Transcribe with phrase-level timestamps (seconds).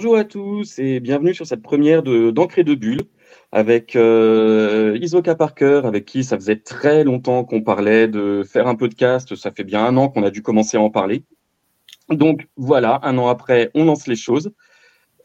[0.00, 3.02] bonjour à tous et bienvenue sur cette première de d'Encre de Bulle
[3.52, 8.76] avec euh, Isoka Parker, avec qui ça faisait très longtemps qu'on parlait de faire un
[8.76, 9.36] podcast.
[9.36, 11.22] Ça fait bien un an qu'on a dû commencer à en parler.
[12.08, 14.54] Donc voilà, un an après, on lance les choses.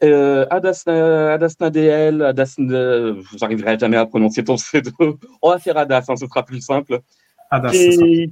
[0.04, 4.90] Euh, Adasna, Adasna DL, Adasna, vous n'arriverez jamais à prononcer ton pseudo.
[5.40, 7.00] On va faire Adas, hein, ce sera plus simple.
[7.50, 8.30] Adas, qui,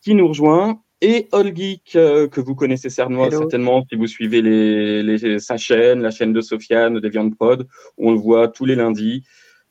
[0.00, 0.80] qui nous rejoint?
[1.00, 5.56] Et All Geek, euh, que vous connaissez certainement, certainement si vous suivez les, les, sa
[5.56, 7.66] chaîne, la chaîne de Sofiane, Deviant Prod,
[7.98, 9.22] on le voit tous les lundis.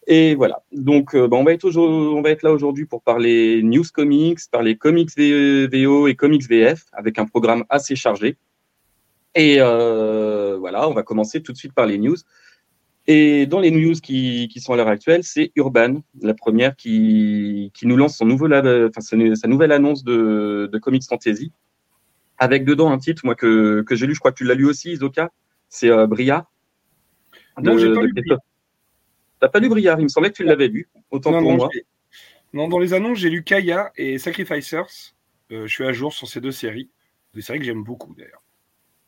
[0.07, 0.61] Et voilà.
[0.71, 4.39] Donc, euh, bah, on, va être on va être là aujourd'hui pour parler news comics,
[4.51, 8.37] parler comics VO et comics VF, avec un programme assez chargé.
[9.33, 12.17] Et euh, voilà, on va commencer tout de suite par les news.
[13.07, 17.71] Et dans les news qui, qui sont à l'heure actuelle, c'est Urban, la première qui,
[17.75, 21.51] qui nous lance son nouveau, enfin, sa nouvelle annonce de, de Comics Fantasy,
[22.39, 24.65] avec dedans un titre moi que, que j'ai lu, je crois que tu l'as lu
[24.65, 25.31] aussi, Isoka,
[25.69, 26.47] c'est euh, Bria.
[27.61, 28.13] Non, j'ai pas lu.
[29.39, 31.69] T'as pas lu Briard Il me semblait que tu l'avais lu, autant pour moi.
[32.53, 35.13] Non, dans les annonces, j'ai lu Kaya et Sacrificers.
[35.51, 36.89] Euh, je suis à jour sur ces deux séries.
[37.33, 38.41] Des séries que j'aime beaucoup d'ailleurs.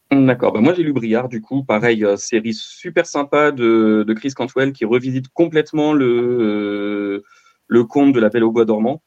[0.10, 0.54] D'accord.
[0.54, 1.64] Bah moi, j'ai lu Briard, du coup.
[1.64, 7.24] Pareil, euh, série super sympa de, de, Chris Cantwell qui revisite complètement le, euh,
[7.68, 9.02] le conte de la Belle au Bois dormant.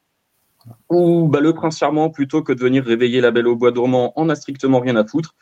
[0.91, 4.13] Où bah, le prince charmant, plutôt que de venir réveiller la Belle au Bois dormant,
[4.17, 5.35] en a strictement rien à foutre.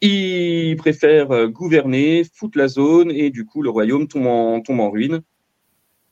[0.00, 4.78] Il préfère euh, gouverner, foutre la zone, et du coup, le royaume tombe en, tombe
[4.78, 5.22] en ruine.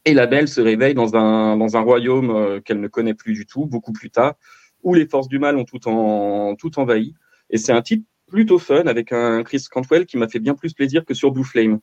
[0.06, 3.46] Et la Belle se réveille dans un, dans un royaume qu'elle ne connaît plus du
[3.46, 4.34] tout, beaucoup plus tard,
[4.82, 7.14] où les forces du mal ont tout, en, tout envahi.
[7.50, 10.72] Et c'est un titre plutôt fun avec un Chris Cantwell qui m'a fait bien plus
[10.75, 11.81] plaisir que sur Blue Flame.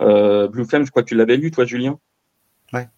[0.00, 1.98] Euh, Blue Flame, je crois que tu l'avais lu, toi, Julien?
[2.72, 2.88] Ouais.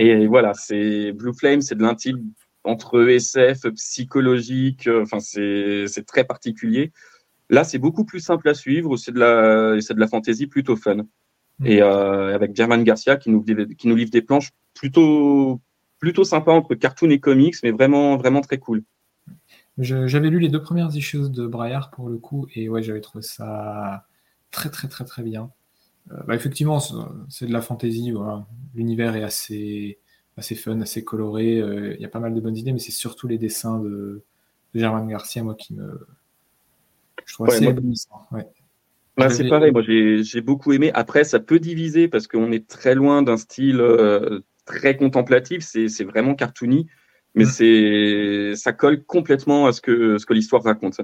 [0.00, 2.32] Et voilà, c'est Blue Flame, c'est de l'intime
[2.62, 4.86] entre SF, psychologique.
[4.86, 6.92] Euh, enfin, c'est très particulier.
[7.50, 8.96] Là, c'est beaucoup plus simple à suivre.
[8.96, 11.04] C'est de la, c'est de la fantasy plutôt fun.
[11.58, 11.66] Mm.
[11.66, 13.44] Et euh, avec German Garcia qui nous,
[13.76, 15.60] qui nous livre des planches plutôt,
[15.98, 18.82] plutôt sympa entre cartoon et comics, mais vraiment, vraiment très cool.
[19.78, 23.22] J'avais lu les deux premières issues de Braillard pour le coup, et ouais, j'avais trouvé
[23.22, 24.06] ça
[24.50, 25.50] très très très très bien.
[26.12, 26.78] Euh, bah, effectivement,
[27.28, 28.46] c'est de la fantaisie, voilà.
[28.74, 29.98] l'univers est assez,
[30.36, 32.92] assez fun, assez coloré, euh, il y a pas mal de bonnes idées, mais c'est
[32.92, 34.22] surtout les dessins de,
[34.74, 36.06] de Germain Garcia, moi, qui me.
[37.24, 38.46] Je trouve assez ouais.
[39.16, 40.90] Bah, c'est pareil, moi j'ai beaucoup aimé.
[40.92, 46.04] Après, ça peut diviser parce qu'on est très loin d'un style euh, très contemplatif, c'est
[46.04, 46.86] vraiment cartoony
[47.34, 51.00] mais c'est ça colle complètement à ce que, ce que l'histoire raconte.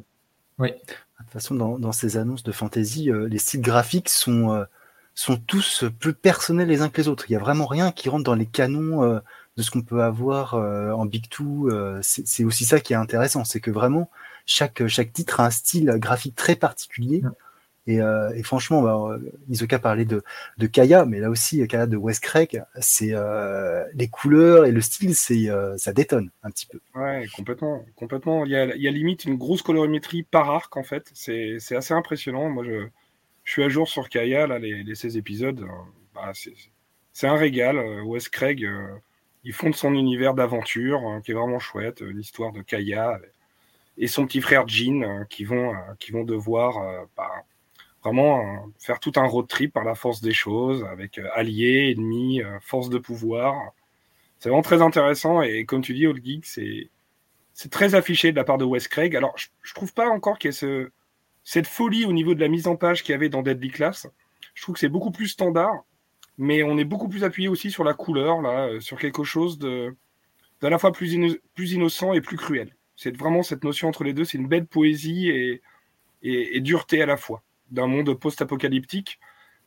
[0.58, 0.70] Oui.
[0.70, 4.64] De toute façon, dans, dans ces annonces de fantasy, euh, les styles graphiques sont, euh,
[5.14, 7.26] sont tous plus personnels les uns que les autres.
[7.28, 9.20] Il n'y a vraiment rien qui rentre dans les canons euh,
[9.56, 11.68] de ce qu'on peut avoir en Big Two.
[12.00, 14.08] c'est aussi ça qui est intéressant, c'est que vraiment,
[14.46, 17.22] chaque, chaque titre a un style graphique très particulier.
[17.90, 19.18] Et, euh, et, franchement, bah,
[19.48, 20.22] Isoka parlait de,
[20.68, 25.16] Kaya, mais là aussi, Kaya de Wes Craig, c'est euh, les couleurs et le style,
[25.16, 26.78] c'est euh, ça détonne un petit peu.
[26.94, 28.44] Ouais, complètement, complètement.
[28.44, 31.10] Il y a, limite une grosse colorimétrie par arc en fait.
[31.14, 32.48] C'est assez impressionnant.
[32.48, 32.86] Moi, je,
[33.44, 35.66] suis à jour sur Kaya les, les 16 épisodes.
[36.14, 36.30] Bah,
[37.12, 37.76] c'est un régal.
[38.04, 38.64] Wes Craig,
[39.42, 42.02] il fonde son univers d'aventure hein, qui est vraiment chouette.
[42.02, 43.18] L'histoire de Kaya
[43.98, 47.44] et son petit frère Jean qui vont qui vont devoir bah,
[48.02, 51.94] vraiment euh, faire tout un road trip par la force des choses, avec euh, alliés,
[51.96, 53.72] ennemis, euh, force de pouvoir.
[54.38, 58.44] C'est vraiment très intéressant et comme tu dis, Old Geek, c'est très affiché de la
[58.44, 59.14] part de Wes Craig.
[59.14, 60.90] Alors, je, je trouve pas encore qu'il y ait ce,
[61.44, 64.08] cette folie au niveau de la mise en page qu'il y avait dans Deadly Class.
[64.54, 65.84] Je trouve que c'est beaucoup plus standard,
[66.38, 69.94] mais on est beaucoup plus appuyé aussi sur la couleur, là, sur quelque chose de
[70.62, 72.76] d'à la fois plus, innocent et plus cruel.
[72.94, 75.30] C'est vraiment cette notion entre les deux, c'est une belle poésie
[76.22, 79.20] et dureté à la fois d'un monde post-apocalyptique.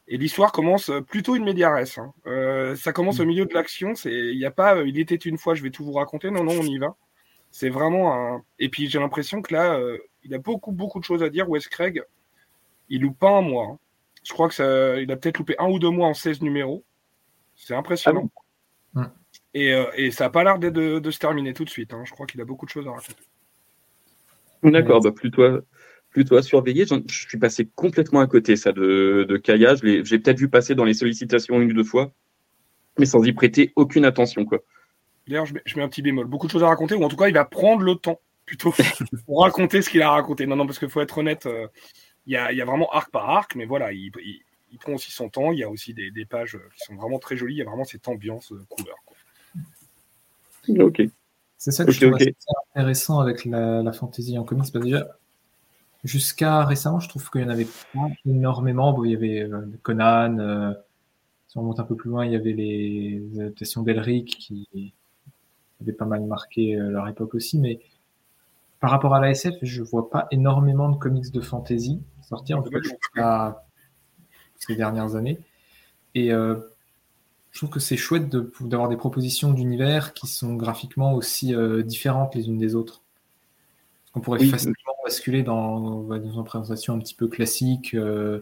[0.07, 1.97] Et l'histoire commence plutôt une médiaresse.
[1.97, 2.13] Hein.
[2.27, 3.27] Euh, ça commence au mm.
[3.27, 3.95] milieu de l'action.
[3.95, 6.29] C'est, il n'y a pas, euh, il était une fois, je vais tout vous raconter.
[6.29, 6.95] Non, non, on y va.
[7.51, 8.44] C'est vraiment un.
[8.59, 11.50] Et puis j'ai l'impression que là, euh, il a beaucoup, beaucoup de choses à dire.
[11.50, 12.03] Wes Craig,
[12.89, 13.67] il loupe pas un mois.
[13.71, 13.79] Hein.
[14.23, 16.83] Je crois que ça, il a peut-être loupé un ou deux mois en 16 numéros.
[17.55, 18.29] C'est impressionnant.
[18.95, 19.11] Ah
[19.53, 21.94] et, et, ça n'a pas l'air de, de, se terminer tout de suite.
[21.94, 22.03] Hein.
[22.05, 23.23] Je crois qu'il a beaucoup de choses à raconter.
[24.63, 25.44] D'accord, bah plutôt,
[26.13, 26.86] plutôt à surveiller.
[26.86, 29.75] Je suis passé complètement à côté ça de, de Kaya.
[29.75, 32.13] J'ai peut-être vu passer dans les sollicitations une ou deux fois,
[32.98, 34.45] mais sans y prêter aucune attention.
[34.45, 34.60] quoi.
[35.27, 36.27] D'ailleurs, je, mets un petit bémol.
[36.27, 38.74] Beaucoup de choses à raconter, ou en tout cas, il va prendre le temps plutôt
[39.25, 40.45] pour raconter ce qu'il a raconté.
[40.45, 41.68] Non, non, parce qu'il faut être honnête, euh,
[42.25, 44.12] il y, a, y, a, vraiment arc par arc, mais voilà, il,
[44.71, 45.51] il, prend aussi son temps.
[45.51, 47.56] Il y a aussi des, des, pages qui sont vraiment très jolies.
[47.56, 48.98] Il y a vraiment cette ambiance euh, couleur.
[50.86, 51.01] Ok.
[51.57, 52.18] C'est ça que je trouve
[52.75, 54.71] intéressant avec la, la fantasy en comics.
[54.71, 55.07] Parce déjà,
[56.03, 59.03] jusqu'à récemment, je trouve qu'il y en avait pas énormément.
[59.03, 59.50] il y avait
[59.81, 60.73] Conan,
[61.47, 64.94] si on monte un peu plus loin, il y avait les adaptations d'Elric qui
[65.81, 67.79] avaient pas mal marqué leur époque aussi, mais
[68.79, 72.63] par rapport à la SF, je vois pas énormément de comics de fantasy sortir, en
[72.63, 72.71] tout
[73.15, 73.63] cas
[74.55, 75.39] ces dernières années.
[76.15, 76.55] Et euh,
[77.51, 78.29] je trouve que c'est chouette
[78.61, 83.02] d'avoir des propositions d'univers qui sont graphiquement aussi euh, différentes les unes des autres.
[84.15, 87.94] On pourrait facilement basculer dans, une présentation un petit peu classique.
[87.94, 88.42] Euh,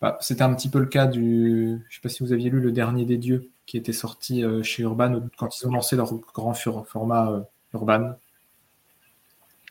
[0.00, 1.68] bah, c'était un petit peu le cas du.
[1.68, 4.44] Je ne sais pas si vous aviez lu Le Dernier des Dieux, qui était sorti
[4.62, 8.16] chez Urban quand ils ont lancé leur grand format Urban.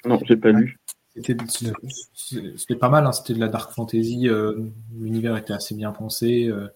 [0.06, 0.80] Non, j'ai pas lu.
[1.16, 6.48] C'était pas mal, hein, c'était de la dark fantasy, euh, l'univers était assez bien pensé.
[6.48, 6.68] Euh,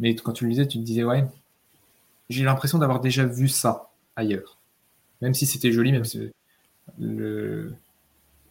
[0.00, 1.24] mais quand tu le lisais, tu te disais, ouais,
[2.28, 4.58] j'ai l'impression d'avoir déjà vu ça ailleurs.
[5.20, 6.32] Même si c'était joli, même si
[6.98, 7.72] le,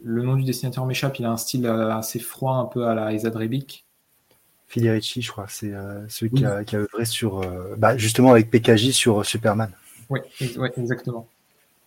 [0.01, 2.95] le nom du dessinateur m'échappe, il a un style euh, assez froid, un peu à
[2.95, 3.85] la Isaac Rebic.
[4.67, 5.73] Filiarici, je crois, c'est
[6.07, 7.41] celui qui, a, qui, a, œuvré sur,
[7.77, 9.69] bah, justement avec PKJ sur Superman.
[10.09, 10.19] Oui,
[10.57, 11.27] ouais, exactement.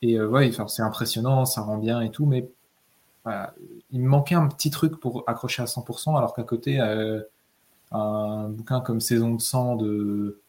[0.03, 2.47] Et euh, ouais, c'est impressionnant, ça rend bien et tout, mais
[3.91, 7.23] il me manquait un petit truc pour accrocher à 100%, alors qu'à côté, euh,
[7.91, 10.41] un bouquin comme Saison de sang de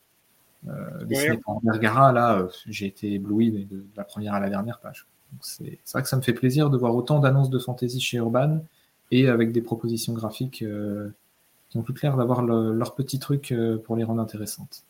[0.68, 5.08] euh, dessiné par Vergara, là, j'ai été ébloui de, la première à la dernière page.
[5.42, 8.63] C'est vrai que ça me fait plaisir de voir autant d'annonces de fantasy chez Urban
[9.12, 10.63] et avec des propositions graphiques
[11.69, 14.83] qui ont tout l'air d'avoir leur petit truc pour les rendre intéressantes.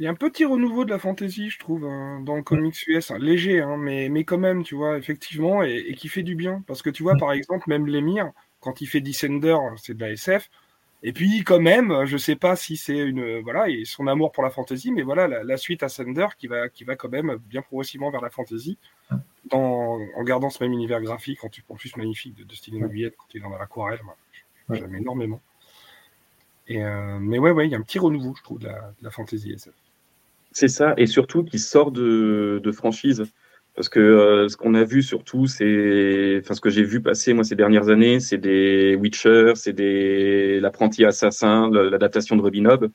[0.00, 2.74] Il y a un petit renouveau de la fantasy, je trouve, hein, dans le comics
[2.86, 6.64] US, léger, hein, mais, mais quand même, tu vois, effectivement, et, qui fait du bien.
[6.66, 10.12] Parce que tu vois, par exemple, même l'émir, quand il fait Descender, c'est de la
[10.12, 10.48] SF.
[11.02, 13.40] Et puis, quand même, je sais pas si c'est une.
[13.40, 16.70] Voilà, et son amour pour la fantasy, mais voilà, la, suite à Sender qui va,
[16.70, 18.78] qui va quand même bien progressivement vers la fantasy,
[19.52, 23.38] en gardant ce même univers graphique, en, en plus magnifique de, de Steven quand il
[23.38, 24.00] est dans l'aquarelle.
[24.70, 25.40] J'aime énormément.
[26.68, 28.94] Et euh, mais ouais, ouais, il y a un petit renouveau, je trouve, de la,
[28.98, 29.74] de la fantasy SF.
[30.52, 33.24] C'est ça, et surtout qui sort de, franchise.
[33.74, 37.32] Parce que euh, ce qu'on a vu surtout, c'est, enfin ce que j'ai vu passer
[37.32, 42.90] moi ces dernières années, c'est des Witcher, c'est des l'apprenti assassin, l'adaptation de Robin Hood,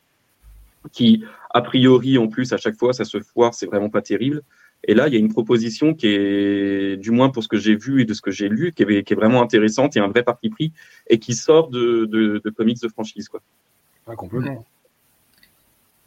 [0.92, 4.42] qui a priori en plus à chaque fois ça se foire, c'est vraiment pas terrible.
[4.86, 7.76] Et là, il y a une proposition qui est, du moins pour ce que j'ai
[7.76, 10.08] vu et de ce que j'ai lu, qui est, qui est, vraiment intéressante et un
[10.08, 10.72] vrai parti pris,
[11.08, 13.28] et qui sort de, de, comics de franchise.
[13.28, 13.42] Quoi.
[14.08, 14.66] Ah, complètement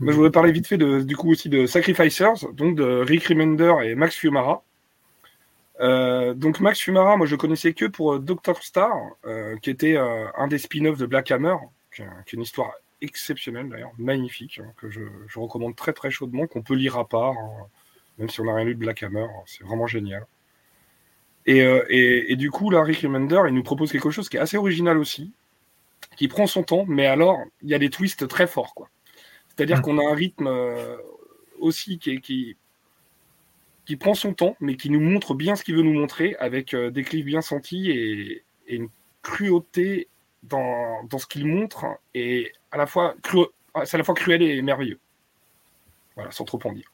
[0.01, 3.75] je voudrais parler vite fait de, du coup aussi de Sacrificers, donc de Rick Remender
[3.85, 4.63] et Max Fiumara.
[5.81, 8.97] Euh, donc Max Fiumara, moi je connaissais que pour euh, Doctor Star,
[9.27, 11.57] euh, qui était un des spin-offs de Black Hammer,
[11.95, 15.01] qui est, une histoire exceptionnelle d'ailleurs, magnifique, hein, que je,
[15.37, 17.67] recommande très très chaudement, qu'on peut lire à part, hein,
[18.19, 20.26] même si on n'a rien lu de Black Hammer, c'est vraiment génial.
[21.47, 21.62] Et,
[22.31, 24.99] et, du coup, là, Rick Remender, il nous propose quelque chose qui est assez original
[24.99, 25.32] aussi,
[26.17, 28.91] qui prend son temps, mais alors, il y a des twists très forts, quoi.
[29.49, 29.82] C'est-à-dire mm.
[29.82, 30.99] qu'on a un rythme euh,
[31.59, 32.56] aussi qui, qui,
[33.87, 36.75] qui, prend son temps, mais qui nous montre bien ce qu'il veut nous montrer, avec
[36.75, 38.90] euh, des clips bien sentis et, une
[39.23, 40.09] cruauté
[40.43, 43.14] dans, dans ce qu'il montre, et à la fois
[43.87, 45.00] c'est à la fois cruel et merveilleux.
[46.14, 46.93] Voilà, sans trop en dire.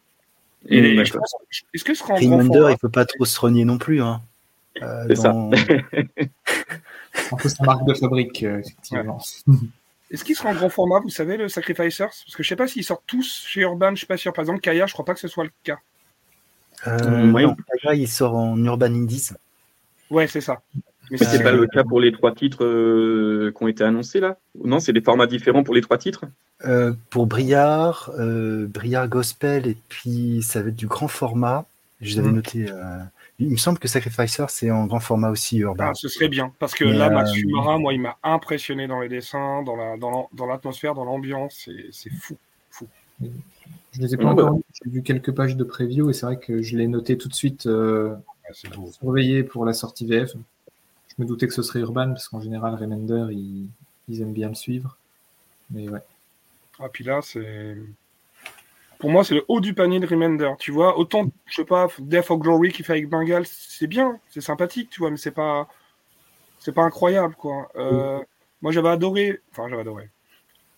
[0.68, 3.78] Et, est-ce que ce sera en grand format il faut pas trop se renier non
[3.78, 4.02] plus.
[4.02, 4.23] Hein.
[4.83, 5.30] Euh, c'est ça.
[5.30, 5.50] un
[7.37, 9.23] peu sa marque de fabrique, effectivement.
[10.11, 12.06] Est-ce qu'il sera en grand format, vous savez, le Sacrificers?
[12.06, 14.33] Parce que je sais pas s'ils sortent tous chez Urban, je suis pas sûr.
[14.33, 15.78] Par exemple, Kaya, je crois pas que ce soit le cas.
[16.87, 19.30] Euh, non, Kaya, il sort en Urban Indies.
[20.11, 20.62] Ouais, c'est ça.
[21.11, 24.38] Mais c'est pas le cas pour les trois titres euh, qui ont été annoncés là?
[24.64, 26.25] Non, c'est des formats différents pour les trois titres?
[26.64, 28.11] Euh, Pour Briard,
[28.68, 31.66] Briard Gospel, et puis ça va être du grand format.
[32.00, 32.34] Je l'avais mm.
[32.34, 32.66] noté
[33.38, 35.88] il me semble que Sacrificer, c'est en grand format aussi urbain.
[35.90, 39.08] Ah, ce serait bien, parce que là, Max Fumara, moi, il m'a impressionné dans les
[39.08, 41.68] dessins, dans l'atmosphère, dans l'ambiance.
[41.90, 42.37] C'est fou,
[42.70, 42.87] fou.
[43.20, 46.62] Je les ai pas encore j'ai vu quelques pages de preview et c'est vrai que
[46.62, 48.14] je l'ai noté tout de suite euh,
[48.52, 50.32] surveillé pour la sortie VF.
[51.16, 53.68] Je me doutais que ce serait Urban, parce qu'en général, Remender, ils,
[54.09, 54.97] ils aiment bien le suivre.
[55.71, 56.02] Mais ouais.
[56.80, 57.76] Ah, puis là, c'est
[58.99, 60.50] pour moi, c'est le haut du panier de Remender.
[60.59, 64.18] Tu vois, autant, je sais pas, Death of Glory qui fait avec Bengal, c'est bien,
[64.30, 65.68] c'est sympathique, tu vois, mais c'est pas,
[66.59, 67.71] c'est pas incroyable, quoi.
[67.76, 68.18] Euh,
[68.62, 70.09] moi, j'avais adoré, enfin, j'avais adoré.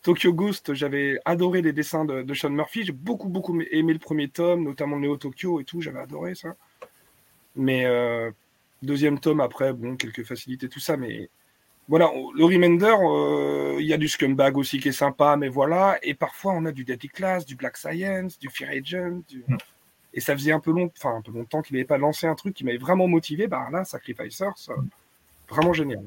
[0.03, 2.85] Tokyo Ghost, j'avais adoré les dessins de, Sean Murphy.
[2.85, 5.81] J'ai beaucoup, beaucoup aimé le premier tome, notamment le Neo Tokyo et tout.
[5.81, 6.55] J'avais adoré ça.
[7.55, 8.31] Mais euh,
[8.83, 11.31] deuxième tome après, bon, quelques facilités, tout ça, mais
[11.89, 15.99] voilà, le Remender, euh, il y a du Scumbag aussi qui est sympa, mais voilà.
[16.03, 19.23] Et parfois, on a du Deadly Class, du Black Science, du Fear Agent.
[19.47, 19.57] Mm.
[20.15, 20.91] Et ça faisait un peu, long...
[20.97, 23.47] enfin, un peu longtemps qu'il n'avait pas lancé un truc qui m'avait vraiment motivé.
[23.47, 24.69] Bah là, Sacrificers,
[25.49, 26.03] vraiment génial.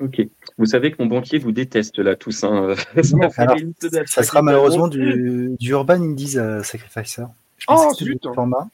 [0.00, 0.20] Ok.
[0.58, 2.44] Vous savez que mon banquier vous déteste là, tous.
[2.44, 2.74] Hein.
[4.06, 7.24] ça, sera malheureusement du, du Urban Indies euh, Sacrificer.
[7.68, 8.68] oh, c'est du format.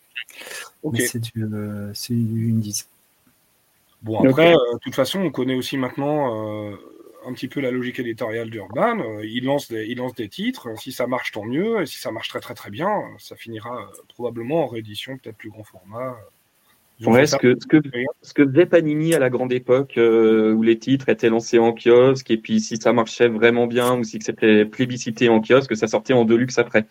[0.94, 2.84] C'est du, euh, du Indies.
[4.02, 6.76] Bon, après, euh, de toute façon, on connaît aussi maintenant euh,
[7.26, 9.20] un petit peu la logique éditoriale d'Urban.
[9.22, 10.68] Il, lance des, il lance des titres.
[10.78, 11.82] Si ça marche, tant mieux.
[11.82, 15.50] Et si ça marche très, très, très bien, ça finira probablement en réédition, peut-être plus
[15.50, 16.16] grand format.
[17.04, 17.78] Ouais, ce que, ce, que,
[18.22, 22.30] ce que faisait Panini à la grande époque, où les titres étaient lancés en kiosque,
[22.30, 26.12] et puis si ça marchait vraiment bien, ou si c'était plébiscité en kiosque, ça sortait
[26.12, 26.86] en deluxe après.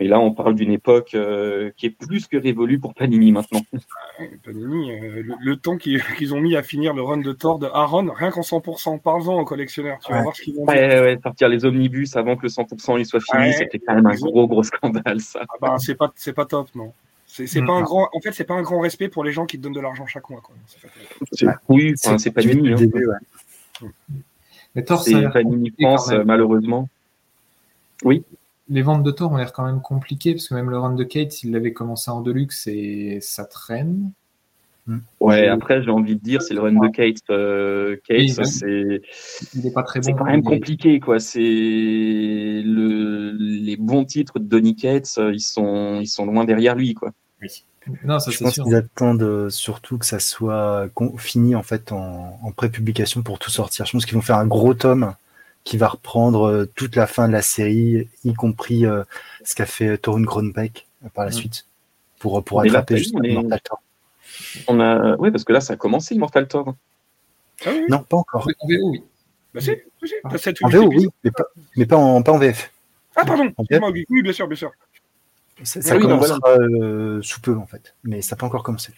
[0.00, 3.60] Mais là, on parle d'une époque euh, qui est plus que révolue pour Panini maintenant.
[4.44, 8.10] Panini, euh, le, temps qu'ils ont mis à finir le run de Thor de Aaron,
[8.12, 11.48] rien qu'en 100%, parle-en aux collectionneurs, tu vas voir ce qu'ils vont ouais, ouais, sortir
[11.48, 14.64] les omnibus avant que le 100% il soit fini, c'était quand même un gros, gros
[14.64, 15.44] scandale, ça.
[15.48, 16.92] Ah bah, c'est pas, c'est pas top, non.
[17.26, 17.66] C'est mm.
[17.66, 19.62] pas un grand, en fait, c'est pas un grand respect pour les gens qui te
[19.62, 20.56] donnent de l'argent chaque mois, quoi.
[21.68, 22.72] Oui, c'est Panini.
[22.72, 23.88] Hein.
[24.74, 26.88] Mais Thor, c'est Panini France, malheureusement.
[28.02, 28.24] Oui
[28.68, 31.04] les ventes de Thor ont l'air quand même compliquées, parce que même le run de
[31.04, 34.12] Kate, il l'avait commencé en Deluxe et ça traîne.
[34.86, 34.98] Hmm.
[35.20, 37.16] Ouais, après, j'ai envie de dire, c'est le run de Kate.
[37.30, 39.00] Euh, Kate, c'est.
[39.54, 40.04] Il pas très bon.
[40.04, 41.20] C'est quand même compliqué, quoi.
[41.20, 43.32] C'est le...
[43.38, 47.12] les bons titres de Donny Cates, ils sont, ils sont loin derrière lui, quoi.
[47.40, 47.64] Oui.
[48.02, 52.38] Non, ça, je pense qu'ils attendent euh, surtout que ça soit fini en fait en,
[52.42, 53.84] en pré-publication pour tout sortir.
[53.84, 55.14] Je pense qu'ils vont faire un gros tome
[55.64, 59.02] qui va reprendre euh, toute la fin de la série, y compris euh,
[59.44, 61.34] ce qu'a fait Torun Grunbeck euh, par la mm.
[61.34, 61.66] suite,
[62.18, 63.82] pour, pour attraper juste Immortal Thor.
[64.68, 65.16] On a...
[65.16, 66.74] Oui, parce que là, ça a commencé Immortal Thor.
[67.64, 68.46] Ah non, pas encore.
[68.60, 69.02] En VO, oui.
[69.54, 69.70] Bah, si,
[70.62, 71.44] en VO, oui, mais pas,
[71.76, 72.72] mais pas, en, pas en VF.
[73.16, 73.52] Ah, pardon,
[74.10, 74.72] oui, bien sûr, bien sûr.
[75.62, 76.40] Ça, ça ah commencera
[77.22, 78.92] sous peu, en fait, mais ça n'a pas encore commencé.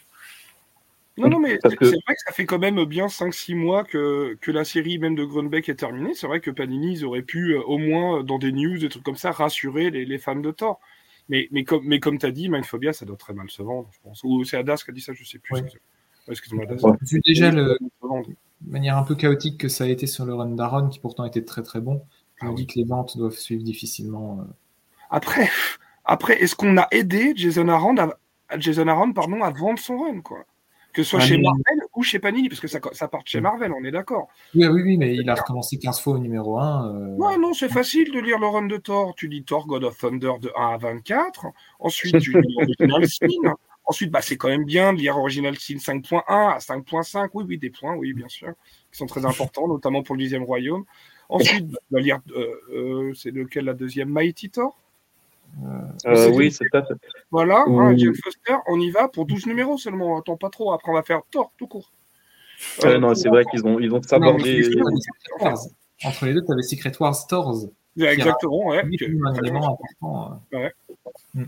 [1.19, 4.51] Non, non, mais c'est vrai que ça fait quand même bien 5-6 mois que, que
[4.51, 6.13] la série même de Grunbeck est terminée.
[6.15, 9.03] C'est vrai que Panini, ils auraient pu, euh, au moins dans des news, des trucs
[9.03, 10.79] comme ça, rassurer les, les fans de Thor.
[11.29, 13.89] Mais, mais comme, mais comme tu as dit, Mindphobia, ça doit très mal se vendre,
[13.93, 14.23] je pense.
[14.25, 15.59] Ou c'est Adas qui a dit ça, je sais plus.
[16.29, 16.97] Excuse-moi, Adas.
[17.03, 17.79] Vu déjà le,
[18.61, 21.25] de manière un peu chaotique que ça a été sur le run d'Aaron, qui pourtant
[21.25, 22.03] était très très bon,
[22.37, 24.41] je me ah dis que les ventes doivent suivre difficilement.
[24.41, 24.53] Euh.
[25.11, 25.49] Après,
[26.05, 30.21] après est-ce qu'on a aidé Jason Aaron, à, Jason Aaron pardon, à vendre son run
[30.21, 30.45] quoi?
[30.97, 33.71] Que ce soit chez Marvel ou chez Panini, parce que ça, ça part chez Marvel,
[33.71, 34.29] on est d'accord.
[34.55, 36.89] Oui, oui, oui, mais il a recommencé 15 fois au numéro 1.
[36.89, 37.17] Euh...
[37.17, 39.15] Ouais, non, c'est facile de lire le run de Thor.
[39.15, 41.49] Tu lis Thor God of Thunder de 1 à 24.
[41.81, 43.55] Ensuite, tu lis Original Sin.
[43.85, 47.29] Ensuite, bah, c'est quand même bien de lire Original Sin 5.1 à 5.5.
[47.35, 48.55] Oui, oui, des points, oui, bien sûr,
[48.91, 50.87] qui sont très importants, notamment pour le dixième royaume.
[51.29, 54.09] Ensuite, bah, va lire, euh, euh, c'est lequel la deuxième?
[54.09, 54.79] Mighty Thor?
[55.65, 56.85] Euh, oui, c'est ça.
[57.31, 60.19] Voilà, hein, Foster, on y va pour 12 numéros seulement.
[60.19, 61.93] Attends pas trop, après on va faire tort tout court.
[62.85, 64.69] Euh, non, c'est vrai qu'ils ont, ils ont sabordé.
[66.05, 67.69] Entre les deux, tu avais Secret Wars Stores.
[67.99, 68.83] exactement, ouais.
[68.83, 70.43] Un élément important.
[70.53, 70.59] Euh.
[70.59, 70.73] Ouais.
[71.35, 71.45] Mm.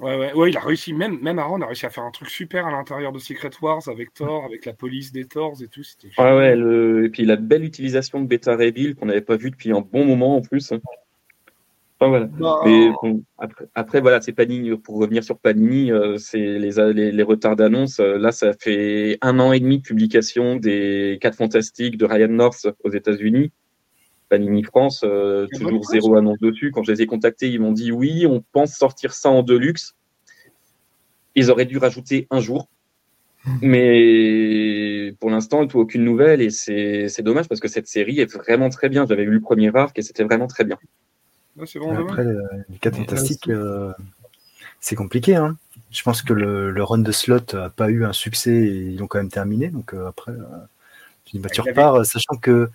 [0.00, 2.30] Ouais, ouais, ouais, il a réussi, même, même Aaron a réussi à faire un truc
[2.30, 5.82] super à l'intérieur de Secret Wars avec Thor, avec la police des Thors et tout.
[6.16, 7.04] Ouais, ouais, le...
[7.04, 10.06] et puis la belle utilisation de Beta Reveal qu'on n'avait pas vu depuis un bon
[10.06, 10.72] moment en plus.
[12.08, 12.28] Voilà.
[12.64, 12.90] Mais
[13.38, 14.76] après, après, voilà, c'est Panini.
[14.78, 18.00] Pour revenir sur Panini, euh, c'est les, les, retards d'annonce.
[18.00, 22.28] Euh, là, ça fait un an et demi de publication des 4 Fantastiques de Ryan
[22.28, 23.52] North aux États-Unis.
[24.30, 26.70] Panini France, euh, toujours zéro annonce dessus.
[26.70, 29.94] Quand je les ai contactés, ils m'ont dit oui, on pense sortir ça en deluxe.
[31.34, 32.68] Ils auraient dû rajouter un jour.
[33.60, 38.68] Mais pour l'instant, il aucune nouvelle et c'est dommage parce que cette série est vraiment
[38.68, 39.06] très bien.
[39.06, 40.78] J'avais vu le premier arc et c'était vraiment très bien.
[41.58, 42.24] Après,
[42.68, 43.92] les 4 fantastiques, euh,
[44.80, 45.36] c'est compliqué.
[45.36, 45.56] Hein.
[45.90, 49.06] Je pense que le, run de slot n'a pas eu un succès et ils ont
[49.06, 49.68] quand même terminé.
[49.68, 50.44] Donc euh, après, euh,
[51.24, 52.70] tu, bah, tu repars, sachant que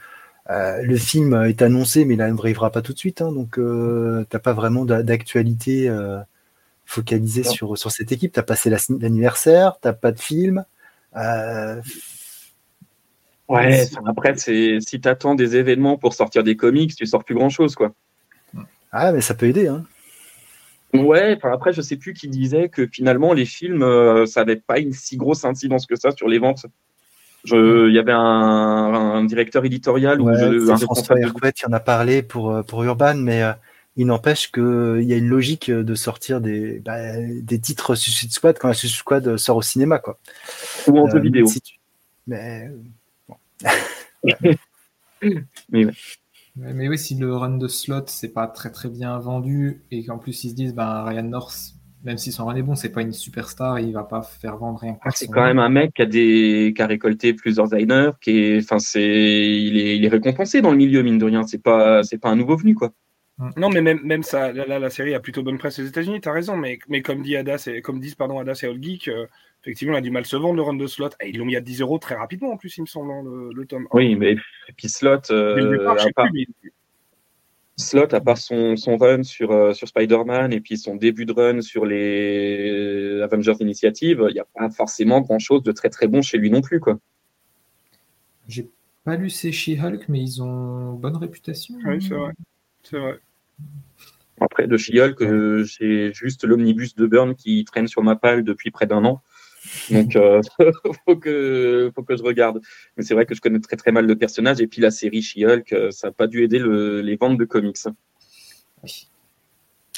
[0.47, 3.21] le film est annoncé, mais il n'arrivera pas tout de suite.
[3.21, 5.89] Hein, donc tu n'as pas vraiment d'actualité
[6.85, 8.33] focalisée sur, sur cette équipe.
[8.33, 10.65] Tu as passé l'anniversaire, tu n'as pas de film.
[13.47, 17.49] Ouais, après, si tu attends des événements pour sortir des comics, tu sors plus grand
[17.49, 17.93] chose, quoi.
[18.97, 19.67] Ah, mais ça peut aider.
[19.67, 19.83] Hein.
[20.93, 24.79] Ouais, après, je sais plus qui disait que finalement, les films, euh, ça n'avait pas
[24.79, 26.65] une si grosse incidence que ça sur les ventes.
[27.43, 32.51] Il y avait un, directeur éditorial ou un François Herouet qui en a parlé pour,
[32.51, 33.51] euh, pour Urban, mais euh,
[33.97, 38.57] il n'empêche qu'il y a une logique de sortir des, bah, des titres Suicide Squad
[38.57, 39.99] quand la Suicide Squad sort au cinéma.
[39.99, 40.17] Quoi.
[40.87, 41.45] Ou en jeu vidéo.
[42.27, 42.71] Mais
[43.27, 43.35] bon.
[45.69, 45.93] mais ouais.
[46.57, 50.17] Mais oui, si le run de slot, c'est pas très très bien vendu et qu'en
[50.17, 53.01] plus ils se disent, ben Ryan North, même si son run est bon, c'est pas
[53.01, 54.97] une superstar, il va pas faire vendre rien.
[55.01, 56.73] Ah, c'est quand même un mec qui a, des...
[56.75, 60.71] qui a récolté plusieurs designers, qui est, enfin, c'est, il est, il est récompensé dans
[60.71, 61.43] le milieu, mine de rien.
[61.43, 62.93] C'est pas, c'est pas un nouveau venu, quoi.
[63.37, 63.49] Mm.
[63.57, 66.29] Non, mais même, même ça, là, la série a plutôt bonne presse aux États-Unis, tu
[66.29, 69.07] as raison, mais, mais comme, dit Adas et, comme disent pardon, Adas et Old Geek,
[69.07, 69.25] euh,
[69.65, 71.09] effectivement, on a du mal se vendre le run de slot.
[71.21, 73.23] Et ils l'ont mis à 10 euros très rapidement en plus, il me semble, hein,
[73.23, 73.87] le, le, tome.
[73.93, 75.31] Oui, mais et puis slot.
[75.31, 76.27] Euh, à part...
[77.77, 81.33] Slot, à part son, son run sur, euh, sur Spider-Man et puis son début de
[81.33, 86.21] run sur les Avengers Initiative, il n'y a pas forcément grand-chose de très très bon
[86.21, 86.79] chez lui non plus.
[86.79, 86.97] quoi.
[88.47, 88.69] J'ai
[89.03, 91.75] pas lu ces She-Hulk, mais ils ont bonne réputation.
[91.85, 92.31] Oui, c'est vrai.
[92.83, 93.19] C'est vrai.
[94.39, 98.71] Après, de She-Hulk, euh, j'ai juste l'omnibus de Burn qui traîne sur ma palle depuis
[98.71, 99.21] près d'un an.
[99.89, 100.41] Donc, euh,
[101.05, 102.61] faut, que, faut que je regarde.
[102.97, 104.61] Mais c'est vrai que je connais très très mal le personnage.
[104.61, 107.45] Et puis la série She-Hulk, euh, ça n'a pas dû aider le, les ventes de
[107.45, 107.77] comics.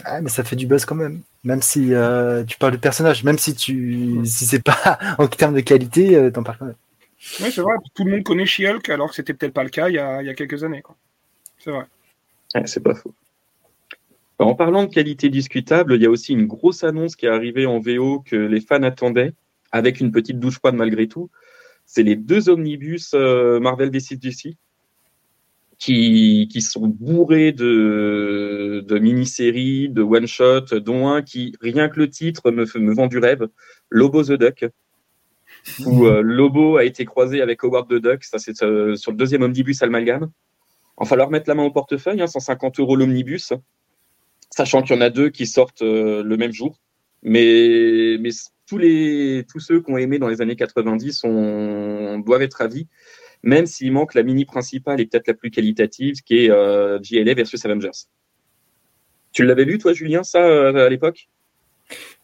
[0.04, 1.22] Ah, mais ça fait du buzz quand même.
[1.44, 5.56] Même si euh, tu parles de personnage, même si tu si c'est pas en termes
[5.56, 6.76] de qualité, euh, t'en parles quand même.
[7.42, 7.74] Oui, c'est vrai.
[7.96, 10.22] Tout le monde connaît She-Hulk alors que c'était peut-être pas le cas il y a,
[10.22, 10.84] il y a quelques années.
[11.58, 11.86] C'est vrai.
[12.66, 13.14] c'est pas faux.
[14.40, 17.66] En parlant de qualité discutable, il y a aussi une grosse annonce qui est arrivée
[17.66, 19.34] en VO que les fans attendaient
[19.72, 21.30] avec une petite douche froide malgré tout.
[21.86, 24.20] C'est les deux omnibus euh, Marvel DC
[25.80, 32.52] qui, qui sont bourrés de, mini-séries, de one-shot, dont un qui, rien que le titre,
[32.52, 33.48] me, me vend du rêve,
[33.90, 34.66] Lobo the Duck,
[35.86, 39.18] où euh, Lobo a été croisé avec Howard the Duck, ça c'est euh, sur le
[39.18, 40.32] deuxième omnibus Amalgame.
[41.00, 43.54] Il va falloir mettre la main au portefeuille, hein, 150 euros l'omnibus,
[44.50, 46.80] sachant qu'il y en a deux qui sortent le même jour.
[47.28, 48.18] Mais,
[48.66, 52.88] tous, les, tous ceux qui ont aimé dans les années 90 on, doivent être ravis,
[53.44, 57.34] même s'il manque la mini principale et peut-être la plus qualitative, qui est euh, GLA
[57.34, 58.08] versus Avengers.
[59.34, 61.28] Tu l'avais lu, toi, Julien, ça, euh, à l'époque?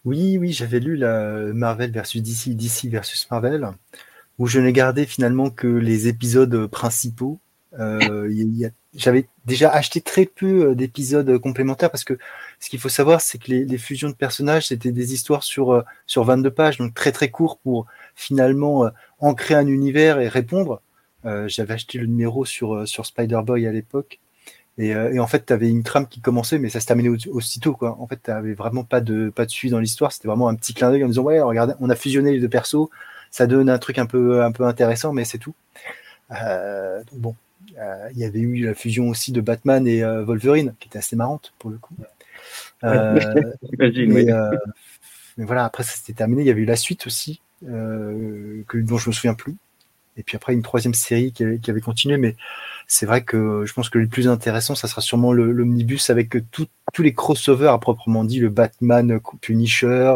[0.05, 3.67] Oui, oui, j'avais lu la Marvel versus DC, DC versus Marvel,
[4.39, 7.39] où je n'ai gardé finalement que les épisodes principaux.
[7.77, 8.29] Euh,
[8.95, 12.17] j'avais déjà acheté très peu euh, d'épisodes complémentaires parce que
[12.59, 15.81] ce qu'il faut savoir, c'est que les, fusions de personnages, c'était des histoires sur, euh,
[16.05, 20.81] sur 22 pages, donc très très court pour finalement euh, ancrer un univers et répondre.
[21.45, 24.19] J'avais acheté le numéro sur, sur Spider-Boy à l'époque.
[24.77, 27.75] Et, et, en fait, tu avais une trame qui commençait, mais ça se terminait aussitôt.
[27.75, 27.95] Quoi.
[27.97, 30.11] En fait, tu n'avais vraiment pas de, pas de suivi dans l'histoire.
[30.11, 32.49] C'était vraiment un petit clin d'œil en disant Ouais, regardez, on a fusionné les deux
[32.49, 32.89] persos,
[33.31, 35.55] ça donne un truc un peu, un peu intéressant, mais c'est tout.
[36.29, 36.39] donc
[37.13, 37.42] bon, euh,
[38.11, 41.15] il y avait eu la fusion aussi de Batman et euh, Wolverine, qui était assez
[41.15, 41.95] marrante pour le coup.
[42.83, 43.17] Euh,
[43.79, 46.41] mais, voilà, après ça s'était terminé.
[46.41, 49.55] Il y avait eu la suite aussi, que, dont je me souviens plus.
[50.17, 52.17] Et puis après, une troisième série qui avait, continué.
[52.17, 52.35] Mais
[52.85, 56.67] c'est vrai que je pense que le plus intéressant, ça sera sûrement l'omnibus avec tous
[57.01, 60.15] les crossovers à proprement dit, le Batman Punisher,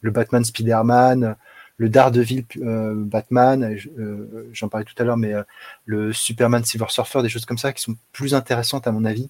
[0.00, 1.36] le Batman Spider-Man,
[1.76, 5.42] le Daredevil euh, Batman, euh, j'en parlais tout à l'heure, mais euh,
[5.86, 9.28] le Superman Silver Surfer, des choses comme ça qui sont plus intéressantes à mon avis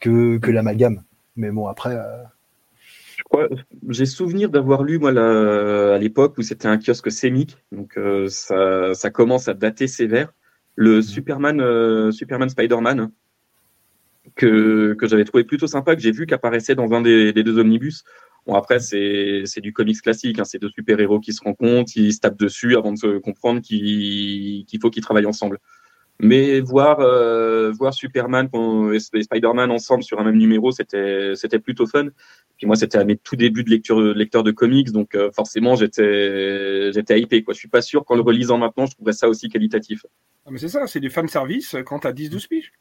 [0.00, 1.02] que, que l'amalgame.
[1.36, 1.96] Mais bon, après.
[3.88, 9.10] J'ai souvenir d'avoir lu moi à l'époque où c'était un kiosque sémique, donc ça, ça,
[9.10, 10.32] commence à dater sévère.
[10.76, 11.02] Le mhm.
[11.02, 13.10] Superman, Superman Spider-Man
[14.36, 17.58] que, que j'avais trouvé plutôt sympa, que j'ai vu qu'apparaissait dans un des, des deux
[17.58, 18.04] omnibus.
[18.46, 20.38] Bon, après, c'est du comics classique.
[20.38, 20.44] Hein.
[20.44, 24.66] C'est deux super-héros qui se rencontrent, ils se tapent dessus avant de se comprendre qu'il
[24.80, 25.58] faut qu'ils travaillent ensemble.
[26.20, 28.48] Mais voir, euh, voir Superman
[28.92, 32.08] et Spider-Man ensemble sur un même numéro, c'était plutôt fun.
[32.56, 35.74] Puis moi, c'était à mes tout débuts de lecture, lecteur de comics, donc euh, forcément,
[35.74, 37.42] j'étais hypé.
[37.42, 37.52] Quoi.
[37.52, 40.06] Je suis pas sûr qu'en le relisant maintenant, je trouverais ça aussi qualitatif.
[40.46, 42.72] Ah, mais c'est ça, c'est du fan service quand tu as 10-12 piges.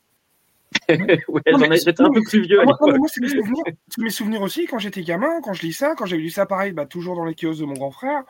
[1.27, 2.63] ouais, j'étais un peu plus vieux.
[2.63, 3.63] moi, c'est mes souvenirs,
[3.97, 6.73] mes souvenirs aussi quand j'étais gamin, quand je lis ça, quand j'avais lu ça pareil,
[6.73, 8.23] bah, toujours dans les kiosques de mon grand frère.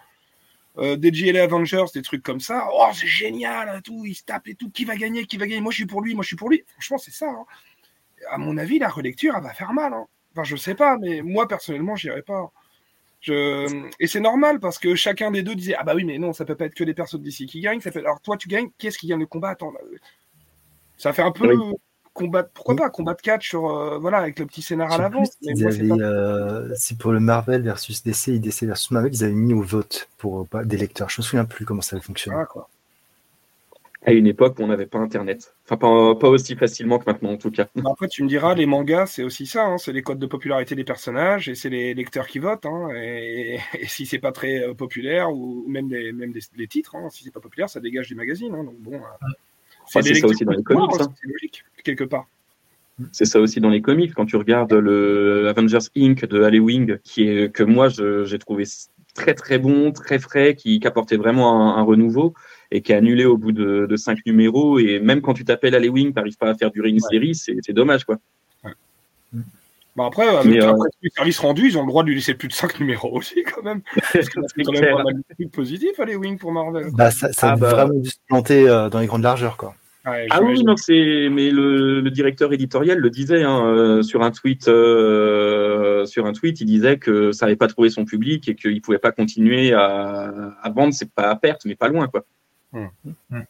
[0.80, 2.68] Euh, des GLA Avengers, des trucs comme ça.
[2.74, 4.72] Oh, c'est génial, tout, il se tape et tout.
[4.72, 5.62] Qui va gagner Qui va gagner?
[5.62, 6.64] Moi, je suis pour lui, moi, je suis pour lui.
[6.68, 7.30] Franchement, c'est ça.
[7.30, 7.46] Hein.
[8.32, 9.94] À mon avis, la relecture, elle va faire mal.
[9.94, 10.08] Hein.
[10.32, 12.52] Enfin, je sais pas, mais moi, personnellement, j'irai pas.
[13.22, 13.88] Je...
[14.00, 16.44] Et c'est normal parce que chacun des deux disait Ah bah oui, mais non, ça
[16.44, 17.80] peut pas être que des personnes d'ici qui gagnent.
[17.80, 18.00] Ça peut...
[18.00, 19.52] Alors toi, tu gagnes, qui est-ce qui gagne le combat?
[19.52, 19.74] Attends,
[20.98, 21.56] ça fait un peu
[22.14, 25.24] combat, pourquoi pas combat de catch sur euh, voilà avec le petit scénar à l'avant.
[25.44, 29.62] Euh, c'est pour le Marvel versus DC et DC versus Marvel, ils avaient mis au
[29.62, 31.10] vote pour euh, des lecteurs.
[31.10, 32.36] Je me souviens plus comment ça fonctionne.
[32.36, 32.48] Ah,
[34.06, 35.56] à une époque où on n'avait pas Internet.
[35.66, 37.68] Enfin, pas, aussi facilement que maintenant, en tout cas.
[37.90, 39.64] Après, tu me diras, les mangas, c'est aussi ça.
[39.64, 39.78] Hein.
[39.78, 42.66] c'est les codes de popularité des personnages et c'est les lecteurs qui votent.
[42.66, 42.90] Hein.
[42.96, 47.32] et, si c'est pas très populaire, ou même, les, même les, titres, hein, si c'est
[47.32, 48.52] pas populaire, ça dégage du magazine.
[48.52, 49.00] donc bon,
[50.02, 50.92] c'est ça aussi dans les comics.
[50.98, 52.28] C'est logique quelque part.
[53.12, 54.14] C'est ça aussi dans les comics.
[54.14, 56.26] Quand tu regardes le Avengers Inc.
[56.26, 58.66] de Halloween, qui est que moi j'ai trouvé
[59.14, 62.34] très très bon, très frais, qui, apportait vraiment un, renouveau
[62.72, 64.80] et qui est annulé au bout de, cinq numéros.
[64.80, 67.74] Et même quand tu t'appelles Halloween, tu n'arrives pas à faire durer une série, c'est
[67.74, 68.18] dommage quoi.
[69.96, 72.48] Bah après, avec euh, le service rendu, ils ont le droit de lui laisser plus
[72.48, 73.82] de 5 numéros aussi, quand même.
[74.14, 76.88] Parce que c'est quand même pas mal de positif, les Wing pour Marvel.
[76.94, 77.70] Bah, ça, ça ah, a bah.
[77.70, 79.76] vraiment dû se planter euh, dans les grandes largeurs, quoi.
[80.06, 84.32] Ah oui, non, c'est mais le, le, directeur éditorial le disait hein, euh, sur un
[84.32, 84.68] tweet.
[84.68, 88.82] Euh, sur un tweet, il disait que ça n'avait pas trouvé son public et qu'il
[88.82, 90.94] pouvait pas continuer à, à vendre.
[90.94, 92.26] C'est pas à perte, mais pas loin, quoi.
[92.74, 92.90] Hum.
[93.32, 93.46] Hum.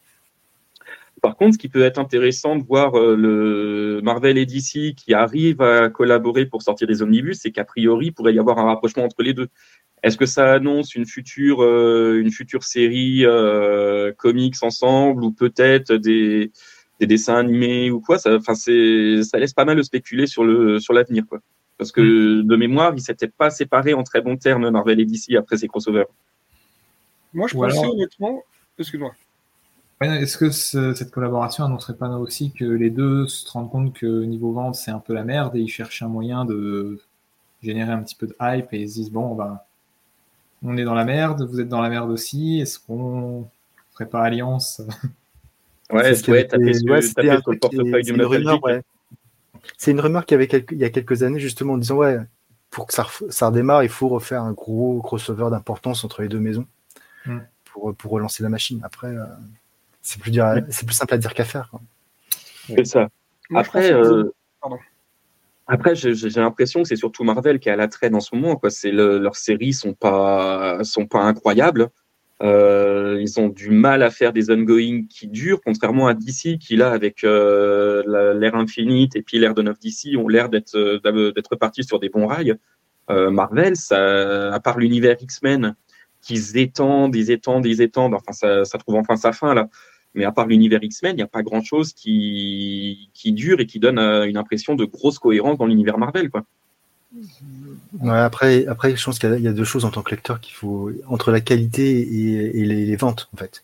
[1.23, 5.13] Par contre, ce qui peut être intéressant de voir euh, le Marvel et DC qui
[5.13, 8.65] arrivent à collaborer pour sortir des omnibus, c'est qu'a priori, il pourrait y avoir un
[8.65, 9.47] rapprochement entre les deux.
[10.03, 15.93] Est-ce que ça annonce une future, euh, une future série euh, comics ensemble ou peut-être
[15.93, 16.51] des,
[16.99, 18.19] des, dessins animés ou quoi?
[18.19, 21.39] Ça, enfin, ça laisse pas mal de spéculer sur le sur l'avenir, quoi.
[21.77, 22.43] Parce que mm.
[22.45, 25.69] de mémoire, ils s'étaient pas séparés en très bons termes Marvel et DC après ces
[25.69, 26.07] crossovers.
[27.33, 28.43] Moi, je pensais honnêtement,
[28.77, 29.13] excuse-moi.
[30.01, 34.51] Est-ce que cette collaboration annoncerait pas aussi que les deux se rendent compte que niveau
[34.51, 36.99] vente c'est un peu la merde et ils cherchent un moyen de
[37.61, 39.65] générer un petit peu de hype et ils se disent bon bah
[40.63, 43.47] on est dans la merde, vous êtes dans la merde aussi, est-ce qu'on
[43.91, 44.82] ferait pas alliance
[45.91, 48.60] Ouais, c'est ouais, taper sur, le portefeuille du rumeur,
[49.78, 52.17] C'est une rumeur qu'il y avait il y a quelques années justement en disant ouais
[52.71, 56.39] pour que ça, ça redémarre il faut refaire un gros crossover d'importance entre les deux
[56.39, 56.65] maisons
[57.28, 57.39] hmm.
[57.65, 58.80] pour, pour relancer la machine.
[58.84, 59.26] Après euh,
[60.02, 60.34] c'est plus,
[60.69, 61.71] c'est plus simple à dire qu'à faire.
[62.67, 63.10] C'est ça.
[63.54, 64.34] après, euh,
[65.67, 68.56] après j'ai, l'impression que c'est surtout Marvel qui a la traîne en ce moment.
[68.56, 68.69] Quoi.
[68.69, 71.89] C'est leurs séries sont pas, sont pas incroyables.
[72.41, 76.76] Euh, ils ont du mal à faire des ongoing qui durent, contrairement à DC qui
[76.76, 80.99] là, avec euh, l'ère infinite et puis l'ère de 9 DC, ont l'air d'être
[81.34, 82.56] d'être partis sur des bons rails.
[83.10, 85.76] Marvel, ça, à part l'univers X-Men,
[86.21, 88.15] qu'ils étendent, ils étendent, ils étendent.
[88.15, 89.69] Enfin, ça, ça trouve enfin sa fin là.
[90.15, 93.80] Mais à part l'univers X-Men, il n'y a pas grand-chose qui, qui dure et qui
[93.80, 96.30] donne euh, une impression de grosse cohérence dans l'univers Marvel.
[96.30, 96.45] Quoi.
[98.10, 100.91] après, après, je pense qu'il y, a deux choses en tant que lecteur qu'il faut
[101.08, 103.63] entre la qualité et, les, ventes en fait.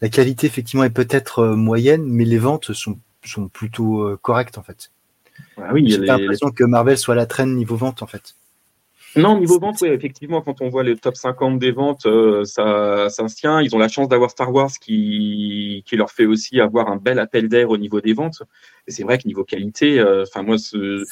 [0.00, 4.58] La qualité effectivement est peut-être euh, moyenne, mais les ventes sont, sont plutôt euh, correctes
[4.58, 4.90] en fait.
[5.56, 8.34] Ah oui, J'ai l'impression que Marvel soit la traîne niveau vente en fait.
[9.16, 13.08] Non, niveau vente, oui, effectivement, quand on voit les top 50 des ventes, euh, ça,
[13.08, 13.60] ça se tient.
[13.60, 17.18] Ils ont la chance d'avoir Star Wars qui, qui leur fait aussi avoir un bel
[17.18, 18.42] appel d'air au niveau des ventes.
[18.86, 21.04] Et c'est vrai que niveau qualité, euh, enfin, moi, ce,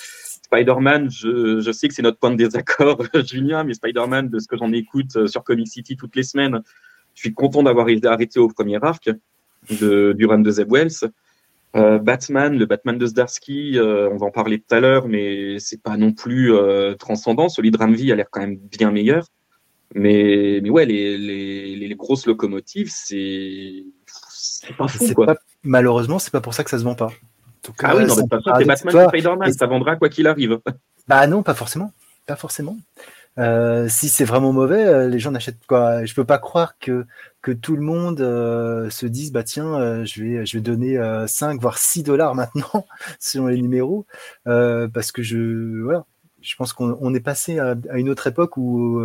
[0.47, 4.47] Spider-Man, je, je, sais que c'est notre point de désaccord, Julien, mais Spider-Man, de ce
[4.47, 6.61] que j'en écoute euh, sur Comic City toutes les semaines,
[7.15, 9.11] je suis content d'avoir arrêté au premier arc
[9.81, 11.11] de, du run de Zeb Wells.
[11.77, 15.59] Euh, Batman, le Batman de Zdarsky, euh, on va en parler tout à l'heure, mais
[15.59, 17.49] c'est pas non plus euh, transcendant.
[17.49, 19.27] Celui de Ramvi a l'air quand même bien meilleur.
[19.95, 23.85] Mais, mais ouais, les, les, les grosses locomotives, c'est
[24.77, 25.15] pas fou.
[25.15, 25.27] Quoi.
[25.27, 27.13] Pas, malheureusement, c'est pas pour ça que ça se vend pas.
[27.83, 30.59] ah oui, non, mais pas c'est Batman Spider-Man, ça vendra quoi qu'il arrive.
[31.07, 31.93] Bah non, pas forcément.
[32.27, 32.77] Pas forcément.
[33.39, 36.05] Euh, si c'est vraiment mauvais, euh, les gens n'achètent quoi.
[36.05, 37.05] Je peux pas croire que,
[37.43, 41.61] que tout le monde euh, se dise bah tiens, je vais je vais donner 5
[41.61, 42.87] voire 6 dollars maintenant
[43.19, 44.07] selon les numéros
[44.45, 46.05] parce que je voilà.
[46.43, 49.03] Je pense qu'on est passé à, une autre époque où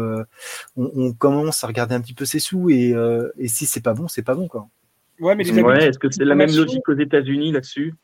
[0.75, 2.93] on, commence à regarder un petit peu ses sous et,
[3.37, 4.67] et si c'est pas bon, c'est pas bon quoi.
[5.19, 7.95] Ouais, mais ouais, est-ce que c'est la même logique aux États-Unis là-dessus?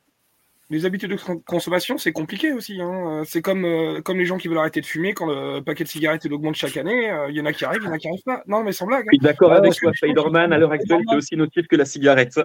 [0.70, 2.82] Les habitudes de consommation, c'est compliqué aussi.
[2.82, 3.24] Hein.
[3.26, 5.90] C'est comme, euh, comme les gens qui veulent arrêter de fumer quand le paquet de
[5.90, 7.10] cigarettes augmente chaque année.
[7.10, 8.44] Euh, il y en a qui arrivent, il y en a qui n'arrivent pas.
[8.48, 9.04] Non, mais sans blague.
[9.04, 9.12] Hein.
[9.14, 12.36] Je suis d'accord avec toi, Spider-Man, à l'heure actuelle, c'est aussi nocif que la cigarette.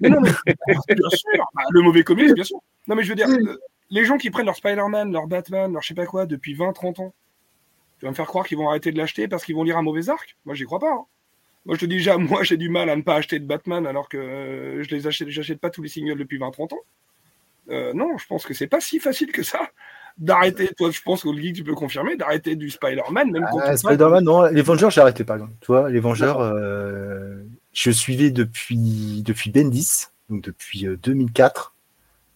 [0.00, 0.54] non, mais,
[0.94, 1.44] bien sûr.
[1.54, 2.58] Bah, le mauvais comics, bien sûr.
[2.86, 3.56] Non, mais je veux dire, euh,
[3.88, 7.00] les gens qui prennent leur Spider-Man, leur Batman, leur je sais pas quoi, depuis 20-30
[7.00, 7.14] ans,
[7.98, 9.82] tu vas me faire croire qu'ils vont arrêter de l'acheter parce qu'ils vont lire un
[9.82, 10.36] mauvais arc?
[10.44, 10.92] Moi, j'y crois pas.
[10.92, 11.04] Hein.
[11.64, 13.86] Moi, je te dis déjà, moi, j'ai du mal à ne pas acheter de Batman
[13.86, 16.80] alors que je les achète, j'achète pas tous les singles depuis 20-30 ans.
[17.70, 19.60] Euh, non, je pense que c'est pas si facile que ça
[20.18, 20.68] d'arrêter.
[20.76, 23.30] Toi, je pense geek, tu peux confirmer, d'arrêter du Spider-Man.
[23.30, 24.44] Même ah, Spider-Man, non.
[24.46, 25.54] Les Vengeurs, j'ai arrêté, par exemple.
[25.60, 31.74] Tu vois, les Vengeurs, euh, je suivais depuis, depuis Bendis, donc depuis 2004.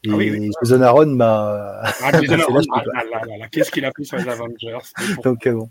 [0.06, 1.82] Euh, et ah oui, Jason Aaron m'a.
[2.02, 2.12] Ah,
[3.50, 4.78] Qu'est-ce qu'il a pris sur les Avengers
[5.22, 5.70] Donc, bon.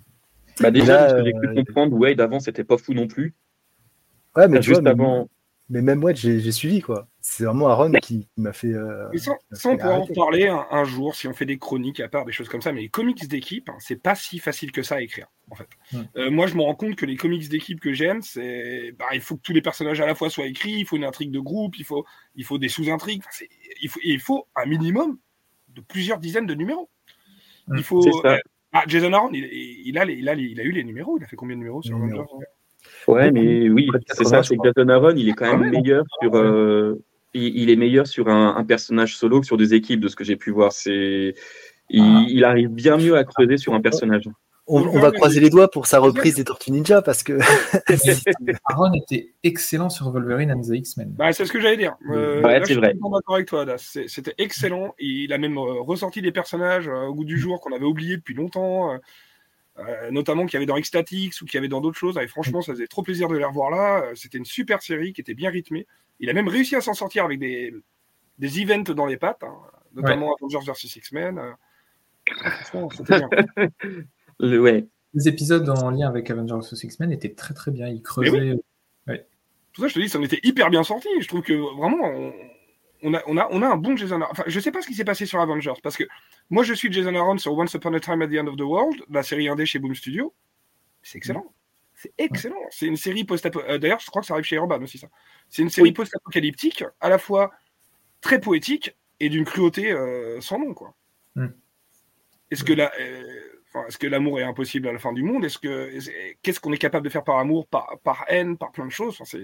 [0.60, 3.34] Bah déjà, que j'ai pu comprendre, Wade avant, c'était pas fou non plus.
[4.36, 5.28] Ouais, mais juste avant
[5.70, 7.08] mais même moi, j'ai suivi, quoi.
[7.26, 8.74] C'est vraiment Aaron qui, m'a fait.
[8.74, 9.10] Euh,
[9.54, 12.50] sans, pouvoir en parler un, jour, si on fait des chroniques à part, des choses
[12.50, 15.28] comme ça, mais les comics d'équipe, hein, c'est pas si facile que ça à écrire,
[15.50, 15.70] en fait.
[16.18, 18.92] Euh, moi, je me rends compte que les comics d'équipe que j'aime, c'est.
[19.00, 21.06] Bah, il faut que tous les personnages à la fois soient écrits, il faut une
[21.06, 22.06] intrigue de groupe, il faut,
[22.36, 23.24] il faut des sous-intrigues.
[23.82, 25.18] il, faut, il faut un minimum
[25.70, 26.90] de plusieurs dizaines de numéros.
[27.68, 27.78] Mm.
[27.78, 28.22] Il faut.
[28.74, 31.18] Ah, Jason Aaron, il, il, a, il, a, il, a, eu les numéros.
[31.18, 32.26] Il a fait combien de numéros sur Avengers
[33.08, 34.44] Ouais, mais oui, c'est ça.
[34.44, 36.36] C'est que Jason Aaron, il est quand même meilleur sur.
[36.36, 37.02] Euh,
[37.34, 40.24] il, est meilleur sur un, un, personnage solo que sur des équipes, de ce que
[40.24, 40.72] j'ai pu voir.
[40.72, 41.36] C'est.
[41.90, 42.26] Il, ah.
[42.28, 44.30] il, arrive bien mieux à creuser sur un personnage.
[44.66, 47.34] On, on, va croiser les doigts pour sa reprise des Tortues Ninja parce que.
[48.70, 51.10] Aaron était excellent sur Wolverine and the X-Men.
[51.18, 51.98] Bah, c'est ce que j'allais dire.
[52.10, 52.94] Euh, ouais, c'est vrai.
[52.94, 54.96] Je suis d'accord avec toi, C'était excellent.
[55.00, 58.16] Il a même euh, ressorti des personnages euh, au goût du jour qu'on avait oubliés
[58.16, 58.98] depuis longtemps,
[59.80, 62.18] euh, notamment qu'il y avait dans Ecstatix ou qu'il y avait dans d'autres choses.
[62.18, 64.12] Et franchement, ça faisait trop plaisir de les revoir là.
[64.16, 65.88] C'était une super série qui était bien rythmée.
[66.24, 67.74] Il a même réussi à s'en sortir avec des,
[68.40, 69.58] des events dans les pattes, hein,
[69.94, 70.36] notamment ouais.
[70.40, 71.38] Avengers vs X-Men.
[72.26, 73.30] franchement, c'était bien.
[74.62, 74.88] ouais.
[75.14, 77.90] Les épisodes en lien avec Avengers vs X-Men étaient très très bien.
[77.90, 78.56] Ils creusaient.
[79.06, 79.28] Ouais.
[79.74, 81.10] Tout ça, je te dis, ça en était hyper bien sorti.
[81.20, 82.34] Je trouve que vraiment, on,
[83.02, 84.32] on, a, on, a, on a un bon Jason Aaron.
[84.32, 86.06] Enfin, je sais pas ce qui s'est passé sur Avengers, parce que
[86.50, 88.62] moi, je suis Jason Aaron sur Once Upon a Time at the End of the
[88.62, 90.34] World, la série indé chez Boom Studio.
[91.02, 91.54] C'est excellent.
[91.96, 92.56] C'est excellent.
[92.70, 93.82] C'est une série post-apocalyptique.
[93.82, 95.10] D'ailleurs, je crois que ça arrive chez Urban aussi, ça.
[95.54, 95.94] C'est une série oui.
[95.94, 97.52] post-apocalyptique, à la fois
[98.22, 100.96] très poétique et d'une cruauté euh, sans nom, quoi.
[101.36, 101.50] Mm.
[102.50, 102.92] Est-ce que la.
[103.00, 103.22] Euh,
[103.88, 105.46] est-ce que l'amour est impossible à la fin du monde?
[105.46, 105.92] Est-ce que
[106.42, 109.16] qu'est-ce qu'on est capable de faire par amour, par, par haine, par plein de choses?
[109.22, 109.38] Enfin,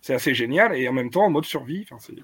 [0.00, 1.86] C'est assez génial et en même temps en mode survie.
[1.88, 2.14] Enfin,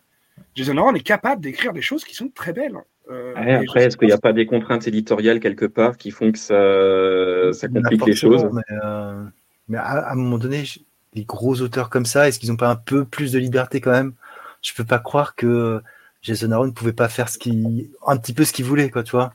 [0.56, 2.78] Jason Aaron est capable d'écrire des choses qui sont très belles.
[3.10, 6.32] Euh, ouais, après, est-ce qu'il n'y a pas des contraintes éditoriales quelque part qui font
[6.32, 8.48] que ça, ça complique les choses?
[8.52, 9.24] Mais, euh,
[9.68, 10.64] mais à, à, un moment donné,
[11.14, 13.92] les gros auteurs comme ça, est-ce qu'ils n'ont pas un peu plus de liberté quand
[13.92, 14.14] même?
[14.62, 15.82] Je peux pas croire que
[16.22, 17.38] Jason Aaron ne pouvait pas faire ce
[18.06, 19.34] un petit peu ce qu'il voulait, quoi, tu vois?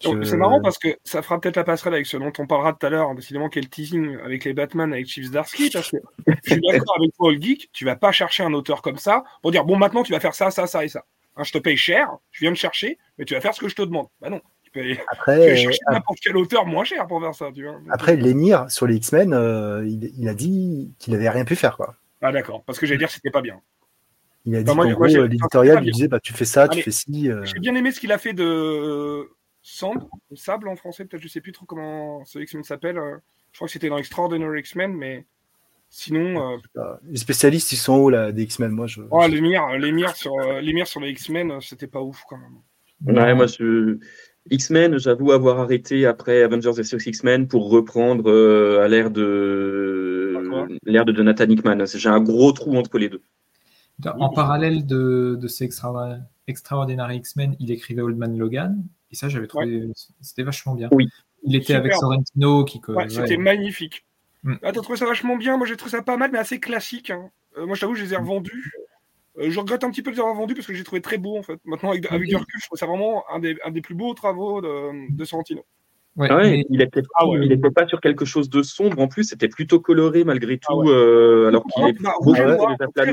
[0.00, 0.22] Je...
[0.24, 2.84] C'est marrant parce que ça fera peut-être la passerelle avec ce dont on parlera tout
[2.84, 5.96] à l'heure, hein, décidément quel teasing avec les Batman avec Chief Zdarsky, parce que
[6.26, 9.52] je suis d'accord avec Paul Geek, tu vas pas chercher un auteur comme ça pour
[9.52, 11.06] dire bon maintenant tu vas faire ça, ça, ça et ça.
[11.36, 13.68] Hein, je te paye cher, je viens de chercher, mais tu vas faire ce que
[13.68, 14.08] je te demande.
[14.20, 14.42] Bah non,
[15.08, 17.50] après, tu chercher euh, n'importe quel auteur moins cher pour faire ça.
[17.54, 17.80] Tu vois.
[17.90, 21.76] Après, Lemire sur les X-Men, euh, il, il, a dit qu'il avait rien pu faire
[21.76, 21.94] quoi.
[22.22, 23.60] Ah d'accord, parce que j'allais dire que c'était pas bien.
[24.44, 26.90] Il a dit enfin, qu'en gros, l'éditorial lui disait bah, tu fais ça, tu fais
[26.90, 27.30] ci.
[27.30, 27.44] Euh...
[27.44, 29.28] J'ai bien aimé ce qu'il a fait de
[29.62, 33.00] Sand, Sable en français, peut-être, je sais plus trop comment ce X-Men s'appelle.
[33.52, 35.24] Je crois que c'était dans Extraordinary X-Men, mais
[35.88, 36.58] sinon.
[36.76, 38.70] euh, Les spécialistes, ils sont haut là, des X-Men?
[38.70, 39.02] Moi, je.
[39.10, 42.22] Oh, les mires, les mires sur, euh, les mires sur les X-Men, c'était pas ouf
[42.28, 43.16] quand même.
[43.16, 43.98] Ouais, moi, je...
[44.50, 50.34] X-Men, j'avoue avoir arrêté après Avengers vs X-Men pour reprendre euh, à l'ère de
[50.84, 51.84] l'ère de Jonathan Hickman.
[51.86, 53.22] J'ai un gros trou entre les deux.
[54.04, 56.18] En parallèle de, de ces extra...
[56.48, 58.84] Extraordinary X-Men, il écrivait Old Man Logan.
[59.10, 59.86] Et ça, j'avais trouvé.
[59.86, 59.92] Ouais.
[60.20, 60.88] C'était vachement bien.
[60.92, 61.08] Oui.
[61.42, 61.80] Il était Super.
[61.80, 62.80] avec Sorrentino qui.
[62.88, 64.04] Ouais, C'était magnifique.
[64.44, 64.54] Mm.
[64.62, 65.56] Ah, t'as trouvé ça vachement bien.
[65.56, 67.10] Moi, j'ai trouvé ça pas mal, mais assez classique.
[67.10, 67.30] Hein.
[67.58, 68.72] Euh, moi, je t'avoue, je les ai revendus.
[69.38, 71.02] Euh, je regrette un petit peu de les avoir vendus parce que je les trouvais
[71.02, 71.58] très beaux en fait.
[71.64, 74.14] Maintenant, avec, avec du recul, je trouve ça vraiment un des, un des plus beaux
[74.14, 75.64] travaux de, de Sorrentino.
[76.16, 76.64] Ouais, ouais mais...
[76.70, 77.58] il n'était ah ouais.
[77.74, 80.88] pas sur quelque chose de sombre en plus, c'était plutôt coloré malgré tout, ah ouais.
[80.88, 82.34] euh, alors qu'il est beaucoup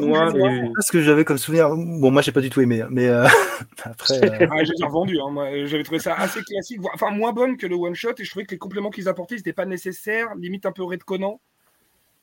[0.08, 0.34] noirs.
[0.38, 0.72] Et...
[0.80, 3.28] Ce que j'avais comme souvenir, bon, moi j'ai pas du tout aimé, mais euh...
[3.84, 4.24] après.
[4.24, 4.48] Euh...
[4.50, 5.66] ah, j'ai revendu, hein.
[5.66, 8.46] j'avais trouvé ça assez classique, enfin moins bonne que le one shot, et je trouvais
[8.46, 11.42] que les compléments qu'ils apportaient n'étaient pas nécessaires, limite un peu redconnant.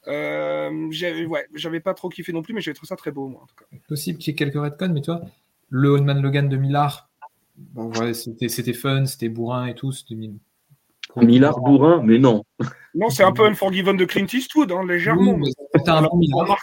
[0.06, 3.42] Euh, j'avais ouais, pas trop kiffé non plus, mais j'avais trouvé ça très beau, moi
[3.42, 3.64] en tout cas.
[3.88, 5.20] Possible qu'il y ait quelques redcon, mais toi,
[5.68, 7.10] le Old Man Logan de Millard,
[7.56, 10.16] bon, ouais, c'était fun, c'était bourrin et tout, c'était
[11.16, 12.44] Millard bourrin, mais non.
[12.94, 15.34] Non, c'est un peu Unforgiven de Clint Eastwood, hein, légèrement.
[15.34, 16.56] Oui, c'était un, bon Millard.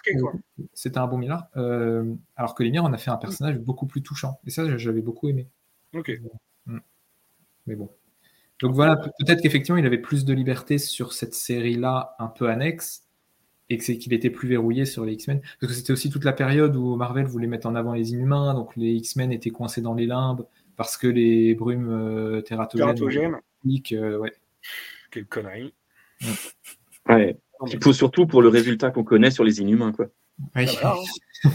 [0.74, 1.48] C'était un bon Millard.
[1.56, 4.40] Euh, alors que Lemire, on a fait un personnage beaucoup plus touchant.
[4.46, 5.48] Et ça, j'avais beaucoup aimé.
[5.94, 6.12] Ok.
[7.66, 7.90] Mais bon.
[8.62, 13.07] Donc voilà, peut-être qu'effectivement, il avait plus de liberté sur cette série-là, un peu annexe,
[13.70, 15.42] et qu'il était plus verrouillé sur les X-Men.
[15.60, 18.54] Parce que c'était aussi toute la période où Marvel voulait mettre en avant les Inhumains,
[18.54, 20.46] donc les X-Men étaient coincés dans les limbes
[20.78, 22.96] parce que les brumes euh, tératogènes.
[22.96, 23.38] tératogènes.
[23.94, 24.32] Euh, ouais.
[25.12, 25.74] Quelle connerie.
[26.22, 27.16] Ouais.
[27.16, 27.38] ouais.
[27.72, 30.06] Il faut surtout pour le résultat qu'on connaît sur les Inhumains, quoi.
[30.56, 30.68] Oui.
[30.84, 30.96] Ah,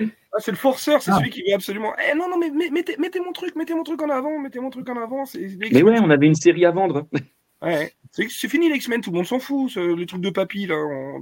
[0.00, 0.04] ah,
[0.38, 1.18] c'est le forceur, c'est ah.
[1.18, 1.94] celui qui veut absolument.
[1.98, 4.70] Eh, non, non, mais mettez, mettez, mon truc, mettez mon truc en avant, mettez mon
[4.70, 5.24] truc en avant.
[5.34, 7.08] Mais ouais, on avait une série à vendre.
[7.62, 10.76] Ouais, c'est fini les X-Men, tout le monde s'en fout, les trucs de papy là.
[10.76, 11.20] On...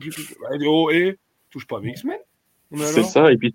[0.67, 1.19] Oh, et
[1.51, 2.19] touche pas avec X-Men.
[2.77, 3.53] C'est ça, et puis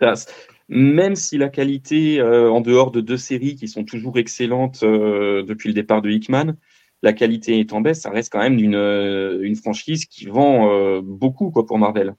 [0.67, 5.43] même si la qualité, euh, en dehors de deux séries qui sont toujours excellentes euh,
[5.43, 6.55] depuis le départ de Hickman,
[7.01, 10.71] la qualité est en baisse, ça reste quand même une, euh, une franchise qui vend
[10.71, 12.15] euh, beaucoup quoi, pour Marvel.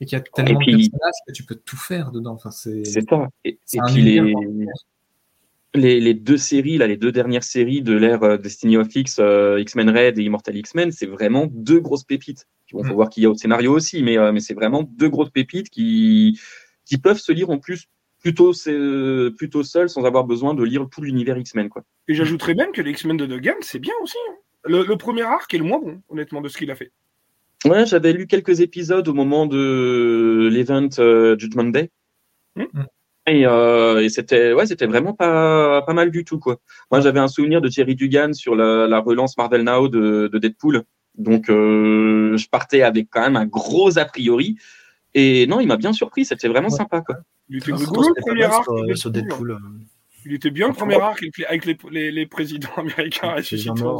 [0.00, 2.34] Et qui a tellement puis, de personnages que tu peux tout faire dedans.
[2.34, 3.28] Enfin, c'est ça.
[3.44, 4.34] Et, et puis les,
[5.76, 9.18] les, les, deux séries, là, les deux dernières séries de l'ère euh, Destiny of X,
[9.20, 12.46] euh, X-Men Red et Immortal X-Men, c'est vraiment deux grosses pépites.
[12.68, 12.92] Il faut mm.
[12.92, 15.70] voir qu'il y a au scénario aussi, mais, euh, mais c'est vraiment deux grosses pépites
[15.70, 16.40] qui,
[16.84, 17.86] qui peuvent se lire en plus
[18.20, 18.52] plutôt,
[19.36, 21.68] plutôt seul sans avoir besoin de lire tout l'univers X-Men.
[21.68, 21.84] Quoi.
[22.08, 24.16] Et j'ajouterais même que les X-Men de Duggan, c'est bien aussi.
[24.28, 24.34] Hein.
[24.64, 26.90] Le, premier arc est le moins bon, honnêtement, de ce qu'il a fait.
[27.64, 30.88] Ouais, j'avais lu quelques épisodes au moment de l'event
[31.38, 31.90] Judgment Day.
[33.26, 33.32] Hmm.
[33.44, 36.38] Euh, et, c'était ouais, c'était vraiment pas, pas mal du tout.
[36.38, 36.60] quoi.
[36.90, 40.84] Moi, j'avais un souvenir de Thierry Dugan sur la, relance Marvel Now de, Deadpool.
[41.16, 44.56] Donc, euh, je partais avec quand même un gros a priori.
[45.14, 46.24] Et non, il m'a bien surpris.
[46.24, 47.00] C'était vraiment sympa.
[47.00, 47.16] Quoi.
[47.48, 49.58] Il était rigolo le premier arc sur, Deadpool.
[50.26, 53.36] Il était bien le premier arc avec les, les, présidents américains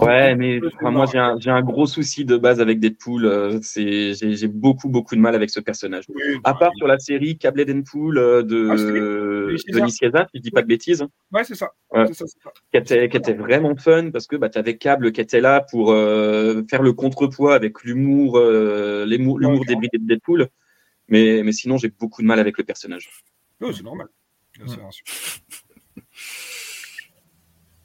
[0.02, 3.26] Ouais, mais moi j'ai un, un, gros souci de base avec Deadpool.
[3.26, 6.04] Euh, j'ai beaucoup beaucoup de mal avec ce personnage.
[6.42, 10.40] à bah, part sur la série Cable Deadpool euh, de, ah, de Nice si je
[10.40, 11.06] dis pas de bêtises.
[11.32, 11.72] Ouais, c'est ça.
[11.94, 16.62] Qui, était, vraiment fun parce que bah, tu avais Cable qui était là pour euh,
[16.68, 20.48] faire le contrepoids avec l'humour l'humour débridé de Deadpool.
[21.08, 23.08] Mais, mais sinon, j'ai beaucoup de mal avec le personnage.
[23.60, 24.08] Oh, c'est normal.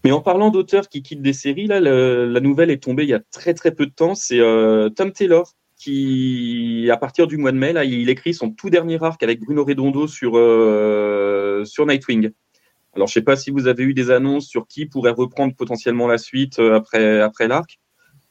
[0.03, 3.13] Mais en parlant d'auteurs qui quittent des séries, là, la nouvelle est tombée il y
[3.13, 4.15] a très très peu de temps.
[4.15, 8.51] C'est euh, Tom Taylor qui, à partir du mois de mai, là, il écrit son
[8.51, 12.31] tout dernier arc avec Bruno Redondo sur, euh, sur Nightwing.
[12.93, 16.07] Alors, je sais pas si vous avez eu des annonces sur qui pourrait reprendre potentiellement
[16.07, 17.79] la suite euh, après, après l'arc,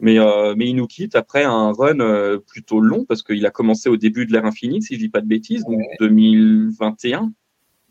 [0.01, 0.17] mais,
[0.57, 4.25] mais il nous quitte après un run plutôt long parce qu'il a commencé au début
[4.25, 7.31] de l'ère infinie, si je dis pas de bêtises, donc 2021,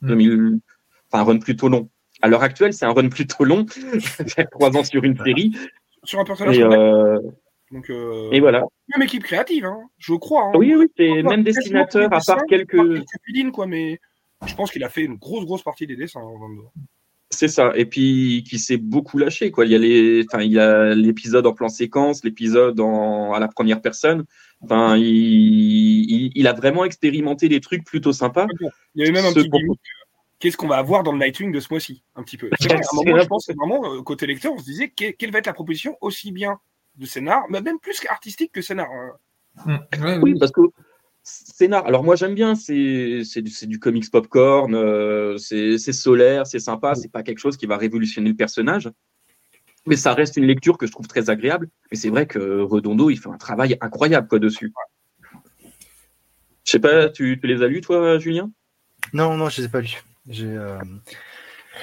[0.02, 0.60] 2000,
[1.12, 1.88] enfin un run plutôt long.
[2.22, 3.66] À l'heure actuelle, c'est un run plutôt long,
[4.52, 5.56] trois ans sur une série.
[6.04, 6.58] Sur un personnage.
[6.58, 7.20] Et, euh...
[7.72, 8.30] Donc, euh...
[8.32, 8.64] et voilà.
[8.96, 10.46] Même équipe créative, hein, je crois.
[10.46, 10.52] Hein.
[10.56, 13.04] Oui, oui, c'est même dessinateur, à part quelques.
[13.54, 14.00] quoi, mais
[14.46, 16.22] je pense qu'il a fait une grosse, grosse partie des dessins.
[17.32, 17.74] C'est ça.
[17.76, 19.66] Et puis, qui s'est beaucoup lâché, quoi.
[19.66, 23.34] Il y a les, enfin, il y a l'épisode en plan séquence, l'épisode en...
[23.34, 24.26] à la première personne.
[24.62, 26.32] Enfin, il...
[26.36, 26.48] il...
[26.48, 28.48] a vraiment expérimenté des trucs plutôt sympas.
[28.96, 29.50] Il y avait même un petit
[30.40, 32.50] qu'est-ce qu'on va avoir dans le Nightwing de ce mois-ci, un petit peu.
[32.60, 35.98] je pense que vraiment, euh, côté lecteur, on se disait quelle va être la proposition
[36.02, 36.60] aussi bien
[36.96, 38.88] de scénar, mais même plus artistique que scénar.
[38.90, 39.80] Hein.
[39.98, 40.24] Mm.
[40.24, 40.62] oui, parce que
[41.24, 42.74] scénar, alors moi j'aime bien, c'est
[43.42, 47.78] du, du, comics popcorn, euh, c'est solaire, c'est sympa, c'est pas quelque chose qui va
[47.78, 48.90] révolutionner le personnage.
[49.86, 51.70] Mais ça reste une lecture que je trouve très agréable.
[51.90, 54.74] Mais c'est vrai que Redondo, il fait un travail incroyable quoi dessus.
[56.66, 58.52] Je sais pas, tu, tu les as lus toi, Julien?
[59.14, 60.04] Non, non, je les ai pas lus.
[60.28, 60.80] Euh,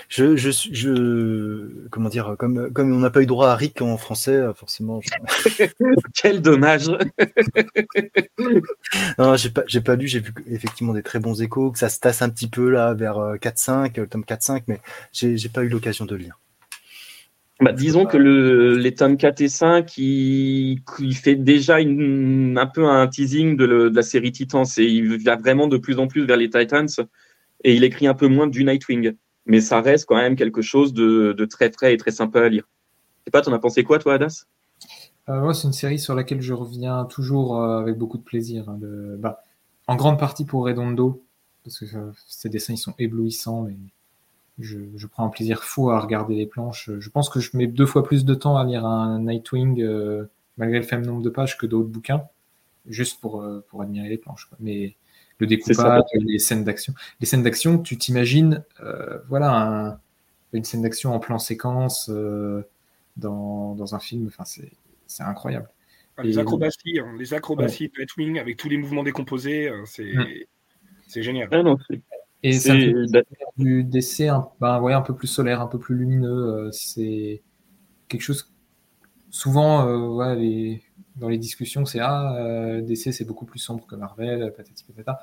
[0.08, 3.96] je, je, je, comment dire, comme, comme on n'a pas eu droit à Rick en
[3.96, 5.00] français, euh, forcément.
[6.14, 6.88] Quel dommage.
[9.18, 11.88] non, j'ai pas, j'ai pas lu, j'ai vu effectivement des très bons échos, que ça
[11.88, 14.80] se tasse un petit peu là vers 4-5, euh, tome 4-5, mais
[15.12, 16.38] j'ai, j'ai pas eu l'occasion de lire.
[17.60, 20.82] Bah, disons que le, les tomes 4 et 5, il,
[21.14, 24.66] fait déjà une, un peu un teasing de, de la série Titans.
[24.76, 26.86] Et il va vraiment de plus en plus vers les Titans
[27.66, 29.16] et il écrit un peu moins du Nightwing.
[29.44, 32.68] Mais ça reste quand même quelque chose de, très frais et très sympa à lire.
[33.18, 34.44] Je sais pas, t'en as pensé quoi, toi, Adas?
[35.28, 38.68] Euh, Moi, c'est une série sur laquelle je reviens toujours euh, avec beaucoup de plaisir.
[38.68, 38.78] Hein,
[39.18, 39.42] bah,
[39.88, 41.24] en grande partie pour Redondo,
[41.64, 43.76] parce que euh, ses dessins ils sont éblouissants et
[44.60, 46.90] je, prends un plaisir fou à regarder les planches.
[46.98, 49.84] Je pense que je mets deux fois plus de temps à lire un Nightwing,
[50.56, 52.22] malgré le faible nombre de pages, que d'autres bouquins,
[52.86, 54.48] juste pour, pour admirer les planches.
[54.60, 54.96] Mais
[55.38, 56.94] le découpage, les scènes d'action.
[57.20, 60.00] Les scènes d'action, tu t'imagines, euh, voilà,
[60.52, 62.62] une scène d'action en plan séquence euh,
[63.16, 64.26] dans, dans, un film.
[64.28, 65.68] Enfin, c'est incroyable.
[66.16, 71.22] Ah, les acrobaties, hein, les acrobaties de Nightwing avec tous les mouvements décomposés, euh, c'est
[71.22, 71.48] génial.
[71.52, 71.62] Ah
[72.42, 72.94] et ça fait
[73.56, 76.70] du DC un, ben, un peu plus solaire, un peu plus lumineux.
[76.72, 77.42] c'est
[78.08, 78.52] quelque chose.
[79.30, 80.82] Souvent, ouais, les,
[81.16, 85.20] dans les discussions, c'est ah, euh, DC c'est beaucoup plus sombre que Marvel, patati patata.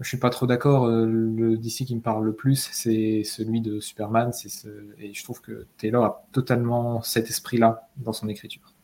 [0.00, 0.86] Je suis pas trop d'accord.
[0.86, 4.32] Euh, le DC qui me parle le plus, c'est celui de Superman.
[4.32, 4.68] C'est ce...
[4.98, 8.74] Et je trouve que Taylor a totalement cet esprit-là dans son écriture.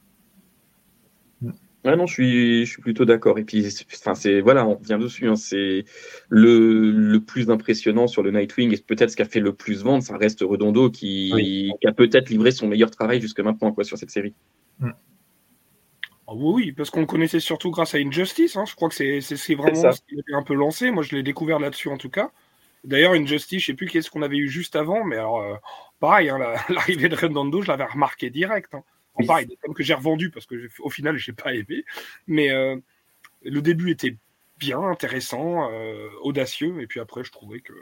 [1.42, 1.50] Mm.
[1.84, 3.38] Ouais, non, je suis, je suis plutôt d'accord.
[3.38, 5.28] Et puis, enfin, c'est, voilà, on revient dessus.
[5.28, 5.84] Hein, c'est
[6.30, 9.82] le, le, plus impressionnant sur le Nightwing et peut-être ce qui a fait le plus
[9.82, 11.32] vendre, ça reste Redondo qui,
[11.80, 14.32] qui a peut-être livré son meilleur travail jusque maintenant, quoi, sur cette série.
[14.78, 14.90] Mm.
[16.32, 18.56] Ah oui, parce qu'on le connaissait surtout grâce à Injustice.
[18.56, 18.64] Hein.
[18.64, 20.90] Je crois que c'est vraiment ce qui avait un peu lancé.
[20.90, 22.30] Moi, je l'ai découvert là-dessus en tout cas.
[22.84, 25.54] D'ailleurs, Injustice, je sais plus qu'est-ce qu'on avait eu juste avant, mais alors, euh,
[26.00, 26.38] pareil, hein,
[26.70, 28.74] l'arrivée de Redondo, je l'avais remarqué direct.
[28.74, 28.82] Hein.
[29.26, 31.84] pareil, comme que j'ai revendu parce que au final, j'ai pas aimé.
[32.26, 32.76] Mais euh,
[33.42, 34.16] le début était
[34.58, 37.74] bien, intéressant, euh, audacieux, et puis après, je trouvais que.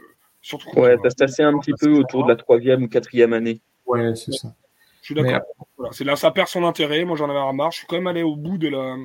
[0.42, 3.60] Surtout ouais, ça se tassait un petit peu autour de la troisième ou quatrième année.
[3.86, 4.54] Ouais, c'est ça.
[5.00, 5.40] Je suis d'accord.
[5.92, 7.04] C'est là, ça perd son intérêt.
[7.04, 7.72] Moi, j'en avais marre.
[7.72, 8.96] Je suis quand même allé au bout de la,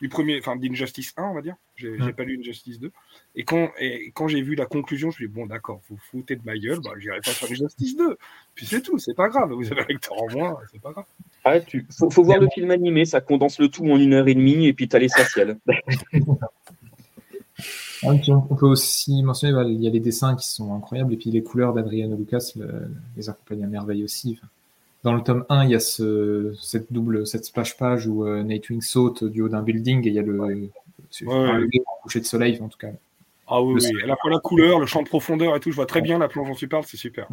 [0.00, 1.56] du premier, enfin d'Injustice 1, on va dire.
[1.76, 2.92] J'ai n'ai pas lu Injustice 2.
[3.34, 5.98] Et quand, et quand j'ai vu la conclusion, je me suis dit, bon, d'accord, vous
[6.10, 8.16] foutez de ma gueule, bah, j'irai pas sur Injustice 2.
[8.54, 9.52] Puis c'est tout, c'est pas grave.
[9.52, 11.04] Vous avez un lecteur en moins, c'est pas grave.
[11.44, 11.86] Ah, tu...
[11.90, 14.66] faut, faut voir le film animé, ça condense le tout en une heure et demie,
[14.66, 15.58] et puis t'as l'essentiel.
[18.04, 21.16] Ah, on peut aussi mentionner, bah, il y a les dessins qui sont incroyables, et
[21.16, 22.52] puis les couleurs d'Adriano Lucas
[23.16, 24.38] les accompagnent à merveille aussi.
[25.08, 28.42] Dans le tome 1, il y a ce, cette double, cette splash page où euh,
[28.42, 30.68] Nightwing saute du haut d'un building et il y a le, ouais.
[32.02, 32.90] coucher de soleil, en tout cas.
[33.46, 33.90] Ah oui, oui.
[34.04, 36.48] la, la couleur, le champ de profondeur et tout, je vois très bien la planche
[36.48, 37.26] dont tu parles, c'est super.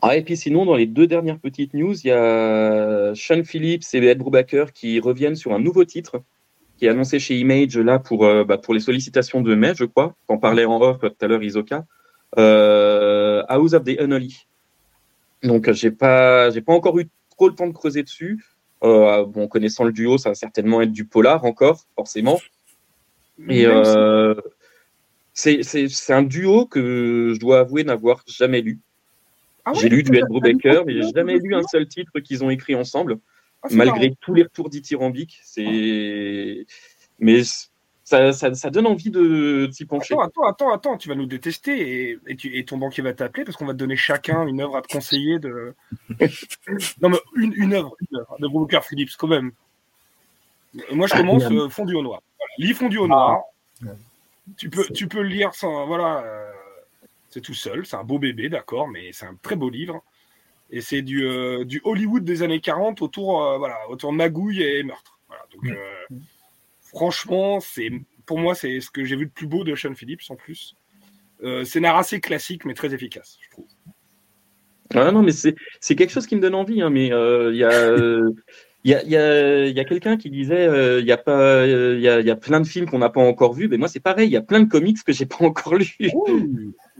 [0.00, 3.82] Ah, et puis sinon, dans les deux dernières petites news, il y a Sean Phillips
[3.94, 6.22] et Ed Brubaker qui reviennent sur un nouveau titre
[6.78, 9.86] qui est annoncé chez Image là pour, euh, bah, pour les sollicitations de mai, je
[9.86, 10.14] crois.
[10.28, 11.84] Quand parlait en off tout à l'heure Isoka.
[12.38, 14.46] Euh, House of the Unholy.
[15.42, 18.44] Donc j'ai pas j'ai pas encore eu trop le temps de creuser dessus.
[18.82, 22.38] Euh, bon, connaissant le duo, ça va certainement être du polar encore, forcément.
[23.48, 24.34] Et euh,
[25.32, 28.80] c'est un duo que je dois avouer n'avoir jamais lu.
[29.64, 32.50] Ah j'ai lu du Ed Brubaker, mais j'ai jamais lu un seul titre qu'ils ont
[32.50, 33.18] écrit ensemble,
[33.62, 35.40] ah, malgré tous les retours dithyrambiques.
[35.42, 36.66] C'est
[37.18, 37.42] mais
[38.06, 40.14] ça, ça, donne envie de s'y pencher.
[40.14, 43.66] Attends, attends, attends, tu vas nous détester et, et, ton banquier va t'appeler parce qu'on
[43.66, 45.74] va te donner chacun une œuvre à te conseiller de.
[47.02, 49.50] non, mais une, une œuvre, une œuvre de Brooker Phillips, quand même.
[50.92, 52.22] moi, je ah, commence euh, Fondu au noir.
[52.38, 52.52] Voilà.
[52.58, 53.42] Lis Fondu au noir.
[53.84, 53.88] Ah.
[54.56, 55.88] Tu, peux, tu peux le lire sans.
[55.88, 56.22] Voilà.
[56.22, 56.52] Euh,
[57.30, 57.86] c'est tout seul.
[57.86, 60.04] C'est un beau bébé, d'accord, mais c'est un très beau livre.
[60.70, 64.84] Et c'est du, euh, du Hollywood des années 40 autour, voilà, autour de magouille et
[64.84, 65.18] meurtre.
[65.26, 65.76] Voilà, donc
[66.88, 67.90] franchement, c'est
[68.26, 70.74] pour moi, c'est ce que j'ai vu de plus beau de Sean Phillips en plus.
[71.42, 73.66] Euh, scénar assez classique, mais très efficace, je trouve.
[74.94, 76.80] Ah non, mais c'est quelque chose qui me donne envie.
[76.80, 77.96] Hein, mais euh, il y a.
[78.84, 81.66] Il y a, y a, y a quelqu'un qui disait euh, il y a pas
[81.66, 83.88] il y, a, y a plein de films qu'on n'a pas encore vus mais moi
[83.88, 85.96] c'est pareil il y a plein de comics que j'ai pas encore lus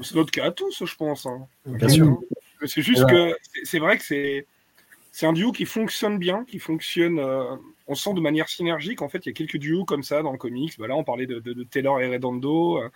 [0.02, 1.46] c'est notre cas à tous je pense hein.
[1.64, 2.18] bien sûr
[2.64, 4.48] c'est juste que c'est vrai que c'est
[5.12, 7.20] c'est un duo qui fonctionne bien qui fonctionne
[7.88, 9.02] on sent de manière synergique.
[9.02, 10.74] En fait, il y a quelques duos comme ça dans le comics.
[10.78, 12.78] Voilà, on parlait de, Taylor et Redondo.
[12.78, 12.88] Euh,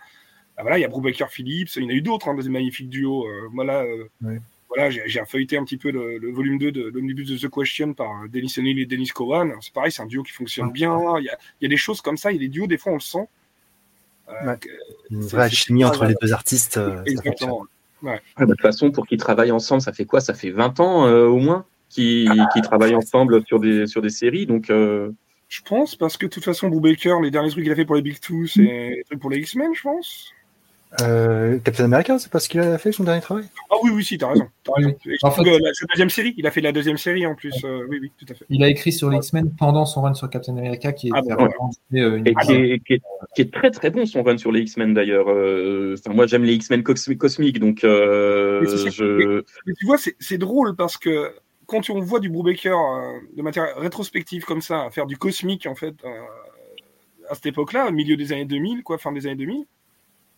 [0.57, 1.75] bah voilà, il y a Brubaker Phillips.
[1.75, 3.25] Il y en a eu d'autres, hein, des magnifiques duos.
[3.25, 4.09] Euh, voilà, euh,
[4.67, 8.27] voilà j'ai feuilleté un petit peu le, volume 2 de l'Omnibus de The Question par
[8.29, 9.53] Denis O'Neill et Dennis Cowan.
[9.61, 10.97] C'est pareil, c'est un duo qui fonctionne bien.
[11.19, 11.25] Il
[11.61, 12.31] y, a, des choses comme ça.
[12.31, 13.27] Il y a des duos, des fois, on le sent.
[15.09, 16.79] Une vraie chimie entre les deux artistes.
[17.05, 17.65] Exactement.
[18.03, 20.19] de toute façon, pour qu'ils travaillent ensemble, ça fait quoi?
[20.19, 21.65] Ça fait 20 ans au moins?
[21.91, 24.45] Qui, qui travaillent ensemble sur des, sur des séries.
[24.45, 25.11] Donc, euh,
[25.49, 27.95] Je pense, parce que de toute façon, Brubaker, les derniers trucs qu'il a fait pour
[27.95, 30.33] les Big Two, c'est des trucs pour les X-Men, je pense.
[30.99, 33.45] Euh, Captain America, c'est pas ce qu'il a fait son dernier travail?
[33.69, 34.47] Ah oui, oui, si, t'as raison.
[34.67, 34.95] As raison.
[35.23, 37.53] En fait, la, deuxième série, il a fait la deuxième série en plus.
[37.63, 38.45] Euh, oui, oui, tout à fait.
[38.49, 41.21] Il a écrit sur les X-Men pendant son run sur Captain America, qui est, ah,
[41.93, 43.01] Et qui, est, qui, est,
[43.35, 45.29] qui, est, très très bon son run sur les X-Men d'ailleurs.
[45.29, 49.43] Euh, enfin, moi, j'aime les X-Men cosmiques, donc euh, je...
[49.65, 51.33] mais tu vois, c'est drôle parce que
[51.71, 55.75] quand on voit du Brubaker euh, de matière rétrospective comme ça, faire du cosmique en
[55.75, 56.21] fait euh,
[57.29, 59.65] à cette époque-là, au milieu des années 2000, quoi, fin des années 2000,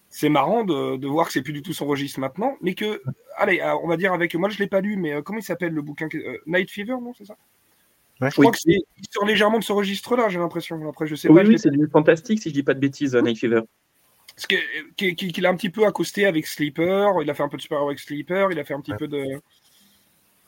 [0.09, 3.01] c'est marrant de, voir que c'est plus du tout son registre maintenant, mais que,
[3.35, 5.73] allez, euh, on va dire avec, moi je l'ai pas lu, mais comment il s'appelle
[5.73, 6.07] le bouquin
[6.45, 7.35] Night Fever, non, c'est ça?
[8.21, 8.77] Je crois que c'est
[9.09, 10.87] sort légèrement de ce registre-là, j'ai l'impression.
[10.87, 13.39] Après, je sais oui, Oui, c'est du fantastique si je dis pas de bêtises, Night
[13.39, 13.61] Fever.
[14.35, 17.63] Parce qu'il a un petit peu accosté avec Sleeper, il a fait un peu de
[17.63, 19.41] super avec Sleeper, il a fait un petit peu de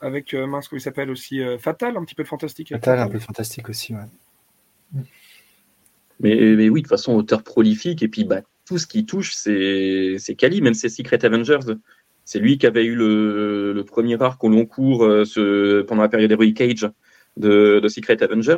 [0.00, 2.70] avec euh, mince, comment il s'appelle aussi euh, Fatal, un petit peu de fantastique.
[2.70, 5.02] Fatal, un peu de fantastique aussi, ouais.
[6.20, 9.34] Mais, mais, oui, de toute façon, auteur prolifique, et puis bah, tout ce qui touche,
[9.34, 11.74] c'est Kali, même c'est Secret Avengers.
[12.24, 16.02] C'est lui qui avait eu le, le premier arc au long cours euh, ce, pendant
[16.02, 16.90] la période Heroic Age
[17.36, 18.56] de, de Secret Avengers.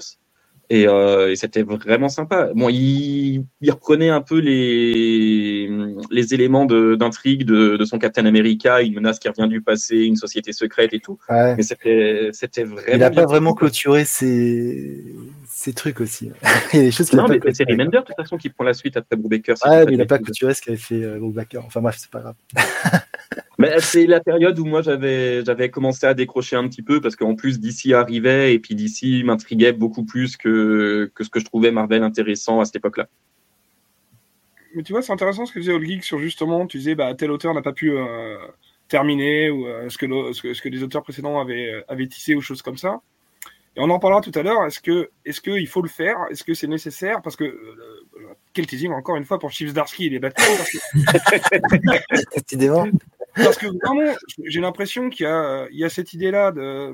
[0.70, 2.50] Et, euh, et c'était vraiment sympa.
[2.54, 5.70] Bon, il, il, reprenait un peu les,
[6.10, 9.96] les éléments d'intrigue de, de, de, son Captain America, une menace qui revient du passé,
[9.96, 11.18] une société secrète et tout.
[11.30, 11.56] Ouais.
[11.56, 12.92] Mais c'était, c'était vraiment.
[12.92, 15.04] Il n'a pas vraiment clôturé ses,
[15.48, 16.32] ses trucs aussi.
[16.74, 18.74] il y a des choses Non, mais c'est Remender de toute façon qui prend la
[18.74, 19.54] suite après Brubaker.
[19.64, 21.62] Ouais, mais il n'a pas clôturé ce qu'avait fait euh, Brubaker.
[21.64, 22.34] Enfin bref, c'est pas grave.
[23.58, 27.16] Mais c'est la période où moi j'avais j'avais commencé à décrocher un petit peu parce
[27.16, 31.44] qu'en plus DC arrivait et puis DC m'intriguait beaucoup plus que, que ce que je
[31.44, 33.08] trouvais Marvel intéressant à cette époque-là.
[34.74, 37.12] Mais tu vois, c'est intéressant ce que disait Old Geek sur justement, tu disais bah
[37.14, 38.36] tel auteur n'a pas pu euh,
[38.86, 42.06] terminer ou euh, ce, que ce, que, ce, que, les auteurs précédents avaient, euh, avaient
[42.06, 43.00] tissé ou choses comme ça.
[43.76, 44.64] Et on en parlera tout à l'heure.
[44.66, 46.18] Est-ce que est-ce qu'il faut le faire?
[46.30, 47.22] Est-ce que c'est nécessaire?
[47.22, 47.58] Parce que
[48.52, 50.46] quel teasing encore une fois pour Chips Darsky et les Batman.
[53.44, 54.14] Parce que vraiment,
[54.44, 55.26] j'ai l'impression qu'il
[55.70, 56.92] y, a cette idée-là de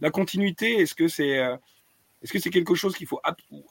[0.00, 1.40] la continuité, est-ce que c'est
[2.24, 3.20] c'est quelque chose qu'il faut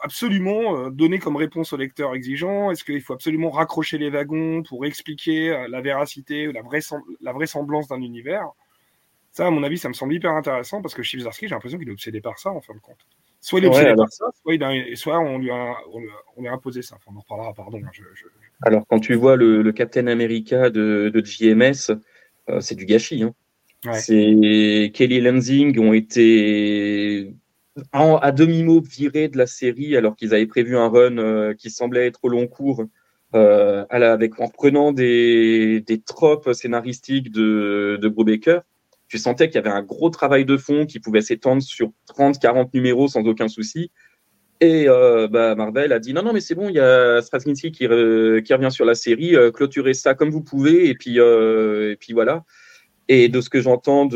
[0.01, 2.71] absolument euh, donner comme réponse au lecteur exigeant?
[2.71, 6.61] Est-ce qu'il faut absolument raccrocher les wagons pour expliquer euh, la véracité ou la,
[7.21, 8.47] la vraisemblance d'un univers?
[9.31, 11.89] Ça, à mon avis, ça me semble hyper intéressant parce que Chibzarsky, j'ai l'impression qu'il
[11.89, 12.99] est obsédé par ça, en fin de compte.
[13.43, 14.25] Soit il est obsédé par ça,
[14.95, 15.75] soit, on, lui a,
[16.37, 16.95] on, imposé ça.
[17.05, 17.77] on en reparlera, pardon.
[17.77, 17.91] Hein,
[18.61, 21.91] Alors, quand tu vois le, Captain America de, JMS,
[22.49, 23.21] euh, c'est du gâchis.
[23.21, 23.33] Hein.
[23.95, 27.33] C'est Kelly Lansing ont été
[27.91, 32.07] à demi-mot virés de la série alors qu'ils avaient prévu un run euh, qui semblait
[32.07, 32.85] être au long cours
[33.35, 38.61] euh, avec, en reprenant des, des tropes scénaristiques de, de Brubaker.
[39.13, 42.39] Tu sentais qu'il y avait un gros travail de fond qui pouvait s'étendre sur 30,
[42.39, 43.91] 40 numéros sans aucun souci.
[44.59, 47.71] Et euh, bah, Marvel a dit non, non, mais c'est bon, il y a Straczynski
[47.71, 52.43] qui, revient sur la série, euh, clôturez ça comme vous pouvez, et puis, euh, voilà.
[53.07, 54.09] Et de ce que j'entends,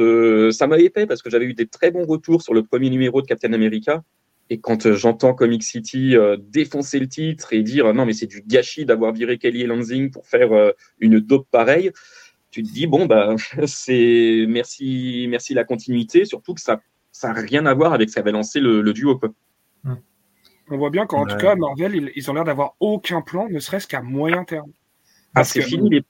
[0.52, 3.22] ça m'avait fait parce que j'avais eu des très bons retours sur le premier numéro
[3.22, 4.02] de Captain America.
[4.50, 8.42] Et quand euh, j'entends Comic City défoncer le titre et dire non, mais c'est du
[8.42, 11.92] gâchis d'avoir viré Kelly et Lansing pour faire une dope pareille,
[12.58, 13.36] tu te dis bon, bah,
[13.66, 16.82] c'est merci, merci la continuité, surtout que ça
[17.24, 19.18] n'a rien à voir avec ce qu'avait lancé le, duo.
[19.20, 19.30] Quoi.
[20.70, 23.88] On voit bien qu'en tout cas, Marvel, ils, ont l'air d'avoir aucun plan, ne serait-ce
[23.88, 24.72] qu'à moyen terme.
[25.36, 26.04] ah, c'est fini les,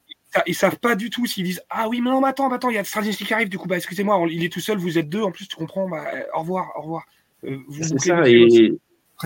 [0.45, 2.75] ils savent pas du tout s'ils disent Ah oui, mais non, mais attends, attends, il
[2.75, 5.09] y a Straczynski qui arrive, du coup, bah excusez-moi, il est tout seul, vous êtes
[5.09, 7.05] deux, en plus, tu comprends, bah, au revoir, au revoir.
[7.43, 8.73] Euh, c'est ça, et,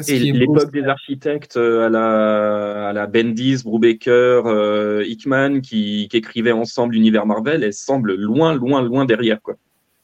[0.07, 6.51] l'époque des architectes euh, à la, à la Bendis, Brubaker, euh, Hickman, qui, qui écrivaient
[6.51, 9.55] ensemble l'univers Marvel, elle semble loin, loin, loin derrière, quoi.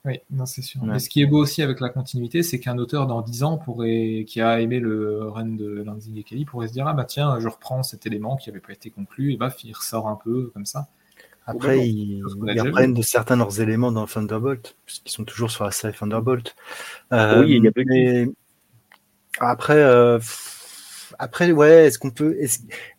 [0.06, 0.82] Oui, non, c'est sûr.
[0.86, 3.58] Mais ce qui est beau aussi avec la continuité, c'est qu'un auteur dans 10 ans
[3.58, 7.04] pourrait, qui a aimé le run de Lansing et Kelly pourrait se dire Ah bah
[7.04, 10.18] tiens, je reprends cet élément qui n'avait pas été conclu, et bah, il ressort un
[10.24, 10.88] peu comme ça.
[11.46, 15.72] Après, ils, reprennent de certains de leurs éléments dans Thunderbolt, puisqu'ils sont toujours sur la
[15.72, 16.56] série Thunderbolt.
[17.14, 18.30] Euh, oui, il y a mais...
[19.40, 20.20] Après, euh,
[21.20, 22.38] après, ouais, est-ce qu'on peut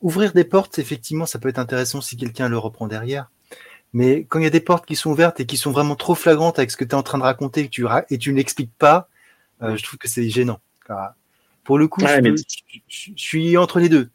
[0.00, 3.30] ouvrir des portes Effectivement, ça peut être intéressant si quelqu'un le reprend derrière.
[3.92, 6.14] Mais quand il y a des portes qui sont ouvertes et qui sont vraiment trop
[6.14, 8.74] flagrantes avec ce que tu es en train de raconter et, tu et tu n'expliques
[8.78, 9.08] pas,
[9.62, 10.60] euh, je trouve que c'est gênant.
[11.64, 14.08] Pour le coup, je, suis entre les deux.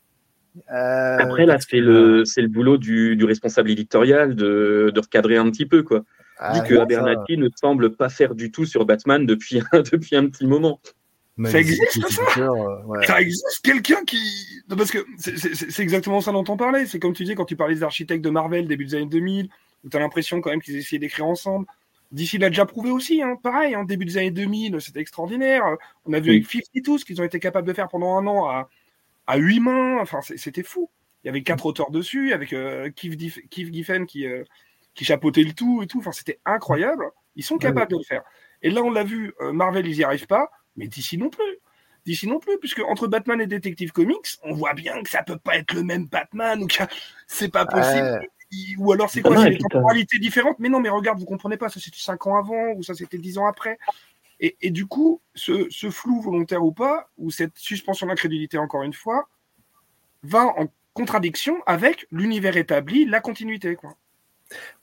[0.71, 5.37] Euh, Après, là, c'est le, c'est le boulot du, du, responsable éditorial de, de recadrer
[5.37, 5.81] un petit peu.
[5.81, 6.03] Quoi.
[6.37, 9.61] Ah, Vu que Abernathy ne semble pas faire du tout sur Batman depuis,
[9.91, 10.79] depuis un petit moment.
[11.45, 14.19] Ça existe ça euh, Ça existe quelqu'un qui.
[14.69, 16.85] parce que c'est exactement ça dont on parlait.
[16.85, 19.49] C'est comme tu disais quand tu parlais des architectes de Marvel début des années 2000,
[19.83, 21.65] où tu as l'impression quand même qu'ils essayaient d'écrire ensemble.
[22.11, 23.37] D'ici l'a déjà prouvé aussi, hein.
[23.41, 25.63] pareil, hein, début des années 2000, c'était extraordinaire.
[26.05, 28.47] On a vu avec 52 ce qu'ils ont été capables de faire pendant un an
[28.47, 28.69] à,
[29.25, 29.97] à huit mains.
[29.99, 30.91] Enfin, c'était fou.
[31.23, 34.43] Il y avait quatre auteurs dessus, avec euh, Keith, Giffen qui, euh,
[34.93, 35.99] qui chapeautait le tout et tout.
[35.99, 37.05] Enfin, c'était incroyable.
[37.35, 38.23] Ils sont capables de le faire.
[38.61, 41.59] Et là, on l'a vu, euh, Marvel, ils n'y arrivent pas, mais d'ici non plus.
[42.05, 45.37] D'ici non plus, puisque entre Batman et Detective Comics, on voit bien que ça peut
[45.37, 46.83] pas être le même Batman, ou que
[47.27, 48.27] c'est pas possible
[48.77, 51.69] ou alors c'est quoi C'est des temporalités différentes Mais non, mais regarde, vous comprenez pas,
[51.69, 53.77] ça c'était 5 ans avant, ou ça c'était 10 ans après.
[54.39, 59.29] Et, du coup, ce, flou volontaire ou pas, ou cette suspension d'incrédulité, encore une fois,
[60.21, 63.75] va en contradiction avec l'univers établi, la continuité.
[63.75, 63.95] Quoi.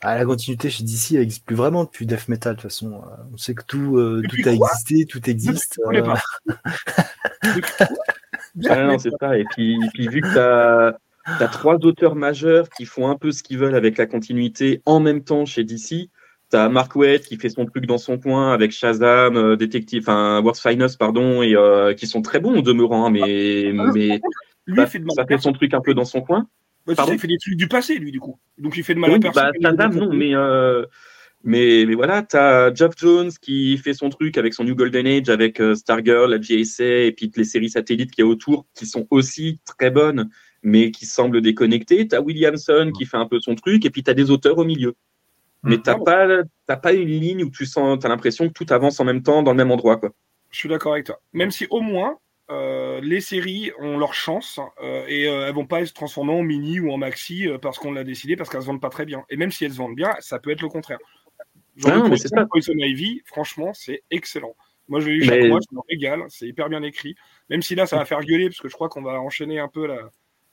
[0.00, 3.02] Ah, la continuité chez DC, elle n'existe plus vraiment depuis Death Metal, de toute façon.
[3.32, 5.80] On sait que tout, euh, tout a existé, tout existe.
[5.92, 6.14] Euh.
[8.68, 9.36] ah non, c'est ça.
[9.36, 13.42] Et puis, puis vu que tu as trois auteurs majeurs qui font un peu ce
[13.42, 16.08] qu'ils veulent avec la continuité en même temps chez DC.
[16.50, 20.02] Tu as Mark Waid qui fait son truc dans son coin avec Shazam, euh, Détective,
[20.02, 23.90] enfin World's Finest, pardon, et euh, qui sont très bons au demeurant, hein, mais, ah,
[23.94, 24.20] mais
[24.66, 26.48] lui, ça, fait, ça fait son truc un peu dans son coin.
[26.96, 28.38] Bah, il fait des trucs du passé, lui, du coup.
[28.58, 29.52] Donc il fait de mal à personne.
[29.60, 30.84] Bah, non, mais, euh,
[31.44, 35.06] mais, mais voilà, tu as Jeff Jones qui fait son truc avec son New Golden
[35.06, 38.86] Age, avec Stargirl, la JSA, et puis les séries satellites qu'il y a autour, qui
[38.86, 40.28] sont aussi très bonnes
[40.62, 42.06] mais qui semble déconnecté.
[42.06, 44.58] Tu as Williamson qui fait un peu son truc, et puis tu as des auteurs
[44.58, 44.94] au milieu.
[45.62, 48.98] Mais tu n'as pas, pas une ligne où tu sens, as l'impression que tout avance
[48.98, 49.98] en même temps dans le même endroit.
[49.98, 50.10] Quoi.
[50.50, 51.20] Je suis d'accord avec toi.
[51.32, 52.18] Même si au moins,
[52.50, 56.42] euh, les séries ont leur chance euh, et euh, elles vont pas se transformer en
[56.42, 59.24] mini ou en maxi parce qu'on l'a décidé, parce qu'elles se vendent pas très bien.
[59.30, 60.98] Et même si elles se vendent bien, ça peut être le contraire.
[61.76, 64.54] Genre non, c'est Poison Ivy, franchement, c'est excellent.
[64.88, 67.14] Moi, je l'ai lu chaque mois, je me régale, c'est hyper bien écrit.
[67.48, 69.68] Même si là, ça va faire gueuler, parce que je crois qu'on va enchaîner un
[69.68, 70.10] peu la,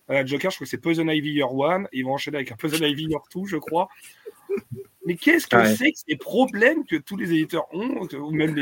[0.10, 1.88] Joker, je crois que c'est Poison Ivy Year One.
[1.91, 3.89] Ils vont enchaîner avec un Poison Ivy Year Two, je crois.
[5.05, 8.55] Mais qu'est-ce que c'est que ces problèmes que tous les éditeurs ont, ou même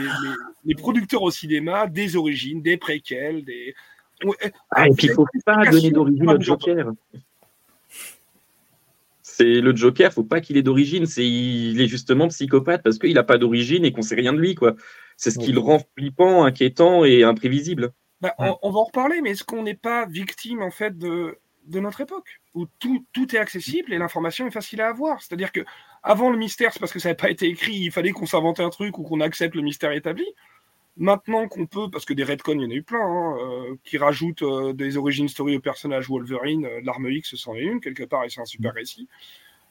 [0.64, 3.74] les, producteurs au cinéma, des origines, des préquels, des.
[4.72, 6.92] Ah, et puis il ne faut pas donner d'origine au Joker.
[9.22, 11.08] C'est le Joker, faut pas qu'il ait d'origine.
[11.08, 14.40] C'est il est justement psychopathe parce qu'il n'a pas d'origine et qu'on sait rien de
[14.40, 14.76] lui, quoi.
[15.18, 17.92] C'est ce qui le rend flippant, inquiétant et imprévisible.
[18.26, 21.80] Bah, on, va en reparler, mais est-ce qu'on n'est pas victime en fait de, de
[21.80, 25.22] notre époque où tout, tout est accessible et l'information est facile à avoir?
[25.22, 25.62] C'est-à-dire que
[26.02, 28.60] avant le mystère, c'est parce que ça n'avait pas été écrit, il fallait qu'on s'invente
[28.60, 30.26] un truc ou qu'on accepte le mystère établi.
[30.98, 33.76] Maintenant qu'on peut, parce que des redcons, il y en a eu plein, hein, euh,
[33.84, 37.82] qui rajoutent euh, des origines story au personnage Wolverine, euh, l'arme X, c'en est une,
[37.82, 39.08] quelque part, et c'est un super récit.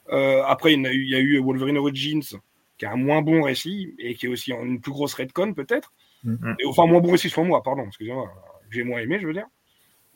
[0.07, 2.39] après, il y, a eu, il y, a eu, Wolverine Origins,
[2.77, 5.93] qui a un moins bon récit, et qui est aussi une plus grosse redcon, peut-être.
[6.25, 6.55] Mm-hmm.
[6.67, 8.31] enfin, moins bon récit sur moi, pardon, excusez-moi,
[8.71, 9.47] j'ai moins aimé, je veux dire.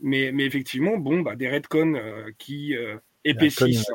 [0.02, 2.02] Mais, mais effectivement, bon, bah, des redcons
[2.38, 2.76] qui
[3.24, 3.92] épaississent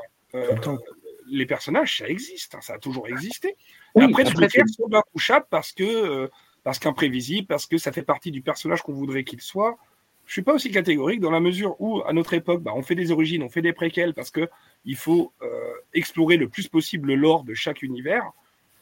[1.26, 3.56] les personnages, ça existe, hein, ça a toujours existé.
[3.98, 6.30] après, tu peux faire sur couchable parce que
[6.64, 9.78] parce qu'imprévisible, parce que ça fait partie du personnage qu'on voudrait qu'il soit.
[10.26, 12.94] Je suis pas aussi catégorique dans la mesure où, à notre époque, bah, on fait
[12.94, 14.48] des origines, on fait des préquels parce que
[14.86, 18.32] il faut euh, explorer le plus possible le lore de chaque univers.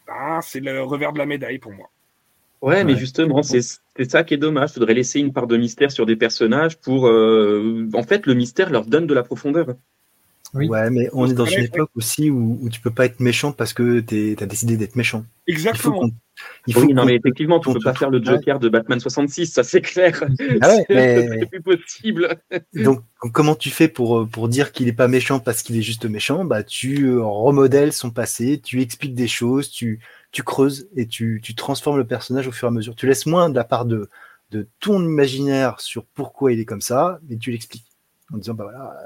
[0.06, 1.90] Bah, c'est le revers de la médaille pour moi.
[2.62, 3.60] Ouais, mais justement, c'est
[4.08, 4.70] ça qui est dommage.
[4.70, 7.08] Il faudrait laisser une part de mystère sur des personnages pour.
[7.08, 9.66] Euh, en fait, le mystère leur donne de la profondeur.
[10.54, 13.52] Ouais, mais on est dans une époque aussi où, où tu peux pas être méchant
[13.52, 15.24] parce que tu as décidé d'être méchant.
[15.46, 16.10] Exactement.
[16.66, 19.46] Il faut oui, non, mais effectivement, tu peux pas faire le Joker de Batman 66,
[19.46, 20.22] ça c'est clair.
[20.60, 20.84] Ah ouais,
[21.40, 22.36] c'est plus possible.
[22.74, 23.02] Donc,
[23.32, 26.44] comment tu fais pour, pour dire qu'il est pas méchant parce qu'il est juste méchant?
[26.44, 30.00] Bah, tu euh, remodèles son passé, tu expliques des choses, tu,
[30.32, 32.96] tu creuses et tu, tu transformes le personnage au fur et à mesure.
[32.96, 34.08] Tu laisses moins de la part de,
[34.50, 37.86] de ton imaginaire sur pourquoi il est comme ça, mais tu l'expliques
[38.32, 38.96] en disant bah voilà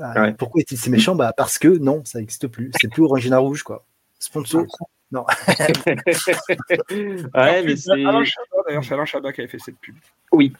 [0.00, 1.14] ah, pourquoi est-il si méchant?
[1.14, 2.70] Bah, Parce que non, ça n'existe plus.
[2.80, 3.84] C'est plus Orangina Rouge, quoi.
[4.18, 4.64] Sponsor
[5.10, 5.24] Non.
[5.48, 5.54] ouais,
[7.64, 7.90] mais c'est.
[7.90, 9.96] D'ailleurs, c'est Alain Chabat qui avait fait cette pub.
[10.32, 10.52] Oui,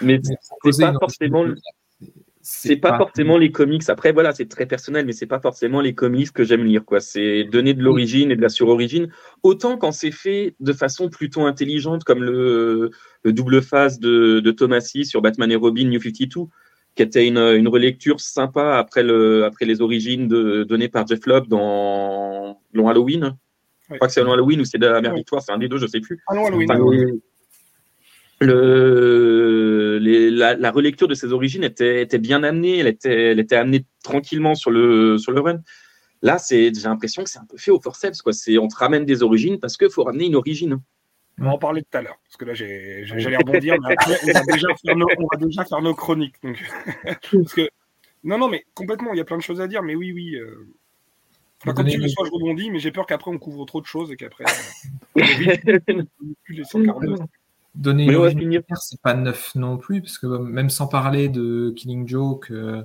[0.00, 1.44] mais c'est pas forcément.
[2.48, 3.82] C'est pas, forcément les comics.
[3.88, 6.84] Après, voilà, c'est très personnel, mais c'est pas forcément les comics que j'aime lire.
[6.84, 7.00] quoi.
[7.00, 9.08] C'est donner de l'origine et de la sur-origine.
[9.42, 12.92] Autant quand c'est fait de façon plutôt intelligente, comme le,
[13.24, 16.46] le double face de, de Thomasy sur Batman et Robin New 52
[16.94, 21.26] qui était une, une, relecture sympa après, le, après les origines de, données par Jeff
[21.26, 23.36] Love dans Long Halloween.
[23.90, 25.68] Je crois que c'est Long Halloween ou c'est de la Mère Victoire, c'est un des
[25.68, 26.22] deux, je ne sais plus.
[26.28, 27.20] Ah, Halloween.
[28.40, 33.40] Le, les, la, la, relecture de ces origines était, était bien amenée, elle était, elle
[33.40, 35.60] était amenée tranquillement sur le, sur le run.
[36.22, 38.20] Là, j'ai l'impression que c'est un peu fait au forceps.
[38.22, 38.32] Quoi.
[38.60, 40.80] On te ramène des origines parce qu'il faut ramener une origine.
[41.38, 44.32] On va en parler tout à l'heure, parce que là, j'allais rebondir, mais après, on
[44.32, 46.36] va, déjà faire nos, on va déjà faire nos chroniques.
[46.42, 46.58] Donc.
[47.04, 47.68] parce que,
[48.24, 50.34] non, non, mais complètement, il y a plein de choses à dire, mais oui, oui.
[50.36, 50.66] Euh...
[51.62, 53.86] Enfin, comme tu le sois, je rebondis, mais j'ai peur qu'après, on couvre trop de
[53.86, 54.44] choses et qu'après,
[55.18, 56.02] euh...
[57.76, 58.62] Donner une finir...
[58.80, 62.82] c'est pas neuf non plus, parce que même sans parler de Killing Joke, euh,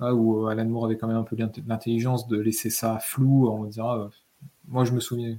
[0.00, 3.98] où Alan Moore avait quand même un peu l'intelligence de laisser ça flou, on dira,
[3.98, 4.08] euh,
[4.68, 5.36] moi je me souviens.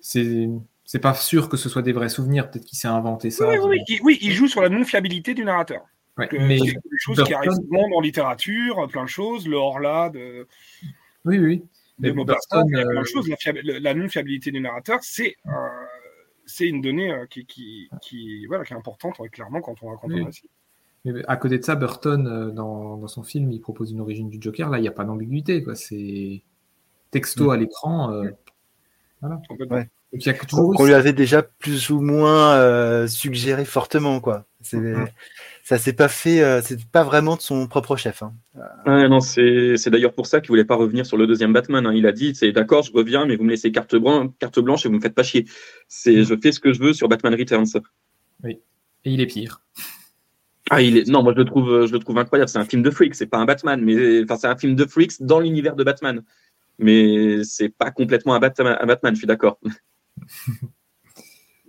[0.00, 0.50] C'est
[0.84, 3.48] c'est pas sûr que ce soit des vrais souvenirs, peut-être qu'il s'est inventé ça.
[3.48, 5.82] Oui, oui, il, oui, il joue sur la non-fiabilité du narrateur.
[6.18, 10.46] mais des choses qui arrivent souvent dans littérature, plein de choses, le hors-là, de.
[11.24, 11.62] Oui, oui.
[12.00, 13.30] De Burton, plein de euh, choses.
[13.62, 15.36] La, non-fiabilité du narrateur, c'est
[16.46, 20.12] c'est une donnée euh, qui, qui, qui, voilà, qui est importante, clairement, quand on raconte
[20.12, 20.48] un récit.
[21.04, 24.30] Mais à côté de ça, Burton, euh, dans, dans, son film, il propose une origine
[24.30, 24.70] du Joker.
[24.70, 25.64] Là, il n'y a pas d'ambiguïté.
[25.74, 26.42] C'est
[27.10, 27.50] texto mm.
[27.50, 28.22] à l'écran.
[29.20, 29.40] Voilà.
[29.70, 29.88] Ouais.
[30.52, 34.44] On lui avait déjà plus ou moins euh, suggéré fortement, quoi.
[34.64, 35.08] C'est, mm-hmm.
[35.62, 38.22] Ça s'est pas fait, euh, c'est pas vraiment de son propre chef.
[38.22, 38.34] Hein.
[39.08, 41.86] non, c'est, d'ailleurs pour ça qu'il voulait pas revenir sur le deuxième Batman.
[41.86, 41.94] Hein.
[41.94, 43.94] Il a dit, c'est d'accord, je reviens, mais vous me laissez carte,
[44.38, 45.46] carte blanche et vous me faites pas chier.
[45.88, 46.24] C'est, mm.
[46.24, 47.80] je fais ce que je veux sur Batman Returns.
[48.42, 48.60] Oui.
[49.04, 49.62] Et il est pire.
[50.70, 51.08] Ah, il est...
[51.08, 52.48] Non, moi je le trouve, je le trouve incroyable.
[52.48, 54.84] C'est un film de freaks, c'est pas un Batman, mais enfin c'est un film de
[54.84, 56.22] freaks dans l'univers de Batman.
[56.78, 59.58] Mais c'est pas complètement un Batman je suis d'accord.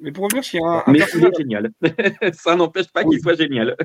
[0.06, 1.72] Mais pour revenir sur un, Mais il est génial.
[2.34, 3.76] Ça n'empêche pas qu'il soit génial.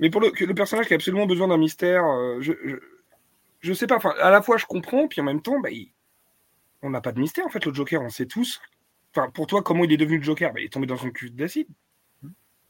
[0.00, 2.52] Mais pour le, le, personnage qui a absolument besoin d'un mystère, euh, je,
[3.60, 3.96] je, sais pas.
[3.96, 5.68] Enfin, à la fois je comprends, puis en même temps, bah,
[6.82, 7.64] on n'a pas de mystère en fait.
[7.64, 8.60] Le Joker, on sait tous.
[9.14, 10.52] Enfin, pour toi, comment il est devenu le Joker?
[10.52, 11.68] Bah, Il est tombé dans son cul d'acide.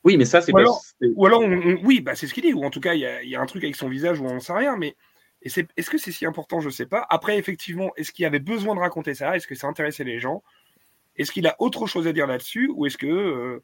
[0.04, 0.60] Oui, mais ça, c'est pas.
[0.60, 1.42] Alors, ou alors,
[1.84, 2.52] oui, bah, c'est ce qu'il dit.
[2.52, 4.34] Ou en tout cas, il y, y, a un truc avec son visage où on
[4.34, 4.76] ne sait rien.
[4.76, 4.94] Mais
[5.42, 6.60] est-ce que c'est si important?
[6.60, 7.06] Je sais pas.
[7.08, 9.36] Après, effectivement, est-ce qu'il y avait besoin de raconter ça?
[9.36, 10.42] Est-ce que ça intéressait les gens?
[11.18, 13.06] Est-ce qu'il a autre chose à dire là-dessus ou est-ce que.
[13.06, 13.62] Euh,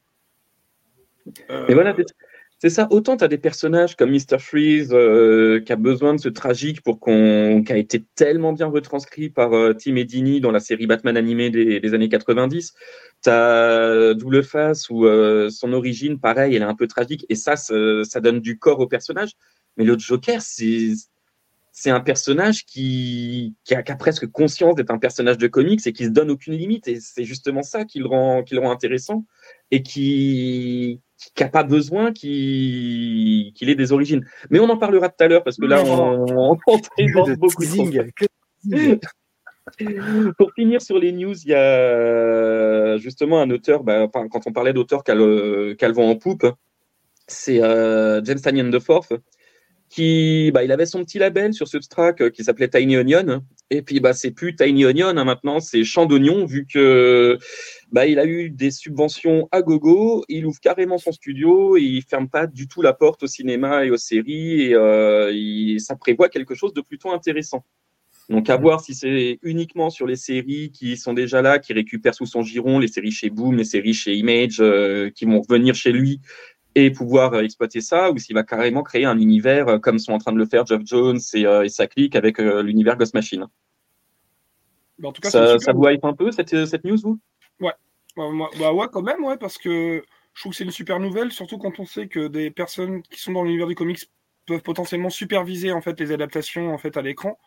[1.49, 1.95] euh, voilà,
[2.59, 2.87] c'est ça.
[2.91, 4.37] Autant tu as des personnages comme Mr.
[4.39, 7.63] Freeze euh, qui a besoin de ce tragique pour qu'on.
[7.65, 11.93] qui a été tellement bien retranscrit par Tim Edini dans la série Batman animée des,
[11.93, 12.73] années 90.
[13.23, 15.05] Tu as Double Face où
[15.49, 18.87] son origine, pareil, elle est un peu tragique et ça, ça donne du corps au
[18.87, 19.31] personnage.
[19.77, 20.93] Mais le Joker, c'est
[21.77, 26.05] c'est un personnage qui, qui, a, presque conscience d'être un personnage de comics et qui
[26.05, 26.87] se donne aucune limite.
[26.87, 29.25] Et c'est justement ça qui le rend, qui le rend intéressant
[29.71, 31.01] et qui
[31.37, 34.25] n'a pas besoin qu'il ait des origines.
[34.49, 36.57] Mais on en parlera tout à l'heure parce que là, on, on,
[37.35, 38.09] beaucoup de
[40.37, 44.71] Pour finir sur les news, il y a justement un auteur, bah, quand on parlait
[44.71, 46.47] d'auteur qui a, le, vent en poupe,
[47.27, 49.11] c'est euh, James Tanyan de Forth,
[49.89, 53.43] qui bah, il avait son petit label sur Substract euh, qui s'appelait Tiny Onion.
[53.69, 57.37] Et puis bah, c'est plus Tiny Onion hein, maintenant, c'est Champ d'Oignon, vu que
[57.91, 62.01] bah, il a eu des subventions à gogo, il ouvre carrément son studio, et il
[62.03, 66.29] ferme pas du tout la porte au cinéma et aux séries, et euh, ça prévoit
[66.29, 67.63] quelque chose de plutôt intéressant.
[68.29, 72.15] Donc à voir si c'est uniquement sur les séries qui sont déjà là, qui récupèrent
[72.15, 75.75] sous son giron les séries chez Boom, les séries chez Image, euh, qui vont revenir
[75.75, 76.21] chez lui
[76.75, 80.13] et pouvoir euh, exploiter ça, ou s'il va carrément créer un univers euh, comme sont
[80.13, 83.45] en train de le faire Jeff Jones et, et sa clique avec l'univers Ghost Machine.
[85.03, 87.19] En tout cas, ça, ça vous hype un peu cette, cette news, vous?
[87.59, 87.73] Ouais.
[88.15, 90.03] Bah, ouais, quand même, ouais, parce que
[90.33, 93.19] je trouve que c'est une super nouvelle, surtout quand on sait que des personnes qui
[93.19, 93.99] sont dans l'univers du comics
[94.45, 97.37] peuvent potentiellement superviser en fait les adaptations en fait à l'écran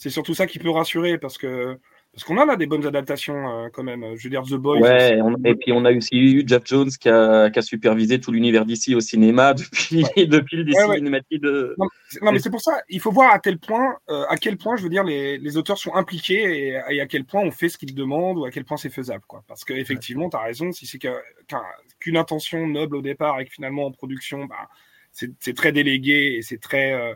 [0.00, 1.78] c'est surtout ça qui peut rassurer parce que
[2.12, 4.04] parce qu'on a là des bonnes adaptations euh, quand même.
[4.16, 4.80] Je veux dire The Boys.
[4.80, 8.32] Ouais, et puis on a aussi eu Jeff Jones qui a, qui a supervisé tout
[8.32, 11.76] l'univers d'ici au cinéma depuis, depuis le cinématique de.
[12.20, 14.76] Non, mais c'est pour ça, il faut voir à tel point, euh, à quel point,
[14.76, 17.78] je veux dire, les, les auteurs sont impliqués et, à quel point on fait ce
[17.78, 19.44] qu'ils demandent ou à quel point c'est faisable, quoi.
[19.46, 23.86] Parce qu'effectivement, tu as raison, si c'est qu'une intention noble au départ et que finalement
[23.86, 24.68] en production, bah,
[25.12, 26.92] c'est très délégué et c'est très.
[26.92, 27.14] Euh,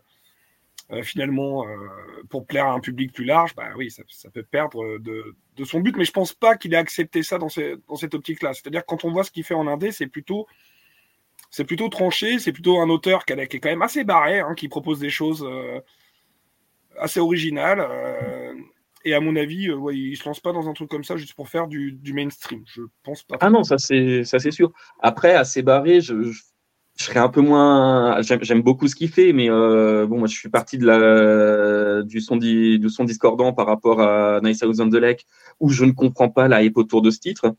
[0.90, 1.76] euh, finalement, euh,
[2.28, 5.96] pour plaire à un public plus large, bah oui, ça, peut perdre de, son but.
[5.96, 8.52] Mais je pense pas qu'il ait accepté ça dans, cette optique-là.
[8.52, 10.46] C'est-à-dire quand on voit ce qu'il fait en indé, c'est plutôt
[11.90, 15.10] tranché, c'est plutôt un auteur qui, est quand même assez barré, hein, qui propose des
[15.10, 15.80] choses euh,
[16.98, 17.88] assez originales.
[19.06, 21.34] et à mon avis, ouais, il se lance pas dans un truc comme ça juste
[21.34, 22.62] pour faire du, mainstream.
[22.66, 23.38] Je pense pas.
[23.40, 24.70] Ah non, ça c'est sûr.
[25.00, 26.30] Après, assez barré, je
[27.02, 28.20] serais un peu moins.
[28.22, 32.20] J'aime beaucoup ce qu'il fait, mais euh, bon, moi, je suis parti de la du
[32.20, 35.26] son du son discordant par rapport à Nice House on the Lake,
[35.60, 37.56] où je ne comprends pas la hype autour de ce titre,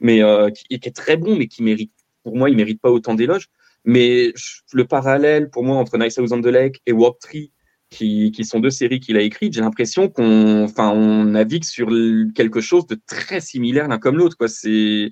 [0.00, 1.92] mais euh, qui, est très bon, mais qui mérite.
[2.22, 3.48] Pour moi, il mérite pas autant d'éloges.
[3.86, 4.32] Mais
[4.72, 7.52] le parallèle pour moi entre Nice House on the Lake et Warp Tree,
[7.90, 11.88] qui, qui sont deux séries qu'il a écrites, j'ai l'impression qu'on, enfin, on navigue sur
[12.34, 14.36] quelque chose de très similaire l'un comme l'autre.
[14.36, 15.10] Quoi, c'est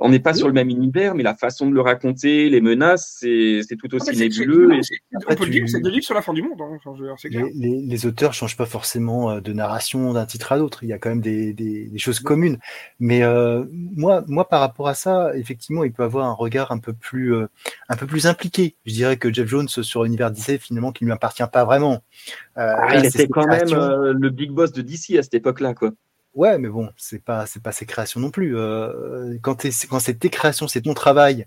[0.00, 3.18] on n'est pas sur le même univers, mais la façon de le raconter, les menaces,
[3.20, 4.80] c'est tout aussi nébuleux.
[5.28, 6.60] On peut le dire, c'est des livres sur la fin du monde.
[6.60, 10.82] Hein, les, les, auteurs changent pas forcément euh, de narration d'un titre à l'autre.
[10.84, 12.58] Il y a quand même des, choses communes.
[12.98, 16.78] Mais euh, moi, moi, par rapport à ça, effectivement, il peut avoir un regard un
[16.78, 17.46] peu plus, euh,
[17.90, 18.76] un peu plus impliqué.
[18.86, 22.02] Je dirais que Jeff Jones sur l'univers DC, finalement, qui ne lui appartient pas vraiment.
[22.56, 25.90] Ah, il était quand même le big boss de DC à cette époque-là, quoi.
[26.34, 28.56] Ouais, mais bon, c'est pas c'est pas ses créations non plus.
[28.56, 31.46] Euh, quand, quand c'est tes créations, c'est ton travail,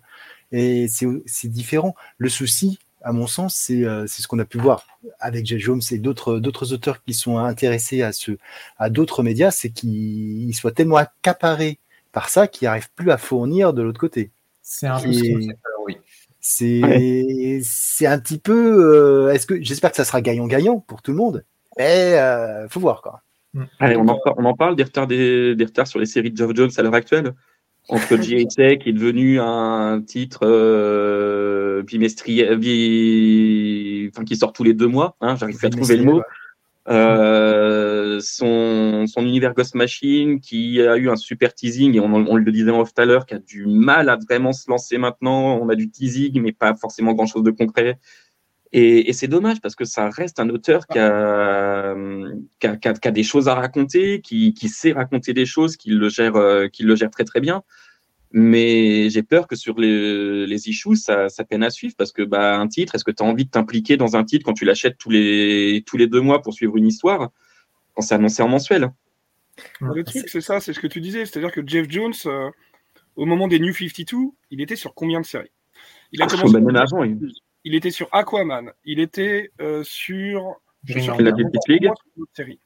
[0.51, 1.95] et c'est différent.
[2.17, 4.85] Le souci, à mon sens, c'est euh, ce qu'on a pu voir
[5.19, 8.37] avec Jeff Jones et d'autres d'autres auteurs qui sont intéressés à ce
[8.77, 11.79] à d'autres médias, c'est qu'ils soient tellement accaparés
[12.11, 14.31] par ça qu'ils n'arrivent plus à fournir de l'autre côté.
[14.61, 15.09] C'est un peu
[15.85, 15.97] oui.
[16.41, 19.27] C'est c'est un petit peu.
[19.29, 21.45] Euh, est-ce que j'espère que ça sera gagnant-gagnant pour tout le monde,
[21.77, 22.17] mais
[22.69, 23.21] faut voir quoi.
[23.53, 23.63] Mm.
[23.79, 26.37] Allez, on en, on en, parle des retards, des, des, retards sur les séries de
[26.37, 27.33] Geoff Jones à l'heure actuelle?
[27.89, 28.77] Entre J.A.
[28.77, 34.09] qui est devenu un titre euh, bimestriel, bi...
[34.13, 36.21] enfin, qui sort tous les deux mois, hein, j'arrive pas à trouver le mot.
[36.89, 42.35] Euh, son, son univers Ghost Machine qui a eu un super teasing et on, on
[42.35, 44.97] le disait en off tout à l'heure qui a du mal à vraiment se lancer
[44.97, 45.57] maintenant.
[45.61, 47.99] On a du teasing mais pas forcément grand chose de concret.
[48.75, 51.95] Et, c'est dommage parce que ça reste un auteur qui a,
[52.59, 55.91] qui a, qui a, des choses à raconter, qui, qui, sait raconter des choses, qui
[55.91, 57.61] le gère, euh, qui le gère très très bien.
[58.31, 62.23] Mais j'ai peur que sur les, les issues, ça, ça peine à suivre parce que
[62.23, 64.65] bah, un titre, est-ce que tu as envie de t'impliquer dans un titre quand tu
[64.65, 67.29] l'achètes tous les, tous les deux mois pour suivre une histoire
[67.93, 68.91] quand c'est annoncé en mensuel?
[69.81, 71.27] Le truc, c'est ça, c'est ce que tu disais.
[71.27, 72.49] C'est-à-dire que Jeff Jones, euh,
[73.15, 75.51] au moment des New 52, il était sur combien de séries?
[76.11, 76.57] Il a ah, commencé.
[76.75, 77.19] Avant, il
[77.65, 80.61] était sur Aquaman, il était euh, sur.
[80.83, 81.89] Je suis la League.
[82.33, 82.59] Série.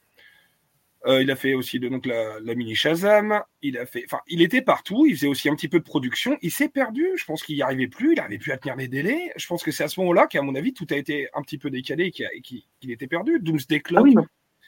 [1.05, 3.41] Euh, il a fait aussi de, donc la, mini Shazam.
[3.61, 5.05] Il a fait, enfin, il était partout.
[5.05, 6.37] Il faisait aussi un petit peu de production.
[6.41, 7.05] Il s'est perdu.
[7.15, 8.13] Je pense qu'il n'y arrivait plus.
[8.13, 9.31] Il n'arrivait plus à tenir les délais.
[9.35, 11.57] Je pense que c'est à ce moment-là qu'à mon avis tout a été un petit
[11.57, 13.39] peu décalé et qu'il était perdu.
[13.39, 14.07] Doomsday Clock.
[14.17, 14.21] Ah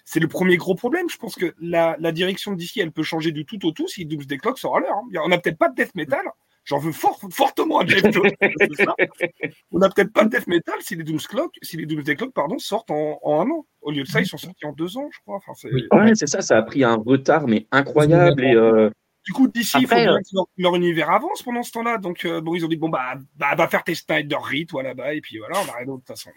[0.06, 1.08] c'est le premier gros problème.
[1.10, 4.38] Je pense que la, direction d'ici, elle peut changer du tout au tout si Doomsday
[4.38, 4.98] Clock sera l'heure.
[4.98, 5.22] Hein.
[5.24, 6.26] On n'a peut-être pas de death metal
[6.70, 8.30] J'en veux fort, fortement à Jeff Jones.
[9.72, 12.60] On n'a peut-être pas de death metal si les Doomsclock, si les Doomsday Clock, pardon,
[12.60, 13.66] sortent en, un an.
[13.82, 15.38] Au lieu de ça, ils sont sortis en deux ans, je crois.
[15.38, 15.72] Enfin, c'est...
[15.72, 18.44] Ouais, c'est ça, ça a pris un retard, mais incroyable.
[18.44, 18.92] Et, euh,
[19.26, 21.98] Du coup, d'ici, il faut bien euh, que leur, univers avance pendant ce temps-là.
[21.98, 24.84] Donc, euh, bon, ils ont dit, bon, bah, bah, va faire tes Snyder Rit, toi,
[24.84, 26.30] là-bas, et puis voilà, on va rien d'autre de toute façon.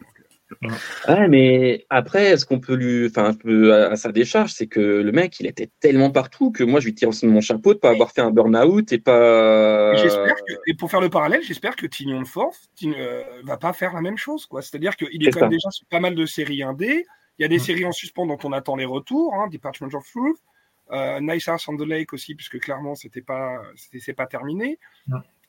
[1.08, 4.80] Ouais, mais après, ce qu'on peut lui, enfin, un peu à, sa décharge, c'est que
[4.80, 7.90] le mec, il était tellement partout que moi, je lui tire mon chapeau de pas
[7.90, 9.94] avoir fait un burn-out et pas.
[9.96, 13.94] J'espère que, et pour faire le parallèle, j'espère que Tignon Force euh, va pas faire
[13.94, 14.62] la même chose, quoi.
[14.62, 17.04] C'est-à-dire qu'il est, quand même déjà sur pas mal de séries indé.
[17.38, 20.04] Il y a des séries en suspens dont on attend les retours, hein, Department of
[20.10, 20.36] Truth,
[20.90, 24.78] euh, Nice House on the Lake aussi, puisque clairement, c'était pas, c'est pas terminé.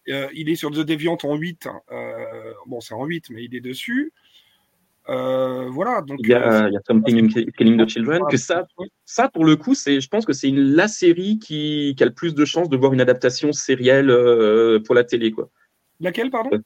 [0.09, 1.67] Euh, il est sur The Deviant en 8.
[1.91, 4.11] Euh, bon, c'est en 8, mais il est dessus.
[5.09, 6.01] Euh, voilà.
[6.01, 8.21] Donc, il y a, il y a Something in Killing the Children.
[8.29, 8.65] Que ça,
[9.05, 12.13] ça, pour le coup, c'est, je pense que c'est la série qui, qui, a le
[12.13, 14.07] plus de chances de voir une adaptation sérielle
[14.85, 15.31] pour la télé.
[15.31, 15.49] Quoi.
[15.99, 16.61] Laquelle, pardon?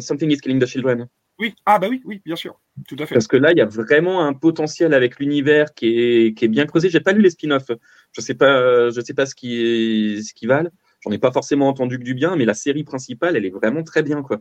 [0.00, 1.08] Something is Killing the Children.
[1.38, 3.14] Oui, ah bah oui, oui, bien sûr, tout à fait.
[3.16, 6.48] Parce que là, il y a vraiment un potentiel avec l'univers qui est, qui est
[6.48, 6.88] bien creusé.
[6.90, 7.72] J'ai pas lu les spin-offs.
[8.12, 10.70] Je sais pas, je sais pas ce qui, ce qui valent.
[11.00, 13.82] J'en ai pas forcément entendu que du bien, mais la série principale, elle est vraiment
[13.82, 14.40] très bien, quoi.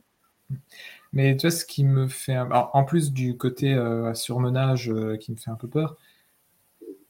[1.13, 2.37] Mais tu vois, ce qui me fait.
[2.37, 5.95] en plus du côté euh, surmenage euh, qui me fait un peu peur,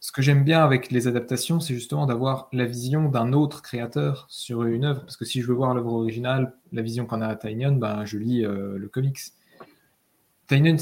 [0.01, 4.26] ce que j'aime bien avec les adaptations, c'est justement d'avoir la vision d'un autre créateur
[4.30, 5.01] sur une œuvre.
[5.01, 8.18] Parce que si je veux voir l'œuvre originale, la vision qu'on a Tynion, ben, je
[8.18, 9.20] lis euh, le comics.
[10.47, 10.76] Tynion,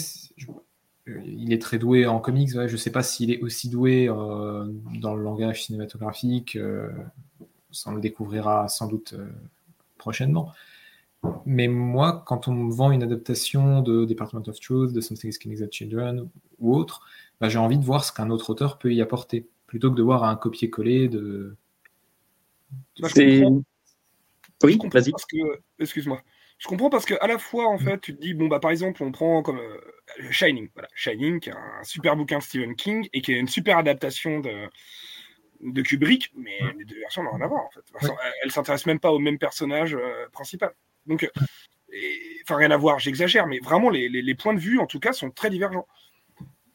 [1.06, 2.50] il est très doué en comics.
[2.50, 6.58] je ne sais pas s'il est aussi doué dans le langage cinématographique.
[7.86, 9.14] on le découvrira sans doute
[9.98, 10.52] prochainement.
[11.46, 15.38] Mais moi, quand on me vend une adaptation de Department of Truth, de Something is
[15.38, 17.02] Killing the Children ou autre,
[17.40, 20.04] bah, j'ai envie de voir ce qu'un autre auteur peut y apporter, plutôt que de
[20.04, 21.56] voir un copier-coller de.
[24.64, 25.12] oui, vas-y.
[25.80, 26.22] Excuse-moi.
[26.58, 28.70] Je comprends parce que à la fois, en fait, tu te dis, bon, bah, par
[28.70, 29.80] exemple, on prend comme euh,
[30.30, 33.48] Shining, voilà, Shining, qui est un super bouquin de Stephen King et qui est une
[33.48, 34.70] super adaptation de,
[35.62, 37.82] de Kubrick, mais les deux versions n'ont rien à voir, en fait.
[38.02, 40.76] Elles ne s'intéressent même pas au même personnage euh, principal.
[41.06, 41.30] Donc,
[42.44, 45.32] enfin, rien à voir, j'exagère, mais vraiment, les, points de vue, en tout cas, sont
[45.32, 45.88] très divergents.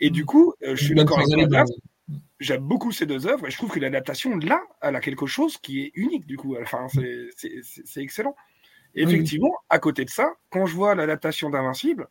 [0.00, 1.64] Et du coup, euh, je suis d'accord avec toi,
[2.38, 5.56] j'aime beaucoup ces deux œuvres et je trouve que l'adaptation, là, elle a quelque chose
[5.56, 6.56] qui est unique, du coup.
[6.60, 8.36] Enfin, c'est excellent.
[8.94, 12.08] effectivement, à côté de ça, quand je vois l'adaptation d'Invincible,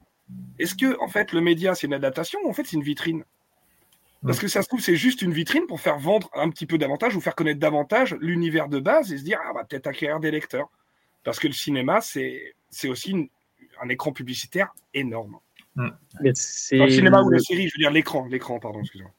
[0.57, 3.23] est-ce que, en fait, le média, c'est une adaptation ou en fait, c'est une vitrine?
[4.25, 6.79] Parce que ça se trouve, c'est juste une vitrine pour faire vendre un petit peu
[6.79, 10.19] davantage ou faire connaître davantage l'univers de base et se dire, ah, va peut-être acquérir
[10.19, 10.69] des lecteurs.
[11.25, 13.29] Parce que le cinéma, c'est aussi
[13.81, 15.37] un écran publicitaire énorme.
[15.75, 15.89] Mm.
[16.21, 19.11] le cinéma ou la série, je veux dire l'écran, l'écran, pardon, excusez-moi.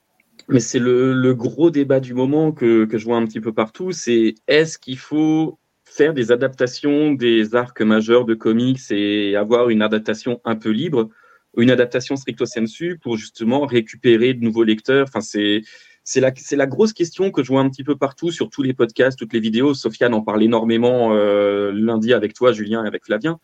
[0.49, 4.37] Mais c'est le, gros débat du moment que, je vois un petit peu partout, c'est
[4.47, 10.41] est-ce qu'il faut faire des adaptations des arcs majeurs de comics et avoir une adaptation
[10.45, 11.11] un peu libre,
[11.57, 15.07] une adaptation stricto sensu pour justement récupérer de nouveaux lecteurs?
[15.09, 15.63] Enfin, c'est
[16.07, 18.73] c'est la, la grosse question que je vois un petit peu partout sur tous les
[18.73, 19.75] podcasts, toutes les vidéos.
[19.75, 23.41] Sofiane en parle énormément euh, lundi avec toi, Julien, et avec Flavien.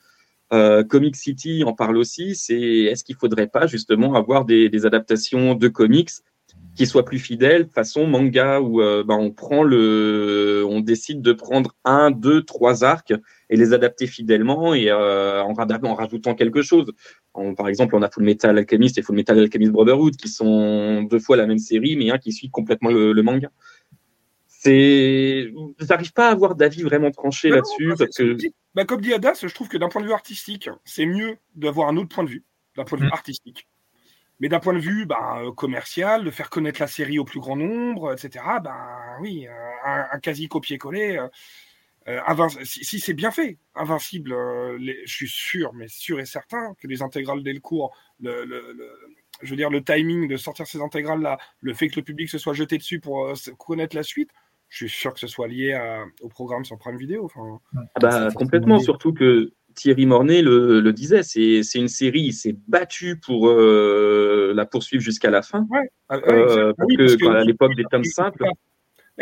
[0.52, 2.36] Euh, Comic City en parle aussi.
[2.36, 6.10] C'est est-ce qu'il faudrait pas justement avoir des, des, adaptations de comics
[6.76, 11.32] qui soient plus fidèles, façon manga où euh, ben, on prend le, on décide de
[11.32, 13.12] prendre un, deux, trois arcs
[13.52, 16.92] et les adapter fidèlement et euh, en, en, rajoutant quelque chose
[17.56, 21.18] par exemple, on a Full Metal Alchemist et Full Metal Alchemist Brotherhood qui sont deux
[21.18, 23.50] fois la même série, mais un qui suit complètement le, manga.
[24.48, 25.50] C'est,
[25.80, 28.36] j'arrive pas à avoir d'avis vraiment tranché là-dessus parce que.
[28.74, 31.88] Bah, comme dit Adas, je trouve que d'un point de vue artistique, c'est mieux d'avoir
[31.88, 32.44] un autre point de vue,
[32.76, 33.14] d'un point de vue mm.
[33.14, 33.68] artistique.
[34.40, 37.40] Mais d'un point de vue bah, euh, commercial, de faire connaître la série au plus
[37.40, 38.76] grand nombre, etc., ben
[39.20, 39.46] oui,
[39.84, 41.18] un, quasi copier-coller,
[42.08, 46.86] euh, si, c'est bien fait, Invincible, euh, je suis sûr, mais sûr et certain que
[46.86, 48.62] les intégrales Delcourt, le, le,
[49.42, 52.38] je veux dire, le timing de sortir ces intégrales-là, le fait que le public se
[52.38, 54.30] soit jeté dessus pour euh, connaître la suite,
[54.68, 55.78] je suis sûr que ce soit lié
[56.22, 57.26] au programme sur Prime Video.
[57.26, 62.56] Enfin, ah bah, complètement, surtout que Thierry Mornay le, disait, c'est une série, il s'est
[62.68, 65.66] battu pour la poursuivre jusqu'à la fin.
[65.70, 65.90] Ouais.
[66.08, 68.46] Ah, que, à l'époque des tomes simples.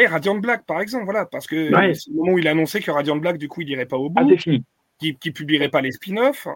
[0.01, 2.81] Et Radiant Black, par exemple, voilà, parce que c'est le moment où il a annoncé
[2.81, 4.35] que Radiant Black, du coup, il n'irait pas au bout, ah,
[4.99, 6.49] qu'il ne publierait pas les spin-offs,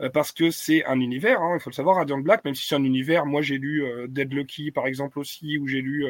[0.00, 2.68] euh, parce que c'est un univers, hein, il faut le savoir, Radiant Black, même si
[2.68, 6.06] c'est un univers, moi j'ai lu euh, Dead Lucky, par exemple, aussi, ou j'ai lu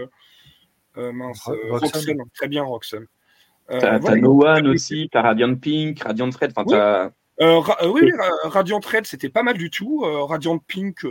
[0.98, 2.18] euh, mince, Roxanne.
[2.34, 3.06] très bien Roxanne.
[3.66, 6.66] T'as voilà, No One aussi, t'as Radiant Pink, Radiant Red, enfin
[7.38, 7.86] t'as...
[7.88, 8.12] oui, oui,
[8.44, 10.00] Radiant Red, c'était pas mal du tout.
[10.00, 11.06] Radiant Pink,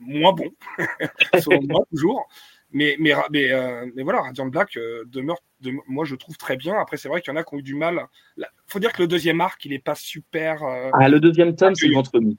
[0.00, 0.50] moins bon,
[1.38, 2.28] selon moi, toujours.
[2.70, 3.50] Mais, mais, mais,
[3.94, 5.38] mais voilà, Radiant Black demeure,
[5.86, 6.78] moi je trouve très bien.
[6.78, 8.06] Après, c'est vrai qu'il y en a qui ont eu du mal.
[8.36, 10.62] Il faut dire que le deuxième arc, il n'est pas super.
[10.64, 12.36] ah, le deuxième tome, c'est entre nous.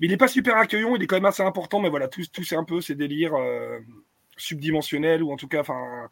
[0.00, 1.80] Mais il n'est pas super accueillant, il est quand même assez important.
[1.80, 3.34] Mais voilà, tout, tout c'est un peu ces délires
[4.36, 6.08] subdimensionnels ou en tout cas, enfin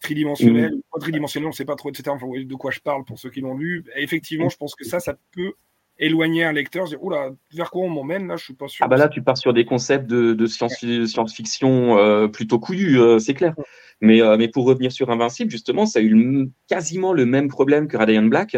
[0.00, 0.80] tridimensionnel, mmh.
[0.92, 2.10] pas tridimensionnel, on ne sait pas trop, etc.
[2.10, 3.84] Enfin, de quoi je parle pour ceux qui l'ont lu.
[3.96, 5.54] effectivement, je pense que ça, ça peut
[5.98, 8.84] éloigner un lecteur, dire oula, vers quoi on m'emmène là, je suis pas sûr.
[8.84, 13.34] Ah bah là, tu pars sur des concepts de, science-fiction euh, plutôt couillus, euh, c'est
[13.34, 13.54] clair.
[14.00, 17.86] Mais, euh, mais pour revenir sur Invincible, justement, ça a eu quasiment le même problème
[17.86, 18.56] que Radiant Black,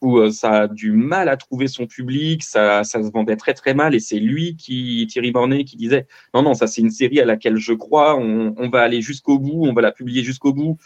[0.00, 3.72] où ça a du mal à trouver son public, ça, ça se vendait très très
[3.72, 7.20] mal, et c'est lui qui, Thierry Bornet, qui disait non non, ça c'est une série
[7.20, 10.52] à laquelle je crois, on, on va aller jusqu'au bout, on va la publier jusqu'au
[10.52, 10.76] bout,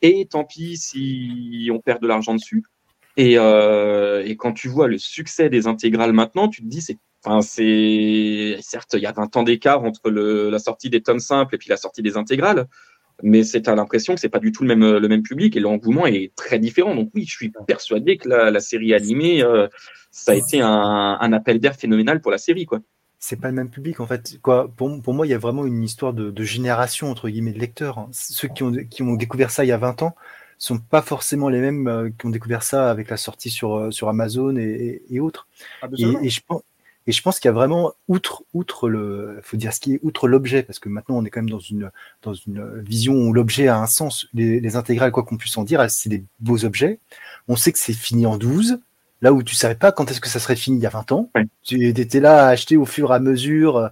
[0.00, 2.64] et tant pis si on perd de l'argent dessus.
[3.16, 6.98] Et, euh, et, quand tu vois le succès des intégrales maintenant, tu te dis c'est
[7.24, 11.20] Enfin, c'est certes, il y a 20 ans d'écart entre le, la sortie des tomes
[11.20, 12.66] simples et puis la sortie des intégrales,
[13.22, 15.60] mais c'est à l'impression que c'est pas du tout le même le même public et
[15.60, 16.96] l'engouement est très différent.
[16.96, 19.68] Donc oui, je suis persuadé que la, la série animée, euh,
[20.10, 20.68] ça a été un,
[21.20, 22.80] un appel d'air phénoménal pour la série, quoi.
[23.20, 24.40] C'est pas le même public en fait.
[24.42, 27.52] Quoi, pour, pour moi, il y a vraiment une histoire de, de génération entre guillemets
[27.52, 27.98] de lecteurs.
[27.98, 28.08] Hein.
[28.10, 30.16] Ceux qui ont, qui ont découvert ça il y a 20 ans
[30.62, 33.90] sont pas forcément les mêmes euh, qui ont découvert ça avec la sortie sur, euh,
[33.90, 35.48] sur Amazon et, et, autres.
[35.98, 36.62] Et, et, je pense,
[37.08, 40.00] et je pense qu'il y a vraiment, outre, outre le, faut dire ce qui est
[40.02, 41.90] outre l'objet, parce que maintenant on est quand même dans une,
[42.22, 44.28] dans une vision où l'objet a un sens.
[44.34, 47.00] Les, les intégrales, quoi qu'on puisse en dire, c'est des beaux objets.
[47.48, 48.78] On sait que c'est fini en 12,
[49.20, 51.10] là où tu savais pas quand est-ce que ça serait fini il y a 20
[51.10, 51.30] ans.
[51.64, 53.90] Tu étais là à acheter au fur et à mesure.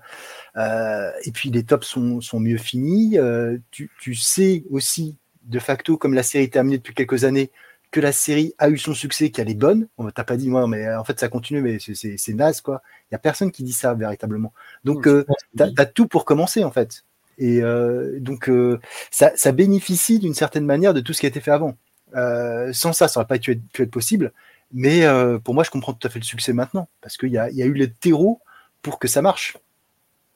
[0.56, 3.18] Euh, et puis les tops sont, sont mieux finis.
[3.18, 7.50] Euh, tu, tu sais aussi, de facto, comme la série est terminée depuis quelques années,
[7.90, 9.88] que la série a eu son succès, qu'elle est bonne.
[9.98, 12.82] On t'a pas dit, moi, mais en fait, ça continue, mais c'est naze, quoi.
[13.10, 14.52] Il y a personne qui dit ça véritablement.
[14.84, 15.24] Donc, euh,
[15.56, 17.04] tu as, tout pour commencer, en fait.
[17.38, 18.78] Et euh, donc, euh,
[19.10, 21.74] ça, ça, bénéficie d'une certaine manière de tout ce qui a été fait avant.
[22.14, 24.32] Euh, sans ça, ça n'aurait pas pu être, pu être possible.
[24.72, 27.38] Mais euh, pour moi, je comprends tout à fait le succès maintenant, parce qu'il y
[27.38, 28.40] a, y a eu les terreaux
[28.82, 29.56] pour que ça marche.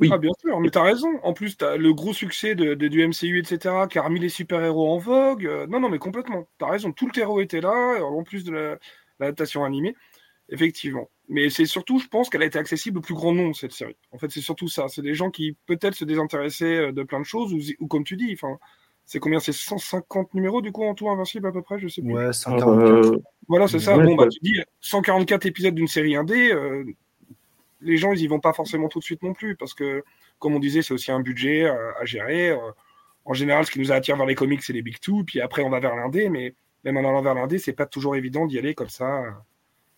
[0.01, 0.11] Oui.
[0.13, 1.09] Ah, bien sûr, mais tu as raison.
[1.23, 4.21] En plus, tu as le gros succès de, de, du MCU, etc., qui a remis
[4.21, 5.47] les super-héros en vogue.
[5.47, 6.49] Euh, non, non, mais complètement.
[6.59, 6.93] Tu as raison.
[6.93, 8.79] Tout le terreau était là, en plus de
[9.21, 9.95] l'adaptation animée.
[10.49, 11.09] Effectivement.
[11.29, 13.97] Mais c'est surtout, je pense qu'elle a été accessible au plus grand nombre, cette série.
[14.13, 14.89] En fait, c'est surtout ça.
[14.89, 18.05] C'est des gens qui peut-être se désintéressaient euh, de plein de choses, ou, ou comme
[18.05, 18.59] tu dis, enfin,
[19.07, 19.41] c'est combien?
[19.41, 22.15] C'est 150 numéros du coup en tout Invincible à peu près, je sais plus.
[22.15, 23.13] Ouais, 144.
[23.13, 23.19] Euh...
[23.49, 23.97] Voilà, c'est ça.
[23.99, 26.85] bon, bah, tu dis 144 épisodes d'une série indé, euh,
[27.85, 30.03] les gens, ils y vont pas forcément tout de suite non plus, parce que,
[30.39, 32.51] comme on disait, c'est aussi un budget euh, à gérer.
[32.51, 32.59] Euh,
[33.25, 35.63] en général, ce qui nous attire vers les comics, c'est les big two, puis après,
[35.63, 36.55] on va vers l'indé, mais
[36.85, 39.31] même en allant vers l'indé, c'est pas toujours évident d'y aller comme ça euh,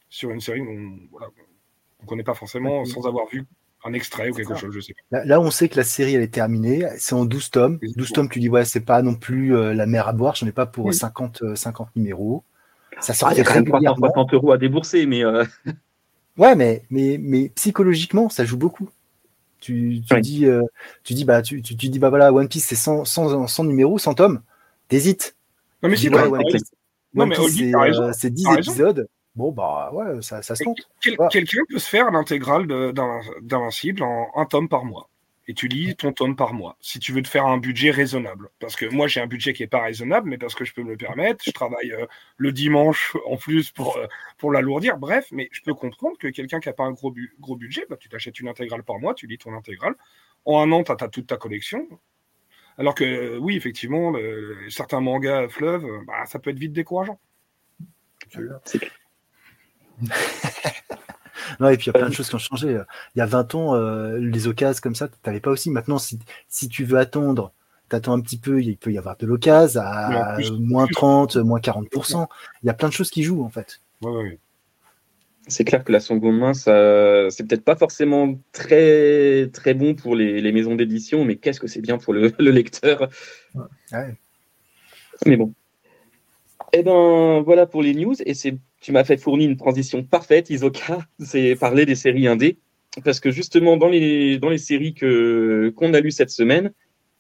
[0.09, 1.29] sur une série qu'on voilà,
[2.03, 3.45] ne connaît pas forcément sans avoir vu
[3.85, 5.25] un extrait ou quelque chose, je sais pas.
[5.25, 6.85] Là, on sait que la série, elle est terminée.
[6.99, 7.79] C'est en 12 tomes.
[7.97, 10.35] 12 tomes, tu dis, ouais, c'est pas non plus la mer à boire.
[10.35, 10.95] J'en ai pas pour oui.
[10.95, 12.43] 50, 50 numéros.
[13.01, 15.25] Ça sort ah, il y a quand même 360 euros à débourser, mais.
[15.25, 15.45] Euh...
[16.39, 18.89] Ouais, mais, mais, mais psychologiquement, ça joue beaucoup.
[19.61, 20.21] Tu, tu oui.
[20.21, 20.63] dis, euh,
[21.03, 23.65] tu dis, bah, tu, tu, tu, dis, bah voilà, One Piece, c'est 100, 100, 100
[23.65, 24.43] numéros, 100 tomes.
[24.89, 25.35] T'hésites.
[25.83, 26.71] Non, mais si, One Piece,
[27.17, 27.57] One Piece
[28.15, 29.09] c'est euh, 10 épisodes.
[29.35, 30.65] Bon, bah ouais, ça, ça se.
[31.03, 31.29] Quel, voilà.
[31.31, 32.67] Quelqu'un peut se faire l'intégrale
[33.43, 35.11] d'Invincible en un tome par mois
[35.49, 38.51] et tu lis ton tome par mois, si tu veux te faire un budget raisonnable.
[38.59, 40.83] Parce que moi, j'ai un budget qui n'est pas raisonnable, mais parce que je peux
[40.83, 41.45] me le permettre.
[41.45, 44.07] Je travaille euh, le dimanche en plus pour, euh,
[44.39, 44.99] pour l'alourdir.
[44.99, 47.87] Bref, mais je peux comprendre que quelqu'un qui n'a pas un gros, bu gros budget,
[47.89, 49.95] bah, tu t'achètes une intégrale par mois, tu lis ton intégrale.
[50.45, 51.87] En un an, tu as, toute ta collection.
[52.79, 54.15] Alors que, oui, effectivement,
[54.69, 57.19] certains mangas fleuves, bah, ça peut être vite décourageant.
[58.31, 58.81] C'est
[61.61, 62.81] Non, et puis il y a plein de choses qui ont changé.
[63.15, 65.71] Il y a 20 ans, euh, les occasions comme ça, tu n'avais pas aussi.
[65.71, 66.19] Maintenant, si,
[66.49, 67.53] si tu veux attendre,
[67.91, 71.37] tu attends un petit peu, il peut y avoir de l'occasion à plus, moins 30,
[71.37, 72.27] moins 40%.
[72.63, 73.81] Il y a plein de choses qui jouent, en fait.
[74.03, 74.39] Ouais, ouais.
[75.49, 80.17] C'est clair que la seconde main, ça, c'est peut-être pas forcément très, très bon pour
[80.17, 83.09] les, les maisons d'édition, mais qu'est-ce que c'est bien pour le, le lecteur.
[83.55, 84.17] Ouais.
[85.25, 85.53] Mais bon.
[86.73, 88.15] Eh ben, voilà pour les news.
[88.25, 90.99] Et c'est, tu m'as fait fournir une transition parfaite, Isoka.
[91.19, 92.59] C'est parler des séries indées.
[93.05, 96.73] Parce que justement, dans les, dans les séries que, qu'on a lues cette semaine,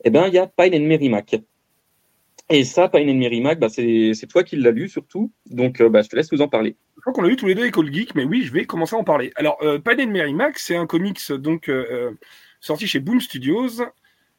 [0.04, 1.36] eh ben, il y a Pine and Merrimack.
[2.48, 5.32] Et ça, Pine and Merrimack, bah, c'est, c'est toi qui l'as lu surtout.
[5.50, 6.76] Donc, bah, je te laisse nous en parler.
[6.96, 8.64] Je crois qu'on l'a lu tous les deux avec Old Geek, mais oui, je vais
[8.64, 9.32] commencer à en parler.
[9.36, 12.12] Alors, euh, Pine and Merrimack, c'est un comics donc, euh,
[12.60, 13.82] sorti chez Boom Studios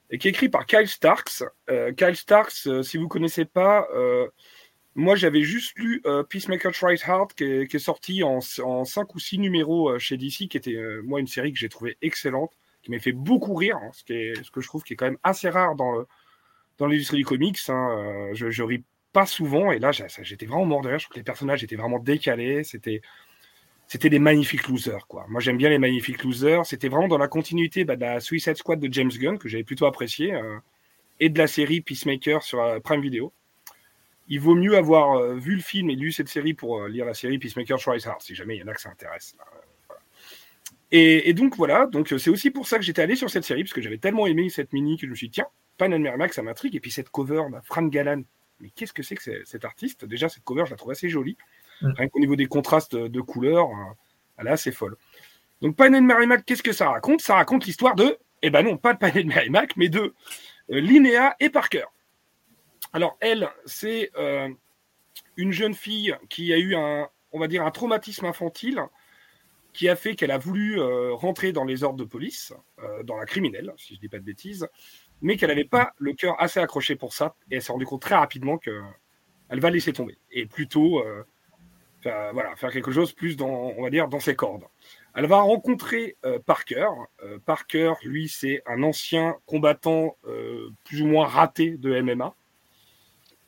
[0.10, 1.44] et qui est écrit par Kyle Starks.
[1.70, 3.88] Euh, Kyle Starks, si vous ne connaissez pas,
[4.98, 9.20] moi, j'avais juste lu euh, Peacemaker Tries Hard, qui est, sorti en, en 5 ou
[9.20, 12.52] 6 numéros euh, chez DC, qui était, euh, moi, une série que j'ai trouvée excellente,
[12.82, 14.96] qui m'a fait beaucoup rire, hein, ce, qui est, ce que je trouve qui est
[14.96, 16.04] quand même assez rare dans,
[16.80, 17.60] dans l'industrie du comics.
[17.70, 18.84] Hein, je, je ris
[19.14, 20.90] pas souvent, et là j'étais vraiment mort de.
[20.90, 22.64] Je trouve que les personnages étaient vraiment décalés.
[22.64, 23.02] C'était
[23.88, 25.08] c'était des magnifiques losers.
[25.30, 26.66] Moi, j'aime bien les magnifiques losers.
[26.66, 29.64] C'était vraiment dans la continuité bah, de la Suicide Squad de James Gunn, que j'avais
[29.64, 30.58] plutôt apprécié, euh,
[31.20, 33.32] et de la série Peacemaker sur euh, Prime Video.
[34.28, 37.14] Il vaut mieux avoir euh, vu le film et lu cette série pour lire la
[37.14, 39.36] série Peacemaker Tries Hard, si jamais il y en a que ça intéresse.
[40.92, 43.74] Et, donc voilà, donc c'est aussi pour ça que j'étais allé sur cette série, parce
[43.74, 45.48] que j'avais tellement aimé cette mini que je me suis dit, tiens,
[45.78, 46.76] Pan and Merrimack, ça m'intrigue.
[46.76, 48.22] Et puis cette cover, bah, Frank Galan,
[48.60, 50.06] mais qu'est-ce que c'est que cet artiste?
[50.06, 51.38] Déjà, cette cover, je la trouve assez jolie.
[51.82, 51.92] Mm.
[51.98, 53.94] Rien qu'au niveau des contrastes de couleurs, euh,
[54.38, 54.96] elle est assez folle.
[55.62, 57.22] Donc, Pan Merrimack, qu'est-ce que ça raconte?
[57.22, 60.14] Ça raconte l'histoire de, eh ben non, pas de Pan Merrimack, mais de
[60.72, 61.86] euh, Linnea et Parker.
[62.94, 64.50] Alors, elle, c'est euh,
[65.36, 68.82] une jeune fille qui a eu un, on va dire, un traumatisme infantile
[69.74, 70.82] qui a fait qu'elle a voulu
[71.12, 72.52] rentrer dans les ordres de police,
[73.04, 74.68] dans la criminelle, si je ne dis pas de bêtises,
[75.22, 78.02] mais qu'elle n'avait pas le cœur assez accroché pour ça, et elle s'est rendue compte
[78.02, 78.80] très rapidement qu'elle
[79.52, 81.04] va laisser tomber, et plutôt
[82.34, 84.64] voilà, faire quelque chose plus dans, on va dire, dans ses cordes.
[85.14, 86.88] Elle va rencontrer euh, Parker.
[87.24, 92.36] Euh, Parker, lui, c'est un ancien combattant euh, plus ou moins raté de MMA.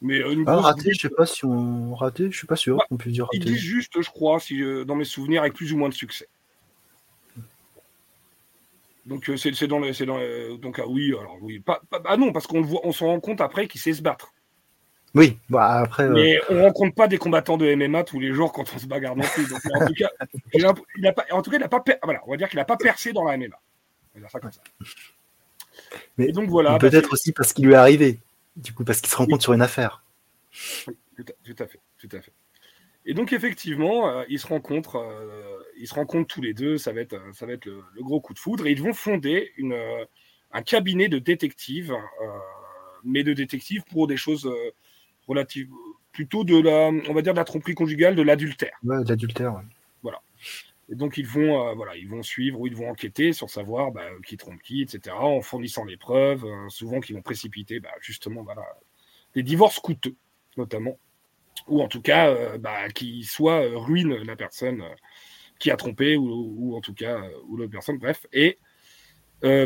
[0.02, 2.98] Mais ah, raté, je sais pas si on raté, je suis pas sûr bah, qu'on
[2.98, 3.38] puisse dire raté.
[3.38, 6.28] Il dit juste, je crois, si dans mes souvenirs, avec plus ou moins de succès.
[9.06, 12.62] Donc c'est dans, le, dans donc ah oui, alors oui, pas, ah non, parce qu'on
[12.62, 14.32] voit, on se rend compte après qu'il sait se battre.
[15.16, 16.04] Oui, bah après.
[16.04, 18.86] Euh, Mais on rencontre pas des combattants de MMA tous les jours quand on se
[18.86, 19.48] bagarre non plus.
[19.52, 20.10] en tout cas,
[20.54, 20.64] il
[21.08, 22.78] a, pas, en tout cas, il a pas, voilà, on va dire qu'il n'a pas
[22.78, 23.48] percé dans la MMA.
[23.48, 24.62] On va dire ça comme ça.
[26.18, 26.78] Mais donc voilà.
[26.78, 28.20] Peut-être aussi parce qu'il lui est arrivé.
[28.60, 30.04] Du coup, parce qu'il se rend compte sur une affaire.
[30.88, 32.34] Oui, tout à, fait, tout à fait.
[33.06, 36.78] Et donc effectivement, euh, ils se rencontrent, euh, ils se rencontrent tous les deux.
[36.78, 38.68] Ça va être, ça va être le, gros coup de foudre.
[38.68, 39.78] Et ils vont fonder une,
[40.52, 41.96] un cabinet de détectives,
[43.04, 44.50] mais de détectives pour des choses
[45.28, 45.70] relative,
[46.12, 48.78] plutôt de la, on va dire de la tromperie conjugale, de l'adultère.
[48.84, 49.52] Ouais, de l'adultère.
[49.52, 49.68] Voilà.
[50.92, 53.92] Et donc ils vont, euh, voilà, ils vont suivre ou ils vont enquêter sur savoir
[53.92, 55.16] bah, qui trompe qui, etc.
[55.16, 58.64] En fournissant les preuves, euh, souvent qui vont précipiter, bah, justement, voilà,
[59.36, 60.16] des divorces coûteux,
[60.58, 60.98] notamment,
[61.68, 64.84] ou en tout cas, euh, bah, qui soit ruinent la personne
[65.60, 68.26] qui a trompé ou, en tout cas ou l'autre personne, bref.
[68.34, 68.58] Et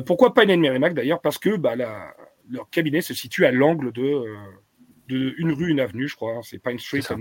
[0.06, 1.22] pourquoi pas une Merrimack d'ailleurs?
[1.22, 1.76] Parce que bah,
[2.50, 4.26] leur cabinet se situe à l'angle de
[5.10, 6.42] de une rue, une avenue, je crois.
[6.44, 7.16] C'est Pine Street et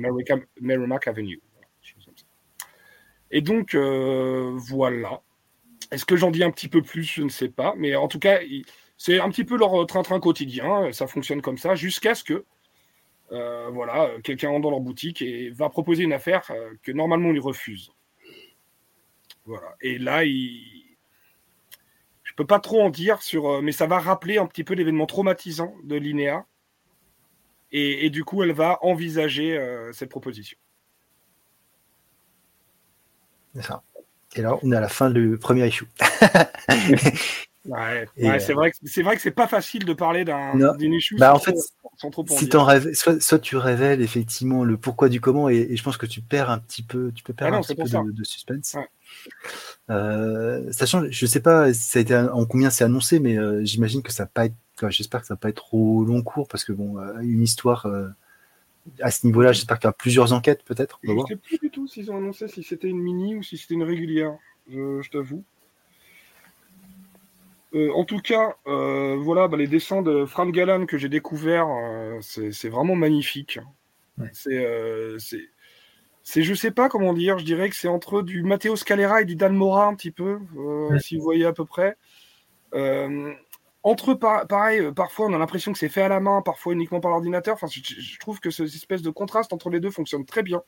[0.61, 1.41] Merrimack Avenue.
[3.33, 5.23] Et donc, euh, voilà.
[5.91, 7.05] Est-ce que j'en dis un petit peu plus?
[7.05, 7.75] Je ne sais pas.
[7.77, 8.39] Mais en tout cas,
[8.97, 10.93] c'est un petit peu leur train-train quotidien.
[10.93, 12.45] Ça fonctionne comme ça jusqu'à ce que
[13.33, 17.31] euh, voilà, quelqu'un rentre dans leur boutique et va proposer une affaire euh, que normalement
[17.31, 17.91] on lui refuse.
[19.47, 19.75] Voilà.
[19.81, 20.85] Et là, je
[22.37, 25.75] peux pas trop en dire sur, mais ça va rappeler un petit peu l'événement traumatisant
[25.83, 26.47] de Linéa
[27.75, 30.59] et, du coup, elle va envisager euh, cette proposition.
[33.55, 33.83] C'est ça.
[34.35, 35.87] Et là, on est à la fin du premier issue.
[37.67, 41.29] ouais, c'est vrai que c'est vrai que c'est pas facile de parler d'un issue bah,
[41.29, 41.57] sans, en fait,
[41.97, 42.67] sans trop si en
[43.21, 46.59] soit, tu révèles effectivement le pourquoi du comment, et, je pense que tu perds un
[46.59, 48.77] petit peu, tu peux perdre ah un petit peu de, suspense.
[49.91, 54.03] Euh, sachant, je sais pas ça a été en combien c'est annoncé, mais euh, j'imagine
[54.03, 54.55] que ça va pas être
[54.91, 57.87] J'espère que ça va pas être trop long cours parce que bon, euh, une histoire
[57.87, 58.09] euh,
[59.01, 60.99] à ce niveau-là, j'espère qu'il y a plusieurs enquêtes peut-être.
[61.03, 63.57] Je ne sais plus du tout s'ils ont annoncé si c'était une mini ou si
[63.57, 64.37] c'était une régulière.
[64.69, 65.45] Je, t'avoue.
[67.75, 71.69] Euh, en tout cas, voilà, bah, les dessins de Frank Galan que j'ai découvert,
[72.21, 73.59] c'est vraiment magnifique.
[74.33, 74.67] C'est,
[76.23, 79.25] c'est, je sais pas comment dire, je dirais que c'est entre du Matteo Scalera et
[79.25, 80.39] du Dan Mora un petit peu,
[81.01, 81.97] si vous voyez à peu près
[83.85, 87.01] entre pareil, euh, parfois on a l'impression que c'est fait à la main, parfois uniquement
[87.01, 87.55] par l'ordinateur.
[87.55, 90.63] Enfin, je, trouve que cette espèce de contraste entre les deux fonctionne très bien.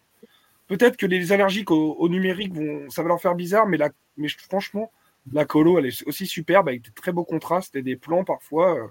[0.67, 4.29] Peut-être que les allergiques au, numérique vont, ça va leur faire bizarre, mais, la, mais
[4.29, 4.91] franchement,
[5.33, 8.77] la colo, elle est aussi superbe avec des très beaux contrastes et des plans parfois
[8.77, 8.89] euh,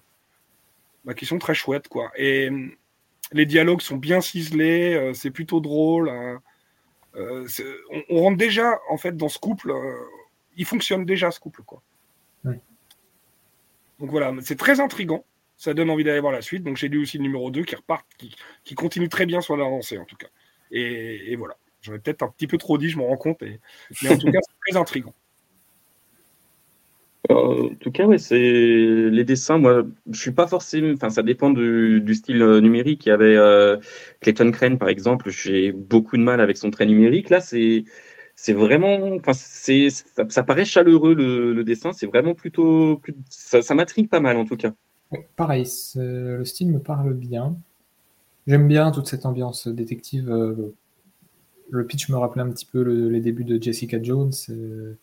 [1.04, 2.12] bah, qui sont très chouettes, quoi.
[2.16, 2.72] Et hum,
[3.32, 6.10] les dialogues sont bien ciselés, euh, c'est plutôt drôle.
[6.10, 6.40] Hein.
[7.16, 9.74] on, on, rentre déjà en fait dans ce couple.
[10.56, 11.82] il fonctionne déjà ce couple, quoi.
[14.03, 15.23] Donc voilà, c'est très intrigant.
[15.55, 16.61] Ça donne envie d'aller voir la suite.
[16.61, 18.05] Donc j'ai lu aussi le numéro 2 qui repart,
[18.65, 20.27] qui, continue très bien sur l'avancée en tout cas.
[20.71, 21.55] Et, voilà.
[21.81, 23.41] J'aurais peut-être un petit peu trop dit, je m'en rends compte.
[23.41, 25.13] Mais en tout cas, c'est très intrigant.
[27.31, 29.57] Euh, en tout cas, ouais, c'est les dessins.
[29.57, 30.93] Moi, je suis pas forcément.
[30.93, 33.05] Enfin, ça dépend du, style euh, numérique.
[33.05, 33.77] Il y avait euh,
[34.19, 35.30] Clayton Crane, par exemple.
[35.30, 37.30] J'ai beaucoup de mal avec son trait numérique.
[37.30, 37.85] Là, c'est
[38.35, 39.89] c'est vraiment, enfin, c'est,
[40.30, 41.93] ça, paraît chaleureux le, dessin.
[41.93, 44.73] C'est vraiment plutôt, ça, ça m'intrigue pas mal en tout cas.
[45.35, 45.65] pareil,
[45.95, 47.55] le style me parle bien.
[48.47, 50.30] J'aime bien toute cette ambiance détective.
[50.30, 50.73] Euh,
[51.69, 54.34] le pitch me rappelait un petit peu les débuts de Jessica Jones.
[54.49, 54.97] Euh,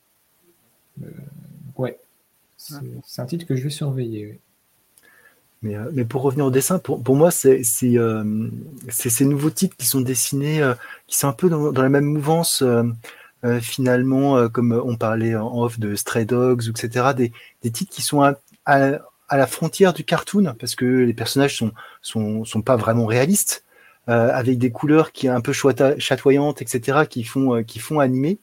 [1.02, 1.06] euh,
[1.76, 1.98] ouais,
[2.56, 4.38] c'est un titre que je vais surveiller.
[5.62, 10.00] Mais, mais, pour revenir au dessin, pour, pour moi, c'est ces nouveaux titres qui sont
[10.00, 10.62] dessinés,
[11.06, 12.62] qui sont un peu dans, dans la même mouvance.
[13.60, 18.22] Finalement, comme on parlait en off de Stray Dogs, etc., des, des titres qui sont
[18.22, 18.34] à,
[19.30, 21.72] à la frontière du cartoon parce que les personnages sont
[22.02, 23.64] sont, sont pas vraiment réalistes
[24.08, 28.40] euh, avec des couleurs qui un peu chatoyantes etc qui font euh, qui font animer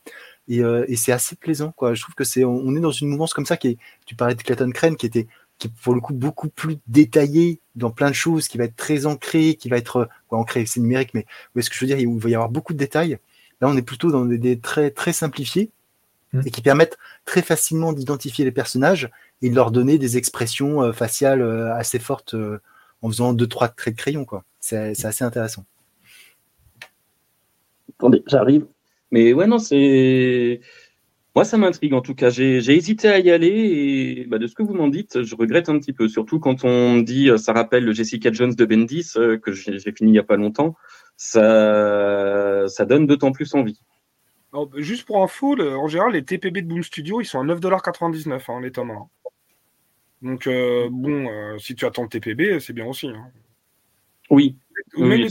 [0.47, 3.09] et, euh, et c'est assez plaisant quoi je trouve que c'est on, est dans une
[3.09, 5.27] mouvance comme ça qui est tu parlais de Clayton Crane qui était
[5.59, 9.05] qui pour le coup beaucoup plus détaillé dans plein de choses qui va être très
[9.05, 11.99] ancré qui va être quoi ancré c'est numérique mais où est-ce que je veux dire
[11.99, 13.17] il va y avoir beaucoup de détails
[13.61, 15.71] là on est plutôt dans des, des traits très simplifiés
[16.33, 16.41] mmh.
[16.45, 19.09] et qui permettent très facilement d'identifier les personnages
[19.41, 22.59] et de leur donner des expressions euh, faciales euh, assez fortes euh,
[23.01, 24.25] en faisant deux, trois traits de crayon.
[24.25, 24.43] quoi.
[24.59, 25.65] C'est assez intéressant.
[27.97, 28.65] Attendez, j'arrive.
[29.11, 30.59] Mais ouais, non, c'est.
[31.35, 32.29] Moi, ça m'intrigue en tout cas.
[32.29, 35.69] J'ai hésité à y aller et bah, de ce que vous m'en dites, je regrette
[35.69, 36.07] un petit peu.
[36.07, 40.13] Surtout quand on dit, ça rappelle le Jessica Jones de Bendis, que j'ai fini il
[40.13, 40.75] n'y a pas longtemps.
[41.17, 43.81] Ça, ça donne d'autant plus envie.
[44.77, 48.61] juste pour info, en général, les TPB de Boom Studio, ils sont à 9,99$ hein,
[48.61, 48.91] les tomes.
[48.91, 49.09] Hein.
[50.21, 53.07] Donc, euh, bon, euh, si tu attends le TPB, c'est bien aussi.
[53.07, 53.31] Hein.
[54.29, 54.55] Oui.
[54.97, 55.27] oui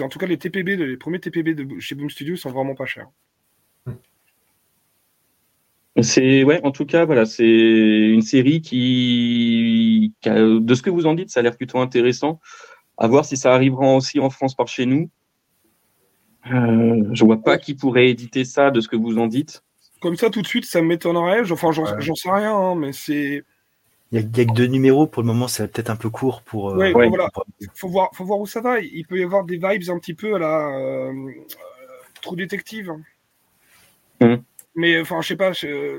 [0.00, 2.86] En tout cas, les TPB, les premiers TPB de chez Boom Studio sont vraiment pas
[2.86, 3.08] chers.
[6.02, 11.14] C'est ouais, en tout cas, voilà, c'est une série qui, de ce que vous en
[11.14, 12.40] dites, ça a l'air plutôt intéressant.
[12.96, 15.10] À voir si ça arrivera aussi en France par chez nous.
[16.52, 19.62] Euh, je vois pas qui pourrait éditer ça, de ce que vous en dites.
[20.00, 21.50] Comme ça, tout de suite, ça m'étonnerait.
[21.50, 23.42] Enfin, j'en sais rien, hein, mais c'est
[24.14, 26.70] il n'y a, que deux numéros pour le moment, c'est peut-être un peu court pour.
[26.70, 27.28] Euh, voilà.
[27.74, 28.78] Faut voir, faut voir où ça va.
[28.78, 31.32] Il peut y avoir des vibes un petit peu à la euh,
[32.22, 32.92] Trou détective.
[34.20, 34.36] Mmh.
[34.76, 35.52] Mais enfin, je sais pas.
[35.52, 35.98] Je,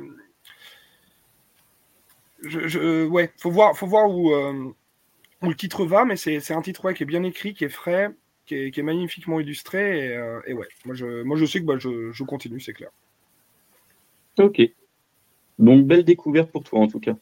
[2.41, 4.73] je, ouais, faut voir, faut voir où, euh,
[5.45, 8.09] où le titre va, mais c'est un titre qui est bien écrit, qui est frais,
[8.45, 10.13] qui est, magnifiquement illustré.
[10.47, 12.89] Et, ouais, moi je, moi je sais que bah, je, je continue, c'est clair.
[14.39, 14.61] Ok.
[15.57, 17.15] Donc belle découverte pour toi en tout cas.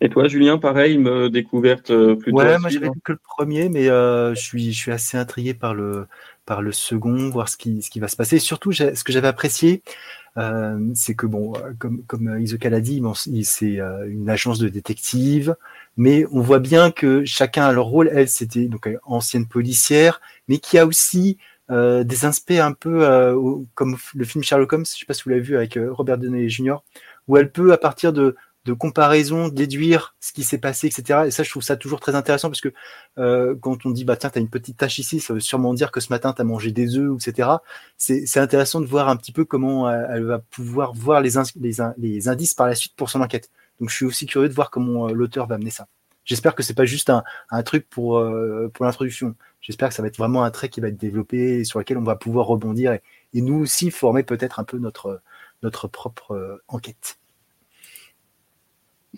[0.00, 2.36] Et toi, Julien, pareil, une découverte euh, plutôt.
[2.36, 5.54] Ouais, moi j'avais vu que le premier, mais euh, je, suis, je suis assez intrigué
[5.54, 6.06] par le,
[6.46, 8.38] par le second, voir ce qui, ce qui va se passer.
[8.38, 9.82] surtout, ce que j'avais apprécié,
[10.38, 13.02] euh, c'est que, bon, comme, comme Isoka l'a dit,
[13.44, 15.56] c'est une agence de détective,
[15.96, 18.10] mais on voit bien que chacun a leur rôle.
[18.12, 24.24] Elle, c'était donc ancienne policière, mais qui a aussi des aspects un peu comme le
[24.24, 26.76] film Sherlock Holmes, je sais pas si vous l'avez vu avec Robert Downey Jr.,
[27.28, 28.36] où elle peut, à partir de,
[28.66, 31.20] de comparaison, déduire ce qui s'est passé, etc.
[31.26, 32.72] Et ça, je trouve ça toujours très intéressant parce que
[33.18, 35.72] euh, quand on dit, bah tiens, tu as une petite tache ici, ça veut sûrement
[35.72, 37.48] dire que ce matin, tu as mangé des œufs, etc.
[37.96, 42.66] C'est intéressant de voir un petit peu comment elle, va pouvoir voir les, indices par
[42.66, 43.50] la suite pour son enquête.
[43.80, 45.86] Donc, je suis aussi curieux de voir comment euh, l'auteur va amener ça.
[46.24, 49.36] J'espère que c'est pas juste un, truc pour, euh, l'introduction.
[49.60, 52.02] J'espère que ça va être vraiment un trait qui va être développé, sur lequel on
[52.02, 53.02] va pouvoir rebondir et,
[53.36, 55.20] et nous aussi former peut-être un peu notre,
[55.88, 57.18] propre euh, enquête.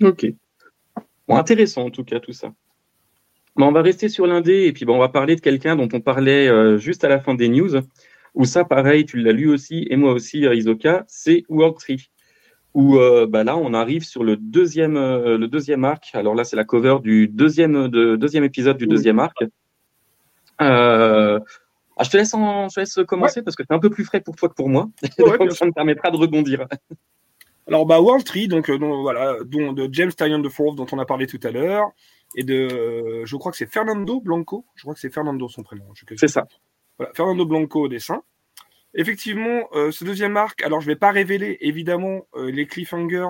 [0.03, 0.27] Ok.
[1.27, 2.53] Bon, intéressant en tout cas tout ça.
[3.57, 6.01] on va rester sur l'indé et puis bon, on va parler de quelqu'un dont on
[6.01, 7.71] parlait euh, juste à la fin des news.
[8.35, 12.11] Où ça, pareil, tu l'as lu aussi et moi aussi, euh, Isoka, c'est World Tree.
[12.75, 12.97] Où
[13.29, 16.11] bah là, on arrive sur le deuxième, le deuxième arc.
[16.13, 19.43] Alors là, c'est la cover du deuxième, de, deuxième épisode du deuxième arc.
[20.59, 21.41] Ah,
[22.05, 24.49] je, te laisse je laisse commencer parce que c'est un peu plus frais pour toi
[24.49, 24.89] que pour moi.
[25.03, 26.69] ça me permettra de rebondir.
[27.69, 30.99] Alors, bah, World Tree, donc, euh, voilà, dont, de James Tyon de Fourth, dont on
[30.99, 31.91] a parlé tout à l'heure,
[32.35, 34.65] et de, euh, je crois que c'est Fernando Blanco.
[34.75, 35.85] Je crois que c'est Fernando son prénom.
[36.17, 36.47] C'est ça.
[36.99, 38.23] Voilà, Fernando Blanco au dessin.
[38.95, 43.29] Effectivement, euh, ce deuxième arc, alors je ne vais pas révéler évidemment les cliffhangers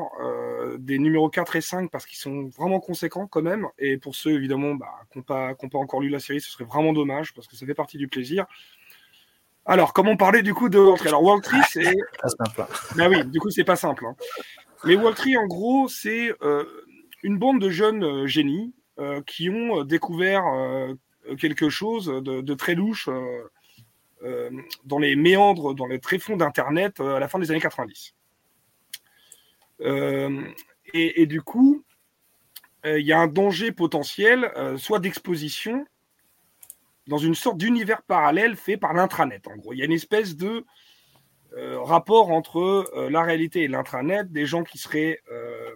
[0.79, 3.67] des numéros 4 et 5 parce qu'ils sont vraiment conséquents quand même.
[3.79, 6.65] Et pour ceux évidemment bah, qui n'ont pas, pas, encore lu la série, ce serait
[6.65, 8.47] vraiment dommage parce que ça fait partie du plaisir.
[9.71, 11.95] Alors, comment parler du coup de World Tree Alors, World Tree, c'est.
[12.23, 12.65] Pas simple.
[12.97, 14.07] Ben oui, du coup, c'est pas simple.
[14.07, 14.17] Hein.
[14.85, 16.65] Mais World Tree, en gros, c'est euh,
[17.23, 20.45] une bande de jeunes euh, génies euh, qui ont découvert
[21.39, 23.11] quelque chose de, très louche
[24.85, 28.15] dans les méandres, dans les tréfonds d'Internet à la fin des années 90.
[30.95, 31.85] Et, et, du coup,
[32.85, 35.87] il y a un danger potentiel, soit d'exposition,
[37.09, 39.49] dans une sorte d'univers parallèle fait par l'intranet.
[39.49, 40.65] En gros, il y a une espèce de
[41.57, 45.71] euh, rapport entre euh, la réalité et l'intranet, des gens qui seraient euh,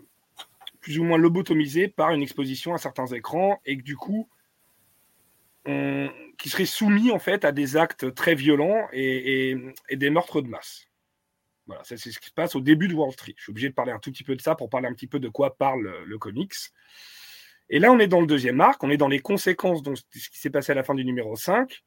[0.80, 4.28] plus ou moins lobotomisés par une exposition à certains écrans et que du coup,
[5.64, 9.56] qui seraient soumis en fait à des actes très violents et,
[9.92, 10.88] des meurtres de masse.
[11.66, 13.34] Voilà, c'est ce qui se passe au début de Wall Street.
[13.36, 15.06] Je suis obligé de parler un tout petit peu de ça pour parler un petit
[15.06, 16.52] peu de quoi parle le comics.
[17.68, 20.02] Et là, on est dans le deuxième arc, on est dans les conséquences de ce
[20.12, 21.82] qui s'est passé à la fin du numéro 5.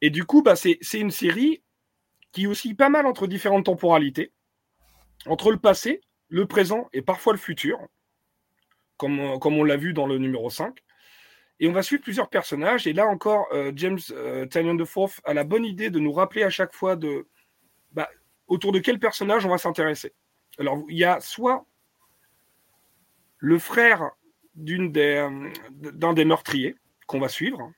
[0.00, 1.62] Et du coup, bah, c'est une série
[2.32, 4.32] qui oscille pas mal entre différentes temporalités,
[5.26, 7.78] entre le passé, le présent et parfois le futur,
[8.96, 10.82] comme, comme on l'a vu dans le numéro 5.
[11.60, 12.86] Et on va suivre plusieurs personnages.
[12.86, 16.42] Et là encore, euh, James euh, de Forth a la bonne idée de nous rappeler
[16.42, 17.26] à chaque fois de
[17.92, 18.08] bah,
[18.46, 20.14] autour de quel personnage on va s'intéresser.
[20.58, 21.66] Alors, il y a soit
[23.38, 24.10] le frère
[24.58, 27.72] euh, d'un des, meurtriers qu'on va suivre.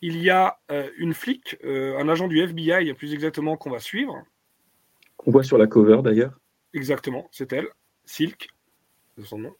[0.00, 3.78] Il y a euh, une flic, euh, un agent du FBI plus exactement, qu'on va
[3.78, 4.22] suivre.
[5.24, 6.38] On voit sur la cover d'ailleurs.
[6.74, 7.68] Exactement, c'est elle,
[8.04, 8.48] Silk,
[9.18, 9.54] de son nom.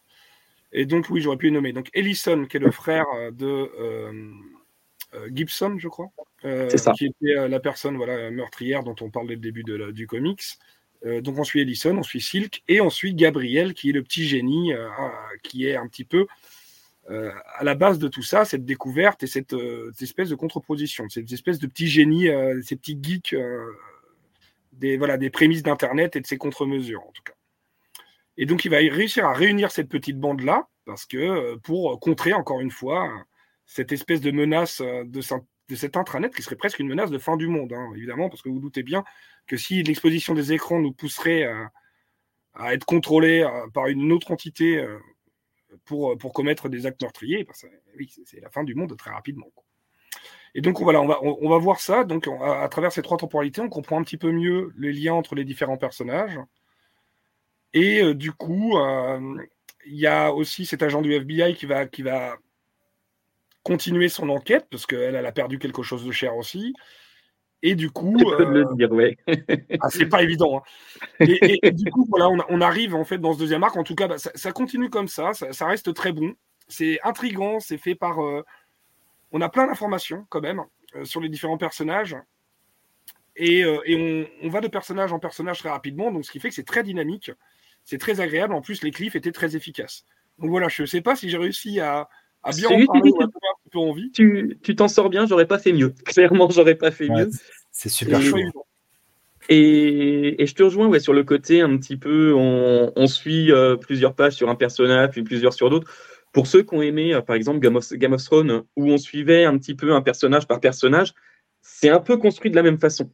[0.72, 1.72] Et donc, oui, j'aurais pu le nommer.
[1.72, 3.70] Donc, Ellison, qui est le frère de
[5.30, 6.08] Gibson, je crois,
[6.40, 10.42] qui était la personne voilà, meurtrière dont on parle dès le début de du comics.
[11.04, 14.02] Euh, donc on suit Ellison, on suit Silk et on suit Gabriel qui est le
[14.02, 14.88] petit génie euh,
[15.42, 16.26] qui est un petit peu
[17.10, 19.54] euh, à la base de tout ça, cette découverte et cette,
[20.00, 22.28] espèce de contre-position, cette espèce de petit génie,
[22.62, 23.34] ces petits geeks
[24.72, 27.34] des, voilà, des prémices d'Internet et de ses contre-mesures en tout cas.
[28.36, 32.60] Et donc il va réussir à réunir cette petite bande-là, parce que pour contrer encore
[32.60, 33.12] une fois
[33.66, 35.20] cette espèce de menace de,
[35.72, 38.42] de cet intranet qui serait presque une menace de fin du monde, hein, évidemment, parce
[38.42, 39.04] que vous, doutez bien
[39.46, 41.50] que si l'exposition des écrans nous pousserait
[42.54, 44.98] à, être contrôlés euh, par une autre entité euh,
[45.86, 49.50] pour, pour commettre des actes meurtriers, ben oui, c'est la fin du monde très rapidement.
[50.54, 52.04] Et donc voilà, on va, on, va voir ça.
[52.04, 55.34] Donc à, travers ces trois temporalités, on comprend un petit peu mieux les liens entre
[55.34, 56.38] les différents personnages.
[57.72, 58.76] Et euh, du coup,
[59.86, 62.36] il y a aussi cet agent du FBI qui va, qui va
[63.62, 66.74] continuer son enquête parce qu'elle elle a perdu quelque chose de cher aussi.
[67.64, 69.16] Et du coup, le euh, dire, ouais.
[69.80, 70.58] ah, c'est pas évident.
[71.20, 71.26] Hein.
[71.62, 73.76] Et, du coup, voilà, on, arrive en fait dans ce deuxième arc.
[73.76, 76.34] En tout cas, bah, ça, continue comme ça, ça, reste très bon.
[76.66, 78.20] C'est intrigant, c'est fait par.
[78.20, 78.42] Euh,
[79.30, 80.60] on a plein d'informations quand même
[80.96, 82.16] euh, sur les différents personnages.
[83.36, 86.54] Et, on, on, va de personnage en personnage très rapidement, donc ce qui fait que
[86.54, 87.30] c'est très dynamique,
[87.84, 88.54] c'est très agréable.
[88.54, 90.04] En plus, les cliffs étaient très efficaces.
[90.38, 92.08] Donc voilà, je ne sais pas si j'ai réussi à,
[92.42, 92.68] ah, bien
[94.22, 95.90] Tu t'en sors bien, j'aurais pas fait mieux.
[96.04, 97.30] Clairement, j'aurais pas fait mieux.
[97.70, 98.52] C'est super chouette.
[99.48, 104.14] Et, je te rejoins ouais, sur le côté un petit peu, on, suit euh, plusieurs
[104.14, 105.90] pages sur un personnage, puis plusieurs sur d'autres.
[106.32, 108.98] Pour ceux qui ont aimé, euh, par exemple, Game of, Game of, Thrones, où on
[108.98, 111.12] suivait un petit peu un personnage par personnage,
[111.60, 113.10] c'est un peu construit de la même façon.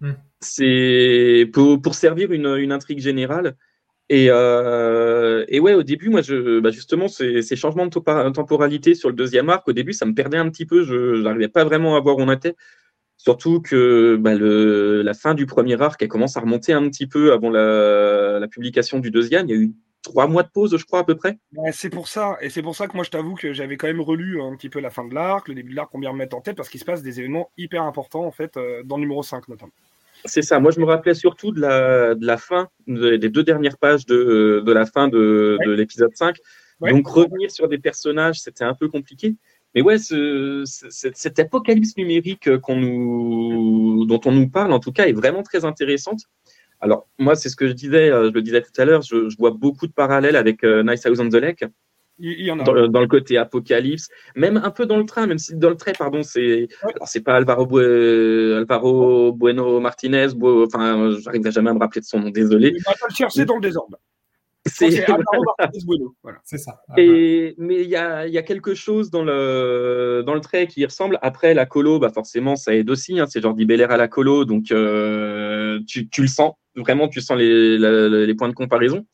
[0.00, 0.12] Hmm.
[0.40, 3.56] C'est pour, pour, servir une, une, intrigue générale.
[4.10, 6.20] Et, euh, ouais, au début, moi,
[6.62, 10.36] bah justement, ces, changements de temporalité sur le deuxième arc, au début, ça me perdait
[10.36, 10.84] un petit peu.
[10.84, 12.54] Je n'arrivais pas vraiment à voir où on était.
[13.16, 17.32] Surtout que bah, la fin du premier arc, elle commence à remonter un petit peu
[17.32, 19.48] avant la, publication du deuxième.
[19.48, 19.72] Il y a eu
[20.02, 21.38] trois mois de pause, je crois, à peu près.
[21.72, 22.36] c'est pour ça.
[22.42, 24.68] Et c'est pour ça que moi, je t'avoue que j'avais quand même relu un petit
[24.68, 26.68] peu la fin de l'arc, le début de l'arc, combien me mettre en tête, parce
[26.68, 29.72] qu'il se passe des événements hyper importants, en fait, euh, dans le numéro 5 notamment.
[30.26, 30.58] C'est ça.
[30.58, 34.62] Moi, je me rappelais surtout de la, de la fin, des deux dernières pages de,
[34.64, 36.36] de la fin de, de l'épisode 5.
[36.80, 39.36] Donc, revenir sur des personnages, c'était un peu compliqué.
[39.74, 45.06] Mais ouais, ce, cette apocalypse numérique qu'on nous, dont on nous parle, en tout cas,
[45.06, 46.22] est vraiment très intéressante.
[46.80, 49.28] Alors, moi, c'est ce que je disais, euh, je le disais tout à l'heure, je,
[49.28, 51.64] je, vois beaucoup de parallèles avec euh, Nice House on the Lake.
[52.18, 55.94] Dans, le côté apocalypse, même un peu dans le train, même si dans le trait,
[55.98, 62.02] pardon, c'est alors c'est pas Alvaro, Alvaro Bueno Martinez, enfin, j'arriverai jamais à me rappeler
[62.02, 62.72] de son nom, désolé.
[62.76, 63.98] Il va le chercher dans le désordre.
[64.66, 65.04] C'est
[66.22, 66.38] voilà.
[66.42, 66.80] ça.
[66.96, 70.84] Et, mais il y a, y a, quelque chose dans le, dans le trait qui
[70.86, 71.18] ressemble.
[71.20, 73.20] Après, la colo, bah forcément, ça aide aussi.
[73.20, 73.26] Hein.
[73.28, 76.54] C'est genre Belair à la colo, donc euh, tu, tu, le sens.
[76.76, 79.04] Vraiment, tu sens les, les points de comparaison.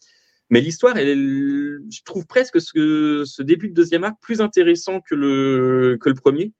[0.50, 5.96] Mais l'histoire, je trouve presque ce, ce, début de deuxième acte plus intéressant que le,
[6.00, 6.52] que le premier.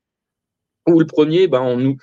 [0.87, 1.97] Où le premier, ben, on, nous,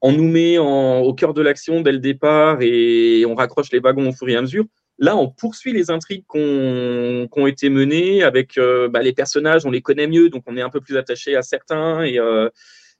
[0.00, 3.78] on nous met en, au cœur de l'action dès le départ et on raccroche les
[3.78, 4.64] wagons au fur et à mesure.
[4.98, 9.70] Là, on poursuit les intrigues qui ont, été menées avec euh, bah, les personnages, on
[9.70, 12.02] les connaît mieux, donc on est un peu plus attaché à certains.
[12.04, 12.48] Et, euh,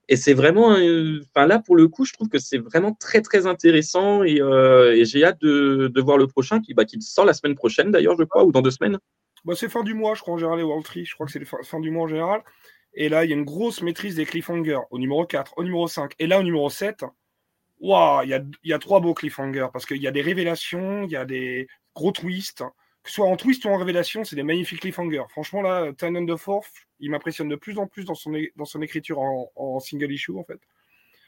[0.08, 3.46] et c'est vraiment, enfin là pour le coup, je trouve que c'est vraiment très très
[3.46, 7.54] intéressant et, euh, j'ai hâte de, voir le prochain qui, bah, qui sort la semaine
[7.54, 8.98] prochaine d'ailleurs, je crois, ou dans deux semaines.
[9.44, 11.04] Bah, c'est fin du mois, je crois en général les World Tree.
[11.04, 12.42] Je crois que c'est fin du mois en général.
[12.94, 15.88] Et là, il y a une grosse maîtrise des cliffhangers au numéro 4, au numéro
[15.88, 16.12] 5.
[16.18, 17.04] Et là, au numéro 7,
[17.80, 21.02] waouh, il y a, y a trois beaux cliffhangers parce qu'il y a des révélations,
[21.02, 22.64] il y a des gros twists.
[23.04, 25.24] Que ce soit en twist ou en révélation, c'est des magnifiques cliffhangers.
[25.28, 28.80] Franchement, là, Ten the Fourth, il m'impressionne de plus en plus dans son, dans son
[28.80, 30.58] écriture en, single issue, en fait.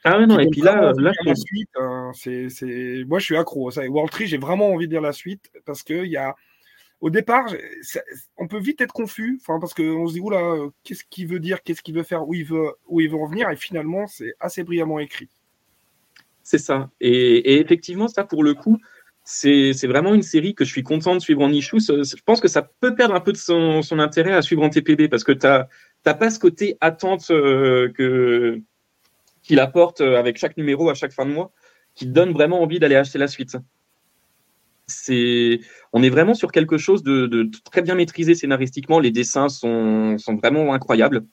[0.03, 3.69] Ah non, et puis là, là la suite, hein, c'est, moi je suis accro.
[3.71, 3.87] Ça.
[3.87, 6.35] World Tree, j'ai vraiment envie de lire la suite parce que il y a,
[6.99, 7.45] au départ,
[8.37, 11.61] on peut vite être confus, enfin parce qu'on se dit oula, qu'est-ce qu'il veut dire,
[11.61, 14.33] qu'est-ce qu'il veut faire, où il veut, où il veut en venir, et finalement c'est
[14.39, 15.29] assez brillamment écrit.
[16.41, 16.89] C'est ça.
[17.01, 18.77] Et, effectivement, ça pour le coup,
[19.29, 21.79] c'est vraiment une série que je suis content de suivre en issue.
[21.79, 25.09] Je pense que ça peut perdre un peu de son, intérêt à suivre en TPB
[25.09, 27.91] parce que tu n'as pas ce côté attente euh,
[29.43, 31.51] qu'il apporte avec chaque numéro à chaque fin de mois
[31.93, 33.57] qui donne vraiment envie d'aller acheter la suite
[34.87, 35.59] c'est,
[35.93, 38.99] on est vraiment sur quelque chose de, très bien maîtrisé scénaristiquement.
[38.99, 41.25] Les dessins sont, sont vraiment incroyables.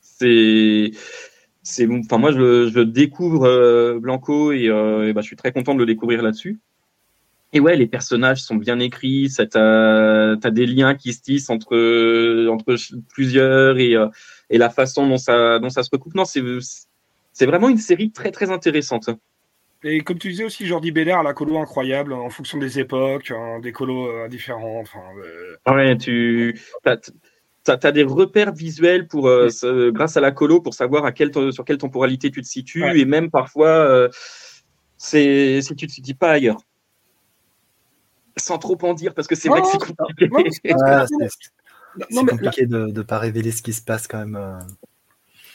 [0.00, 0.92] C'est,
[1.90, 5.86] enfin moi je, découvre euh, Blanco euh, et, bah, je suis très content de le
[5.86, 6.58] découvrir là-dessus.
[7.52, 9.32] Et ouais, les personnages sont bien écrits.
[9.50, 12.76] T'as, as des liens qui se tissent entre entre
[13.08, 14.08] plusieurs et, euh,
[14.50, 16.14] et la façon dont ça dont ça se recoupe.
[16.14, 16.42] Non, c'est
[17.32, 19.10] c'est vraiment une série très très intéressante.
[19.84, 23.30] Et comme tu disais aussi, Jordi Belair a la colo incroyable en fonction des époques,
[23.30, 24.80] hein, des colos euh, différents.
[24.80, 25.72] Enfin, euh.
[25.72, 29.48] Ouais, tu as, des repères visuels pour, euh,
[29.92, 33.04] grâce à la colo pour savoir à quelle, sur quelle temporalité tu te situes et
[33.04, 34.08] même parfois
[34.96, 36.58] c'est si tu te situes pas ailleurs.
[38.38, 40.28] Sans trop en dire parce que c'est vrai que c'est compliqué.
[42.10, 44.38] c'est compliqué de ne pas révéler ce qui se passe quand même.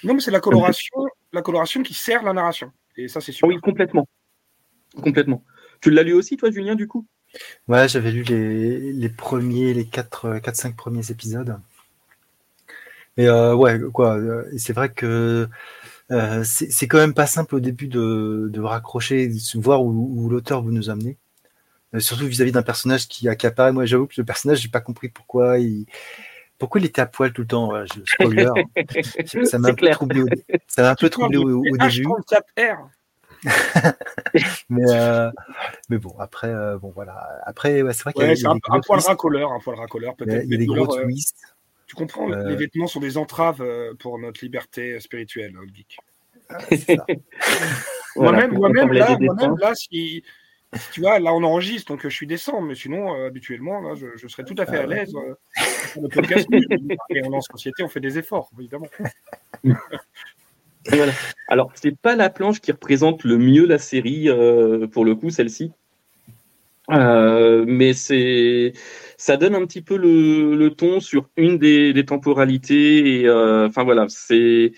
[0.04, 2.72] Non, mais c'est la coloration, la coloration qui sert la narration.
[2.98, 3.48] Et ça, c'est sûr.
[3.48, 4.08] Oui, complètement.
[5.02, 5.44] Complètement.
[5.80, 7.06] Tu l'as lu aussi, toi, Julien, du coup?
[7.68, 11.60] Ouais, j'avais lu les, les, premiers, les 4-5 premiers épisodes.
[13.18, 15.48] Et euh, ouais, quoi, euh, c'est vrai que
[16.12, 20.64] euh, c'est quand même pas simple au début de, de raccrocher, de voir où, l'auteur
[20.64, 21.18] veut nous amener.
[22.00, 23.74] Surtout vis-à-vis d'un personnage qui accapare.
[23.74, 25.86] Moi, j'avoue que le personnage, j'ai pas compris pourquoi il,
[26.58, 27.72] pourquoi il était à poil tout le temps.
[28.06, 28.50] spoiler.
[29.46, 30.28] ça m'a un peu troublé au,
[30.68, 32.06] ça m'a un peu troublé au, au début.
[34.70, 35.32] mais, euh,
[35.90, 37.42] mais bon, après, euh, bon voilà.
[37.46, 40.16] Après, c'est vrai qu'il y a, y a un, un poil racoleur, un poil racoleur
[40.16, 40.46] peut-être.
[40.46, 41.56] Il y a des gros euh, twists.
[41.88, 43.64] Tu comprends, les vêtements sont des entraves
[44.00, 45.98] pour notre liberté spirituelle, geek.
[48.16, 50.24] moi-même, moi-même, là, moi-même, là, si,
[50.94, 54.44] tu vois, là on enregistre, donc je suis décent, mais sinon, habituellement, là, je, serais
[54.44, 55.14] tout à fait à ah l'aise.
[55.94, 56.48] pour le podcast,
[57.10, 58.88] et on est en société, on fait des efforts, évidemment.
[60.90, 61.14] Voilà.
[61.48, 65.30] Alors, c'est pas la planche qui représente le mieux la série, euh, pour le coup,
[65.30, 65.72] celle-ci.
[66.90, 68.74] Euh, mais c'est,
[69.18, 73.20] ça donne un petit peu le, ton sur une des, temporalités.
[73.20, 74.72] Et euh, enfin voilà, c'est,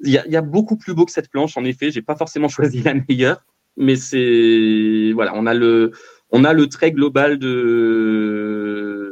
[0.00, 1.56] il y a, beaucoup plus beau que cette planche.
[1.56, 3.44] En effet, j'ai pas forcément choisi la meilleure,
[3.78, 5.92] mais c'est, voilà, on a le,
[6.30, 9.08] on a le trait global de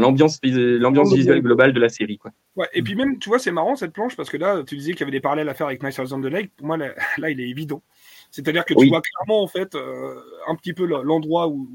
[0.00, 2.32] l'ambiance l'ambiance visuelle globale de la série quoi.
[2.56, 4.92] Ouais, et puis même tu vois c'est marrant cette planche parce que là tu disais
[4.92, 6.52] qu'il y avait des parallèles à faire avec Nice on the Lake.
[6.56, 6.76] Pour moi
[7.18, 7.82] là, il est évident.
[8.30, 11.68] C'est-à-dire que tu vois clairement en fait euh, un petit peu l'endroit où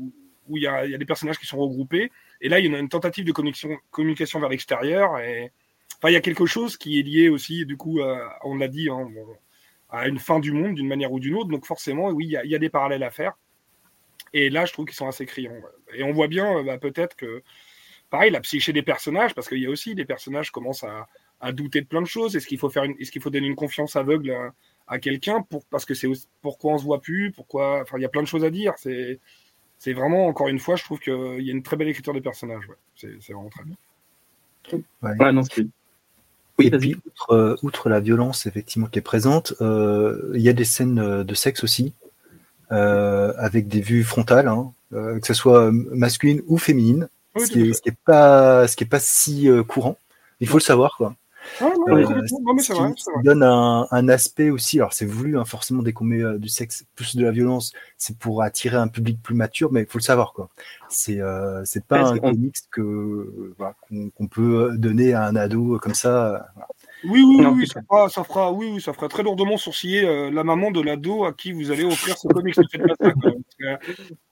[0.48, 2.12] où il y a, y a, des personnages qui sont regroupés.
[2.42, 5.20] Et là il y a une tentative de connexion communication vers l'extérieur.
[5.20, 5.52] Et
[5.98, 8.00] enfin il y a quelque chose qui est lié aussi du coup
[8.44, 9.08] on l'a dit hein,
[9.90, 12.38] à une fin du monde d'une manière ou d'une autre donc forcément oui il y,
[12.38, 13.34] a, y a des parallèles à faire.
[14.34, 15.56] Et là, je trouve qu'ils sont assez criants.
[15.94, 17.42] Et on voit bien, bah, peut-être que
[18.10, 21.08] pareil, la psyché des personnages, parce qu'il y a aussi des personnages qui commencent à,
[21.54, 22.36] douter de plein de choses.
[22.36, 24.36] Est-ce qu'il faut faire est-ce qu'il faut donner une confiance aveugle
[24.88, 26.10] à, quelqu'un pour, parce que c'est
[26.42, 28.74] pourquoi on se voit plus, pourquoi, enfin, il y a plein de choses à dire.
[28.78, 29.20] C'est,
[29.78, 32.22] c'est vraiment, encore une fois, je trouve qu'il y a une très belle écriture des
[32.22, 32.68] personnages.
[32.96, 33.76] C'est, vraiment très bien.
[35.02, 35.32] Ouais.
[35.32, 35.42] non,
[36.60, 40.54] oui, et puis, outre, outre, la violence effectivement qui est présente, euh, il y a
[40.54, 41.94] des scènes euh, de sexe aussi,
[42.72, 47.08] euh, avec des vues frontales, hein, que ce soit masculine ou féminine
[47.38, 49.98] ce, qui est, pas, ce qui est pas si euh, courant.
[50.40, 51.16] Il faut le savoir, quoi.
[51.62, 51.72] Ah,
[53.24, 56.50] donne un, un, aspect aussi, alors c'est voulu hein, forcément dès qu'on met euh, du
[56.50, 59.98] sexe plus de la violence, c'est pour attirer un public plus mature, mais il faut
[59.98, 60.50] le savoir quoi.
[60.90, 63.54] C'est euh, c'est pas un comics que
[64.16, 66.48] qu'on peut donner à un ado comme ça.
[67.04, 70.44] Oui, oui, oui, ça fera, ça fera, oui, oui, ça fera très lourdement sourciller la
[70.44, 72.58] maman de l'ado à qui vous allez offrir ce comics.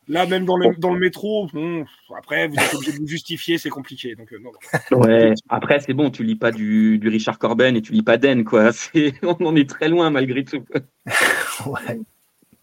[0.09, 1.85] Là, même dans le, dans le métro, bon,
[2.17, 4.15] après, vous êtes obligé de vous justifier, c'est compliqué.
[4.15, 7.81] Donc, euh, non, Ouais, après, c'est bon, tu lis pas du, du, Richard Corben et
[7.81, 8.71] tu lis pas Den, quoi.
[9.23, 10.63] On en est très loin, malgré tout.
[11.65, 11.99] ouais.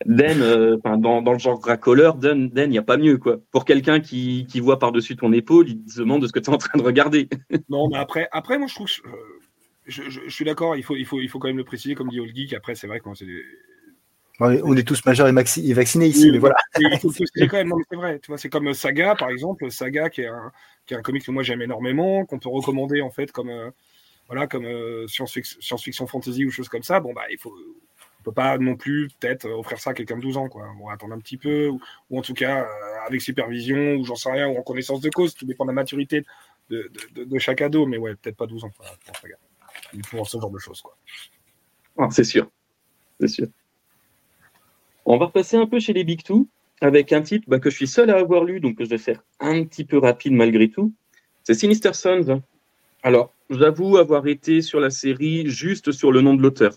[0.07, 3.37] Den, euh, dans, dans, le genre racoleur, Den, il n'y a pas mieux, quoi.
[3.51, 6.51] Pour quelqu'un qui, qui voit par-dessus ton épaule, il te demande de ce que tu
[6.51, 7.29] es en train de regarder.
[7.69, 8.89] non, mais après, après moi, je trouve.
[9.07, 9.11] Euh,
[9.87, 12.21] je, suis d'accord, il faut, il, faut, il faut quand même le préciser, comme dit
[12.21, 12.55] Old Geek.
[12.55, 13.27] Après, c'est vrai qu'on c'est
[14.41, 16.57] on est tous majeurs et, vaccinés ici, mais voilà.
[16.75, 16.83] Quand
[17.53, 18.19] même, c'est vrai.
[18.19, 19.71] Tu vois, c'est comme Saga, par exemple.
[19.71, 20.53] Saga, qui est un,
[20.87, 23.71] qui est un comic que moi j'aime énormément, qu'on peut recommander en fait comme, euh,
[24.27, 27.01] voilà, comme euh, science-fiction, fantasy ou choses comme ça.
[27.01, 27.55] Bon, bah, il faut,
[28.21, 30.67] on peut pas non plus peut-être offrir ça à quelqu'un de 12 ans, quoi.
[30.81, 34.17] On va attendre un petit peu, ou, en tout cas euh, avec supervision, ou j'en
[34.17, 35.35] sais rien, ou en connaissance de cause.
[35.35, 36.25] Tout dépend de la maturité
[36.71, 38.87] de, de, chaque ado, mais ouais, peut-être pas 12 ans pour,
[39.21, 39.37] Saga.
[40.11, 40.97] Pour ce genre de choses, quoi.
[41.97, 42.51] Ah, c'est sûr,
[43.21, 43.47] c'est sûr.
[45.07, 46.47] On va repasser un peu chez les Big Two
[46.81, 49.23] avec un titre bah, que je suis seul à avoir lu, donc je vais faire
[49.41, 50.93] un petit peu rapide malgré tout.
[51.43, 52.43] C'est Sinister Sons.
[53.03, 56.75] Alors, j'avoue avoir été sur la série juste sur le nom de l'auteur.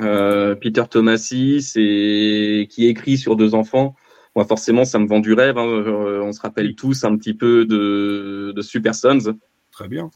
[0.00, 3.94] Euh, Peter Tomasi, c'est qui écrit sur deux enfants.
[4.36, 5.58] Moi, forcément, ça me vend du rêve.
[5.58, 5.66] Hein.
[5.66, 9.36] Euh, on se rappelle tous un petit peu de, de Super Sons.
[9.72, 10.10] Très bien.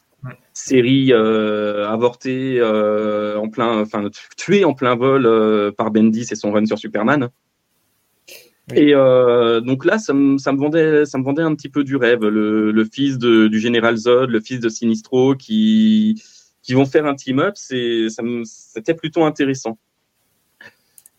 [0.52, 6.66] Série euh, avortée en plein, enfin tuée en plein vol par Bendis et son run
[6.66, 7.30] sur Superman.
[8.74, 11.84] Et euh, donc là, ça me, ça me, vendait, ça me vendait un petit peu
[11.84, 12.24] du rêve.
[12.24, 16.22] Le, le fils de, du général Zod, le fils de Sinistro, qui,
[16.62, 19.78] qui vont faire un team-up, c'était plutôt intéressant.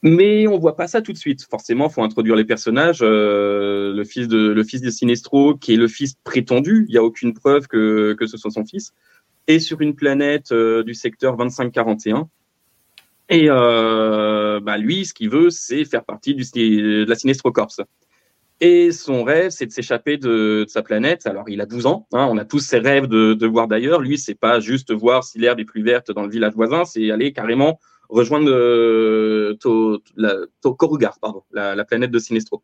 [0.02, 1.44] Mais on voit pas ça tout de suite.
[1.50, 3.00] Forcément, faut introduire les personnages.
[3.02, 6.98] Euh, le fils de le fils de Sinistro, qui est le fils prétendu, il y
[6.98, 8.94] a aucune preuve que, que ce soit son fils,
[9.48, 12.30] est sur une planète euh, du secteur 2541
[13.30, 17.76] et euh, bah lui, ce qu'il veut, c'est faire partie de la Sinestro Corps.
[18.62, 21.26] Et son rêve, c'est de s'échapper de, sa planète.
[21.28, 22.08] Alors, il a 12 ans.
[22.12, 24.02] Hein, on a tous ces rêves de, voir d'ailleurs.
[24.02, 27.12] Lui, c'est pas juste voir si l'herbe est plus verte dans le village voisin, c'est
[27.12, 27.80] aller carrément
[28.10, 30.02] rejoindre euh, to,
[31.22, 32.64] pardon, la, planète de Sinestro.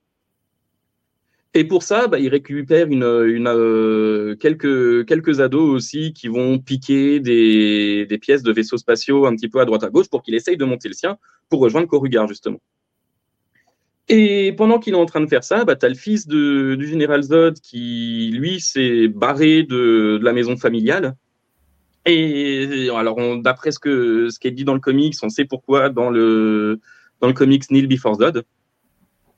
[1.58, 6.60] Et pour ça, bah, il récupère une, une euh, quelques, quelques ados aussi qui vont
[6.60, 10.22] piquer des, des, pièces de vaisseaux spatiaux un petit peu à droite à gauche pour
[10.22, 11.18] qu'il essaye de monter le sien
[11.50, 12.60] pour rejoindre Korugar, justement.
[14.10, 16.76] Et pendant qu'il est en train de faire ça, bah, tu as le fils de,
[16.76, 21.16] du général Zod qui, lui, s'est barré de, de, la maison familiale.
[22.06, 25.90] Et alors, d'après ce, que, ce qui est dit dans le comics, on sait pourquoi
[25.90, 26.82] dans le,
[27.22, 28.44] dans le comics Neil Before Zod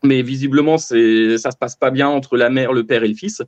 [0.04, 3.42] mais visiblement, ça se passe pas bien entre la mère, le père et le fils.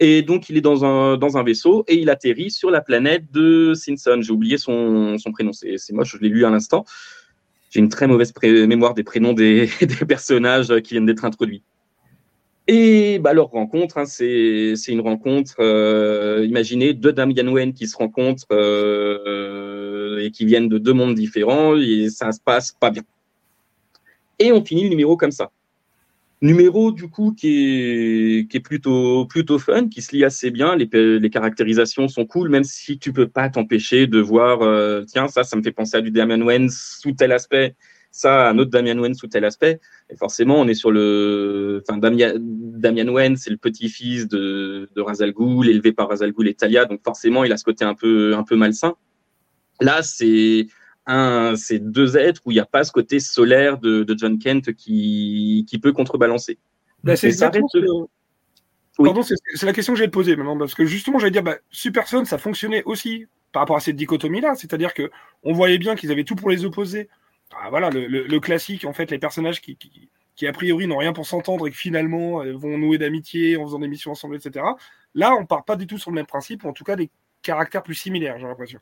[0.00, 3.30] Et donc, il est dans un, dans un vaisseau et il atterrit sur la planète
[3.32, 4.18] de Simpson.
[4.20, 6.84] J'ai oublié son, son prénom, c'est, c'est moche, je l'ai lu à l'instant.
[7.70, 11.62] J'ai une très mauvaise mémoire des prénoms des, des, personnages qui viennent d'être introduits.
[12.66, 17.86] Et bah, leur rencontre, hein, c'est, c'est une rencontre, euh, imaginez deux dames Yanwen qui
[17.86, 22.90] se rencontrent euh, et qui viennent de deux mondes différents et ça se passe pas
[22.90, 23.02] bien.
[24.38, 25.50] Et on finit le numéro comme ça.
[26.42, 30.76] Numéro du coup qui est, plutôt, plutôt fun, qui se lit assez bien.
[30.76, 35.42] Les, caractérisations sont cool, même si tu peux pas t'empêcher de voir, euh, tiens, ça,
[35.44, 37.76] ça me fait penser à du Damian Wayne sous tel aspect,
[38.10, 39.80] ça, un autre Damian Wayne sous tel aspect.
[40.10, 45.00] Et forcément, on est sur le, enfin, Damian, Damian Wayne, c'est le petit-fils de, de
[45.00, 47.94] Razal Ghul, élevé par Razal Ghul et Talia, donc forcément, il a ce côté un
[47.94, 48.96] peu, un peu malsain.
[49.80, 50.66] Là, c'est,
[51.06, 54.38] un, ces deux êtres où il n'y a pas ce côté solaire de, de John
[54.38, 56.58] Kent qui, qui peut contrebalancer.
[57.02, 57.50] Bah, c'est la
[59.72, 62.38] question que j'allais te poser maintenant, parce que justement, j'allais dire, bah, Super Son, ça
[62.38, 65.10] fonctionnait aussi par rapport à cette dichotomie-là, c'est-à-dire que
[65.42, 67.08] on voyait bien qu'ils avaient tout pour les opposer.
[67.56, 70.96] Ah, voilà, le, le, classique, en fait, les personnages qui, qui, qui a priori n'ont
[70.96, 74.36] rien pour s'entendre et qui finalement euh, vont nouer d'amitié en faisant des missions ensemble,
[74.36, 74.64] etc.
[75.14, 77.10] Là, on part pas du tout sur le même principe, ou en tout cas des
[77.42, 78.80] caractères plus similaires, j'ai l'impression.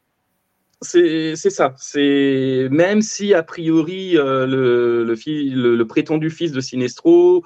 [0.82, 1.74] C'est ça.
[1.78, 7.44] C'est même si a priori euh, le, prétendu fils de Sinestro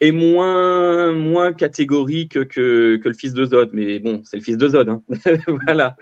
[0.00, 4.58] est moins moins catégorique que, que le fils de Zod, mais bon, c'est le fils
[4.58, 4.88] de Zod.
[4.88, 5.02] Hein.
[5.64, 5.96] voilà.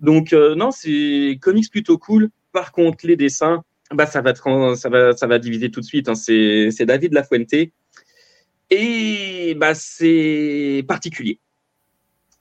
[0.00, 2.28] Donc euh, non, c'est comics plutôt cool.
[2.52, 6.08] Par contre, les dessins, bah ça va ça va ça va diviser tout de suite.
[6.08, 6.14] Hein.
[6.14, 7.70] C'est David Lafuente
[8.70, 11.40] et bah c'est particulier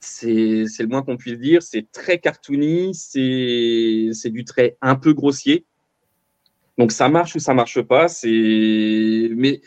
[0.08, 1.62] c'est le moins qu'on puisse dire.
[1.62, 5.66] C'est très cartoony, c'est du trait un peu grossier.
[6.78, 8.08] Donc ça marche ou ça marche pas.
[8.24, 9.62] Mais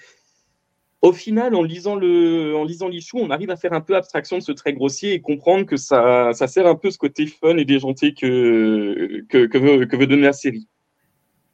[1.03, 4.39] au final, en lisant le, en lisant l'issue, on arrive à faire un peu abstraction
[4.39, 7.57] de ce trait grossier et comprendre que ça, ça sert un peu ce côté fun
[7.57, 10.69] et déjanté que, que, que veut donner la série.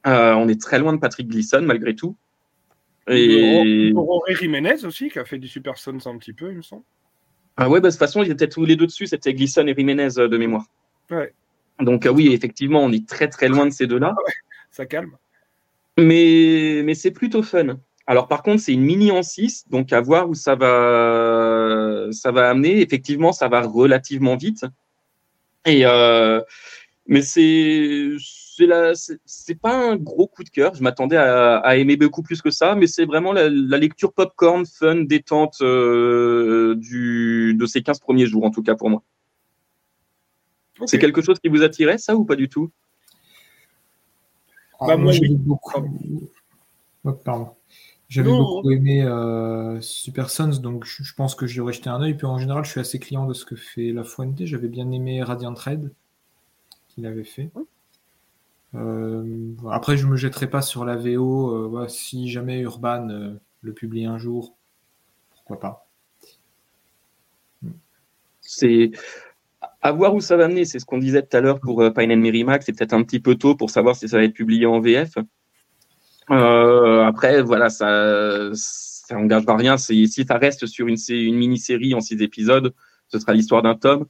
[0.06, 2.16] Euh, on est très loin de Patrick Gleason malgré tout.
[3.08, 6.62] Et Aurore Jiménez aussi, qui a fait du Super Sons un petit peu, il me
[6.62, 6.82] semble.
[7.56, 9.74] Ah ouais, bah, de toute façon, ils étaient tous les deux dessus, c'était Glisson et
[9.74, 10.66] Jiménez euh, de mémoire.
[11.10, 11.32] Ouais.
[11.80, 14.14] Donc euh, oui, effectivement, on est très très loin de ces deux-là.
[14.16, 14.30] Ah
[14.70, 15.16] ça calme.
[15.98, 17.78] Mais, mais c'est plutôt fun.
[18.06, 22.30] Alors par contre, c'est une mini en 6, donc à voir où ça va, ça
[22.30, 22.80] va amener.
[22.82, 24.64] Effectivement, ça va relativement vite.
[25.64, 26.40] Et, euh,
[27.06, 28.12] Mais c'est
[29.24, 30.74] c'est pas un gros coup de cœur.
[30.74, 34.96] Je m'attendais à, aimer beaucoup plus que ça, mais c'est vraiment la, lecture popcorn, fun,
[35.04, 39.02] détente euh, du, de ces 15 premiers jours, en tout cas pour moi.
[40.84, 42.70] C'est quelque chose qui vous attirait, ça, ou pas du tout?
[44.80, 45.70] Bah, moi, j'ai beaucoup.
[47.04, 47.50] Oh, pardon.
[48.08, 52.14] J'avais beaucoup aimé euh, Super Sons, donc je, pense que j'y aurais jeté un œil.
[52.14, 54.44] Puis en général, je suis assez client de ce que fait La Fuente.
[54.44, 55.92] J'avais bien aimé Radiant Red
[56.88, 57.50] qu'il avait fait.
[57.56, 57.64] Euh,
[59.70, 61.78] après, je me jetterai pas sur la VO.
[61.78, 64.57] Euh, si jamais Urban le publie un jour,
[65.31, 65.89] pourquoi pas.
[68.40, 68.93] C'est
[69.82, 70.65] à voir où ça va mener.
[70.65, 72.62] C'est ce qu'on disait tout à l'heure pour Pine and Merrimack.
[72.62, 75.16] C'est peut-être un petit peu tôt pour savoir si ça va être publié en VF.
[76.31, 79.16] Euh, après, voilà, ça, ça
[79.47, 79.77] pas rien.
[79.77, 82.74] Si ça reste sur une, une mini-série en six épisodes,
[83.09, 84.07] ce sera l'histoire d'un tome.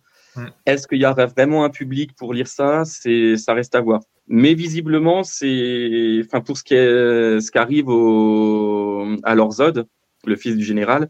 [0.65, 2.85] Est-ce qu'il y aura vraiment un public pour lire ça?
[2.85, 4.01] C'est, ça reste à voir.
[4.29, 9.87] Mais visiblement, c'est, enfin, pour ce qui est, ce qui arrive au, à Lorzod,
[10.25, 11.09] le fils du général,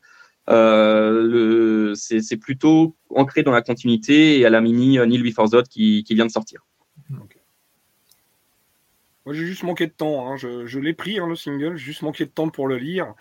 [0.48, 6.04] euh, c'est, plutôt ancré dans la continuité et à la mini Neil Before Zod qui,
[6.04, 6.66] qui vient de sortir.
[9.26, 10.30] Moi, j'ai juste manqué de temps.
[10.30, 10.36] Hein.
[10.36, 11.76] Je, l'ai pris, hein, le single.
[11.76, 13.12] J'ai juste manqué de temps pour le lire.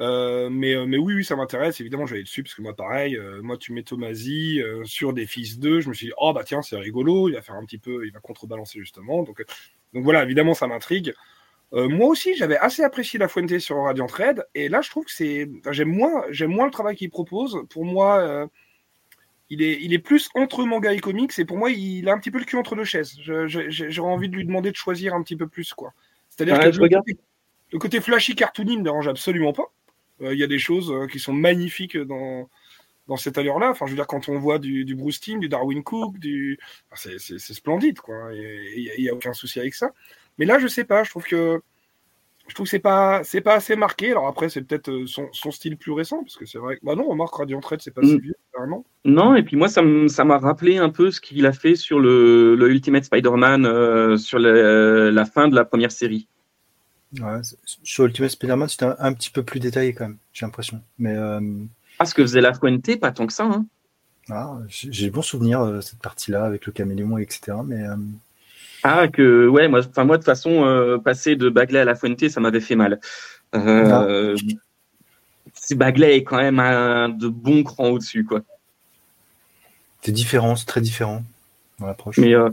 [0.00, 1.78] Euh, mais, euh, mais oui, oui, ça m'intéresse.
[1.78, 5.58] Évidemment, j'allais dessus parce que moi, pareil, euh, moi, tu mets Tomasi sur des fils
[5.58, 5.80] d'eux.
[5.80, 7.28] Je me suis dit, oh, bah tiens, c'est rigolo.
[7.28, 9.22] Il va faire un petit peu, il va contrebalancer justement.
[9.24, 9.44] Donc,
[9.92, 11.12] donc voilà, évidemment, ça m'intrigue.
[11.72, 14.46] moi aussi, j'avais assez apprécié La Fuente sur Radiant Red.
[14.54, 15.50] Et là, je trouve que c'est.
[15.70, 17.58] j'aime moins, moins le travail qu'il propose.
[17.68, 18.48] Pour moi
[19.60, 22.38] il est, plus entre manga et comics, et pour moi, il a un petit peu
[22.38, 23.18] le cul entre deux chaises.
[23.20, 25.92] J'aurais envie de lui demander de choisir un petit peu plus, quoi.
[26.30, 26.68] C'est-à-dire que
[27.72, 29.70] le côté, flashy cartoony me dérange absolument pas.
[30.22, 32.48] Euh, il y a des choses euh, qui sont magnifiques dans,
[33.08, 33.70] dans cette allure-là.
[33.70, 36.58] Enfin, je veux dire, quand on voit du, Bruce Timm, du Darwin Cook, du...
[36.94, 38.30] c'est splendide, quoi.
[38.34, 39.92] Il n'y a, aucun souci avec ça.
[40.38, 41.62] Mais là, je sais pas, je trouve que
[42.48, 44.10] je trouve que c'est pas c'est pas assez marqué.
[44.10, 46.78] Alors après, c'est peut-être euh, son, style plus récent, parce que c'est vrai.
[46.82, 48.20] Bah non, remarque Radiant Trade, c'est pas si mm.
[48.20, 48.84] vieux, vraiment.
[49.04, 52.54] Non, et puis moi, ça m'a rappelé un peu ce qu'il a fait sur le,
[52.54, 56.28] le Ultimate Spider-Man euh, sur la fin de la première série.
[57.20, 57.40] Ouais,
[57.82, 60.80] sur Ultimate Spider-Man, c'était un, petit peu plus détaillé quand même, j'ai l'impression.
[60.98, 61.40] Mais euh...
[61.98, 63.44] ah, ce que faisait la Fuente, pas tant que ça.
[63.44, 63.66] Hein.
[64.30, 67.58] Ah, j'ai bon souvenir de cette partie-là avec le caméléon, etc.
[67.64, 67.96] Mais euh,
[68.82, 71.94] ah, que, ouais, moi, enfin, moi, de toute façon, euh, passer de Bagley à La
[71.94, 73.00] Fuente, ça m'avait fait mal.
[73.54, 74.36] Euh,
[75.72, 78.40] Bagley est quand même un de bons crans au-dessus, quoi.
[80.00, 81.22] C'est différent, c'est très différent
[81.78, 82.18] dans l'approche.
[82.18, 82.48] Mais, euh,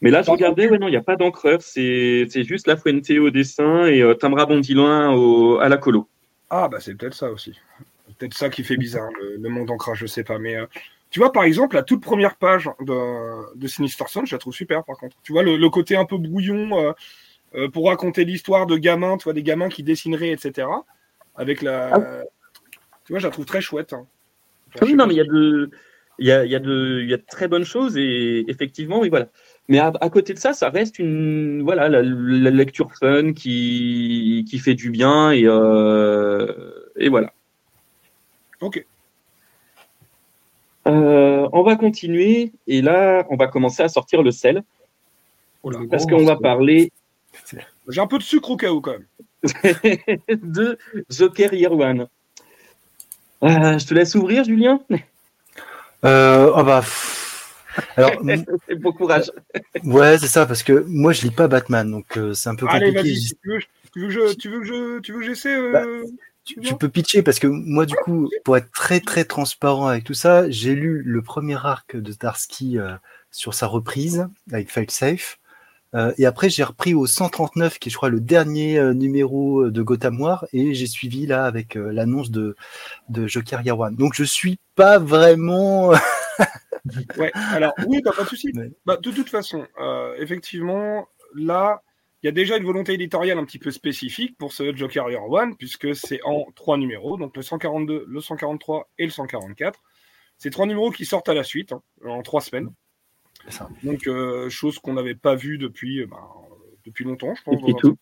[0.00, 3.10] mais là, je regardais, ouais, non, il n'y a pas d'encreur, c'est juste La Fuente
[3.10, 6.08] au dessin et euh, Tamra Bondiloin au, à la colo.
[6.50, 7.54] Ah, bah, c'est peut-être ça aussi.
[8.18, 10.38] Peut-être ça qui fait bizarre, le, le monde d'ancrage, je sais pas.
[10.38, 10.56] Mais
[11.10, 14.52] tu vois, par exemple, la toute première page de, de Sinister Son, je la trouve
[14.52, 15.16] super, par contre.
[15.22, 16.92] Tu vois, le, côté un peu brouillon euh,
[17.54, 20.68] euh, pour raconter l'histoire de gamins, tu vois, des gamins qui dessineraient, etc.
[21.34, 21.94] Avec la.
[21.94, 22.22] Ah
[23.04, 23.94] tu vois, je la trouve très chouette.
[23.94, 24.06] Hein.
[24.82, 25.70] oui, non, mais il y a de.
[26.20, 29.08] Il y a, y, a de, y a de très bonnes choses et effectivement, oui,
[29.08, 29.28] voilà.
[29.68, 32.02] Mais à, côté de ça, ça reste une voilà la,
[32.50, 37.32] lecture fun qui, qui fait du bien et, euh, et voilà.
[38.60, 38.84] Ok.
[40.88, 44.62] Euh, on va continuer et là, on va commencer à sortir le sel.
[45.62, 46.92] Oh parce qu'on va parler.
[47.88, 49.06] J'ai un peu de sucre au cas où quand même.
[50.42, 50.78] de
[51.10, 52.06] Joker Year One.
[53.42, 54.80] Euh, je te laisse ouvrir, Julien.
[56.04, 56.82] Euh, oh bah.
[57.96, 58.12] Alors,
[58.78, 59.30] bon courage.
[59.84, 62.86] Ouais, c'est ça, parce que moi je lis pas Batman, donc c'est un peu compliqué.
[62.86, 63.58] Allez, vas-y, tu veux,
[64.08, 65.56] que tu veux que je, tu veux que j'essaie
[66.56, 70.04] bah, tu, peux pitcher parce que moi, du coup, pour être très très transparent avec
[70.04, 72.94] tout ça, j'ai lu le premier arc de Starsky euh,
[73.30, 75.38] sur sa reprise avec File Safe.
[75.94, 79.70] Euh, et après, j'ai repris au 139, qui est, je crois, le dernier euh, numéro
[79.70, 82.56] de Gotham War, et j'ai suivi là avec l'annonce de,
[83.08, 83.94] de Joker Yawan.
[83.96, 85.92] Donc, je suis pas vraiment.
[87.16, 88.52] ouais, alors, oui, pas de souci.
[88.84, 89.66] Bah, de toute façon,
[90.18, 91.82] effectivement, là,
[92.22, 95.30] il y a déjà une volonté éditoriale un petit peu spécifique pour ce Joker Year
[95.30, 99.80] One, puisque c'est en trois numéros, donc le 142, le 143 et le 144.
[100.36, 102.70] C'est trois numéros qui sortent à la suite, hein, en trois semaines.
[103.82, 106.20] Donc, euh, chose qu'on n'avait pas vue depuis, euh, ben,
[106.84, 107.60] depuis longtemps, je pense.
[107.60, 107.96] Dans,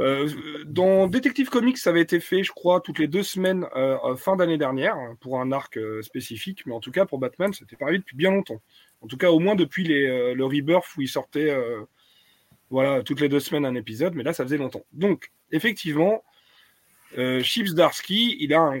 [0.00, 0.28] euh,
[0.66, 3.66] dans Detective Comics, ça avait été fait, je crois, toutes les deux semaines
[4.18, 7.86] fin d'année dernière, pour un arc spécifique, mais en tout cas, pour Batman, c'était pas
[7.86, 8.60] arrivé depuis bien longtemps.
[9.00, 11.54] En tout cas, au moins depuis les, le Rebirth où il sortait
[12.70, 14.84] voilà, toutes les deux semaines un épisode, mais là, ça faisait longtemps.
[14.92, 16.22] Donc, effectivement,
[17.18, 18.80] euh, Chips il a, un,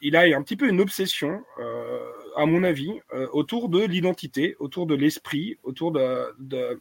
[0.00, 1.42] il a un petit peu une obsession.
[1.58, 2.92] Euh, à mon avis,
[3.32, 6.80] autour de l'identité, autour de l'esprit, autour de,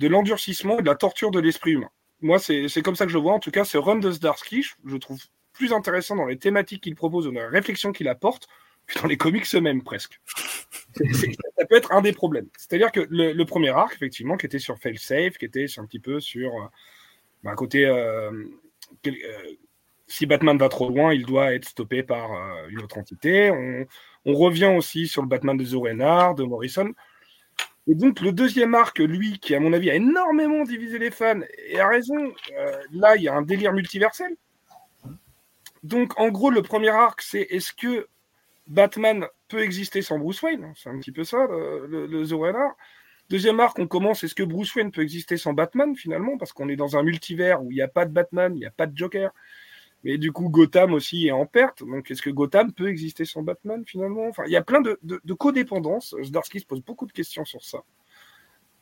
[0.00, 1.90] l'endurcissement et de la torture de l'esprit humain.
[2.20, 3.32] Moi, c'est comme ça que je vois.
[3.32, 5.20] En tout cas, ce run de Zdarsky, je trouve
[5.52, 8.46] plus intéressant dans les thématiques qu'il propose, dans la réflexion qu'il apporte,
[9.02, 10.20] dans les comics eux-mêmes, presque.
[10.94, 12.48] ça peut être un des problèmes.
[12.56, 16.20] C'est-à-dire que le, premier arc, effectivement, qui était sur Failsafe, qui était un petit peu
[16.20, 16.68] sur un euh,
[17.44, 17.86] bah, côté.
[17.86, 18.30] Euh,
[19.06, 19.12] euh,
[20.06, 22.30] si Batman va trop loin, il doit être stoppé par
[22.68, 23.50] une autre entité.
[24.26, 26.92] On, revient aussi sur le Batman de Zorenard, de Morrison.
[27.86, 31.40] Et donc, le deuxième arc, lui, qui, à mon avis, a énormément divisé les fans,
[31.66, 32.34] et a raison,
[32.92, 34.36] là, il y a un délire multiversel.
[35.82, 38.06] Donc, en gros, le premier arc, c'est est-ce que
[38.66, 40.72] Batman peut exister sans Bruce Wayne.
[40.76, 42.24] C'est un petit peu ça, le, le,
[43.28, 46.36] Deuxième arc, on commence, est-ce que Bruce Wayne peut exister sans Batman finalement?
[46.36, 48.66] Parce qu'on est dans un multivers où il n'y a pas de Batman, il n'y
[48.66, 49.30] a pas de Joker.
[50.04, 51.82] Mais du coup, Gotham aussi est en perte.
[51.82, 54.26] Donc, est-ce que Gotham peut exister sans Batman finalement?
[54.26, 56.14] Enfin, il y a plein de, de, codépendances.
[56.22, 57.78] Zdarsky se pose beaucoup de questions sur ça.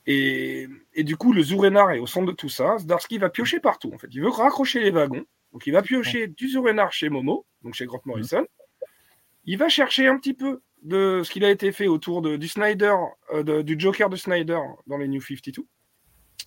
[0.06, 0.66] Et,
[0.96, 2.78] du coup, le Zurenar est au centre de tout ça.
[2.78, 3.92] Zdarsky va piocher partout.
[3.94, 5.24] En fait, il veut raccrocher les wagons.
[5.52, 8.46] Donc, il va piocher du Zurenar chez Momo, donc chez Grant Morrison
[9.44, 12.48] il va chercher un petit peu de ce qu'il a été fait autour de, du
[12.48, 12.94] Snyder,
[13.32, 15.66] euh, du Joker de Snyder dans les New 52.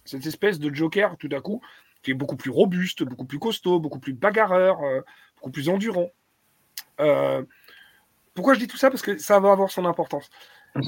[0.05, 1.61] Cette espèce de Joker, tout à coup,
[2.01, 5.01] qui est beaucoup plus robuste, beaucoup plus costaud, beaucoup plus bagarreur, euh,
[5.35, 6.09] beaucoup plus endurant.
[6.99, 7.43] Euh,
[8.33, 8.89] pourquoi je dis tout ça?
[8.89, 10.29] Parce que ça va avoir son importance.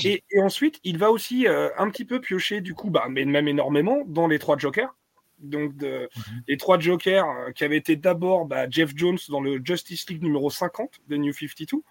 [0.03, 4.02] Et, ensuite, il va aussi un petit peu piocher, du coup, bah, mais même énormément,
[4.07, 4.95] dans les trois Jokers.
[5.38, 6.44] Donc, de, mhm.
[6.48, 10.49] les trois Jokers qui avaient été d'abord bah, Jeff Jones dans le Justice League numéro
[10.49, 11.84] 50 des New 52,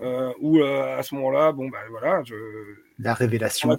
[0.00, 2.22] euh, où euh, à ce moment-là, bon, bah voilà.
[2.24, 2.34] Je...
[2.98, 3.76] La révélation.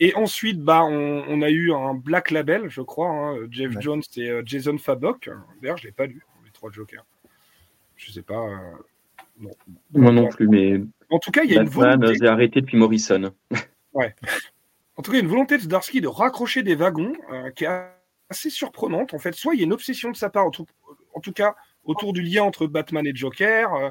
[0.00, 4.28] Et ensuite, bah, on, a eu un Black Label, je crois, hein, Jeff Jones et
[4.28, 5.30] euh, Jason Fabok.
[5.62, 7.06] D'ailleurs, je ne l'ai pas lu, les trois Jokers.
[7.96, 8.44] Je ne sais pas.
[9.92, 10.80] Moi non plus, mais.
[11.10, 12.14] En tout cas, il y a une volonté.
[12.20, 13.32] J'ai arrêté depuis Morrison.
[13.94, 14.14] ouais.
[14.96, 17.12] En tout cas, il y a une volonté de Zdarsky de raccrocher des wagons
[17.54, 17.88] qui est
[18.28, 19.14] assez surprenante.
[19.14, 20.50] En fait, soit il y a une obsession de sa part, en
[21.20, 21.54] tout cas,
[21.84, 23.74] autour du lien entre Batman et Joker.
[23.74, 23.90] Euh,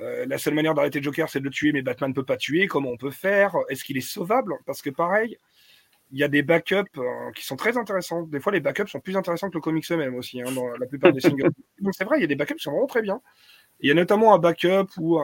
[0.00, 2.36] euh, la seule manière d'arrêter Joker, c'est de le tuer, mais Batman ne peut pas
[2.36, 2.66] tuer.
[2.66, 3.54] Comment on peut faire?
[3.68, 4.54] Est-ce qu'il est sauvable?
[4.66, 5.36] Parce que pareil,
[6.12, 8.22] il y a des backups euh, qui sont très intéressants.
[8.22, 10.86] Des fois, les backups sont plus intéressants que le comics eux-mêmes aussi, hein, dans la
[10.86, 11.50] plupart des singles.
[11.80, 13.20] Donc c'est vrai, il y a des backups qui sont vraiment très bien.
[13.80, 15.20] Il y a notamment un backup où,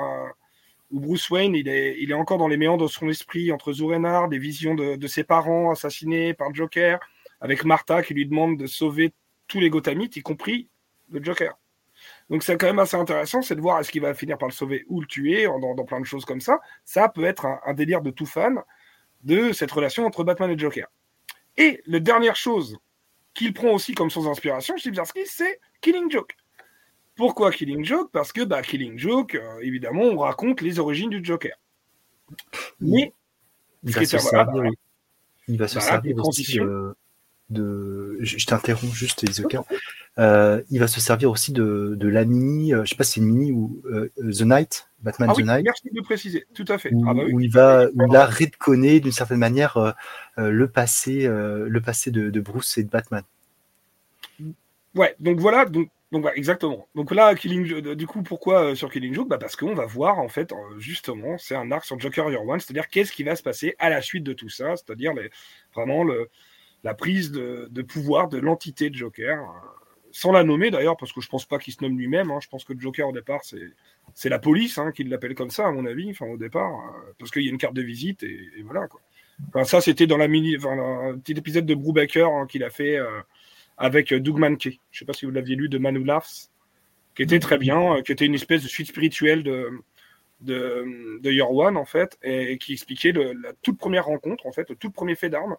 [0.90, 4.28] Bruce Wayne, il est, il est encore dans les méandres de son esprit entre Zurenar,
[4.28, 7.00] des visions de, de, ses parents assassinés par Joker,
[7.40, 9.12] avec Martha qui lui demande de sauver
[9.48, 10.68] tous les Gothamites, y compris
[11.10, 11.56] le Joker.
[12.30, 14.52] Donc c'est quand même assez intéressant, c'est de voir est-ce qu'il va finir par le
[14.52, 16.60] sauver ou le tuer dans, plein de choses comme ça.
[16.84, 18.60] Ça peut être un, délire de tout fan
[19.22, 20.88] de cette relation entre Batman et Joker.
[21.56, 22.78] Et la dernière chose
[23.32, 24.90] qu'il prend aussi comme source d'inspiration chez
[25.26, 26.36] c'est Killing Joke.
[27.14, 28.10] Pourquoi Killing Joke?
[28.12, 31.56] Parce que bah, Killing Joke, euh, évidemment, on raconte les origines du Joker.
[32.80, 33.12] Mais
[33.84, 34.70] il va se servir,
[35.48, 36.58] il va se servir aussi
[37.51, 38.16] de.
[38.20, 39.64] Je, t'interromps juste, Isoka.
[40.18, 43.14] Euh, il va se servir aussi de, de la mini, euh, je sais pas si
[43.14, 45.64] c'est une mini ou euh, The Night, Batman ah The Night.
[45.64, 46.90] Merci de préciser, tout à fait.
[46.94, 49.94] Où, ah bah il va, où il a redconné d'une certaine manière
[50.39, 53.24] le passé, le passé de, de, Bruce et de Batman.
[54.94, 56.89] Ouais, donc voilà, donc, donc exactement.
[56.94, 59.28] Donc là, Killing, du coup, pourquoi sur Killing Joke?
[59.28, 62.59] Bah Parce qu'on va voir, en fait, justement, c'est un arc sur Joker Year One,
[62.59, 65.12] c'est-à-dire qu'est-ce qui va se passer à la suite de tout ça, c'est-à-dire
[65.74, 66.31] vraiment le,
[66.86, 69.38] la prise de, pouvoir de l'entité de Joker
[70.12, 72.30] sans la nommer d'ailleurs, parce que je pense pas qu'il se nomme lui-même.
[72.30, 72.38] Hein.
[72.40, 73.40] Je pense que Joker au départ,
[74.14, 77.12] c'est la police hein, qui l'appelle comme ça, à mon avis, enfin au départ, euh,
[77.18, 79.00] parce qu'il y a une carte de visite et, voilà quoi.
[79.64, 82.96] Ça, c'était dans la mini, enfin, un petit épisode de Brubaker hein, qu'il a fait
[82.96, 83.20] euh,
[83.76, 84.78] avec euh, Doug Mankey.
[84.92, 86.50] Je sais pas si vous l'aviez lu de Manu Laughs,
[87.16, 89.70] qui était très bien, qui était une espèce de suite spirituelle de
[90.40, 94.68] de, de Your One en fait, et, qui expliquait la toute première rencontre en fait,
[94.70, 95.56] le tout premier fait d'armes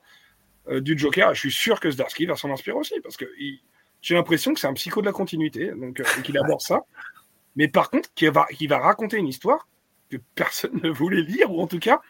[0.70, 1.34] du Joker.
[1.34, 3.62] je suis sûr que Zdarsky va s'en inspirer aussi parce que il,
[4.02, 6.82] j'ai l'impression que c'est un psycho de la continuité, donc euh, qu'il aborde ça.
[7.56, 9.68] Mais par contre, qu'il va, va raconter une histoire
[10.10, 12.02] que personne ne voulait lire, ou en tout cas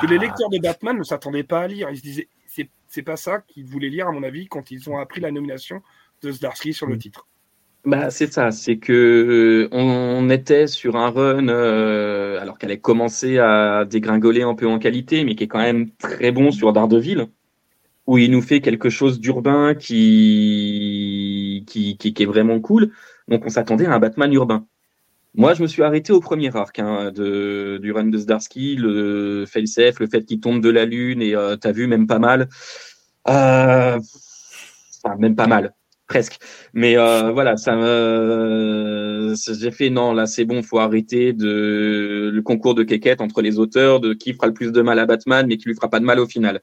[0.00, 0.26] que les bah.
[0.26, 1.88] lecteurs de Batman ne s'attendaient pas à lire.
[1.90, 2.28] Ils se disaient,
[2.86, 5.82] c'est, pas ça qu'ils voulaient lire, à mon avis, quand ils ont appris la nomination
[6.22, 6.98] de Zdarsky sur le mm.
[6.98, 7.26] titre.
[7.84, 12.76] Bah, c'est ça, c'est que euh, on était sur un run, euh, alors qu'elle a
[12.76, 16.72] commencé à dégringoler un peu en qualité, mais qui est quand même très bon sur
[16.74, 17.28] Daredevil,
[18.10, 22.90] où il nous fait quelque chose d'urbain qui qui, est vraiment cool.
[23.28, 24.66] Donc on s'attendait à un Batman urbain.
[25.34, 29.44] Moi, je me suis arrêté au premier arc hein, de, du run de Zdarsky, le
[29.46, 32.48] failsafe, le fait qu'il tombe de la lune et euh, t'as vu même pas mal.
[33.28, 34.00] Euh,
[35.04, 35.72] enfin, même pas mal.
[36.08, 36.38] presque.
[36.74, 37.76] Mais euh, voilà, ça
[39.54, 43.60] j'ai fait non, là c'est bon, faut arrêter de le concours de quéquette entre les
[43.60, 46.00] auteurs de qui fera le plus de mal à Batman, mais qui lui fera pas
[46.00, 46.60] de mal au final.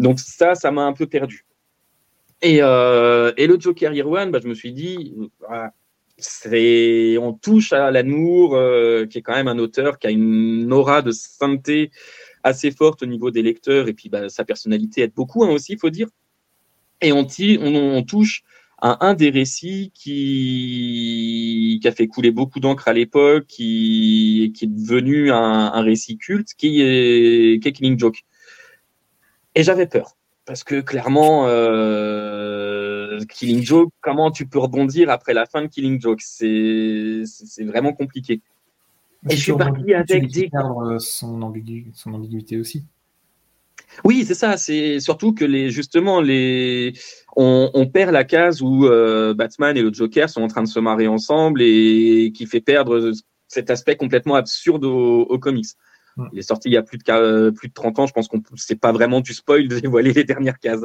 [0.00, 1.44] Donc ça, ça m'a un peu perdu.
[2.42, 5.14] Et, euh, le Joker One, bah, je me suis dit,
[6.16, 10.72] c'est on touche à Lanour, euh, qui est quand même un auteur qui a une
[10.72, 11.90] aura de sainteté
[12.42, 15.72] assez forte au niveau des lecteurs, et puis bah, sa personnalité aide beaucoup hein, aussi,
[15.74, 16.08] il faut dire.
[17.02, 17.24] Et on,
[18.02, 18.42] touche
[18.78, 25.30] à un des récits qui, a fait couler beaucoup d'encre à l'époque, qui, est devenu
[25.30, 28.24] un, un récit culte, qui est, qui est Killing Joke.
[29.54, 30.16] Et j'avais peur,
[30.46, 36.00] parce que clairement, euh, Killing Joke, comment tu peux rebondir après la fin de Killing
[36.00, 36.20] Joke?
[36.20, 37.24] C'est
[37.64, 38.40] vraiment compliqué.
[39.28, 40.48] Et je suis parti avec des...
[40.48, 41.90] Perdre son, ambigu...
[41.94, 42.84] son ambiguïté aussi.
[44.04, 44.56] Oui, c'est ça.
[44.56, 46.92] C'est surtout que les justement les
[47.36, 50.68] on, on perd la case où euh, Batman et le Joker sont en train de
[50.68, 53.10] se marrer ensemble et qui fait perdre
[53.48, 55.66] cet aspect complètement absurde aux, aux comics.
[56.32, 58.06] Il est sorti il y a plus de plus de 30 ans.
[58.06, 60.84] Je pense qu'on c'est pas vraiment du spoil de dévoiler les dernières cases.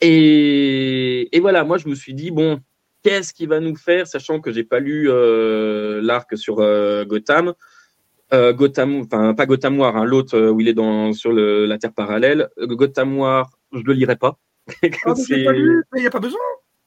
[0.00, 2.60] Et, et voilà, moi je me suis dit bon,
[3.02, 7.54] qu'est-ce qu'il va nous faire, sachant que j'ai pas lu euh, l'arc sur euh, Gotham.
[8.32, 11.66] Euh, Gotham, enfin pas Gotham War, hein, l'autre euh, où il est dans sur le,
[11.66, 12.48] la Terre parallèle.
[12.58, 14.38] Euh, Gotham War, je le lirai pas.
[14.82, 16.40] ah, il n'y a pas besoin.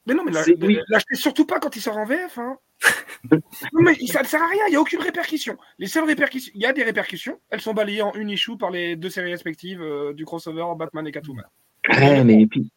[0.06, 2.38] Mais non, mais l'achetez surtout pas quand il sort en VF.
[2.38, 2.56] Hein.
[3.30, 3.40] non,
[3.80, 5.56] mais ça ne sert à rien, il n'y a aucune répercussion.
[5.78, 8.70] Les seules répercussions, il y a des répercussions, elles sont balayées en une issue par
[8.70, 9.82] les deux séries respectives
[10.14, 11.44] du crossover Batman et Catwoman.
[11.88, 12.70] Ouais, mais puis.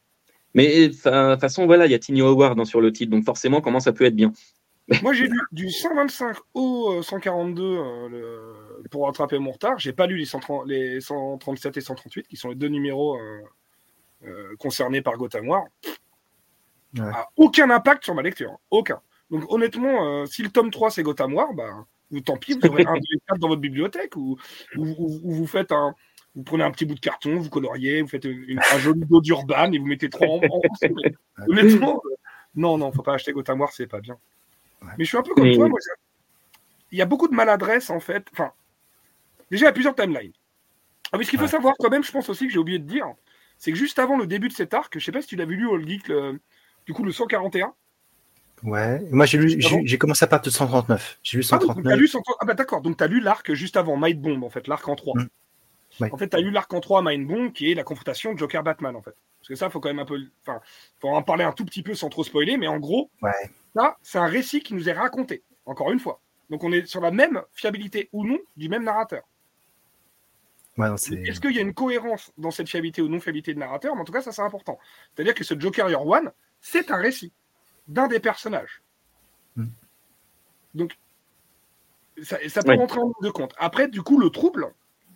[0.56, 3.61] Mais de toute façon, voilà, il y a Tiny Howard sur le titre, donc forcément,
[3.61, 4.34] comment ça peut être bien?
[5.03, 8.53] Moi, j'ai lu du 125 au 142 euh, euh,
[8.89, 9.77] pour rattraper mon retard.
[9.77, 10.26] J'ai pas lu les,
[10.99, 13.19] 137 et 138, qui sont les deux numéros
[14.23, 15.65] euh, concernés par Gotham War.
[17.35, 18.57] Aucun impact sur ma lecture.
[18.69, 19.01] Aucun.
[19.29, 22.85] Donc, honnêtement, si le tome 3 c'est Gotham War, bah, vous, tant pis, vous aurez
[22.85, 24.37] un des quatre dans votre bibliothèque ou,
[24.75, 25.95] vous faites un.
[26.35, 29.71] Vous prenez un petit bout de carton, vous coloriez, vous faites un joli dos d'urban
[29.71, 30.41] et vous mettez trois en.
[31.47, 32.01] Honnêtement,
[32.55, 34.17] non, non, faut pas acheter Gotham War, c'est pas bien.
[34.97, 35.67] Mais je suis un peu comme toi.
[35.67, 35.79] Moi,
[36.91, 38.27] il y a beaucoup de maladresse, en fait.
[38.31, 38.51] Enfin,
[39.51, 40.33] déjà, il y a plusieurs timelines.
[41.11, 42.85] Ah, mais ce qu'il faut savoir, quand même, je pense aussi que j'ai oublié de
[42.85, 43.07] dire,
[43.57, 45.55] c'est que juste avant le début de cet arc, je sais pas si tu l'avais
[45.55, 46.09] lu, All Geek,
[46.89, 47.71] du coup, le 141.
[48.63, 51.19] Ouais, moi j'ai lu, j'ai commencé à partir de 139.
[51.21, 51.93] J'ai lu 139.
[51.93, 52.09] Ah, lu
[52.41, 54.87] ah bah d'accord, donc tu as lu l'arc juste avant, Mind Bomb, en fait, l'arc
[54.87, 55.13] en 3.
[55.13, 56.05] Mm.
[56.11, 58.95] En fait, tu as lu l'arc en 3, Mind Bomb, qui est la confrontation Joker-Batman,
[58.95, 59.13] en fait.
[59.39, 60.19] Parce que ça, faut quand même un peu.
[60.41, 60.61] Enfin,
[60.99, 63.51] faut en parler un tout petit peu sans trop spoiler, mais en gros, ouais.
[63.75, 66.19] Ça, c'est un récit qui nous est raconté, encore une fois.
[66.49, 69.21] Donc on est sur la même fiabilité ou non du même narrateur.
[70.79, 73.93] Est-ce qu'il y a une cohérence dans cette fiabilité ou non fiabilité de narrateur?
[73.95, 74.79] Mais en tout cas, ça c'est important.
[75.13, 76.31] C'est-à-dire que ce Joker Year One,
[76.61, 77.31] c'est un récit
[77.88, 78.81] d'un des personnages.
[79.56, 79.68] Hmm.
[80.73, 80.98] Donc,
[82.22, 83.53] ça, peut rentrer en ligne de compte.
[83.57, 84.73] Après, du coup, le trouble,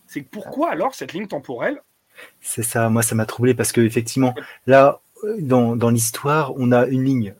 [0.07, 1.81] c'est pourquoi alors cette ligne temporelle?
[2.41, 4.35] C'est ça, moi ça m'a troublé parce que effectivement,
[4.67, 5.01] là,
[5.39, 7.35] dans, dans l'histoire, on a une ligne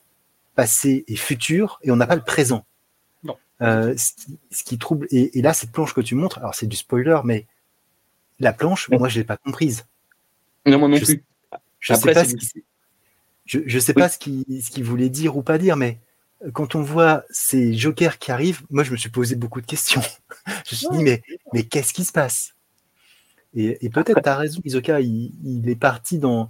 [0.55, 2.65] passé et futur, et on n'a pas le présent.
[3.23, 3.37] Non.
[3.61, 5.07] Euh, ce, qui, trouble.
[5.11, 7.47] Et, là, cette planche que tu montres, alors c'est du spoiler, mais
[8.39, 9.85] la planche, moi, je l'ai pas comprise.
[10.65, 11.23] Non, moi non plus.
[11.79, 12.63] Je sais pas, ce qui,
[13.45, 15.99] je, sais pas ce qu'il ce voulait dire ou pas dire, mais
[16.53, 20.01] quand on voit ces jokers qui arrivent, moi, je me suis posé beaucoup de questions.
[20.65, 21.21] je me suis dit, mais,
[21.53, 22.53] mais qu'est-ce qui se passe?
[23.55, 26.49] Et, peut-être, tu as raison, Isoka, il est parti dans,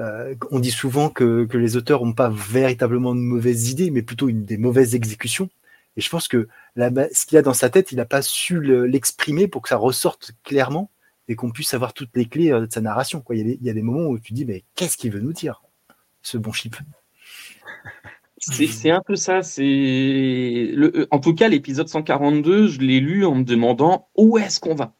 [0.00, 4.28] euh, on dit souvent que, les auteurs n'ont pas véritablement de mauvaises idées, mais plutôt
[4.28, 5.50] une, des mauvaises exécutions.
[5.96, 9.48] Et je pense que ce qu'il a dans sa tête, il n'a pas su l'exprimer
[9.48, 10.90] pour que ça ressorte clairement
[11.28, 13.20] et qu'on puisse avoir toutes les clés euh, de sa narration.
[13.20, 13.36] Quoi.
[13.36, 15.62] Il, y a des, moments où tu dis, mais qu'est-ce qu'il veut nous dire,
[16.22, 16.76] ce bon chip.
[18.40, 19.42] C'est un peu ça.
[19.42, 20.74] C'est
[21.10, 24.94] en tout cas l'épisode 142, je l'ai lu en me demandant où est-ce qu'on va.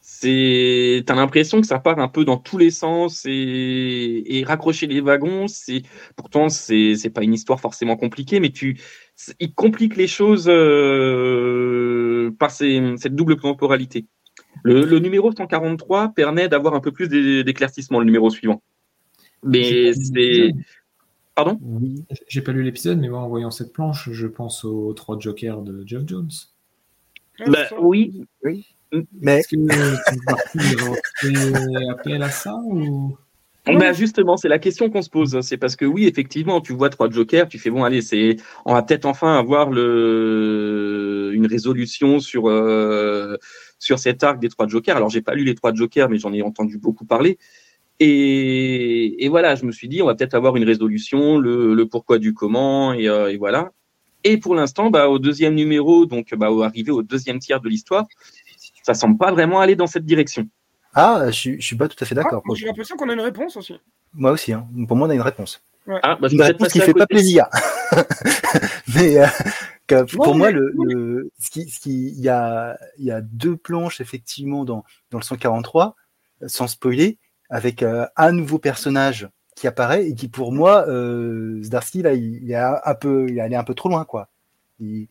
[0.00, 5.00] C'est t'as l'impression que ça part un peu dans tous les sens et, raccrocher les
[5.00, 5.82] wagons c'est
[6.16, 8.80] pourtant c'est c'est pas une histoire forcément compliquée mais tu
[9.38, 14.06] il complique les choses euh, par cette double temporalité.
[14.64, 18.60] Le, le, numéro 143 permet d'avoir un peu plus d'éclaircissement le numéro suivant
[19.42, 20.52] mais c'est
[21.34, 21.58] pardon?
[21.62, 25.18] Oui j'ai pas lu l'épisode mais moi en voyant cette planche je pense aux trois
[25.18, 26.30] jokers de Jeff Jones.
[27.46, 28.24] Bah, oui.
[28.44, 28.66] Oui.
[29.20, 29.56] Mais est-ce que
[31.92, 33.16] appel à ça ou
[33.64, 35.40] bah justement, c'est la question qu'on se pose.
[35.42, 38.74] C'est parce que oui, effectivement, tu vois trois jokers, tu fais bon, allez, c'est, on
[38.74, 43.36] va peut-être enfin avoir le une résolution sur euh,
[43.78, 44.96] sur cet arc des trois jokers.
[44.96, 47.38] Alors j'ai pas lu les trois jokers, mais j'en ai entendu beaucoup parler.
[48.04, 52.34] Et, voilà, je me suis dit, on va peut-être avoir une résolution, le, pourquoi du
[52.34, 53.70] comment, euh, et, voilà.
[54.24, 58.06] Et pour l'instant, bah, au deuxième numéro, donc bah, arrivé au deuxième tiers de l'histoire,
[58.82, 60.48] ça semble pas vraiment aller dans cette direction.
[60.94, 62.42] Ah, je, je suis pas tout à fait d'accord.
[62.44, 63.74] Ah, j'ai l'impression qu'on a une réponse aussi.
[64.14, 64.66] Moi aussi, hein.
[64.86, 65.64] pour moi on a une réponse.
[66.02, 67.46] Ah, bah, une réponse qui fait pas plaisir.
[68.94, 73.20] Mais euh, pour moi, le, ce qui, ce qui, il y a, il y a
[73.20, 75.96] deux planches effectivement dans, dans le 143,
[76.46, 77.18] sans spoiler,
[77.52, 82.42] avec euh, un nouveau personnage qui apparaît et qui pour moi, euh, Zdarsky là, il,
[82.42, 84.30] il, a un peu, il est allé un peu trop loin quoi.
[84.80, 85.06] Il,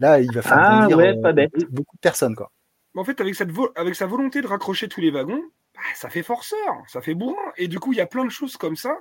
[0.00, 1.52] là, il va faire ah, ouais, pas bête.
[1.70, 2.50] beaucoup de personnes quoi.
[2.96, 5.42] en fait, avec, cette avec sa volonté de raccrocher tous les wagons,
[5.74, 7.52] bah, ça fait forceur, ça fait bourrin.
[7.58, 8.96] Et du coup, il y a plein de choses comme ça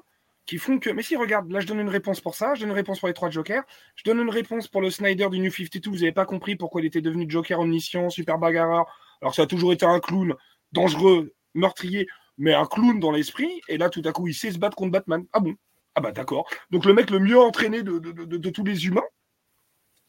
[0.46, 0.90] qui font que.
[0.90, 3.08] Mais si, regarde, là, je donne une réponse pour ça, je donne une réponse pour
[3.08, 3.64] les trois Jokers,
[3.96, 5.90] je donne une réponse pour le Snyder du New 52.
[5.90, 8.86] Vous n'avez pas compris pourquoi il était devenu Joker omniscient, super bagarreur.
[9.22, 10.36] Alors, ça a toujours été un clown
[10.74, 12.08] dangereux, meurtrier,
[12.38, 13.62] mais un clown dans l'esprit.
[13.68, 15.26] Et là, tout à coup, il sait se battre contre Batman.
[15.34, 15.56] Ah bon?
[15.96, 16.48] Ah bah, d'accord.
[16.72, 19.04] Donc, le mec le mieux entraîné de, de, tous les humains.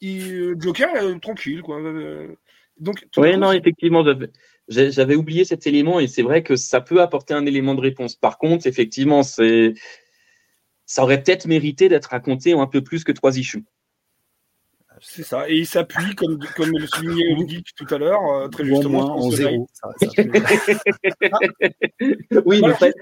[0.01, 1.79] Et Joker, tranquille, quoi.
[2.77, 4.03] Donc, oui, non, effectivement,
[4.67, 8.15] j'avais oublié cet élément et c'est vrai que ça peut apporter un élément de réponse.
[8.15, 9.75] Par contre, effectivement, c'est
[10.85, 13.63] ça aurait peut-être mérité d'être raconté en un peu plus que trois issues.
[15.07, 15.47] C'est ça.
[15.47, 19.15] Et il s'appuie, comme, comme le soulignait le geek tout à l'heure, euh, très justement.
[19.15, 19.67] en zéro.
[22.45, 22.95] oui, mais fait,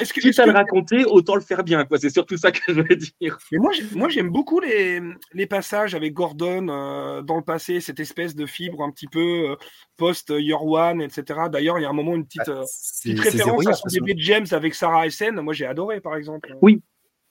[0.00, 1.86] est-ce que, quitte à le raconter, autant le faire bien.
[1.98, 3.38] C'est surtout ça que je veux dire.
[3.52, 5.02] Mais moi, moi j'aime beaucoup les,
[5.34, 9.50] les, passages avec Gordon euh, dans le passé, cette espèce de fibre un petit peu
[9.50, 9.56] euh,
[9.98, 11.40] post-Year One, etc.
[11.52, 12.64] D'ailleurs, il y a un moment, une petite, ah,
[13.02, 15.38] petite référence à son bébé James avec Sarah Essen.
[15.40, 16.56] Moi, j'ai adoré, par exemple.
[16.62, 16.80] Oui,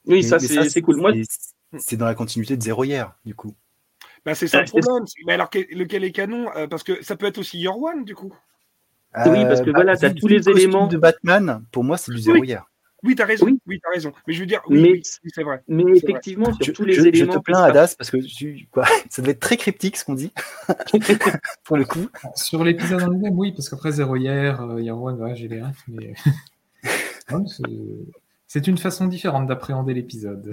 [0.06, 0.98] oui, ça, c'est cool.
[0.98, 1.12] Moi,
[1.78, 3.56] c'est dans la continuité de Zéro hier, du coup.
[4.24, 5.04] Bah, c'est ça le problème.
[5.26, 8.14] Mais alors, lequel est canon euh, Parce que ça peut être aussi Year One, du
[8.14, 8.32] coup.
[9.26, 10.86] oui, parce que euh, voilà, bah, tu as tous les éléments.
[10.86, 12.64] de Batman, pour moi, c'est du Zéro hier.
[13.02, 13.46] Oui, tu as raison.
[13.66, 14.12] Oui, as raison.
[14.26, 15.62] Mais je veux dire, oui, c'est vrai.
[15.68, 17.32] Mais effectivement, sur tous les je, éléments.
[17.32, 18.18] Je te plains, Adas, parce que
[18.70, 20.32] quoi, ça devait être très cryptique ce qu'on dit.
[21.64, 22.08] pour le coup.
[22.34, 25.62] Sur l'épisode en lui-même, oui, parce qu'après Zéro hier, euh, Year One, ouais, j'ai les
[25.62, 26.12] rêves, mais.
[28.46, 30.52] c'est une façon différente d'appréhender l'épisode.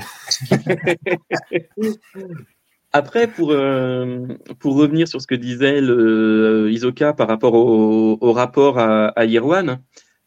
[2.97, 4.25] Après, pour, euh,
[4.59, 9.09] pour revenir sur ce que disait le, euh, Isoka par rapport au, au rapport à,
[9.09, 9.79] à Irwan,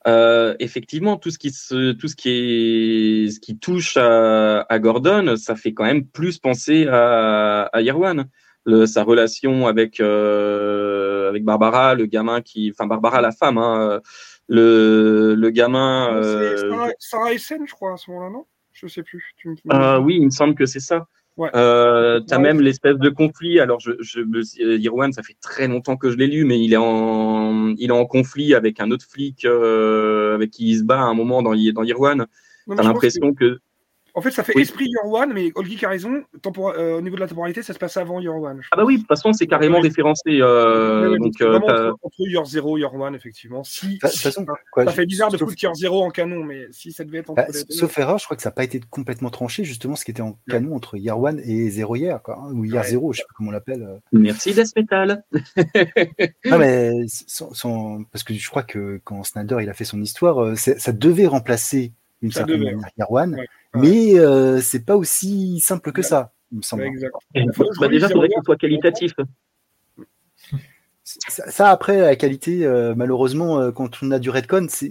[0.06, 4.78] euh, effectivement, tout ce qui se, tout ce qui est, ce qui touche à, à,
[4.78, 8.26] Gordon, ça fait quand même plus penser à, à Irwan.
[8.66, 14.00] Le, sa relation avec euh, avec Barbara, le gamin qui, enfin Barbara la femme, hein,
[14.48, 16.22] le, le gamin.
[16.22, 18.44] Sarah, Sarah je crois à ce moment-là, non?
[18.72, 19.24] Je sais plus.
[19.38, 19.98] Tu me...
[19.98, 21.08] oui, il me semble que c'est ça.
[21.54, 23.60] Euh, tu as même l'espèce de conflit.
[23.60, 24.20] Alors, je, je,
[24.76, 27.92] Irwan, ça fait très longtemps que je l'ai lu, mais il est en, il est
[27.92, 31.42] en conflit avec un autre flic euh, avec qui il se bat à un moment
[31.42, 32.26] dans, dans Irwan.
[32.66, 33.60] Tu as l'impression que...
[34.14, 36.22] En fait, ça fait esprit Year One, mais Olgi a raison.
[36.56, 38.60] Euh, au niveau de la temporalité, ça se passe avant Year One.
[38.70, 40.40] Ah bah oui, de toute façon, c'est carrément référencé.
[40.40, 43.64] Euh, donc, euh, entre, entre, Year 0 et Year One, effectivement.
[43.64, 47.04] Si, façon, quoi, ça fait bizarre de foutre Year 0 en canon, mais si ça
[47.04, 47.74] devait être entre bah, les deux.
[47.74, 50.22] Sauf erreur, je crois que ça n'a pas été complètement tranché, justement, ce qui était
[50.22, 53.24] en canon entre Year One et 0 Year, quoi, hein, ou Year 0, je sais
[53.24, 54.00] pas comment on l'appelle.
[54.12, 55.22] Merci Death Metal.
[56.44, 60.56] non, mais sans, parce que je crois que quand Snyder il a fait son histoire,
[60.56, 61.92] ça devait remplacer
[62.22, 63.36] une certaine devait, manière Year One.
[63.74, 66.84] Mais euh, c'est pas aussi simple que ça, il me semble.
[67.80, 69.12] Bah, déjà, il faudrait qu'il soit qualitatif.
[71.04, 74.90] Ça, après, la qualité, euh, malheureusement, euh, quand on a du Redcon, c'est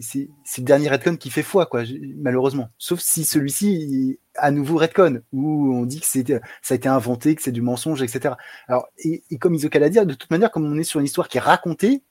[0.57, 1.83] le dernier Redcon qui fait foi, quoi,
[2.17, 2.69] malheureusement.
[2.77, 7.41] Sauf si celui-ci, à nouveau Redcon, où on dit que ça a été inventé, que
[7.41, 8.35] c'est du mensonge, etc.
[8.67, 11.27] Alors, et, comme Isoka l'a dit, de toute manière, comme on est sur une histoire
[11.27, 12.03] qui est racontée,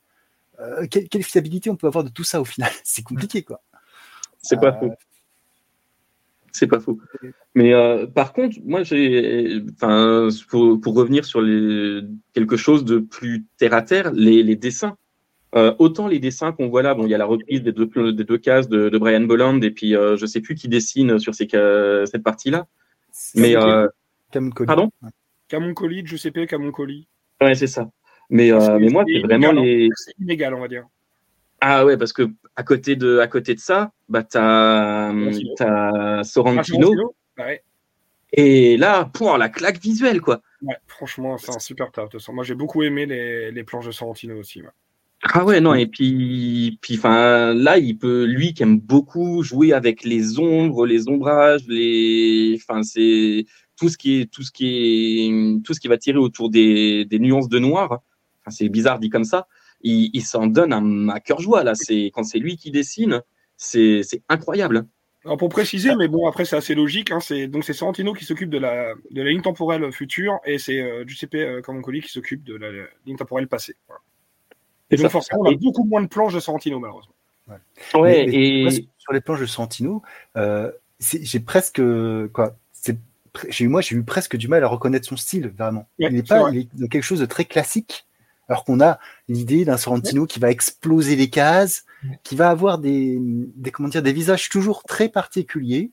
[0.90, 2.70] quelle, quelle, fiabilité on peut avoir de tout ça au final?
[2.84, 3.62] C'est compliqué, quoi.
[4.40, 4.92] C'est pas faux.
[6.58, 6.98] C'est pas faux.
[7.54, 12.00] Mais euh, par contre, moi, j'ai, enfin, pour, pour, revenir sur les,
[12.32, 14.96] quelque chose de plus terre à terre, les, les dessins.
[15.54, 17.86] Euh, autant les dessins qu'on voit là, bon, il y a la reprise des deux,
[18.12, 21.18] des deux cases de, de Brian Bolland et puis euh, je sais plus qui dessine
[21.18, 22.66] sur ces, cette partie-là.
[23.36, 23.88] Mais euh,
[24.66, 24.90] pardon?
[25.46, 27.06] Camon Colli, je sais pas Camon Colli.
[27.40, 27.88] Ouais, c'est ça.
[28.30, 29.88] Mais, mais moi, c'est vraiment les.
[29.94, 30.86] C'est inégal, on va dire.
[31.60, 37.14] Ah ouais, parce que à côté de, à côté de ça, bah, tu as, Sorrentino.
[37.36, 37.46] Bah
[38.32, 40.40] Et là, pour la claque visuelle, quoi.
[40.62, 42.10] Ouais, franchement, c'est un super taf.
[42.28, 44.62] Moi, j'ai beaucoup aimé les, les, planches de Sorrentino aussi.
[45.22, 50.04] Ah ouais, non, et puis, puis là, il peut, lui qui aime beaucoup jouer avec
[50.04, 53.44] les ombres, les ombrages, les, enfin, c'est
[53.76, 57.04] tout ce qui est, tout ce qui est, tout ce qui va tirer autour des,
[57.04, 58.00] des nuances de noir.
[58.40, 59.48] Enfin, c'est bizarre dit comme ça
[59.82, 61.74] il, s'en donne un, à cœur joie là.
[61.74, 63.22] C'est quand c'est lui qui dessine,
[63.56, 64.86] c'est incroyable.
[65.24, 67.10] Alors pour préciser, mais bon, après c'est assez logique.
[67.10, 70.58] Hein, c'est donc c'est Sorrentino qui s'occupe de la, de la ligne temporelle future et
[70.58, 72.68] c'est euh, Giuseppe euh, Camoncoli qui s'occupe de la,
[73.04, 73.74] ligne temporelle passée.
[74.90, 77.14] Et donc forcément, on a beaucoup moins de planches de Sorrentino malheureusement.
[77.94, 78.26] Ouais.
[78.28, 78.68] et
[78.98, 80.02] sur les planches de Sorrentino,
[80.36, 81.82] euh, j'ai presque
[82.32, 82.56] quoi.
[83.50, 85.86] J'ai moi j'ai eu presque du mal à reconnaître son style vraiment.
[85.98, 88.07] il n'est pas il est quelque chose de très classique
[88.48, 88.98] alors qu'on a
[89.28, 91.84] l'idée d'un Sorrentino qui va exploser les cases,
[92.22, 95.90] qui va avoir des, des, comment dire, des visages toujours très particuliers.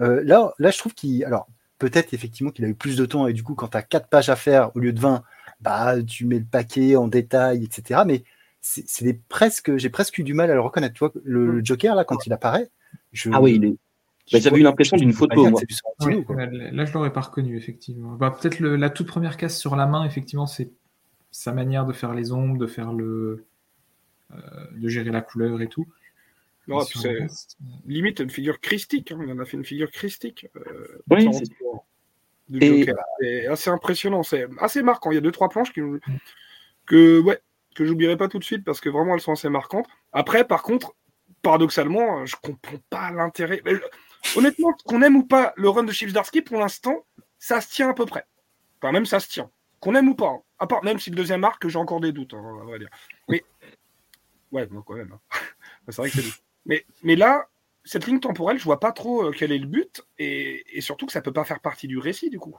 [0.00, 1.24] Euh, là, là, je trouve qu'il.
[1.24, 1.48] Alors,
[1.78, 4.08] peut-être effectivement qu'il a eu plus de temps et du coup, quand tu as 4
[4.08, 5.22] pages à faire au lieu de 20,
[5.60, 8.02] bah, tu mets le paquet en détail, etc.
[8.06, 8.24] Mais
[8.60, 10.94] c'est presque, j'ai presque eu du mal à le reconnaître.
[10.94, 12.70] Tu vois, le, Joker, là, quand il apparaît.
[13.12, 13.76] Je, ah oui, il est.
[14.32, 15.48] Bah, J'avais eu l'impression d'une photo.
[15.48, 15.60] Moi.
[16.00, 18.12] là, je l'aurais pas reconnu, effectivement.
[18.12, 20.70] Bah, Peut-être la toute première case sur la main, effectivement, c'est
[21.30, 23.44] sa manière de faire les ombres, de faire le,
[24.32, 24.36] euh,
[24.72, 25.86] de gérer la couleur et tout.
[26.86, 27.26] c'est
[27.86, 29.12] limite une figure christique.
[29.12, 29.18] Hein.
[29.20, 30.46] On en a fait une figure christique.
[30.56, 31.28] Euh, oui,
[33.20, 34.22] c'est assez impressionnant.
[34.22, 35.10] C'est assez marquant.
[35.10, 35.80] Il y a deux trois planches qui,
[36.86, 37.40] que ouais
[37.74, 39.86] que j'oublierai pas tout de suite parce que vraiment elles sont assez marquantes.
[40.12, 40.94] Après, par contre,
[41.42, 43.62] paradoxalement, je comprends pas l'intérêt.
[44.36, 47.06] Honnêtement, qu'on aime ou pas le run de Darsky, pour l'instant,
[47.38, 48.26] ça se tient à peu près.
[48.80, 49.50] Enfin, même ça se tient.
[49.80, 50.28] Qu'on aime ou pas.
[50.28, 50.42] Hein.
[50.58, 52.88] À part, même si le deuxième arc, j'ai encore des doutes, hein, on va dire.
[53.28, 53.44] Mais,
[54.52, 55.12] ouais, quand même.
[55.12, 55.20] Hein.
[55.88, 56.30] c'est vrai que c'est
[56.66, 57.46] mais, mais là,
[57.84, 61.12] cette ligne temporelle, je vois pas trop euh, quel est le but, et, surtout que
[61.12, 62.54] ça peut pas faire partie du récit, du coup.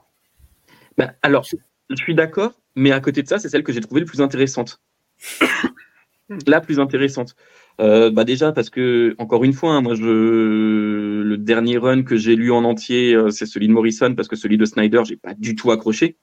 [0.96, 4.00] Bah, alors, je suis d'accord, mais à côté de ça, c'est celle que j'ai trouvée
[4.00, 4.80] le plus intéressante.
[6.46, 7.36] la plus intéressante.
[7.80, 12.36] Euh, bah déjà parce que encore une fois, moi je le dernier run que j'ai
[12.36, 15.34] lu en entier, euh, c'est celui de Morrison parce que celui de Snyder, j'ai pas
[15.34, 16.16] du tout accroché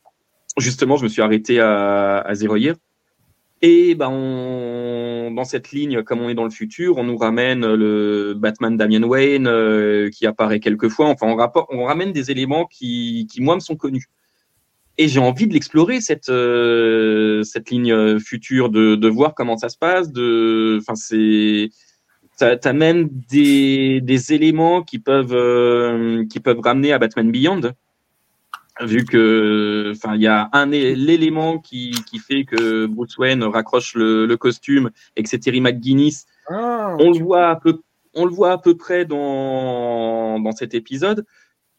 [0.58, 2.34] justement, je me suis arrêté à, à.
[3.64, 8.36] Et ben, dans cette ligne, comme on est dans le futur, on nous ramène le
[8.36, 11.08] Batman Damian Wayne euh, qui apparaît quelques fois.
[11.08, 14.06] Enfin, on, ramène des éléments qui, qui, moi, me sont connus.
[15.00, 19.70] Et j'ai envie de l'explorer cette euh, cette ligne future, de, de voir comment ça
[19.70, 20.12] se passe.
[20.12, 21.70] De, enfin, c'est
[22.38, 27.74] t'as même des, des éléments qui peuvent euh, qui peuvent ramener à Batman Beyond
[28.82, 33.96] vu que enfin il y a un l'élément qui, qui fait que Bruce Wayne raccroche
[33.96, 37.82] le, le costume et que c'est Terry McGuinness ah, on le voit à peu
[38.14, 41.26] on le voit à peu près dans dans cet épisode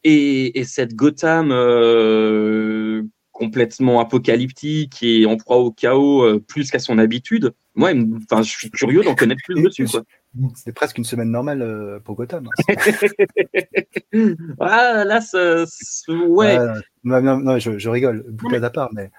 [0.03, 6.79] et, et cette Gotham euh, complètement apocalyptique et en proie au chaos euh, plus qu'à
[6.79, 7.91] son habitude moi
[8.23, 10.03] enfin je suis curieux d'en connaître plus dessus quoi.
[10.55, 12.47] C'est presque une semaine normale euh, pour Gotham.
[12.47, 12.75] Hein.
[14.59, 15.65] ah, là, ça,
[16.07, 16.57] ouais.
[17.03, 19.09] non, non, je, rigole, boutade à part, mais,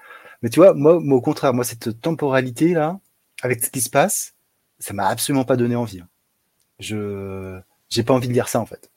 [0.41, 2.99] mais tu vois, moi, au contraire, moi, cette temporalité là,
[3.41, 4.35] avec ce qui se passe,
[4.79, 5.99] ça m'a absolument pas donné envie.
[5.99, 6.07] Hein.
[6.79, 7.59] Je,
[7.89, 8.89] j'ai pas envie de lire ça en fait.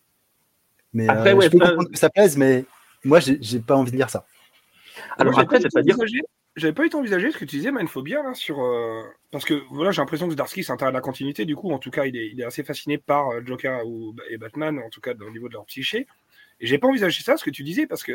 [0.93, 2.65] Mais après, euh, je peux comprendre que ça plaise, mais
[3.05, 4.25] moi, j'ai pas envie de lire ça.
[5.19, 5.97] Alors après, c'est pas dire
[6.57, 8.63] j'avais pas eu envisager ce que tu disais, Manphobia, là, sur.
[8.63, 11.79] Euh, parce que voilà, j'ai l'impression que Darsky s'intéresse à la continuité, du coup, en
[11.79, 14.89] tout cas, il est, il est assez fasciné par euh, Joker ou, et Batman, en
[14.91, 16.07] tout cas, au niveau de leur psyché.
[16.61, 18.13] Et j'ai pas envisagé ça, ce que tu disais, parce que.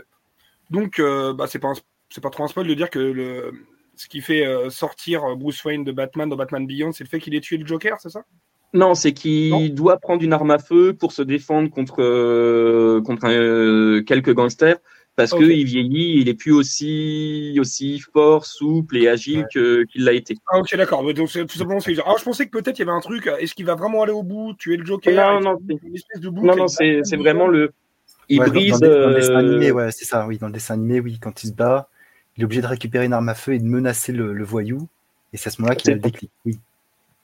[0.69, 1.73] Donc, euh, bah, c'est pas,
[2.09, 3.51] c'est pas trop un spoil de dire que le,
[3.95, 7.35] ce qui fait sortir Bruce Wayne de Batman dans Batman Beyond, c'est le fait qu'il
[7.35, 8.23] ait tué le Joker, c'est ça?
[8.71, 14.33] Non, c'est qu'il doit prendre une arme à feu pour se défendre contre, contre quelques
[14.33, 14.77] gangsters
[15.19, 20.37] parce qu'il vieillit, il est plus aussi, aussi fort, souple et agile qu'il l'a été.
[20.47, 21.03] Ah, ok, d'accord.
[21.13, 23.29] Donc, tout simplement, c'est ah, je pensais que peut-être il y avait un truc.
[23.37, 25.13] Est-ce qu'il va vraiment aller au bout, tuer le Joker?
[25.13, 25.59] Non, non,
[26.21, 27.73] non, non c'est vraiment le.
[28.29, 28.79] Il brise.
[28.79, 30.37] Dans, le dessin euh, animé, ouais, c'est ça, oui.
[30.37, 31.89] Dans le dessin animé, oui, quand il se bat,
[32.37, 34.87] il est obligé de récupérer une arme à feu et de menacer le, voyou.
[35.33, 36.57] Et c'est à ce moment-là qu'il a le déclic, oui.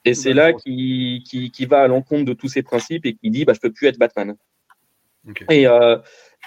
[0.03, 3.45] Et c'est là qu'il qui, va à l'encontre de tous ses principes et qui dit
[3.45, 4.35] bah, Je peux plus être Batman.
[5.49, 5.97] Et, euh,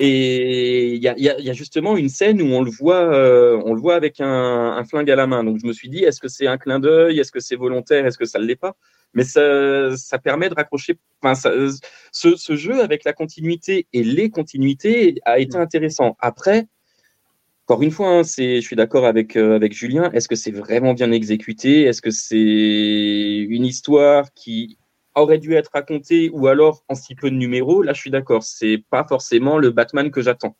[0.00, 3.74] et il y a, y a, justement une scène où on le voit, euh, on
[3.74, 5.42] le voit avec un, un, flingue à la main.
[5.44, 8.06] Donc je me suis dit, est-ce que c'est un clin d'œil, est-ce que c'est volontaire,
[8.06, 8.76] est-ce que ça ne l'est pas?
[9.14, 10.98] Mais ça, ça permet de raccrocher.
[11.22, 11.52] Enfin, ça,
[12.12, 16.16] ce, ce, jeu avec la continuité et les continuités a été intéressant.
[16.20, 16.66] Après,
[17.64, 20.10] encore une fois, hein, c'est, je suis d'accord avec euh, avec Julien.
[20.12, 21.82] Est-ce que c'est vraiment bien exécuté?
[21.82, 24.77] Est-ce que c'est une histoire qui
[25.20, 28.42] aurait dû être raconté ou alors en si peu de numéros, là je suis d'accord,
[28.42, 30.56] c'est pas forcément le Batman que j'attends.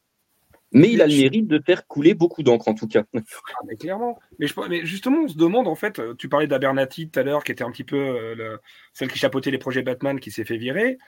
[0.72, 3.05] Mais il a le mérite de faire couler beaucoup d'encre en tout cas.
[3.14, 4.18] Ah, mais clairement.
[4.39, 7.52] Mais, mais, justement, on se demande en fait, tu parlais d'Abernathy tout à l'heure, qui
[7.52, 8.59] était un petit peu euh,
[8.93, 10.98] celle qui chapeautait les projets Batman, qui s'est fait virer.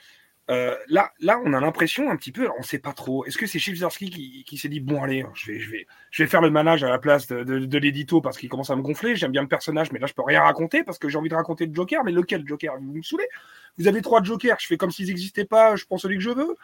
[0.50, 3.24] Euh, là, là, on a l'impression un petit peu, on ne sait pas trop.
[3.24, 6.22] Est-ce que c'est Chipsarski qui, qui s'est dit bon allez, je vais, je vais, je
[6.22, 9.14] vais faire le manage à la place de, l'édito parce qu'il commence à me gonfler.
[9.14, 11.36] J'aime bien le personnage, mais là je peux rien raconter parce que j'ai envie de
[11.36, 12.02] raconter le Joker.
[12.04, 12.74] Mais lequel Joker?
[12.78, 13.28] Vous me saoulez
[13.78, 14.56] Vous avez trois Jokers.
[14.58, 15.76] Je fais comme s'ils n'existaient pas.
[15.76, 16.56] Je prends celui que je veux.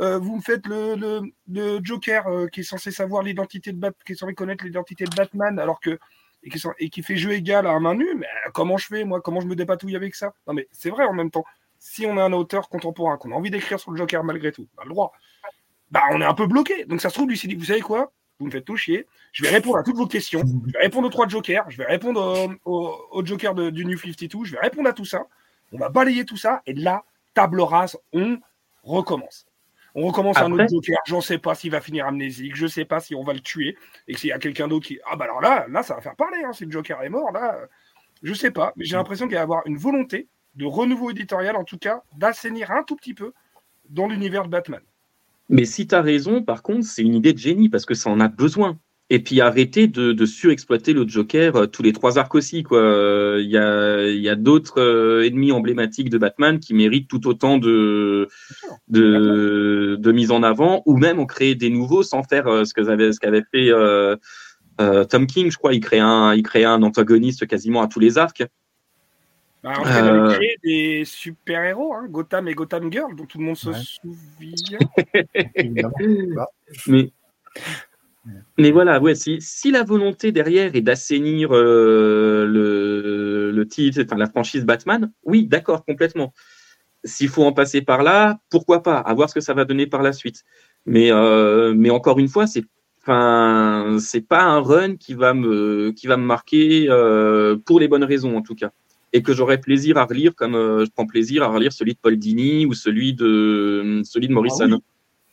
[0.00, 4.12] Euh, vous me faites le, le, Joker euh, qui est censé savoir l'identité de qui
[4.12, 5.98] est censé connaître l'identité de Batman, alors que
[6.44, 8.14] et qui, et qui fait jeu égal à un main nue.
[8.16, 9.20] Mais comment je fais moi?
[9.20, 10.34] Comment je me dépatouille avec ça?
[10.46, 11.44] Non mais c'est vrai en même temps
[11.78, 14.68] si on a un auteur contemporain, qu'on a envie d'écrire sur le Joker malgré tout,
[14.76, 15.12] on a le droit,
[15.90, 16.84] bah, on est un peu bloqué.
[16.84, 18.12] Donc ça se trouve, lui s'est dit, vous savez quoi?
[18.38, 21.08] Vous me faites tout chier, je vais répondre à toutes vos questions, je vais répondre
[21.08, 24.92] aux trois Jokers, je vais répondre au, Joker du New 52, je vais répondre à
[24.92, 25.26] tout ça,
[25.72, 27.02] on va balayer tout ça, et là,
[27.34, 28.38] table rase, on
[28.84, 29.48] recommence.
[29.96, 33.00] On recommence un autre Joker, j'en sais pas s'il va finir amnésique, je sais pas
[33.00, 33.76] si on va le tuer,
[34.06, 35.00] et s'il y a quelqu'un d'autre qui...
[35.04, 37.32] Ah bah alors là, là, ça va faire parler, hein, si le Joker est mort,
[37.32, 37.58] là,
[38.22, 41.56] je sais pas, mais j'ai l'impression qu'il va y avoir une volonté de renouveau éditorial,
[41.56, 43.32] en tout cas, d'assainir un tout petit peu
[43.90, 44.80] dans l'univers de Batman.
[45.48, 48.10] Mais si tu as raison, par contre, c'est une idée de génie parce que ça
[48.10, 48.78] en a besoin.
[49.10, 52.58] Et puis arrêter de, surexploiter le Joker euh, tous les trois arcs aussi.
[52.70, 58.28] Il y a, d'autres euh, ennemis emblématiques de Batman qui méritent tout autant de,
[58.90, 63.18] mise en avant, ou même en créer des nouveaux sans faire euh, ce qu'avait ce
[63.50, 65.72] fait Tom King, je crois.
[65.72, 68.42] Il crée un, il crée un antagoniste quasiment à tous les arcs.
[69.62, 70.34] Bah, en fait, euh...
[70.34, 74.78] créé des super-héros, hein, Gotham et Gotham Girl, dont tout le monde se souvient.
[76.86, 77.12] mais,
[78.56, 84.16] mais voilà, ouais, si, si, la volonté derrière est d'assainir euh, le, le titre, enfin
[84.16, 86.32] la franchise Batman, oui, d'accord, complètement.
[87.04, 89.86] S'il faut en passer par là, pourquoi pas, à voir ce que ça va donner
[89.86, 90.44] par la suite.
[90.86, 92.64] Mais, euh, mais encore une fois, c'est
[93.00, 97.88] Enfin, c'est pas un run qui va me qui va me marquer euh, pour les
[97.88, 98.70] bonnes raisons en tout cas
[99.12, 101.98] et que j'aurais plaisir à relire comme euh, je prends plaisir à relire celui de
[101.98, 104.70] Paul Dini ou celui de celui de Morrison.
[104.70, 104.82] Ah, oui.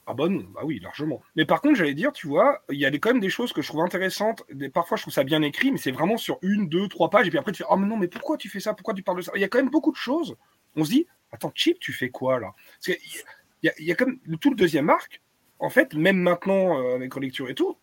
[0.08, 1.22] ah bon, bah oui, largement.
[1.36, 3.62] Mais par contre, j'allais dire, tu vois, il y a quand même des choses que
[3.62, 4.44] je trouve intéressantes.
[4.74, 7.28] parfois, je trouve ça bien écrit, mais c'est vraiment sur une, deux, trois pages.
[7.28, 8.74] Et puis après, tu fais, oh mais non, mais pourquoi tu fais ça?
[8.74, 9.32] Pourquoi tu parles de ça?
[9.36, 10.36] Il y a quand même beaucoup de choses.
[10.76, 12.54] On se dit, attends, Chip, tu fais quoi là?
[12.80, 13.12] Parce qu'il
[13.64, 15.22] y, a, il y a quand même tout le deuxième arc.
[15.60, 17.78] En fait, même maintenant, euh, avec relecture et tout,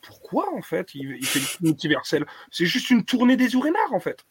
[0.00, 4.00] pourquoi en fait il, il fait le multiversel C'est juste une tournée des Ourénards en
[4.00, 4.24] fait.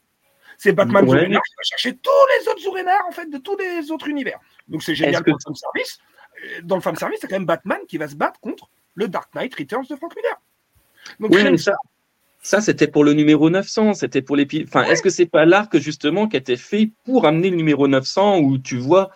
[0.60, 1.26] C'est Batman ouais.
[1.26, 4.40] qui va chercher tous les autres Zourénards, en fait, de tous les autres univers.
[4.68, 6.00] Donc c'est génial pour le fan service.
[6.44, 9.08] Euh, dans le fan service, c'est quand même Batman qui va se battre contre le
[9.08, 10.42] Dark Knight Returns de Frank Miller.
[11.22, 11.76] Donc oui, ça,
[12.42, 13.94] ça c'était pour le numéro 900.
[13.94, 14.46] C'était pour les.
[14.68, 17.88] Enfin, est-ce que c'est pas l'arc justement qui a été fait pour amener le numéro
[17.88, 19.12] 900 où tu vois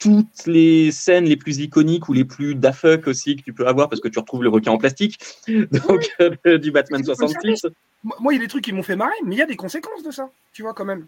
[0.00, 3.88] toutes les scènes les plus iconiques ou les plus dafuck aussi que tu peux avoir
[3.88, 5.18] parce que tu retrouves le requin en plastique
[5.48, 7.66] donc euh, du Batman 66.
[8.04, 9.56] Moi, il y a des trucs qui m'ont fait marrer, mais il y a des
[9.56, 11.06] conséquences de ça, tu vois quand même.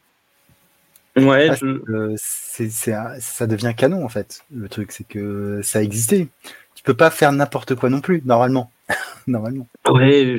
[1.17, 4.45] Ouais, ah, euh, ça devient canon en fait.
[4.55, 6.29] Le truc, c'est que ça a existé.
[6.75, 8.71] Tu peux pas faire n'importe quoi non plus, normalement.
[9.27, 9.67] normalement.
[9.89, 10.37] Ouais,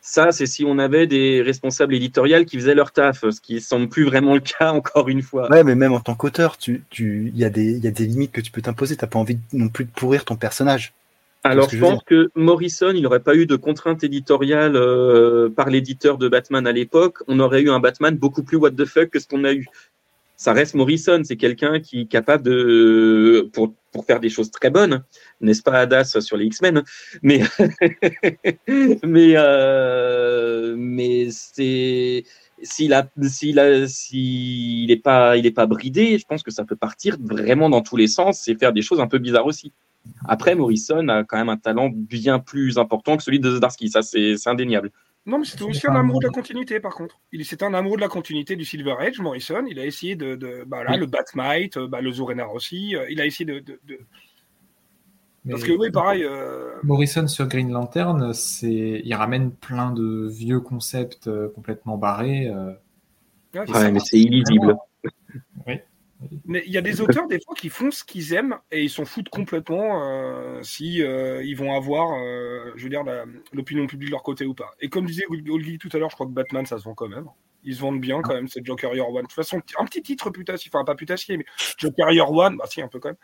[0.00, 3.60] ça, c'est si on avait des responsables éditoriales qui faisaient leur taf, ce qui ne
[3.60, 5.50] semble plus vraiment le cas, encore une fois.
[5.50, 8.32] Ouais, mais même en tant qu'auteur, il tu, y, a des, y a des limites
[8.32, 8.96] que tu peux t'imposer.
[8.96, 10.92] Tu n'as pas envie non plus de pourrir ton personnage.
[11.50, 16.18] Alors, je pense que Morrison, il n'aurait pas eu de contraintes éditoriales euh, par l'éditeur
[16.18, 17.18] de Batman à l'époque.
[17.26, 19.66] On aurait eu un Batman beaucoup plus what the fuck que ce qu'on a eu
[20.38, 24.70] ça reste Morrison, c'est quelqu'un qui est capable de, pour, pour, faire des choses très
[24.70, 25.02] bonnes,
[25.40, 26.84] n'est-ce pas Hadas sur les X-Men,
[27.22, 27.42] mais,
[29.02, 32.22] mais, euh, mais c'est,
[32.62, 36.64] s'il a, s'il a, s'il est pas, il est pas bridé, je pense que ça
[36.64, 39.72] peut partir vraiment dans tous les sens et faire des choses un peu bizarres aussi.
[40.26, 44.02] Après, Morrison a quand même un talent bien plus important que celui de Zdarsky, ça
[44.02, 44.90] c'est indéniable.
[45.28, 47.20] Non, mais c'était aussi un amoureux de la continuité, par contre.
[47.32, 49.62] Il C'était un amoureux de la continuité du Silver Age, Morrison.
[49.68, 50.36] Il a essayé de.
[50.36, 52.96] de bah là, le Batmite, euh, bah, le Zorenar aussi.
[52.96, 53.58] Euh, il a essayé de.
[53.58, 54.00] de,
[55.50, 56.24] Parce que, oui, pareil.
[56.24, 58.32] Euh, Morrison sur Green Lantern,
[58.62, 62.50] il ramène plein de vieux concepts complètement barrés.
[63.54, 64.78] Ouais, mais c'est illisible.
[65.66, 65.74] oui.
[66.46, 68.90] Mais il y a des auteurs, des fois, qui font ce qu'ils aiment et ils
[68.90, 73.04] s'en foutent complètement euh, si euh, ils vont avoir, euh, je veux dire,
[73.52, 74.74] l'opinion publique de leur côté ou pas.
[74.80, 77.08] Et comme disait Olgi tout à l'heure, je crois que Batman, ça se vend quand
[77.08, 77.26] même.
[77.64, 79.22] Ils se vendent bien quand même, c'est Joker Year One.
[79.22, 81.44] De toute façon, un petit titre putassier, enfin pas putassier, mais
[81.76, 83.18] Joker Year One, bah si, un peu quand même.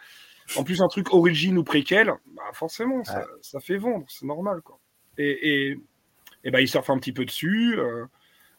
[0.57, 4.61] En plus, un truc origine ou préquel, bah forcément, ça, ça fait vendre, c'est normal.
[4.63, 4.79] Quoi.
[5.19, 5.79] Et, et,
[6.45, 7.79] et bah, ils surfent un petit peu dessus.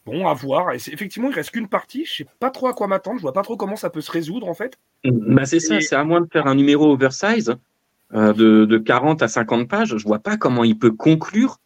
[0.06, 0.72] Bon, à voir.
[0.74, 2.06] Et effectivement, il reste qu'une partie.
[2.06, 3.18] Je sais pas trop à quoi m'attendre.
[3.18, 4.78] Je vois pas trop comment ça peut se résoudre en fait.
[5.04, 5.82] Bah, c'est ça.
[5.82, 7.56] C'est à moins de faire un numéro oversize
[8.14, 9.98] euh, de, de, 40 à 50 pages.
[9.98, 11.58] Je vois pas comment il peut conclure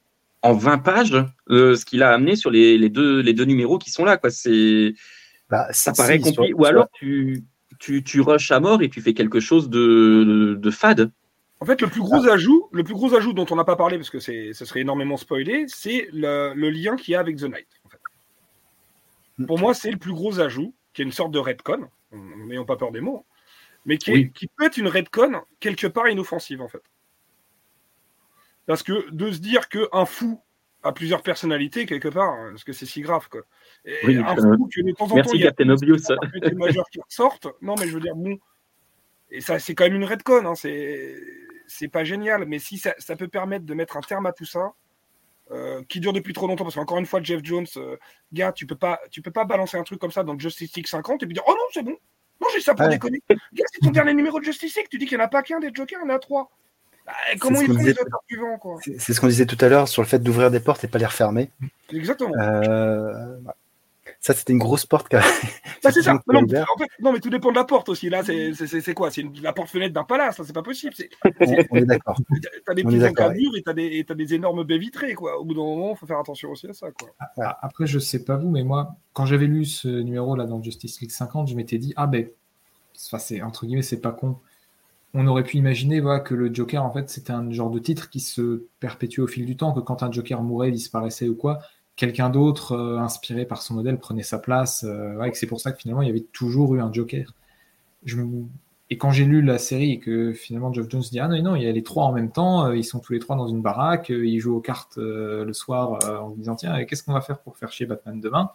[0.42, 3.78] en 20 pages euh, ce qu'il a amené sur les, les, deux, les deux numéros
[3.78, 4.16] qui sont là.
[4.16, 4.30] Quoi.
[4.30, 4.94] C'est,
[5.50, 6.54] bah, ça paraît compliqué.
[6.54, 7.44] Ou alors tu,
[7.78, 11.12] tu, tu rushes à mort et tu fais quelque chose de, de fade.
[11.62, 13.98] En fait, le plus gros ajout, le plus gros ajout dont on n'a pas parlé
[13.98, 17.50] parce que c'est, ce serait énormément spoilé, c'est le, lien qu'il y a avec The
[17.50, 17.68] Knight.
[19.48, 22.78] Pour moi, c'est le plus gros ajout, qui est une sorte de redcon, n'ayons pas
[22.78, 23.26] peur des mots,
[23.86, 26.84] mais qui, qui peut être une redcon quelque part inoffensive en fait.
[28.66, 30.42] Parce que de se dire qu'un fou
[30.84, 33.42] a plusieurs personnalités quelque part, hein, parce que c'est si grave quoi.
[33.86, 37.00] Et un fou que de temps en Merci temps, il y a des majeurs qui
[37.02, 37.48] ressortent.
[37.62, 38.38] Non, mais je veux dire, bon,
[39.32, 41.16] et ça, c'est quand même une redcon, hein, c'est
[41.68, 44.74] c'est pas génial, mais si ça, peut permettre de mettre un terme à tout ça,
[45.52, 47.98] euh, qui dure depuis trop longtemps, parce qu'encore une fois, Jeff Jones, euh,
[48.34, 50.88] gars, tu peux pas, tu peux pas balancer un truc comme ça dans Justice League
[50.88, 51.98] 50 et puis dire oh non c'est bon,
[52.42, 53.22] non j'ai ça pour déconner.
[53.30, 55.42] Gars, c'est ton dernier numéro de Justice League, tu dis qu'il n'y en a pas
[55.42, 56.52] qu'un des Jokers, il y en a trois.
[57.06, 58.78] Bah, comment ils font les auteurs suivants quoi?
[59.00, 61.00] C'est ce qu'on disait tout à l'heure sur le fait d'ouvrir des portes et pas
[61.00, 61.50] les refermer.
[61.92, 62.36] Exactement.
[62.38, 63.38] Euh,
[64.20, 65.12] ça, c'était une grosse porte.
[65.82, 66.20] Bah, c'est ça.
[66.28, 66.42] Non,
[67.00, 68.10] non, mais tout dépend de la porte aussi.
[68.10, 69.12] Là, c'est quoi?
[69.12, 70.42] C'est la porte-fenêtre d'un palace.
[70.44, 70.94] C'est pas possible.
[71.72, 72.20] On, est d'accord.
[72.66, 75.14] T'as des petits encadrures et t'as des, as des énormes baies vitrées.
[75.14, 75.40] Quoi.
[75.40, 76.88] Au bout d'un moment, il faut faire attention aussi à ça.
[76.92, 77.10] Quoi.
[77.38, 81.00] Ah, après, je sais pas vous, mais moi, quand j'avais lu ce numéro-là dans Justice
[81.00, 82.28] League 50, je m'étais dit, ah ben,
[82.94, 84.38] c'est entre guillemets, c'est pas con.
[85.14, 88.10] On aurait pu imaginer voilà, que le Joker, en fait, c'était un genre de titre
[88.10, 91.60] qui se perpétue au fil du temps, que quand un Joker mourait, disparaissait ou quoi,
[92.00, 94.86] quelqu'un d'autre euh, inspiré par son modèle prenait sa place.
[94.88, 97.36] Euh, c'est pour ça que finalement il y avait toujours eu un Joker.
[98.90, 101.64] Et quand j'ai lu la série et que finalement Geoff Jones dit ah non il
[101.64, 103.62] y a les trois en même temps, euh, ils sont tous les trois dans une
[103.62, 107.58] baraque, ils jouent aux cartes le soir en disant tiens qu'est-ce qu'on va faire pour
[107.58, 108.50] faire chier Batman demain?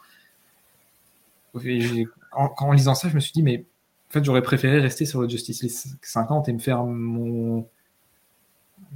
[2.32, 3.66] en, lisant ça je me suis dit mais
[4.10, 7.68] en fait j'aurais préféré rester sur le Justice League 50 et me faire mon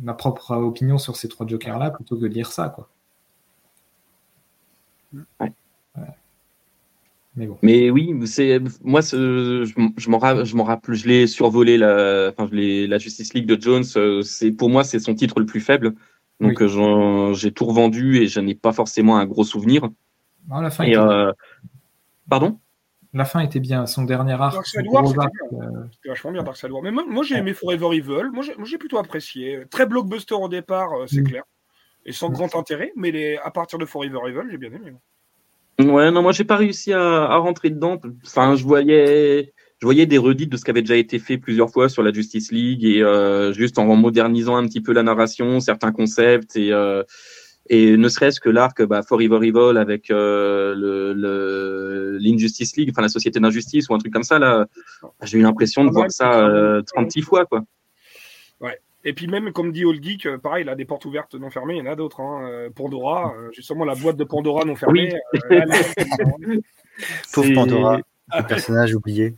[0.01, 2.89] ma propre opinion sur ces trois Jokers là plutôt que de lire ça quoi.
[7.63, 10.19] Mais, oui, c'est moi, je, je m'en
[10.65, 13.85] rappelle, je l'ai survolé la, enfin, la Justice League de Jones.
[13.97, 15.95] Euh, c'est pour moi, c'est son titre le plus faible.
[16.41, 19.89] Donc euh, j'ai tout revendu et je n'ai pas forcément un gros souvenir.
[20.49, 21.33] la fin euh,
[22.29, 22.59] Pardon?
[23.13, 23.87] La fin était bien.
[23.87, 24.55] Son dernier arc.
[24.55, 24.87] Dark Side
[25.93, 28.31] c'était vachement bien Dark Side Mais moi, j'ai aimé Forever Evil.
[28.33, 29.63] Moi j'ai plutôt apprécié.
[29.71, 31.45] Très blockbuster au départ, c'est clair
[32.05, 34.93] et sans grand intérêt, mais les, à partir de Forever Evil, j'ai bien aimé.
[35.81, 38.01] Ouais, non, moi j'ai pas réussi à, rentrer dedans.
[38.27, 41.71] Enfin, je voyais, je voyais des redites de ce qui avait déjà été fait plusieurs
[41.71, 45.61] fois sur la Justice League et euh, juste en modernisant un petit peu la narration,
[45.61, 47.05] certains concepts et euh,
[47.71, 53.09] et ne serait-ce que l'arc bah, Forever Evil avec euh, le l'Injustice League, enfin la
[53.09, 54.67] Société d'injustice ou un truc comme ça là,
[55.23, 57.63] j'ai eu l'impression de voir ça 36 fois quoi.
[59.09, 61.49] Et puis même, comme dit Old Geek, euh, pareil, il a des portes ouvertes non
[61.49, 62.21] fermées, il y en a d'autres.
[62.21, 62.47] Hein.
[62.47, 65.15] Euh, Pandora, euh, justement, la boîte de Pandora non fermée.
[67.33, 68.01] Pauvre Pandora,
[68.37, 69.35] le personnage oublié.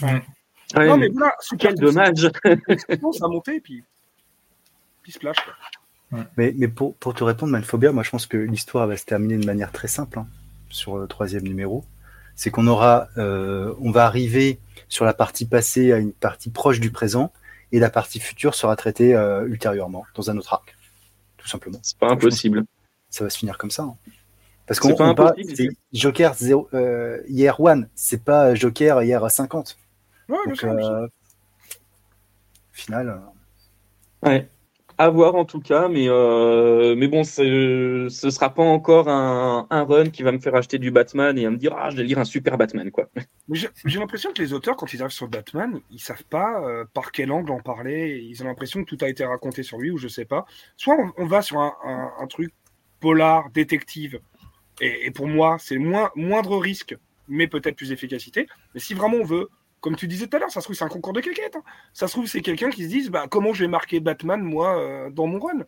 [0.00, 2.30] non, mais voilà, quel dommage.
[2.32, 3.84] ça a monté, et puis,
[5.02, 5.36] puis splash.
[6.38, 9.36] Mais, mais pour, pour, te répondre, Manphobia, moi je pense que l'histoire va se terminer
[9.36, 10.26] de manière très simple hein,
[10.70, 11.84] sur le troisième numéro.
[12.36, 16.90] C'est qu'on aura, on va arriver sur la partie passée à une partie proche du
[16.90, 17.34] présent,
[17.72, 20.76] et la partie future sera traitée euh, ultérieurement dans un autre arc,
[21.36, 21.78] tout simplement.
[21.82, 22.64] C'est pas impossible.
[23.08, 23.82] Ça va se finir comme ça.
[23.84, 23.96] Hein.
[24.66, 29.76] Parce qu'on pas c'est Joker 0, euh, hier 1, c'est pas Joker hier 50.
[30.28, 31.08] Ouais, Donc, euh,
[32.72, 33.20] final.
[34.22, 34.48] Ouais
[35.00, 39.84] à voir en tout cas, mais, euh, mais bon, ce sera pas encore un, un,
[39.84, 42.18] run qui va me faire acheter du Batman et me dire ah je vais lire
[42.18, 43.08] un super Batman quoi.
[43.50, 47.12] J'ai l'impression que les auteurs quand ils arrivent sur Batman, ils savent pas euh, par
[47.12, 48.22] quel angle en parler.
[48.28, 50.44] Ils ont l'impression que tout a été raconté sur lui ou je sais pas.
[50.76, 52.52] Soit on, va sur un, truc
[53.00, 54.20] polar, détective,
[54.82, 56.94] et, et pour moi c'est moins moindre risque,
[57.26, 58.48] mais peut-être plus efficacité.
[58.74, 59.48] Mais si vraiment on veut
[59.80, 61.56] comme tu disais tout à l'heure, ça se trouve, c'est un concours de quéquette.
[61.56, 61.62] Hein.
[61.92, 64.78] Ça se trouve, c'est quelqu'un qui se dit bah, comment je vais marquer Batman, moi,
[64.78, 65.64] euh, dans mon run?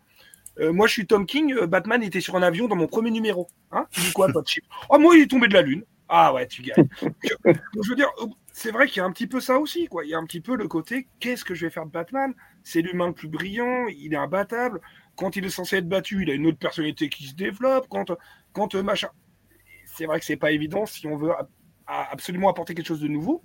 [0.59, 3.11] Euh, Moi, je suis Tom King, euh, Batman était sur un avion dans mon premier
[3.11, 3.49] numéro.
[3.71, 4.65] Hein quoi, chip?
[4.91, 5.85] Oh, moi, il est tombé de la Lune.
[6.09, 6.89] Ah ouais, tu gagnes.
[7.47, 8.11] je veux dire,
[8.53, 9.87] c'est vrai qu'il y a un petit peu ça aussi.
[9.87, 10.05] Quoi.
[10.05, 12.35] Il y a un petit peu le côté qu'est-ce que je vais faire de Batman?
[12.65, 14.83] C'est l'humain le plus brillant, il est imbattable.
[15.17, 17.87] Quand il est censé être battu, il a une autre personnalité qui se développe.
[17.89, 18.13] Quand,
[18.53, 19.09] quand machin.
[19.87, 21.33] C'est vrai que c'est pas évident si on veut
[21.87, 23.43] absolument apporter quelque chose de nouveau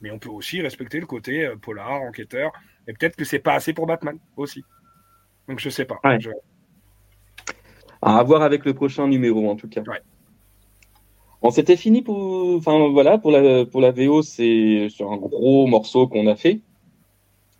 [0.00, 2.52] mais on peut aussi respecter le côté euh, polar, enquêteur.
[2.88, 4.64] Et peut-être que c'est pas assez pour Batman aussi.
[5.48, 6.00] Donc je sais pas.
[8.02, 9.82] À voir avec le prochain numéro en tout cas.
[9.82, 10.02] Ouais.
[11.42, 15.66] Bon, c'était fini pour, enfin voilà, pour la pour la VO, c'est sur un gros
[15.66, 16.60] morceau qu'on a fait.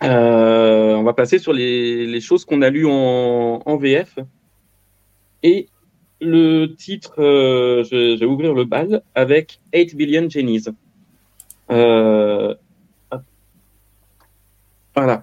[0.03, 4.19] Euh, on va passer sur les, les choses qu'on a lues en, en, VF.
[5.43, 5.69] Et
[6.21, 10.65] le titre, euh, je, vais ouvrir le bal avec 8 Billion Jennies.
[11.71, 12.55] Euh,
[14.95, 15.23] Voilà.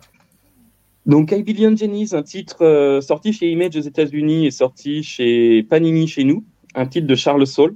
[1.06, 6.08] Donc, I Billion Jenny's, un titre sorti chez Image aux États-Unis et sorti chez Panini
[6.08, 6.46] chez nous,
[6.76, 7.76] un titre de Charles Saul,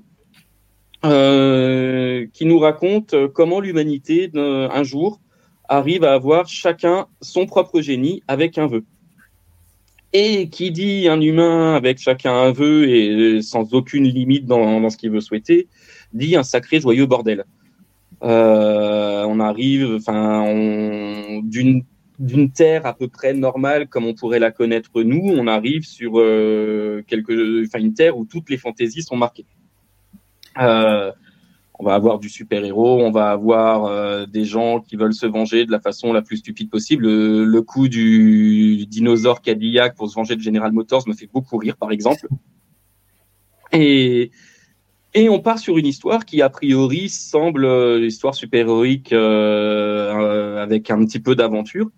[1.04, 5.20] qui nous raconte comment l'humanité, un jour,
[5.68, 8.86] arrive à avoir chacun son propre génie avec un vœu.
[10.14, 14.98] Et qui dit un humain avec chacun un vœu et sans aucune limite dans, ce
[14.98, 15.68] qu'il veut souhaiter,
[16.14, 17.44] dit un sacré joyeux bordel.
[18.24, 20.46] Euh, on arrive, enfin,
[21.44, 21.84] d'une
[22.20, 26.14] d'une terre à peu près normale comme on pourrait la connaître nous, on arrive sur
[26.16, 29.46] euh, quelque, enfin une terre où toutes les fantaisies sont marquées.
[30.60, 31.12] Euh,
[31.80, 35.66] on va avoir du super-héros, on va avoir euh, des gens qui veulent se venger
[35.66, 37.06] de la façon la plus stupide possible.
[37.06, 41.78] Le, coup du, dinosaure Cadillac pour se venger de General Motors me fait beaucoup rire,
[41.78, 42.28] par exemple.
[43.74, 44.32] Et,
[45.18, 50.92] et on part sur une histoire qui, a priori, semble euh, l'histoire super-héroïque euh, avec
[50.92, 51.90] un petit peu d'aventure,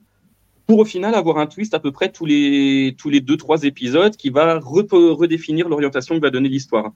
[0.66, 3.64] pour au final avoir un twist à peu près tous les tous les deux trois
[3.64, 6.94] épisodes qui va redéfinir l'orientation que va donner l'histoire.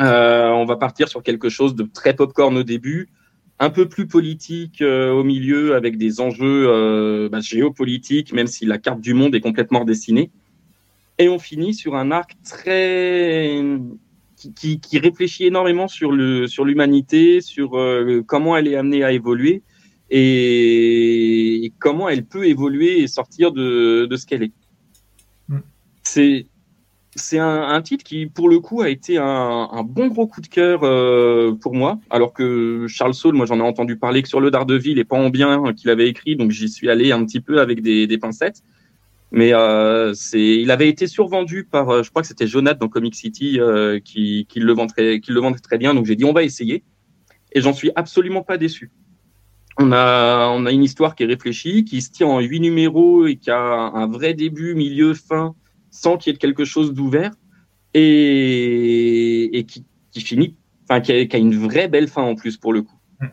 [0.00, 3.10] Euh, on va partir sur quelque chose de très popcorn au début,
[3.58, 8.64] un peu plus politique euh, au milieu, avec des enjeux euh, bah, géopolitiques, même si
[8.64, 10.30] la carte du monde est complètement redessinée.
[11.18, 13.60] Et on finit sur un arc très
[14.38, 17.72] qui, qui, réfléchit énormément sur le sur l'humanité, sur
[18.26, 19.62] comment elle est amenée à évoluer
[20.10, 24.52] et, comment elle peut évoluer et sortir de, de ce qu'elle est.
[25.48, 25.58] Mm.
[26.02, 26.46] C'est
[27.18, 30.80] c'est un, titre qui, pour le coup, a été un, bon gros coup de cœur
[30.84, 31.98] euh, pour moi.
[32.10, 35.16] Alors que Charles Saul, moi, j'en ai entendu parler que sur le Daredevil et pas
[35.16, 38.62] en bien qu'il avait écrit, donc j'y suis allé un petit peu avec des, pincettes.
[39.30, 42.88] Mais euh, c'est, il avait été survendu par, euh, je crois que c'était Jonathan dans
[42.88, 43.60] Comic City
[44.04, 45.94] qui, le vendait, qui le vendait très bien.
[45.94, 46.82] Donc j'ai dit on va essayer,
[47.52, 48.90] et j'en suis absolument pas déçu.
[49.78, 53.26] On a, on a une histoire qui est réfléchie, qui se tient en huit numéros
[53.26, 55.54] et qui a un vrai début, milieu, fin
[55.90, 57.32] sans qu'il y ait quelque chose d'ouvert
[57.94, 62.98] et, qui, finit, enfin qui a, une vraie belle fin en plus pour le coup.
[63.20, 63.26] Mm.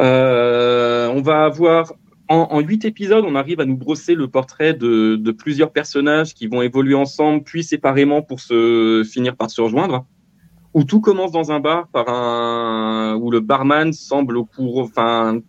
[0.00, 1.92] Euh, on va avoir
[2.32, 6.62] en huit épisodes, on arrive à nous brosser le portrait de, plusieurs personnages qui vont
[6.62, 10.06] évoluer ensemble, puis séparément pour se finir par se rejoindre.
[10.72, 15.40] Où tout commence dans un bar par un où le barman semble au cours, enfin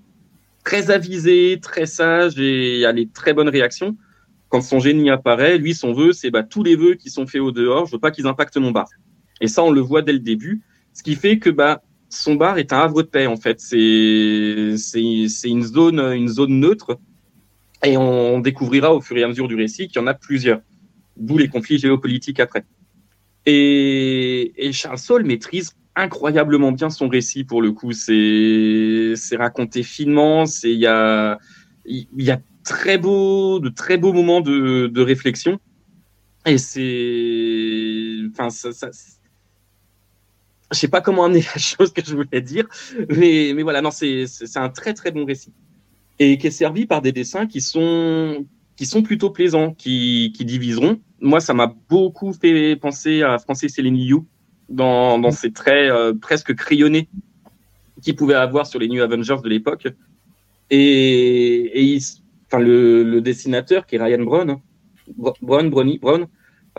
[0.64, 3.96] très avisé, très sage et a les très bonnes réactions
[4.52, 7.40] quand son génie apparaît, lui, son vœu, c'est bah, tous les vœux qui sont faits
[7.40, 8.90] au dehors, je veux pas qu'ils impactent mon bar.
[9.40, 10.62] Et ça, on le voit dès le début,
[10.94, 11.82] ce qui fait que bah,
[12.14, 13.60] son bar est un havre de paix en fait.
[13.60, 17.00] C'est c'est une zone une zone neutre
[17.84, 20.62] et on, découvrira au fur et à mesure du récit qu'il y en a plusieurs.
[21.18, 22.64] D'où les conflits géopolitiques après.
[23.48, 27.92] Et, Charles Saul maîtrise incroyablement bien son récit pour le coup.
[27.92, 30.46] C'est c'est raconté finement.
[30.46, 31.40] C'est il y a
[31.86, 35.60] il y a très de très beaux moments de, de réflexion.
[36.46, 38.72] Et c'est, enfin, ça
[40.72, 42.68] je sais pas comment amener la chose que je voulais dire,
[43.10, 44.26] mais, mais voilà, non, c'est,
[44.56, 45.54] un très très bon récit
[46.20, 48.46] et qui est servi par des dessins qui sont
[48.76, 51.00] qui sont plutôt plaisants, qui, qui diviseront.
[51.20, 54.26] Moi, ça m'a beaucoup fait penser à Francis You
[54.70, 57.08] dans, dans ses traits euh, presque crayonnés
[58.02, 59.88] qu'il pouvait avoir sur les New Avengers de l'époque.
[60.72, 62.02] Et, et il,
[62.48, 64.58] enfin le, dessinateur qui est Ryan Brown,
[65.42, 66.28] Brown, Brownie, Brown,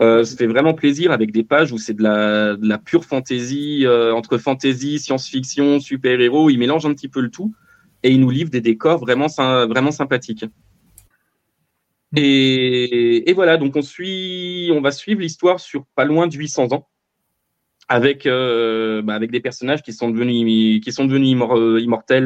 [0.01, 4.13] euh, se fait vraiment plaisir avec des pages où c'est de la, pure fantaisie, euh,
[4.13, 6.49] entre fantaisie, science-fiction, super-héros.
[6.49, 7.53] Il mélange un petit peu le tout
[8.01, 10.45] et il nous livre des décors vraiment, vraiment sympathiques.
[12.15, 16.87] Et, voilà, donc on suit, on va suivre l'histoire sur pas loin de 800 ans
[17.89, 22.25] avec euh, bah, avec des personnages qui sont devenus qui sont devenus euh, immortels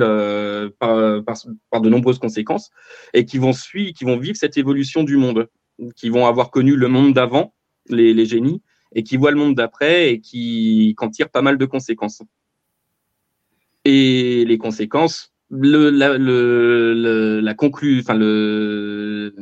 [0.77, 1.23] par,
[1.71, 2.69] par, de nombreuses conséquences
[3.13, 5.47] et qui vont suivre qui vont vivre cette évolution du monde
[5.95, 7.55] qui vont avoir connu le monde d'avant
[7.89, 8.61] les, génies
[8.93, 12.21] et qui voient le monde d'après et qui en tirent pas mal de conséquences
[13.85, 19.33] et les conséquences le la conclu le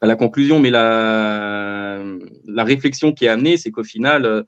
[0.00, 2.02] la conclusion mais la
[2.46, 4.44] la réflexion qui est amenée c'est qu'au final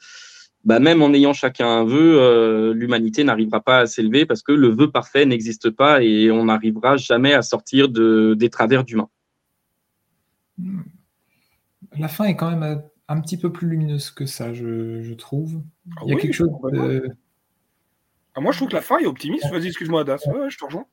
[0.64, 4.52] bah, même en ayant chacun un vœu, euh, l'humanité n'arrivera pas à s'élever parce que
[4.52, 9.10] le vœu parfait n'existe pas et on n'arrivera jamais à sortir de, des travers d'humains.
[10.56, 10.82] Hmm.
[11.98, 15.62] La fin est quand même un petit peu plus lumineuse que ça, je, trouve.
[15.96, 16.50] Ah Il y a quelque chose
[18.36, 19.48] ah, moi, je trouve que la fin est optimiste.
[19.48, 20.20] Vas-y, excuse-moi, Das.
[20.24, 20.86] je te rejoins.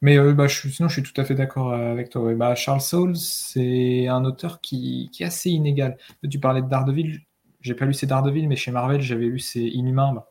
[0.00, 2.32] Mais euh, bah, je, sinon, je suis tout à fait d'accord avec toi.
[2.34, 5.96] Bah, Charles Saul, c'est un auteur qui, qui, est assez inégal.
[6.30, 7.20] Tu parlais de Daredevil.
[7.60, 10.12] J'ai pas lu ces Daredevil, mais chez Marvel, j'avais lu ces Inhumains.
[10.14, 10.30] Bah.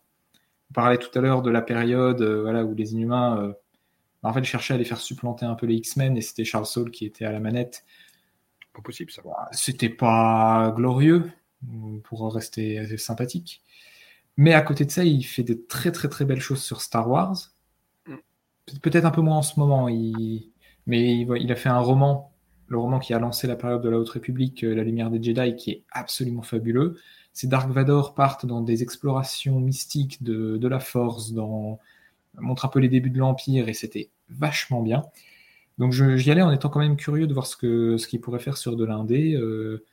[0.72, 3.54] On parlait tout à l'heure de la période euh, voilà, où les Inhumains euh,
[4.36, 7.06] je cherchais à les faire supplanter un peu les X-Men et c'était Charles Soule qui
[7.06, 7.86] était à la manette.
[8.78, 9.24] Pas possible ça.
[9.54, 11.32] C'était pas glorieux
[12.04, 13.64] pour rester sympathique.
[14.38, 17.10] Mais à côté de ça, il fait de très très très belles choses sur Star
[17.10, 17.36] Wars.
[18.06, 18.18] Mm.
[18.84, 20.52] Peut-être un peu moins en ce moment, il...
[20.86, 22.32] mais il a fait un roman,
[22.68, 25.24] le roman qui a lancé la période de la Haute République, euh, La Lumière des
[25.24, 27.00] Jedi, qui est absolument fabuleux.
[27.34, 31.80] Ces Dark Vador partent dans des explorations mystiques de, de la Force, dans...
[32.36, 35.04] montre un peu les débuts de l'Empire, et c'était vachement bien.
[35.78, 38.40] Donc j'y allais en étant quand même curieux de voir ce qu'il ce qu'il pourrait
[38.40, 39.36] faire sur de l'indé.
[39.36, 39.86] Euh,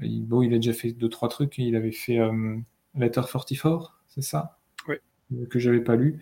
[0.00, 1.58] bon, il a déjà fait deux, trois trucs.
[1.58, 2.56] Il avait fait euh,
[2.94, 4.58] Letter 44, c'est ça?
[4.88, 4.96] Oui.
[5.50, 6.20] Que j'avais pas lu.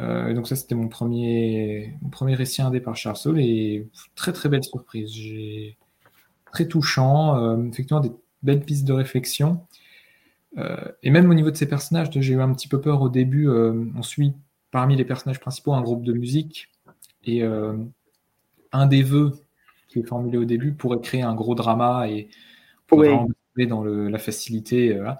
[0.00, 4.32] Euh, donc ça, c'était mon premier, mon premier récit indé par Charles Soule et très
[4.32, 5.12] très belle surprise.
[5.12, 5.78] J'ai
[6.52, 8.12] très touchant, euh, effectivement des
[8.42, 9.66] belles pistes de réflexion.
[11.02, 13.48] et même au niveau de ces personnages, j'ai eu un petit peu peur au début.
[13.48, 14.34] on suit
[14.70, 16.70] parmi les personnages principaux un groupe de musique
[17.24, 17.42] et
[18.72, 19.32] un des vœux
[19.88, 22.28] qui est formulé au début pourrait créer un gros drama et
[22.86, 23.18] pourrait
[23.64, 24.94] dans la facilité.
[24.94, 25.10] Euh,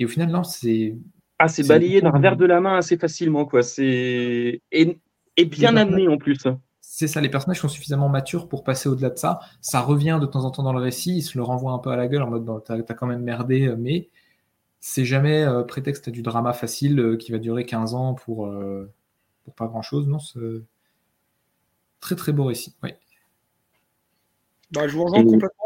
[0.00, 0.96] et au final, non, c'est.
[1.38, 3.62] Ah, c'est balayé d'un verre de la main assez facilement, quoi.
[3.62, 4.60] C'est.
[4.72, 4.98] Et,
[5.44, 6.38] bien amené en plus.
[6.80, 9.40] C'est ça, les personnages sont suffisamment matures pour passer au-delà de ça.
[9.60, 11.90] Ça revient de temps en temps dans le récit, ils se le renvoient un peu
[11.90, 14.08] à la gueule en mode t'as as quand même merdé, euh, mais
[14.78, 18.48] c'est jamais euh, prétexte à du drama facile qui va durer 15 ans pour,
[19.44, 20.06] pour pas grand-chose.
[20.06, 20.18] Non,
[22.04, 22.76] très très beau récit.
[22.82, 22.90] Oui.
[24.72, 25.64] Bah, je vous rejoins complètement.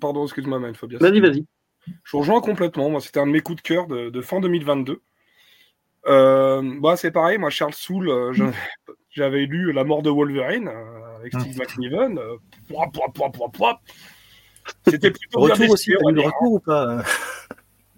[0.00, 0.98] Pardon, excuse-moi, Fabian.
[1.00, 1.46] Vas-y, vas-y.
[1.86, 2.90] Je vous rejoins complètement.
[2.90, 5.00] Moi, c'était un de mes coups de cœur de, fin 2022.
[6.06, 8.32] Euh, bah, c'est pareil, moi, Charles Soule, euh,
[9.10, 11.62] j'avais lu La mort de Wolverine euh, avec Steve ah.
[11.62, 12.20] McNiven.
[14.88, 15.92] C'était plutôt retour bien aussi.
[15.92, 17.04] T'as lu le retour ou pas?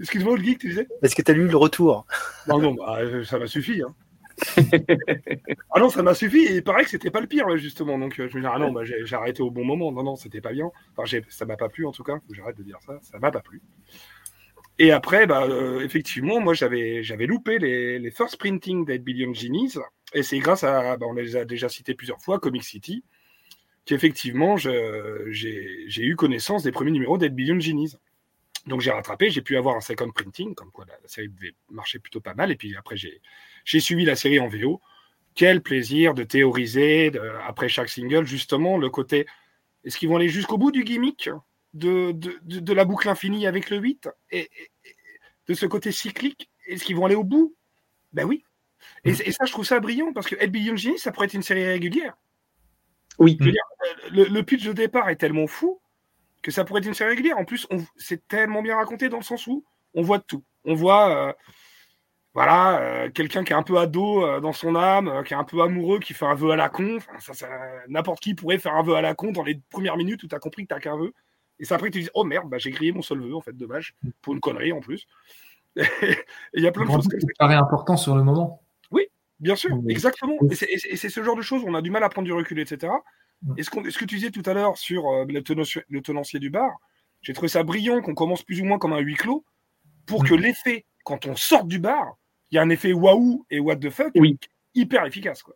[0.00, 0.88] Excuse-moi, le geek, tu disais?
[1.02, 2.06] Est-ce que tu as lu le retour?
[2.48, 3.82] Non, non, bah, ça m'a suffi.
[3.82, 3.94] Hein
[5.70, 6.38] ah non, ça m'a suffi.
[6.38, 7.98] Et il paraît que c'était pas le pire, justement.
[7.98, 9.92] Donc euh, je me dis, ah non, bah, j'ai arrêté au bon moment.
[9.92, 10.70] Non, non, c'était pas bien.
[10.96, 12.18] Enfin, ça m'a pas plu, en tout cas.
[12.30, 12.98] J'arrête de dire ça.
[13.02, 13.60] Ça m'a pas plu.
[14.78, 19.74] Et après, bah, euh, effectivement, moi, j'avais loupé les, first printing d'Ed Billion Genies.
[20.14, 23.04] Et c'est grâce à, bah, on les a déjà cités plusieurs fois, Comic City,
[23.84, 27.96] qu'effectivement, j'ai eu connaissance des premiers numéros d'Ed Billion Genies.
[28.66, 31.98] Donc j'ai rattrapé, j'ai pu avoir un second printing, comme quoi la, série devait marcher
[31.98, 32.52] plutôt pas mal.
[32.52, 33.20] Et puis après, j'ai
[33.64, 34.80] suivi la série en VO.
[35.34, 37.12] Quel plaisir de théoriser
[37.46, 39.26] après chaque single, justement, le côté.
[39.84, 41.30] Est-ce qu'ils vont aller jusqu'au bout du gimmick
[41.74, 44.50] de, de, de, la boucle infinie avec le 8 et,
[45.48, 47.56] de ce côté cyclique Est-ce qu'ils vont aller au bout?
[48.12, 48.44] Ben oui.
[49.04, 51.34] Et, et, ça, je trouve ça brillant parce que El Billion Genie, ça pourrait être
[51.34, 52.14] une série régulière.
[53.18, 53.38] Oui.
[53.40, 53.52] Euh,
[54.10, 55.80] le, le pitch de départ est tellement fou
[56.42, 57.38] que ça pourrait être une série régulière.
[57.38, 57.66] En plus,
[57.96, 59.64] c'est tellement bien raconté dans le sens où
[59.94, 60.44] on voit tout.
[60.64, 61.32] On voit, euh,
[62.34, 65.44] voilà, euh, quelqu'un qui est un peu ado euh, dans son âme, qui est un
[65.44, 66.98] peu amoureux, qui fait un vœu à la con.
[67.18, 67.48] ça,
[67.88, 70.34] N'importe qui pourrait faire un vœu à la con dans les premières minutes où tu
[70.34, 71.12] as compris que tu n'as qu'un vœu.
[71.58, 73.40] Et c'est après que tu dis, oh merde, bah, j'ai grillé mon seul vœu, en
[73.40, 75.06] fait, dommage, pour une connerie en plus.
[76.54, 77.26] Il y a plein de choses ça.
[77.38, 78.62] paraît important sur le moment.
[78.90, 79.06] Oui,
[79.38, 80.36] bien sûr, exactement.
[80.50, 82.58] Et c'est ce genre de choses où on a du mal à prendre du recul,
[82.58, 82.92] etc.
[83.56, 86.70] Et ce, ce, que tu disais tout à l'heure sur euh, le, tenancier, du bar,
[87.22, 89.44] j'ai trouvé ça brillant qu'on commence plus ou moins comme un huis clos
[90.06, 92.16] pour que l'effet, quand on sort du bar,
[92.52, 94.12] il y a un effet waouh et what the fuck
[94.74, 95.42] hyper efficace.
[95.42, 95.54] Quoi.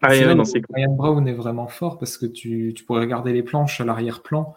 [0.00, 3.84] Ah, Ryan Brown est vraiment fort parce que tu, tu pourrais regarder les planches à
[3.84, 4.54] l'arrière-plan.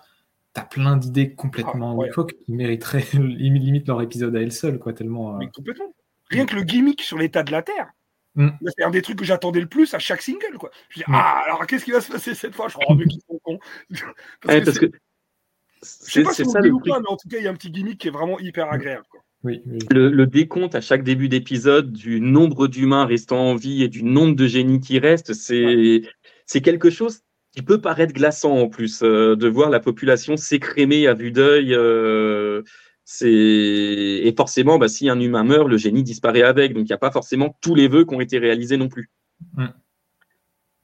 [0.54, 4.94] tu as plein d'idées complètement ah, qui mériteraient limite leur épisode à elle seule, quoi,
[4.94, 5.36] tellement.
[5.36, 5.94] Euh, Mais complètement.
[6.30, 7.92] Rien que le gimmick sur l'état de la Terre,
[8.36, 8.50] Mm.
[8.78, 10.58] C'est un des trucs que j'attendais le plus à chaque single.
[10.58, 10.72] Quoi.
[10.90, 11.14] Je dis, mm.
[11.14, 12.68] ah, alors qu'est-ce qui va se passer cette fois?
[12.70, 13.60] Je crois qu'ils sont cons.
[14.42, 14.92] parce, que, je
[15.82, 17.56] sais pas si ça le ou pas, mais en tout cas, il y a un
[17.56, 18.74] petit gimmick qui est vraiment hyper mm.
[18.74, 19.06] agréable.
[19.10, 19.22] Quoi.
[19.44, 24.04] Oui, Le, décompte à chaque début d'épisode du nombre d'humains restant en vie et du
[24.04, 26.04] nombre de génies qui restent, c'est
[26.46, 27.22] c'est quelque chose
[27.54, 31.74] qui peut paraître glaçant en plus, euh, de voir la population s'écrémer à vue d'œil.
[31.74, 32.62] Euh,
[33.24, 36.74] et forcément, bah, si un humain meurt, le génie disparaît avec.
[36.74, 39.10] Donc il n'y a pas forcément tous les vœux qui ont été réalisés non plus.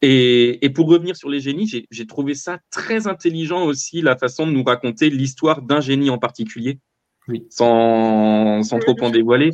[0.01, 4.51] Et, pour revenir sur les génies, j'ai trouvé ça très intelligent aussi la façon de
[4.51, 6.79] nous raconter l'histoire d'un génie en particulier,
[7.49, 9.51] sans, trop en dévoiler.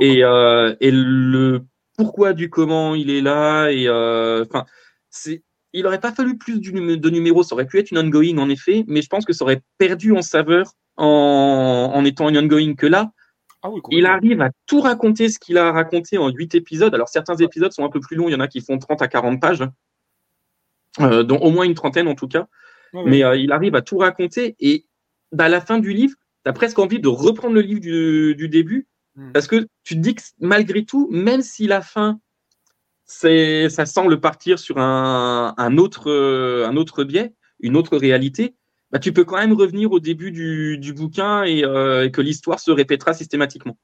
[0.00, 1.62] et, euh, et, le
[1.96, 4.64] pourquoi du comment il est là et euh, enfin
[5.10, 5.42] c'est
[5.72, 8.84] il n'aurait pas fallu plus de numéros, ça aurait pu être une ongoing en effet,
[8.88, 13.10] mais je pense que ça aurait perdu en saveur en, étant un ongoing que là.
[13.62, 16.92] Ah il arrive à tout raconter ce qu'il a raconté en 8 épisodes.
[16.94, 19.00] Alors certains épisodes sont un peu plus longs, il y en a qui font 30
[19.00, 19.64] à 40 pages,
[21.00, 22.48] euh, dont au moins une trentaine en tout cas.
[22.92, 24.56] Mais euh, il arrive à tout raconter.
[24.60, 24.84] Et
[25.30, 28.86] bah, à la fin du livre, as presque envie de reprendre le livre du, début
[29.16, 29.32] hmm.
[29.32, 32.20] parce que tu te dis que malgré tout, même si la fin
[33.04, 38.54] c'est, ça semble partir sur un, un, autre, un autre biais, une autre réalité,
[38.92, 42.20] bah, tu peux quand même revenir au début du, du bouquin et, euh, et que
[42.20, 43.78] l'histoire se répétera systématiquement.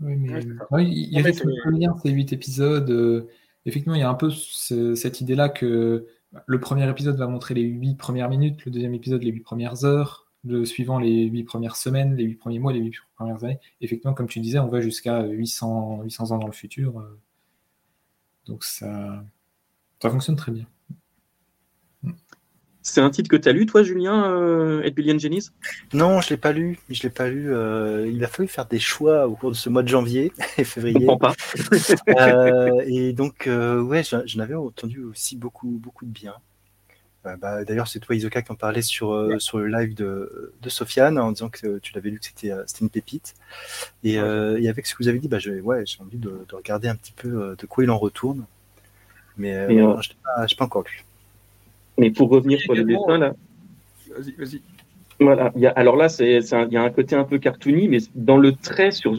[0.00, 2.90] Oui, mais ouais, il, il reste lien ces huit épisodes.
[2.90, 3.28] Euh,
[3.64, 6.06] effectivement, il y a un peu ce, cette idée-là que
[6.46, 9.84] le premier épisode va montrer les huit premières minutes, le deuxième épisode les huit premières
[9.84, 13.58] heures, le suivant les huit premières semaines, les huit premiers mois, les huit premières années.
[13.80, 16.98] Effectivement, comme tu disais, on va jusqu'à 800, 800 ans dans le futur.
[16.98, 17.18] Euh.
[18.46, 19.24] donc ça,
[20.00, 20.66] ça fonctionne très bien.
[22.82, 25.50] C'est un titre que tu as lu, toi, Julien, euh, Ed Billion Genies?
[25.92, 26.78] Non, je l'ai pas lu.
[26.88, 27.52] Je l'ai pas lu.
[27.52, 30.64] Euh, il a fallu faire des choix au cours de ce mois de janvier et
[30.64, 30.98] février.
[31.00, 31.34] Je comprends pas.
[32.08, 36.34] euh, et donc, euh, ouais, j'en avais entendu aussi beaucoup, beaucoup de bien.
[37.22, 41.18] Bah, D'ailleurs, c'est toi, Isoka, qui en parlait sur, sur le live de, de Sofiane
[41.18, 42.50] en disant que tu l'avais lu, que c'était
[42.80, 43.34] une pépite.
[44.04, 46.88] Et, et, avec ce que vous avez dit, bah, j'ai ouais, envie de, de, regarder
[46.88, 48.46] un petit peu de quoi il en retourne.
[49.36, 51.04] Mais je n'ai pas, pas encore lu.
[52.00, 53.34] Mais pour revenir sur les dessins, là.
[54.16, 54.62] Vas-y, vas-y.
[55.20, 55.52] Voilà.
[55.54, 58.52] Y a, alors là, il y a un côté un peu cartoony, mais dans le
[58.52, 59.14] trait, sur,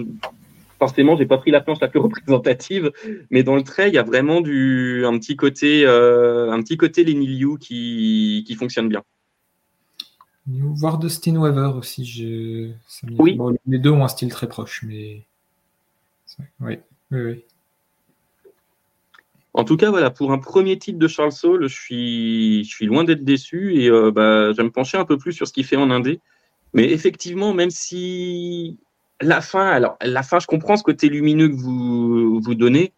[0.80, 2.92] forcément, j'ai pas pris la planche la plus représentative,
[3.30, 6.76] mais dans le trait, il y a vraiment du, un petit côté, euh, un petit
[6.76, 9.04] côté Lenny Liu qui, qui fonctionne bien.
[10.48, 12.04] Voir Dustin Weaver aussi.
[12.04, 12.72] Je...
[13.20, 13.36] Oui.
[13.36, 15.22] Bon, les deux ont un style très proche, mais.
[16.60, 16.80] Oui,
[17.12, 17.44] oui, oui.
[19.54, 22.86] En tout cas, voilà, pour un premier titre de Charles Saul, je suis, je suis
[22.86, 25.52] loin d'être déçu et euh, bah, je vais me pencher un peu plus sur ce
[25.52, 26.22] qu'il fait en indé.
[26.74, 28.78] Mais effectivement, même si
[29.20, 32.94] la fin, alors la fin, je comprends ce côté lumineux que vous vous donnez,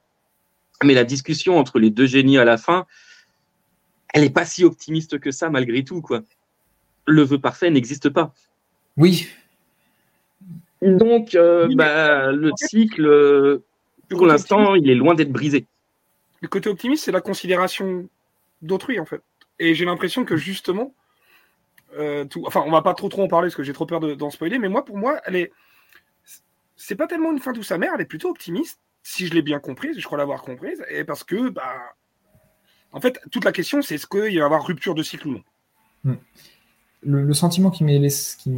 [0.84, 2.86] mais la discussion entre les deux génies à la fin,
[4.14, 6.22] elle n'est pas si optimiste que ça malgré tout, quoi.
[7.08, 8.32] Le vœu parfait n'existe pas.
[8.96, 9.28] Oui.
[10.84, 13.60] Donc, euh, bah, le cycle,
[14.08, 15.66] pour l'instant, il est loin d'être brisé
[16.44, 18.10] le côté optimiste, c'est la considération
[18.62, 19.22] d'autrui, en fait.
[19.60, 20.94] Et j'ai l'impression que justement,
[21.98, 24.02] euh, tout, enfin, on va pas trop trop en parler parce que j'ai trop peur
[24.18, 25.54] d'en spoiler, mais moi, pour moi, elle est,
[26.76, 29.60] c'est pas tellement une fin douce amère, elle est plutôt optimiste, si je l'ai bien
[29.60, 31.96] comprise, je crois l'avoir comprise, et parce que, bah,
[32.92, 35.32] en fait, toute la question, c'est est-ce qu'il va y avoir rupture de cycle ou
[35.32, 35.44] non.
[36.04, 36.16] Hmm.
[37.04, 38.00] Le, le, sentiment qui m'est
[38.38, 38.52] qui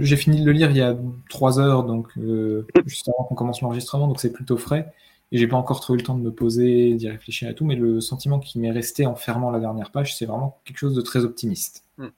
[0.00, 0.96] j'ai fini de le lire il y a
[1.28, 4.92] trois heures, donc euh, juste avant qu'on commence l'enregistrement, donc c'est plutôt frais.
[5.32, 7.76] Et j'ai pas encore trouvé le temps de me poser, d'y réfléchir et tout, mais
[7.76, 11.00] le sentiment qui m'est resté en fermant la dernière page, c'est vraiment quelque chose de
[11.02, 11.84] très optimiste.
[11.98, 12.08] Mm.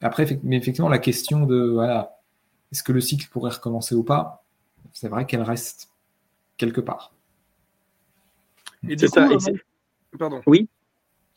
[0.00, 2.18] Après, mais effectivement, la question de voilà,
[2.72, 4.44] est-ce que le cycle pourrait recommencer ou pas,
[4.92, 5.90] c'est vrai qu'elle reste
[6.56, 7.12] quelque part.
[8.88, 9.38] Et coup, ça, euh,
[10.18, 10.42] pardon.
[10.46, 10.68] Oui.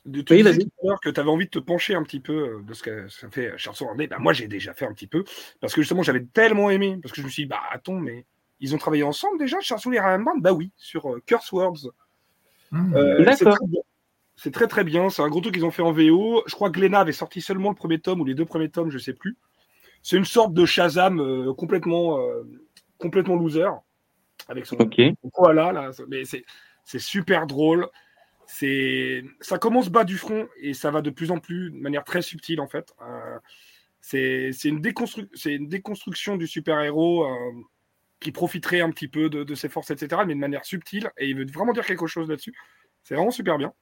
[0.05, 0.65] De tu oui, disais
[1.03, 3.29] que tu avais envie de te pencher un petit peu euh, de ce que ça
[3.29, 5.25] fait Chanson en ben, moi j'ai déjà fait un petit peu
[5.59, 8.25] parce que justement j'avais tellement aimé parce que je me suis dit bah attends mais
[8.59, 11.91] ils ont travaillé ensemble déjà, Charles et Ryan Band Bah oui, sur euh, Curse Words.
[12.71, 13.35] Mmh, euh,
[14.37, 15.09] c'est très, très bien.
[15.09, 16.43] C'est un gros truc qu'ils ont fait en VO.
[16.45, 18.91] Je crois que Glenna avait sorti seulement le premier tome ou les deux premiers tomes,
[18.91, 19.35] je sais plus.
[20.03, 22.43] C'est une sorte de Shazam euh, complètement, euh,
[22.99, 23.69] complètement loser.
[24.47, 24.75] Avec son.
[24.77, 25.01] Ok.
[25.37, 25.91] Voilà, là.
[26.07, 27.87] Mais c'est super drôle.
[28.45, 32.05] C'est, ça commence bas du front et ça va de plus en plus de manière
[32.05, 32.93] très subtile en fait.
[33.01, 33.39] Euh,
[33.99, 35.27] c'est une, déconstru...
[35.45, 37.27] une déconstruction du super-héros
[38.19, 41.35] qui profiterait un petit peu de, ses forces, etc., mais de manière subtile, et il
[41.35, 42.53] veut vraiment dire quelque chose là-dessus.
[43.03, 43.73] C'est vraiment super bien.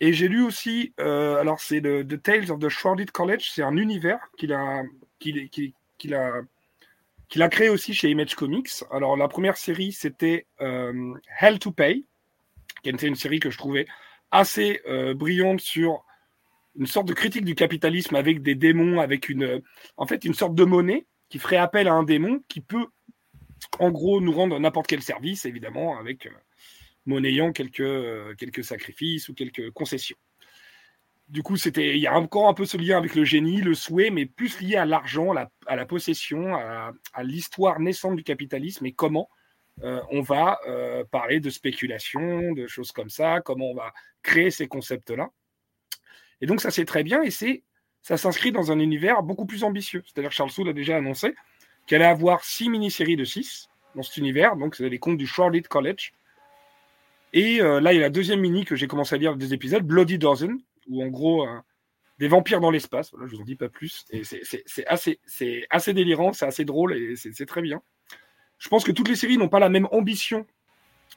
[0.00, 3.62] Et j'ai lu aussi, euh, alors c'est le The Tales of the Shrouded College, c'est
[3.62, 4.82] un univers qu'il a,
[5.18, 6.42] qu'il a,
[7.28, 8.84] qu'il a créé aussi chez Image Comics.
[8.90, 12.04] Alors la première série, c'était euh, Hell to Pay,
[12.82, 13.86] qui était une série que je trouvais
[14.30, 16.04] assez euh, brillante sur
[16.76, 19.62] une sorte de critique du capitalisme avec des démons, avec une,
[19.96, 22.86] en fait, une sorte de monnaie qui ferait appel à un démon qui peut
[23.78, 26.30] en gros, nous rendre n'importe quel service, évidemment, avec euh,
[27.06, 30.16] monnayant quelques, euh, quelques sacrifices ou quelques concessions.
[31.28, 33.74] Du coup, c'était, il y a encore un peu ce lien avec le génie, le
[33.74, 35.34] souhait, mais plus lié à l'argent,
[35.66, 39.28] à la possession, à, l'histoire naissante du capitalisme et comment
[39.82, 40.58] euh, on va
[41.10, 45.28] parler de spéculation, de choses comme ça, comment on va créer ces concepts-là.
[46.40, 47.62] Et donc, ça c'est très bien et c'est,
[48.00, 50.02] ça s'inscrit dans un univers beaucoup plus ambitieux.
[50.06, 51.34] C'est-à-dire, Charles Soule a déjà annoncé
[51.88, 54.54] qu'elle allait avoir six mini-séries de six dans cet univers.
[54.56, 56.12] Donc, c'est les contes du Charlotte College.
[57.32, 59.52] Et euh, là, il y a la deuxième mini que j'ai commencé à lire des
[59.54, 61.58] épisodes, Bloody Dozen, où en gros, euh,
[62.18, 63.10] des vampires dans l'espace.
[63.10, 64.04] Voilà, je vous en dis pas plus.
[64.10, 65.18] Et c'est assez,
[65.70, 67.82] assez délirant, c'est assez drôle et c'est très bien.
[68.58, 70.46] Je pense que toutes les séries n'ont pas la même ambition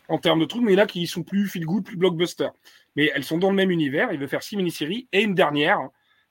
[0.07, 2.49] en termes de trucs, mais là, qui sont plus feel good, plus blockbuster.
[2.95, 4.11] Mais elles sont dans le même univers.
[4.11, 5.79] Il veut faire six mini-séries et une dernière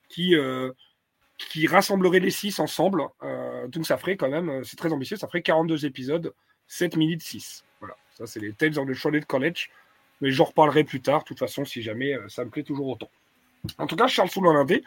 [0.07, 0.71] qui, euh,
[1.49, 3.03] qui rassemblerait les six ensemble.
[3.23, 6.33] Euh, donc ça ferait quand même, c'est très ambitieux, ça ferait 42 épisodes,
[6.67, 7.63] 7 minutes 6.
[8.17, 9.69] Ça, c'est les Tales of the Shrouded College.
[10.19, 12.87] Mais j'en reparlerai plus tard, de toute façon, si jamais euh, ça me plaît toujours
[12.87, 13.09] autant.
[13.79, 14.83] En tout cas, Charles Soule en indé,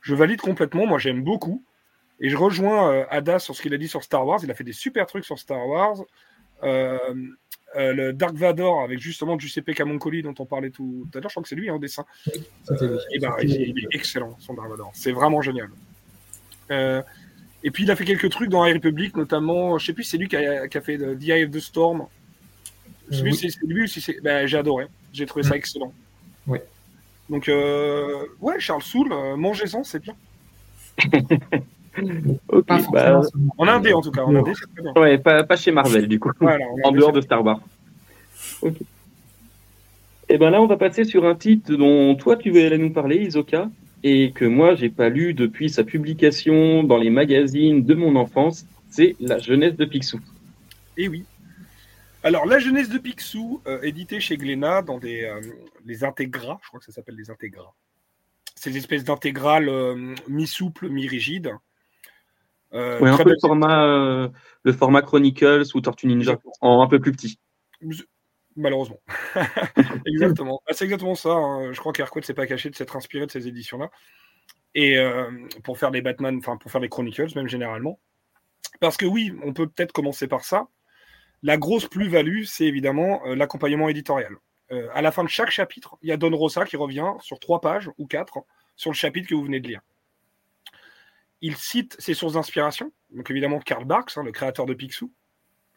[0.00, 0.86] je valide complètement.
[0.86, 1.64] Moi, j'aime beaucoup.
[2.20, 4.40] Et je rejoins euh, Ada sur ce qu'il a dit sur Star Wars.
[4.42, 5.98] Il a fait des super trucs sur Star Wars.
[6.62, 6.98] Euh,
[7.76, 11.34] euh, le Dark Vador avec justement Giuseppe Camoncoli dont on parlait tout à l'heure, je
[11.34, 12.04] crois que c'est lui en dessin.
[13.12, 15.68] et ben, il, est excellent son Dark Vador, c'est vraiment génial.
[16.70, 20.18] Et puis il a fait quelques trucs dans la République, notamment, je sais plus, c'est
[20.18, 22.06] lui qui a, fait The Eye of the Storm.
[23.10, 24.20] Je sais plus si c'est lui ou si c'est.
[24.22, 25.92] Ben, j'ai adoré, j'ai trouvé ça excellent.
[26.46, 26.58] Oui.
[27.30, 27.50] Donc,
[28.40, 30.14] ouais, Charles Soule, mangez-en, c'est bien.
[32.48, 33.20] okay, bah...
[33.56, 34.22] En Indé, en tout cas.
[34.22, 34.92] En Indé, c'est très bien.
[35.00, 36.30] Ouais, pas, pas, chez Marvel, du coup.
[36.40, 37.60] Voilà, en, dehors de Star Wars.
[38.62, 38.74] Ok.
[40.30, 42.92] Et ben là, on va passer sur un titre dont toi, tu veux aller nous
[42.92, 43.70] parler, Isoka,
[44.02, 48.66] et que moi, j'ai pas lu depuis sa publication dans les magazines de mon enfance.
[48.90, 50.20] C'est La jeunesse de Picsou.
[50.96, 51.24] Eh oui.
[52.22, 55.40] Alors, La jeunesse de Picsou, euh, édité chez Glénat dans des, euh,
[55.84, 57.72] les intégras, je crois que ça s'appelle les intégras.
[58.54, 61.52] C'est des espèces d'intégrales euh, mi-souples, mi-rigides,
[62.74, 64.28] euh, un peu le format, euh,
[64.62, 67.38] le format Chronicles ou Tortue Ninja, en un peu plus petit.
[68.58, 69.00] Malheureusement.
[70.06, 70.60] exactement.
[70.66, 71.30] Bah, c'est exactement ça.
[71.30, 71.72] Hein.
[71.72, 73.90] Je crois qu'Airquote s'est pas caché de s'être inspiré de ces éditions-là.
[74.74, 75.30] Et euh,
[75.64, 77.98] pour faire les Batman, enfin pour faire les Chronicles, même généralement.
[78.80, 80.68] Parce que oui, on peut peut-être commencer par ça.
[81.42, 84.36] La grosse plus-value, c'est évidemment l'accompagnement éditorial.
[84.92, 87.60] à la fin de chaque chapitre, il y a Don Rosa qui revient sur trois
[87.60, 88.40] pages ou quatre
[88.76, 89.80] sur le chapitre que vous venez de lire
[91.40, 92.92] il cite ses sources d'inspiration.
[93.10, 95.12] Donc évidemment Karl Barks, hein, le créateur de Picsou.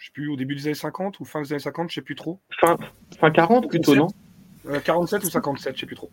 [0.01, 2.01] Je sais plus, au début des années 50 ou fin des années 50, je sais
[2.01, 2.39] plus trop.
[2.59, 2.75] Fin,
[3.19, 4.07] fin 40 plutôt, non?
[4.83, 6.09] 47 euh, ou 57, je sais plus trop.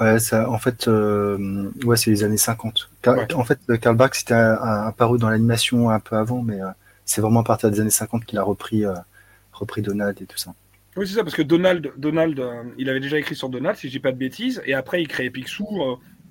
[0.00, 2.90] Ouais, ça, en fait, euh, ouais, c'est les années 50.
[3.34, 6.70] En fait, Karl Barks était apparu dans l'animation un peu avant, mais euh,
[7.04, 8.82] c'est vraiment à partir des années 50 qu'il a repris,
[9.52, 10.52] repris Donald et tout ça.
[10.96, 12.42] Oui, c'est ça, parce que Donald, Donald
[12.78, 15.06] il avait déjà écrit sur Donald, si je dis pas de bêtises, et après il
[15.06, 15.68] créait Picsou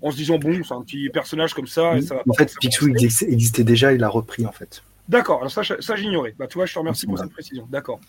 [0.01, 1.93] en se disant bon, c'est un petit personnage comme ça.
[2.27, 4.83] en fait, Picsou existait déjà, il l'a repris en fait.
[5.07, 6.33] D'accord, alors ça, ça j'ignorais.
[6.37, 7.65] Bah, tu vois, je te remercie pour cette précision.
[7.69, 7.99] D'accord.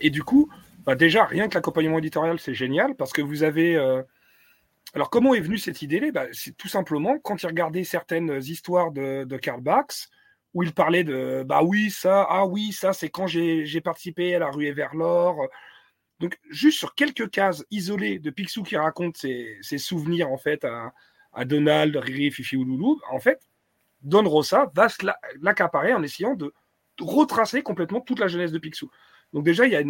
[0.00, 0.50] Et du coup,
[0.84, 3.76] bah, déjà, rien que l'accompagnement éditorial, c'est génial parce que vous avez.
[3.76, 4.02] Euh,
[4.94, 6.10] alors, comment est venue cette idée-là?
[6.12, 10.08] Bah, C'est tout simplement quand il regardait certaines histoires de, de Karl Barks
[10.54, 14.40] où il parlait de bah oui, ça, ah oui, ça, c'est quand j'ai participé à
[14.40, 15.46] la rue vers l'or.
[16.18, 20.92] Donc, juste sur quelques cases isolées de Picsou qui raconte ses, souvenirs en fait à,
[21.44, 23.40] Donald, Riri, Fifi ou Loulou, en fait,
[24.02, 24.88] Don Rosa va
[25.40, 26.52] l'accaparer en essayant de
[27.00, 28.90] retracer complètement toute la jeunesse de Picsou.
[29.32, 29.80] Donc déjà, il y a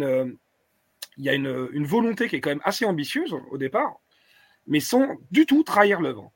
[1.29, 3.99] a une, volonté qui est quand même assez ambitieuse au départ,
[4.67, 6.31] mais sans du tout trahir l'œuvre.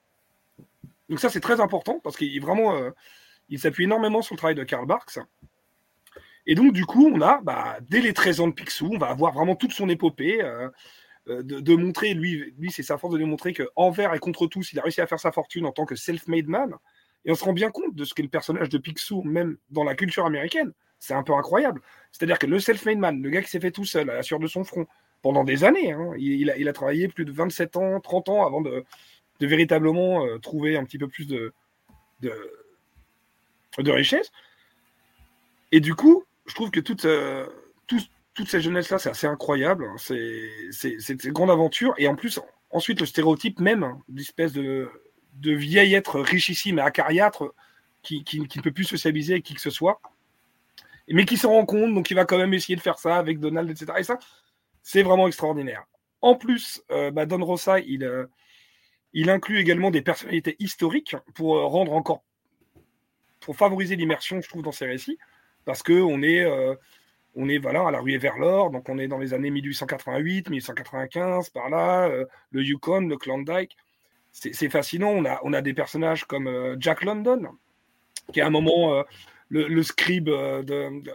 [1.09, 2.91] Donc ça, c'est très important parce qu'il vraiment, euh,
[3.49, 5.19] il s'appuie énormément sur le travail de Karl Barks.
[6.47, 9.07] Et donc, du coup, on a, bah, dès les 13 ans de Picsou, on va
[9.07, 10.69] avoir vraiment toute son épopée, euh,
[11.27, 14.79] euh, de, montrer, lui, lui c'est sa force de démontrer qu'envers et contre tous, il
[14.79, 16.75] a réussi à faire sa fortune en tant que self-made man.
[17.25, 19.83] Et on se rend bien compte de ce qu'est le personnage de Picsou, même dans
[19.83, 20.71] la culture américaine.
[20.99, 21.81] C'est un peu incroyable.
[22.11, 24.39] C'est-à-dire que le self-made man, le gars qui s'est fait tout seul à la sueur
[24.39, 24.85] de son front
[25.21, 28.85] pendant des années, hein, il, a, travaillé plus de 27 ans, 30 ans avant de,
[29.41, 31.51] véritablement euh, trouver un petit peu plus de,
[33.77, 34.31] richesse.
[35.71, 37.47] Et du coup, je trouve que toute, euh,
[37.87, 39.87] toute cette jeunesse-là, c'est assez incroyable.
[39.97, 41.95] C'est une grande aventure.
[41.97, 42.39] Et en plus,
[42.69, 44.89] ensuite, le stéréotype même d'espèce de,
[45.35, 47.53] de vieil être richissime et acariâtre
[48.01, 50.01] qui, qui, ne peut plus socialiser avec qui que ce soit,
[51.07, 53.39] mais qui se rend compte, donc il va quand même essayer de faire ça avec
[53.39, 53.93] Donald, etc.
[53.97, 54.17] Et ça,
[54.81, 55.83] c'est vraiment extraordinaire.
[56.22, 58.25] En plus, euh, bah, Don Rosa, il, euh,
[59.14, 62.23] il inclut également des personnalités historiques pour rendre encore,
[63.39, 65.17] pour favoriser l'immersion, je trouve, dans ses récits
[65.65, 66.75] parce que on est, euh,
[67.35, 70.49] on est voilà, à la ruée vers l'or, donc on est dans les années 1888,
[70.49, 73.75] 1895, par là, euh, le Yukon, le Klondike.
[74.38, 75.09] C'est fascinant.
[75.09, 77.47] On a, on a des personnages comme euh, Jack London,
[78.33, 79.03] qui est à un moment
[79.49, 80.30] le, scribe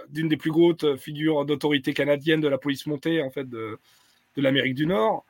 [0.08, 3.78] d'une des plus grosses figures d'autorité canadienne de la police montée en fait de,
[4.36, 5.24] de l'Amérique du Nord.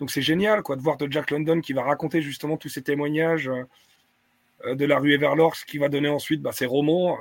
[0.00, 2.82] Donc c'est génial quoi de voir de Jack London qui va raconter justement tous ces
[2.82, 3.50] témoignages
[4.64, 7.16] de la ruée vers ce qui va donner ensuite bah, ses romans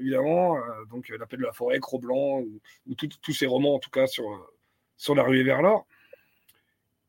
[0.00, 3.90] évidemment, euh, donc euh, L'appel de la forêt, Cro-Blanc, ou, tous ces romans en tout
[3.90, 4.24] cas sur,
[4.96, 5.60] sur la rue vers.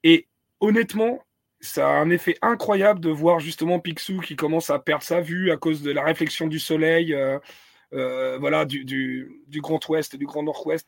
[0.03, 0.27] Et
[0.59, 1.23] honnêtement,
[1.61, 5.51] ça a un effet incroyable de voir justement Picsou qui commence à perdre sa vue
[5.51, 10.43] à cause de la réflexion du soleil, euh, voilà, du, du, Grand Ouest, du Grand
[10.43, 10.87] Nord-Ouest,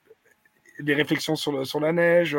[0.80, 2.38] des réflexions sur, sur la neige,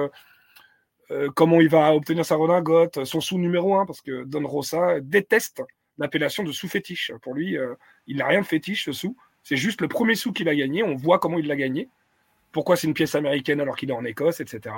[1.36, 5.62] comment il va obtenir sa redingote, son sous numéro un, parce que Don Rosa déteste
[5.98, 7.12] l'appellation de sous-fétiche.
[7.22, 7.56] Pour lui,
[8.08, 9.16] il n'a rien de fétiche, ce sous.
[9.44, 10.82] C'est juste le premier sou qu'il a gagné.
[10.82, 11.88] On voit comment il l'a gagné.
[12.50, 14.74] pourquoi c'est une pièce américaine alors qu'il est en Écosse, etc.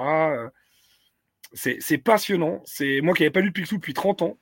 [1.52, 2.62] C'est passionnant.
[2.64, 4.38] C'est moi qui n'avais pas lu Picsou depuis 30 ans.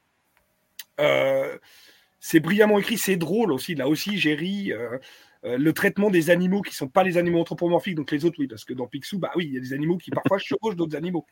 [2.20, 3.74] c'est brillamment écrit, c'est drôle aussi.
[3.74, 4.72] Là aussi, j'ai ri.
[5.42, 8.48] le traitement des animaux qui ne sont pas les animaux anthropomorphiques, donc les autres, oui,
[8.48, 10.96] parce que dans Picsou, bah oui, il y a des animaux qui parfois chevauchent d'autres
[10.96, 11.26] animaux.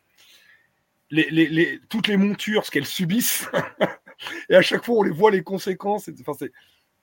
[1.88, 3.48] Toutes les montures, ce qu'elles subissent,
[4.48, 6.08] et à chaque fois, on les voit les conséquences.
[6.20, 6.46] Enfin,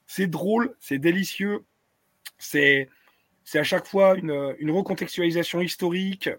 [0.08, 1.64] c'est drôle, c'est délicieux,
[2.38, 2.90] c'est
[3.54, 6.30] à chaque fois une, une, recontextualisation historique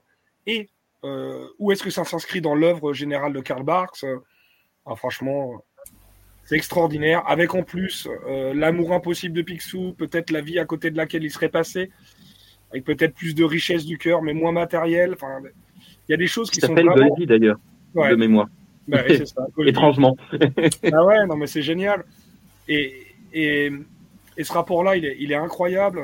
[0.47, 4.05] et euh, où est-ce que ça s'inscrit dans l'œuvre générale de Karl Barks
[4.87, 5.63] ah, Franchement,
[6.51, 7.23] c'est extraordinaire.
[7.29, 11.23] Avec en plus euh, l'amour impossible de Picsou, peut-être la vie à côté de laquelle
[11.23, 11.91] il serait passé,
[12.73, 15.13] avec peut-être plus de richesse du cœur, mais moins matérielle.
[15.13, 15.39] Enfin,
[16.09, 16.67] il y a des choses qui sont.
[16.67, 17.15] s'appelle vraiment...
[17.21, 17.59] d'ailleurs,
[17.95, 18.49] de mémoire.
[18.89, 19.03] Bah
[19.65, 20.17] Étrangement.
[20.93, 22.05] ah ouais, non, mais c'est génial.
[22.67, 23.71] Et, et,
[24.37, 26.01] et ce rapport-là, il est, il est incroyable.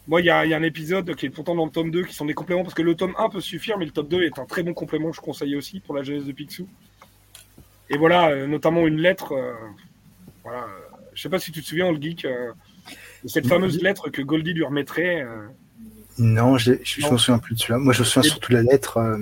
[0.00, 2.14] Euh, moi, il y, a, un épisode qui est pourtant dans le tome 2 qui
[2.14, 4.38] sont des compléments parce que le tome 1 peut suffire, mais le tome 2 est
[4.38, 6.66] un très bon complément, je conseille aussi pour la jeunesse de Picsou.
[7.88, 9.32] Et voilà, euh, notamment une lettre.
[9.32, 9.52] Euh,
[10.42, 10.66] voilà,
[11.14, 14.54] je sais pas si tu te souviens, le geek, de cette fameuse lettre que Goldie
[14.54, 15.26] lui remettrait.
[16.18, 17.78] Non, je ne me souviens plus de cela.
[17.78, 19.18] Moi, je me souviens surtout de la lettre.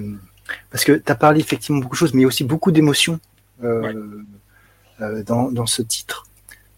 [0.70, 2.70] parce que tu as parlé effectivement beaucoup de choses, mais il y a aussi beaucoup
[2.70, 3.18] d'émotions
[3.60, 6.26] dans, dans, ce titre.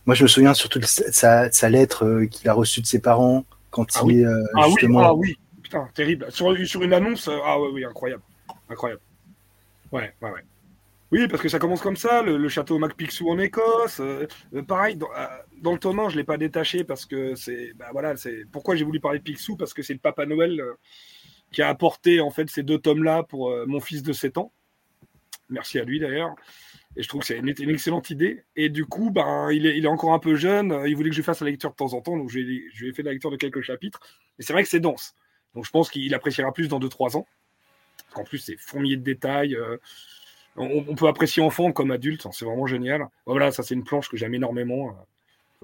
[0.06, 3.44] Moi, je me souviens surtout de sa, sa lettre qu'il a reçue de ses parents,
[3.70, 4.24] quand ah il oui.
[4.24, 6.30] Euh, ah, oui, ah oui, putain, terrible.
[6.30, 8.22] Sur, sur une annonce, euh, ah oui, oui, incroyable.
[8.68, 9.00] Incroyable.
[9.92, 10.44] Ouais, ouais, ouais.
[11.12, 14.00] Oui, parce que ça commence comme ça, le, château MacPixou en Écosse.
[14.00, 14.26] Euh,
[14.66, 15.08] pareil, dans,
[15.60, 17.72] dans, le tome 1, je ne l'ai pas détaché parce que c'est.
[17.74, 20.62] Bah, voilà, c'est pourquoi j'ai voulu parler de Picsou, parce que c'est le Papa Noël
[21.50, 24.52] qui a apporté en fait ces deux tomes-là pour mon fils de 7 ans.
[25.48, 26.36] Merci à lui d'ailleurs.
[26.96, 28.44] Et je trouve que c'est une, excellente idée.
[28.56, 30.82] Et du coup, ben, il, est, encore un peu jeune.
[30.86, 32.16] Il voulait que je fasse la lecture de temps en temps.
[32.16, 34.00] Donc, je, lui ai fait la lecture de quelques chapitres.
[34.38, 35.14] Et c'est vrai que c'est dense.
[35.54, 37.26] Donc, je pense qu'il appréciera plus dans 2-3 ans.
[38.14, 39.54] En plus, c'est fourmillé de détails.
[39.54, 39.76] Euh,
[40.56, 42.26] on, peut apprécier enfant comme adulte.
[42.32, 43.08] C'est vraiment génial.
[43.24, 44.96] Voilà, ça, c'est une planche que j'aime énormément.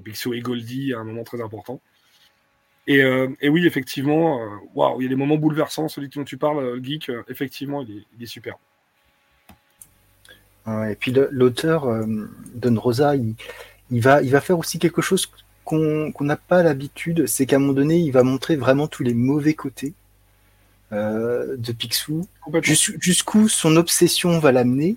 [0.06, 1.80] Euh, et Goldie, à un moment très important.
[2.86, 5.88] Et, euh, oui, effectivement, waouh, il y a des moments bouleversants.
[5.88, 8.58] Celui dont tu parles, le geek, effectivement, il est super
[10.66, 12.04] et puis l'auteur, euh,
[12.54, 13.34] Don Rosa, il,
[14.00, 15.30] va, il va faire aussi quelque chose
[15.64, 19.14] qu'on n'a pas l'habitude, c'est qu'à un moment donné, il va montrer vraiment tous les
[19.14, 19.94] mauvais côtés
[20.92, 22.26] euh, de Picsou,
[23.00, 24.96] jusqu'où son obsession va l'amener.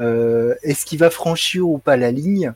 [0.00, 2.52] Euh, est-ce qu'il va franchir ou pas la ligne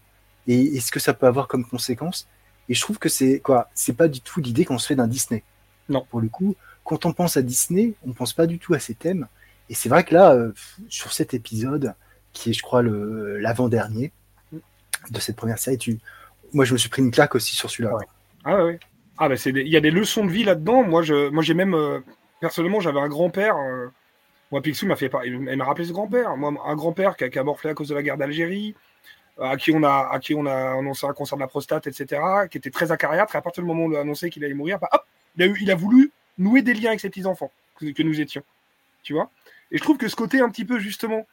[0.46, 2.28] et est-ce que ça peut avoir comme conséquence?
[2.68, 5.08] Et je trouve que c'est quoi C'est pas du tout l'idée qu'on se fait d'un
[5.08, 5.42] Disney.
[5.88, 6.06] Non.
[6.10, 8.94] Pour le coup, quand on pense à Disney, on pense pas du tout à ces
[8.94, 9.26] thèmes.
[9.68, 10.36] Et c'est vrai que là,
[10.88, 11.94] sur cet épisode,
[12.32, 14.12] qui est, je crois, l'avant-dernier
[15.10, 15.78] de cette première série.
[15.78, 15.98] Tu...
[16.52, 17.92] Moi, je me suis pris une claque aussi sur celui-là.
[18.44, 18.78] Ah ouais.
[19.18, 20.82] Ah bah il y a des leçons de vie là-dedans.
[20.82, 22.00] Moi, je, moi, j'ai même euh,
[22.40, 23.56] personnellement, j'avais un grand-père.
[23.56, 23.88] Euh,
[24.50, 26.36] moi, Picsou m'a fait, il m'a rappelé ce grand-père.
[26.36, 28.74] Moi, un grand-père qui qui a, morflé à cause de la guerre d'Algérie,
[29.40, 32.20] à qui on a, à qui on a annoncé un cancer de la prostate, etc.,
[32.50, 33.34] qui était très acariâtre.
[33.34, 35.04] Et à partir du moment où on a annoncé qu'il allait mourir, bah, hop,
[35.36, 38.20] il a, eu, il a voulu nouer des liens avec ses petits enfants que nous
[38.20, 38.42] étions.
[39.02, 39.30] Tu vois?
[39.70, 41.26] Et je trouve que ce côté un petit peu justement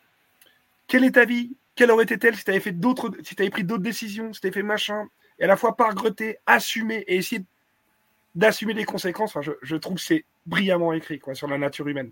[0.90, 1.56] quelle est ta vie?
[1.76, 4.42] Quelle aurait été-elle si tu avais fait d'autres, si tu avais pris d'autres décisions, si
[4.42, 5.08] tu avais fait machin?
[5.38, 7.46] Et à la fois pas regretter, assumer et essayer
[8.36, 9.38] d'assumer les conséquences.
[9.62, 12.12] je, trouve que c'est brillamment écrit quoi, sur la nature humaine.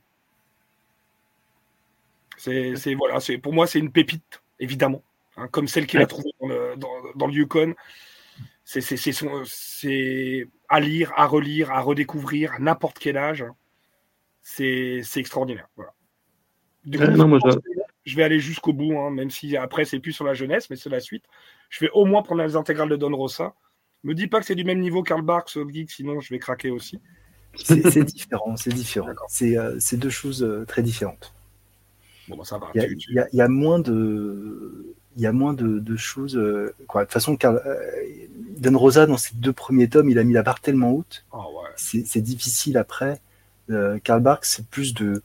[2.37, 5.03] C'est, voilà, c'est pour moi c'est une pépite évidemment,
[5.35, 7.73] hein, comme celle qu'il a trouvée dans le, Yukon.
[8.63, 13.43] C'est, c'est, à lire, à relire, à redécouvrir à n'importe quel âge.
[14.41, 15.67] C'est, extraordinaire.
[15.75, 15.93] Voilà
[16.89, 20.75] je vais aller jusqu'au bout, hein, même si après c'est plus sur la jeunesse, mais
[20.75, 21.25] c'est la suite.
[21.69, 23.53] Je vais au moins prendre les intégrales de Don Rosa.
[24.03, 26.69] Me dis pas que c'est du même niveau Karl Barks Geek, sinon je vais craquer
[26.69, 26.99] aussi.
[27.55, 29.09] C'est différent, c'est différent.
[29.41, 31.33] Euh, c'est deux choses euh, très différentes.
[32.27, 32.67] Bon, ça va.
[32.75, 36.35] Il y, a moins de, il y a moins de, choses.
[36.35, 37.01] Euh, quoi.
[37.01, 37.37] De toute façon,
[38.57, 41.25] Don Rosa dans ses deux premiers tomes, il a mis la barre tellement haute.
[41.31, 41.71] Oh, ouais.
[41.77, 43.19] C'est difficile après.
[44.03, 45.23] Karl Barks, c'est plus de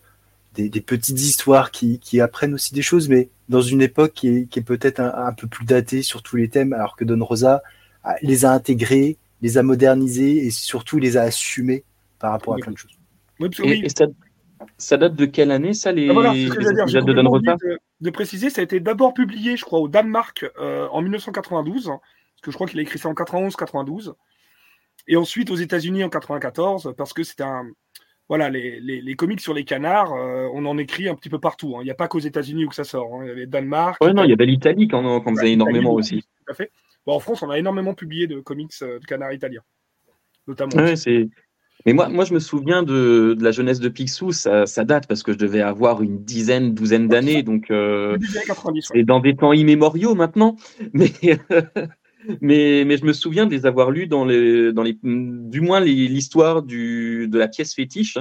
[0.55, 5.01] des, petites histoires qui, apprennent aussi des choses, mais dans une époque qui est, peut-être
[5.01, 7.63] un, peu plus datée sur tous les thèmes, alors que Don Rosa
[8.23, 11.85] les a intégrés, les a modernisés et surtout les a assumés
[12.19, 12.99] par rapport à plein de choses.
[13.65, 13.89] et,
[14.79, 17.57] ça, date de quelle année, ça, les, ah, de Don Rosa
[18.01, 22.01] de, préciser, ça a été d'abord publié, je crois, au Danemark euh, en 1992, parce
[22.43, 24.13] que je crois qu'il a écrit ça en 91-92,
[25.09, 27.67] et ensuite aux États-Unis en 94, parce que c'était un
[28.33, 31.75] voilà, les, comics sur les canards, euh, on en écrit un petit peu partout.
[31.77, 31.81] Hein.
[31.83, 33.15] Il n'y a pas qu'aux États-Unis où que ça sort.
[33.15, 33.25] Hein.
[33.25, 34.03] Il y avait Danemark.
[34.03, 36.23] Oui, non, il y avait l'Italie quand, on faisait énormément aussi.
[36.23, 36.71] Tout à fait.
[37.05, 39.61] en France, on a énormément publié de comics euh, de canards italiens,
[40.47, 40.97] notamment.
[40.97, 41.29] c'est
[41.85, 45.07] Mais moi, moi, je me souviens de, de la jeunesse de Picsou, ça, ça, date
[45.07, 48.17] parce que je devais avoir une dizaine, douzaine d'années, donc euh,
[48.81, 50.57] c'est dans des temps immémoriaux maintenant.
[50.95, 51.13] Mais,
[52.41, 55.81] mais, mais je me souviens de les avoir lus dans les, dans les, du moins
[55.81, 58.19] l'histoire de la pièce fétiche.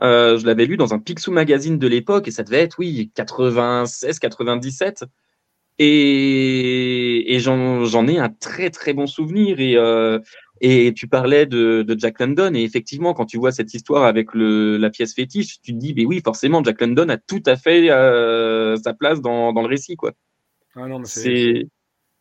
[0.00, 3.10] Euh, je l'avais lu dans un Picsou magazine de l'époque et ça devait être, oui,
[3.14, 5.04] 96, 97.
[5.80, 9.60] Et, et j'en ai un très très bon souvenir.
[9.60, 10.18] Et, euh,
[10.60, 14.34] et tu parlais de, de, Jack London, et effectivement, quand tu vois cette histoire avec
[14.34, 17.56] le, la pièce fétiche, tu te dis, mais oui, forcément, Jack London a tout à
[17.56, 20.12] fait euh, sa place dans, dans, le récit, quoi.
[20.74, 21.68] Ah non, mais c'est.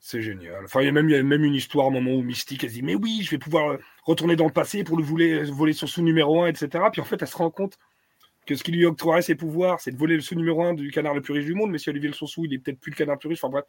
[0.10, 0.64] C'est génial.
[0.64, 2.64] Enfin, il y, a même, il y a même une histoire, un moment où Mystique,
[2.64, 5.74] elle dit, mais oui, je vais pouvoir retourner dans le passé pour le voler, voler
[5.74, 6.86] son sous numéro 1, etc.
[6.94, 7.78] Puis en fait, elle se rend compte
[8.46, 10.92] que ce qui lui octroierait ses pouvoirs, c'est de voler le sous numéro 1 du
[10.92, 12.92] canard le plus riche du monde, mais si Olivier le sous, il est peut-être plus
[12.92, 13.44] le canard le plus riche.
[13.44, 13.66] Enfin bref,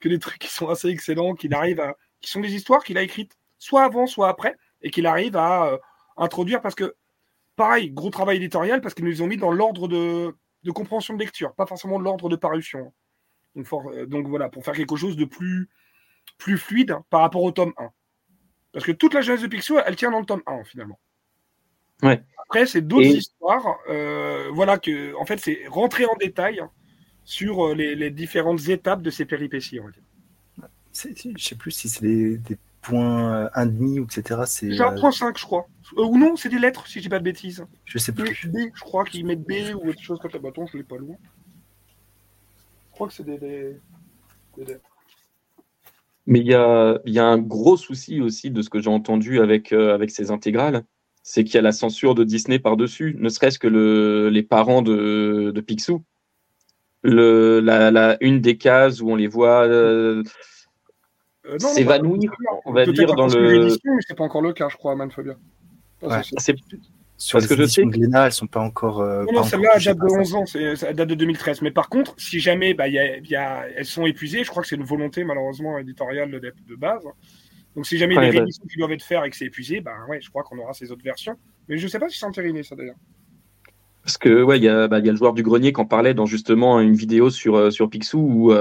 [0.00, 1.94] que des trucs qui sont assez excellents, qu'il arrive à.
[2.22, 5.66] qui sont des histoires qu'il a écrites soit avant, soit après, et qu'il arrive à
[5.66, 5.78] euh,
[6.16, 6.94] introduire parce que,
[7.54, 10.34] pareil, gros travail éditorial parce qu'ils nous ont mis dans l'ordre de,
[10.70, 12.94] compréhension de lecture, pas forcément l'ordre de parution.
[13.58, 15.68] Euh, donc, voilà, pour faire quelque chose de plus,
[16.38, 17.90] plus fluide par rapport au tome 1.
[18.72, 20.98] Parce que toute la jeunesse de Picsou, elle tient dans le tome 1 finalement.
[22.02, 22.22] Ouais.
[22.44, 23.78] Après, c'est d'autres histoires.
[23.88, 26.62] Euh, voilà que, en fait, c'est rentrer en détail
[27.24, 29.78] sur les, différentes étapes de ces péripéties.
[29.80, 30.02] On va dire.
[30.94, 34.42] Je sais plus si c'est des point 1,5 ou etc.
[34.46, 35.66] C'est un point 5, je crois.
[35.96, 37.64] Euh, ou non, c'est des lettres, si je dis pas de bêtises.
[37.84, 38.48] Je sais plus.
[38.48, 40.38] B, je crois qu'ils mettent B ou autre chose comme ça.
[40.38, 41.16] Bâton, je l'ai pas loin.
[41.86, 43.78] Je crois que c'est des,
[44.58, 44.91] lettres.
[46.26, 49.40] Mais il y a, y a, un gros souci aussi de ce que j'ai entendu
[49.40, 50.84] avec, euh, avec ces intégrales,
[51.22, 54.82] c'est qu'il y a la censure de Disney par-dessus, ne serait-ce que le, les parents
[54.82, 56.04] de, de Picsou.
[57.02, 60.22] Le, la, la, une des cases où on les voit euh,
[61.46, 62.30] euh, s'évanouir,
[62.64, 63.70] on va dire, dans le.
[64.06, 65.34] C'est pas encore le cas, je crois, Manfobia.
[66.38, 66.54] C'est
[67.22, 67.84] sur Parce les que je sais.
[67.84, 69.00] Glénat, elles sont pas encore.
[69.00, 71.62] Euh, non, celle-là date de 11 ans, ça date de 2013.
[71.62, 74.60] Mais par contre, si jamais bah, y a, y a, elles sont épuisées, je crois
[74.60, 77.04] que c'est une volonté malheureusement éditoriale de, de base.
[77.76, 79.44] Donc si jamais il y a des rééditions qui doivent être faites et que c'est
[79.44, 81.36] épuisé, bah, ouais, je crois qu'on aura ces autres versions.
[81.68, 82.96] Mais je sais pas si c'est entériné ça d'ailleurs.
[84.02, 86.14] Parce que ouais, il y, bah, y, a le joueur du grenier qui en parlait
[86.14, 88.52] dans justement une vidéo sur, euh, sur Picsou où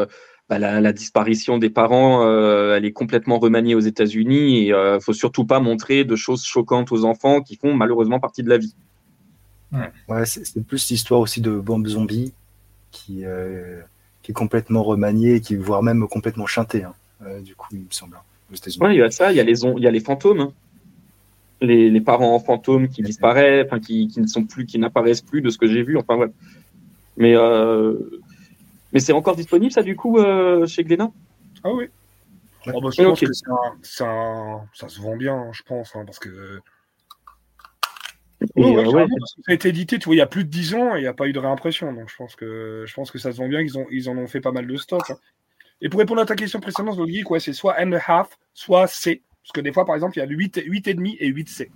[0.52, 5.00] bah, la, disparition des parents, euh, elle est complètement remaniée aux États-Unis et il euh,
[5.00, 8.58] faut surtout pas montrer de choses choquantes aux enfants qui font malheureusement partie de la
[8.58, 8.76] vie.
[10.10, 12.34] Ouais, c'est plus l'histoire aussi de Bombe Zombie
[12.92, 13.80] qui, euh,
[14.24, 16.84] qui est complètement remaniée, qui voire même complètement chantée.
[16.84, 16.96] Hein,
[17.46, 18.18] du coup, il me semble.
[18.18, 18.86] Hein, aux États-Unis.
[18.86, 20.42] Ouais, il y a ça, il y a les, il y a les fantômes.
[20.42, 20.52] Hein.
[21.62, 25.50] Les, les, parents fantômes qui disparaissent, qui, qui, ne sont plus, qui n'apparaissent plus de
[25.50, 25.98] ce que j'ai vu.
[25.98, 26.32] Enfin, ouais.
[27.16, 27.38] Mais
[28.94, 31.12] mais c'est encore disponible, ça, du coup, euh, chez Glénat?
[31.64, 31.88] Ah oui.
[32.68, 33.34] Oh, bah, je pense que
[33.82, 36.30] ça se vend bien, je pense, hein, parce que.
[36.30, 36.60] Euh,
[38.58, 41.02] ça a été édité, tu vois, il y a plus de 10 ans et il
[41.02, 41.94] n'y a pas eu de réimpression.
[41.94, 44.26] Donc je pense que je pense que ça se vend bien, ont, ils en ont
[44.26, 45.12] fait pas mal de stock.
[45.12, 45.18] Hein.
[45.80, 48.88] Et pour répondre à ta question précédente, le geek, ouais, c'est soit N half, soit
[48.88, 49.22] C.
[49.44, 51.70] Parce que des fois, par exemple, il y a le 8, 8,5 et 8C.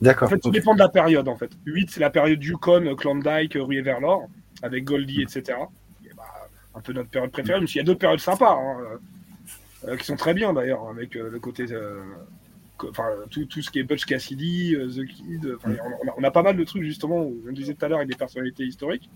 [0.00, 0.26] D'accord.
[0.26, 1.50] En fait, ça dépend de la période, en fait.
[1.66, 4.28] 8, c'est la période Yukon, Klondike, Rue vers l'or,
[4.62, 5.58] avec Goldie, etc
[6.74, 9.00] un peu notre période préférée, même s'il y a d'autres périodes sympas, hein,
[9.86, 11.66] euh, qui sont très bien d'ailleurs, avec euh, le côté.
[11.70, 12.02] Euh,
[12.88, 15.56] enfin, tout, tout, ce qui est Butch Cassidy, The Kid,
[16.16, 18.16] on, a, pas mal de trucs justement, où, je disais tout à l'heure, avec des
[18.16, 19.08] personnalités historiques.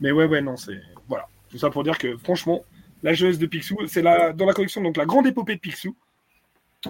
[0.00, 0.80] Mais ouais, ouais, non, c'est.
[1.08, 1.26] Voilà.
[1.50, 2.64] Tout ça pour dire que franchement,
[3.02, 5.96] la jeunesse de Picsou, c'est la, dans la collection, donc la grande épopée de Picsou.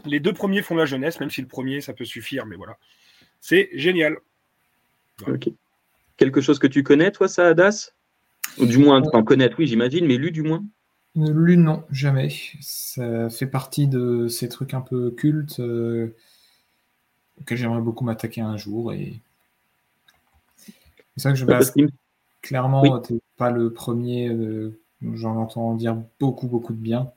[0.04, 2.76] Les deux premiers font la jeunesse, même si le premier, ça peut suffire, mais voilà.
[3.40, 4.18] C'est génial.
[5.26, 5.48] Ok.
[6.16, 7.92] Quelque chose que tu connais, toi, ça, Adas?
[8.58, 10.62] Ou du moins, en connaître, oui, j'imagine, mais lu du moins
[11.16, 12.28] Lu, non, jamais.
[12.60, 16.14] Ça fait partie de ces trucs un peu cultes euh,
[17.40, 18.92] auxquels j'aimerais beaucoup m'attaquer un jour.
[18.92, 19.20] Et
[21.16, 21.74] c'est ça que je base.
[22.42, 24.28] Clairement, tu n'es pas le premier.
[24.28, 24.78] Euh,
[25.14, 27.10] j'en entends dire beaucoup, beaucoup de bien.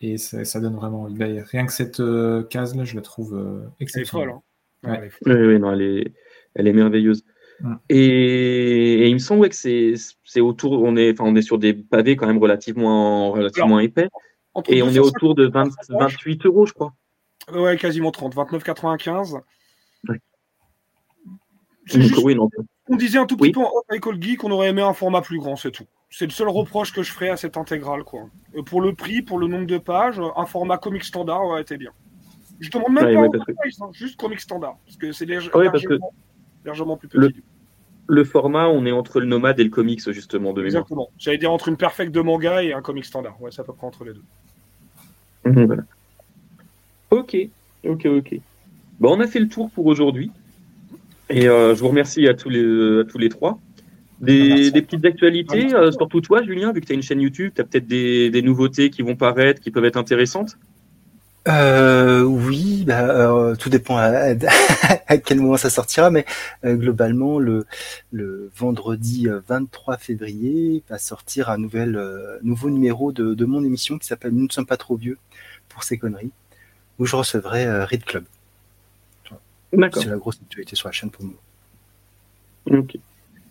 [0.00, 4.36] Et ça, donne vraiment Rien que cette euh, case-là, je la trouve exceptionnelle.
[4.84, 5.32] Elle est folle.
[5.32, 5.48] Hein.
[5.48, 6.12] Oui, non, elle est,
[6.54, 7.24] elle est merveilleuse.
[7.88, 12.26] Et, il me semble que c'est autour, on est, on est sur des pavés quand
[12.26, 14.08] même relativement, relativement épais.
[14.68, 16.92] Et on est autour de 28 euros, je crois.
[17.52, 19.40] Ouais, quasiment 30, 29,95.
[22.90, 25.38] On disait un tout petit peu en Michael Geek qu'on aurait aimé un format plus
[25.38, 25.86] grand, c'est tout.
[26.10, 28.02] C'est le seul reproche que je ferais à cette intégrale.
[28.04, 28.28] Quoi.
[28.66, 31.92] pour le prix, pour le nombre de pages, un format comic standard aurait été bien.
[32.60, 34.76] Je demande même pas hein, juste comic standard.
[34.84, 35.70] Parce que c'est légèrement,
[36.64, 37.42] largement plus petit.
[38.10, 41.10] Le, format, on est entre le nomade et le comics, justement, de Exactement.
[41.18, 43.40] J'allais dire entre une perfecte de manga et un comic standard.
[43.42, 44.22] Ouais, c'est à peu près entre les deux.
[45.44, 45.84] Mhm,
[47.10, 47.36] ok,
[47.84, 48.40] ok, ok.
[48.98, 50.30] Bon, on a fait le tour pour aujourd'hui.
[51.30, 53.58] Et je vous remercie à tous les, à tous les trois.
[54.20, 57.60] Des, des, petites actualités, surtout toi, Julien, vu que tu as une chaîne YouTube, tu
[57.60, 60.56] as peut-être des, des, nouveautés qui vont paraître, qui peuvent être intéressantes
[61.48, 66.24] euh, oui, bah, tout dépend à, quel moment ça sortira, mais
[66.64, 67.66] euh, globalement, le,
[68.12, 73.64] le vendredi 23 euh, février va sortir un nouvel, euh, nouveau numéro de, de, mon
[73.64, 75.18] émission qui s'appelle Nous ne sommes pas trop vieux
[75.68, 76.32] pour ces conneries,
[76.98, 78.24] où je recevrai Read Club.
[79.72, 80.02] D'accord.
[80.02, 82.78] C'est la grosse actualité sur la chaîne pour nous.
[82.78, 82.96] Ok.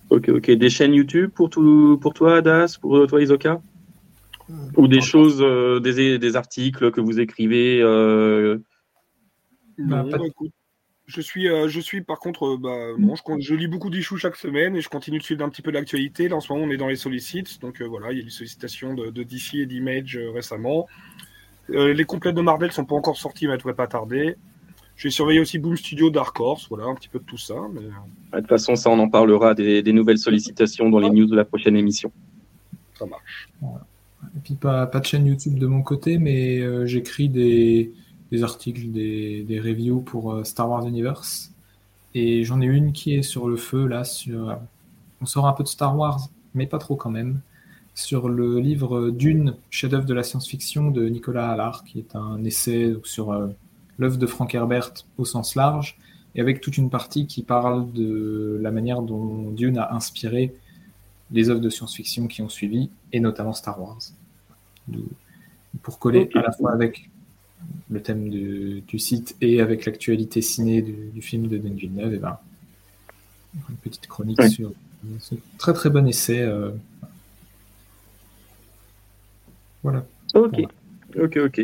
[0.10, 0.52] Ok, ok.
[0.52, 3.62] Des chaînes YouTube pour, tout, pour toi, Adas, pour toi, Isoka?
[4.76, 8.60] Ou des choses, euh, des, des, articles que vous écrivez euh...
[9.78, 10.06] bah,
[11.06, 14.18] je suis, euh, je suis par contre, euh, bah, non, je, je, lis beaucoup d'issues
[14.18, 16.28] chaque semaine et je continue de suivre un petit peu l'actualité.
[16.28, 18.30] Là, en ce moment, on est dans les sollicits, donc voilà, il y a des
[18.30, 20.88] sollicitations de, de DC et d'Image récemment.
[21.70, 24.36] les complètes de Marvel sont pas encore sortis, mais elles devraient pas tarder.
[24.98, 27.56] J'ai surveillé aussi Boom Studio Dark Horse, voilà, un petit peu de tout ça.
[27.72, 27.82] Mais...
[27.82, 31.36] De toute façon, ça, on en parlera des, des nouvelles sollicitations dans les news de
[31.36, 32.12] la prochaine émission.
[32.96, 33.50] Ça marche.
[34.38, 37.92] Et puis pas, de chaîne YouTube de mon côté, mais euh, j'écris des,
[38.44, 41.52] articles, des, reviews pour euh, Star Wars Universe.
[42.14, 44.56] Et j'en ai une qui est sur le feu, là, sur...
[45.22, 47.42] On sort un peu de Star Wars, mais pas trop quand même.
[47.96, 52.96] Sur le livre Dune, chef-d'œuvre de la science-fiction de Nicolas Allard, qui est un essai
[53.04, 53.48] sur euh,
[53.98, 55.98] l'œuvre de Frank Herbert au sens large,
[56.36, 60.54] et avec toute une partie qui parle de la manière dont Dune a inspiré
[61.32, 63.98] les œuvres de science-fiction qui ont suivi, et notamment Star Wars.
[65.82, 67.10] Pour coller à la fois avec
[67.90, 72.38] le thème du, site et avec l'actualité ciné du, film de Denis Villeneuve, et ben,
[73.70, 74.72] une petite chronique sur
[75.20, 76.42] ce très très bon essai.
[76.42, 76.72] Euh,
[79.84, 80.06] voilà.
[80.34, 80.60] Ok,
[81.18, 81.62] ok, ok.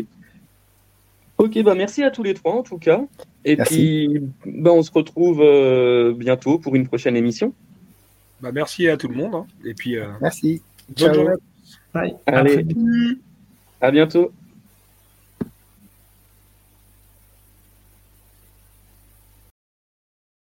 [1.37, 3.01] Ok, bah merci à tous les trois en tout cas.
[3.45, 7.53] Et puis, bah, on se retrouve euh, bientôt pour une prochaine émission.
[8.41, 9.35] Bah, merci à tout le monde.
[9.35, 9.45] Hein.
[9.65, 10.61] Et puis, euh, merci.
[10.97, 11.35] Bonne journée.
[11.93, 12.15] Bye.
[12.25, 12.65] Allez,
[13.81, 14.31] à bientôt.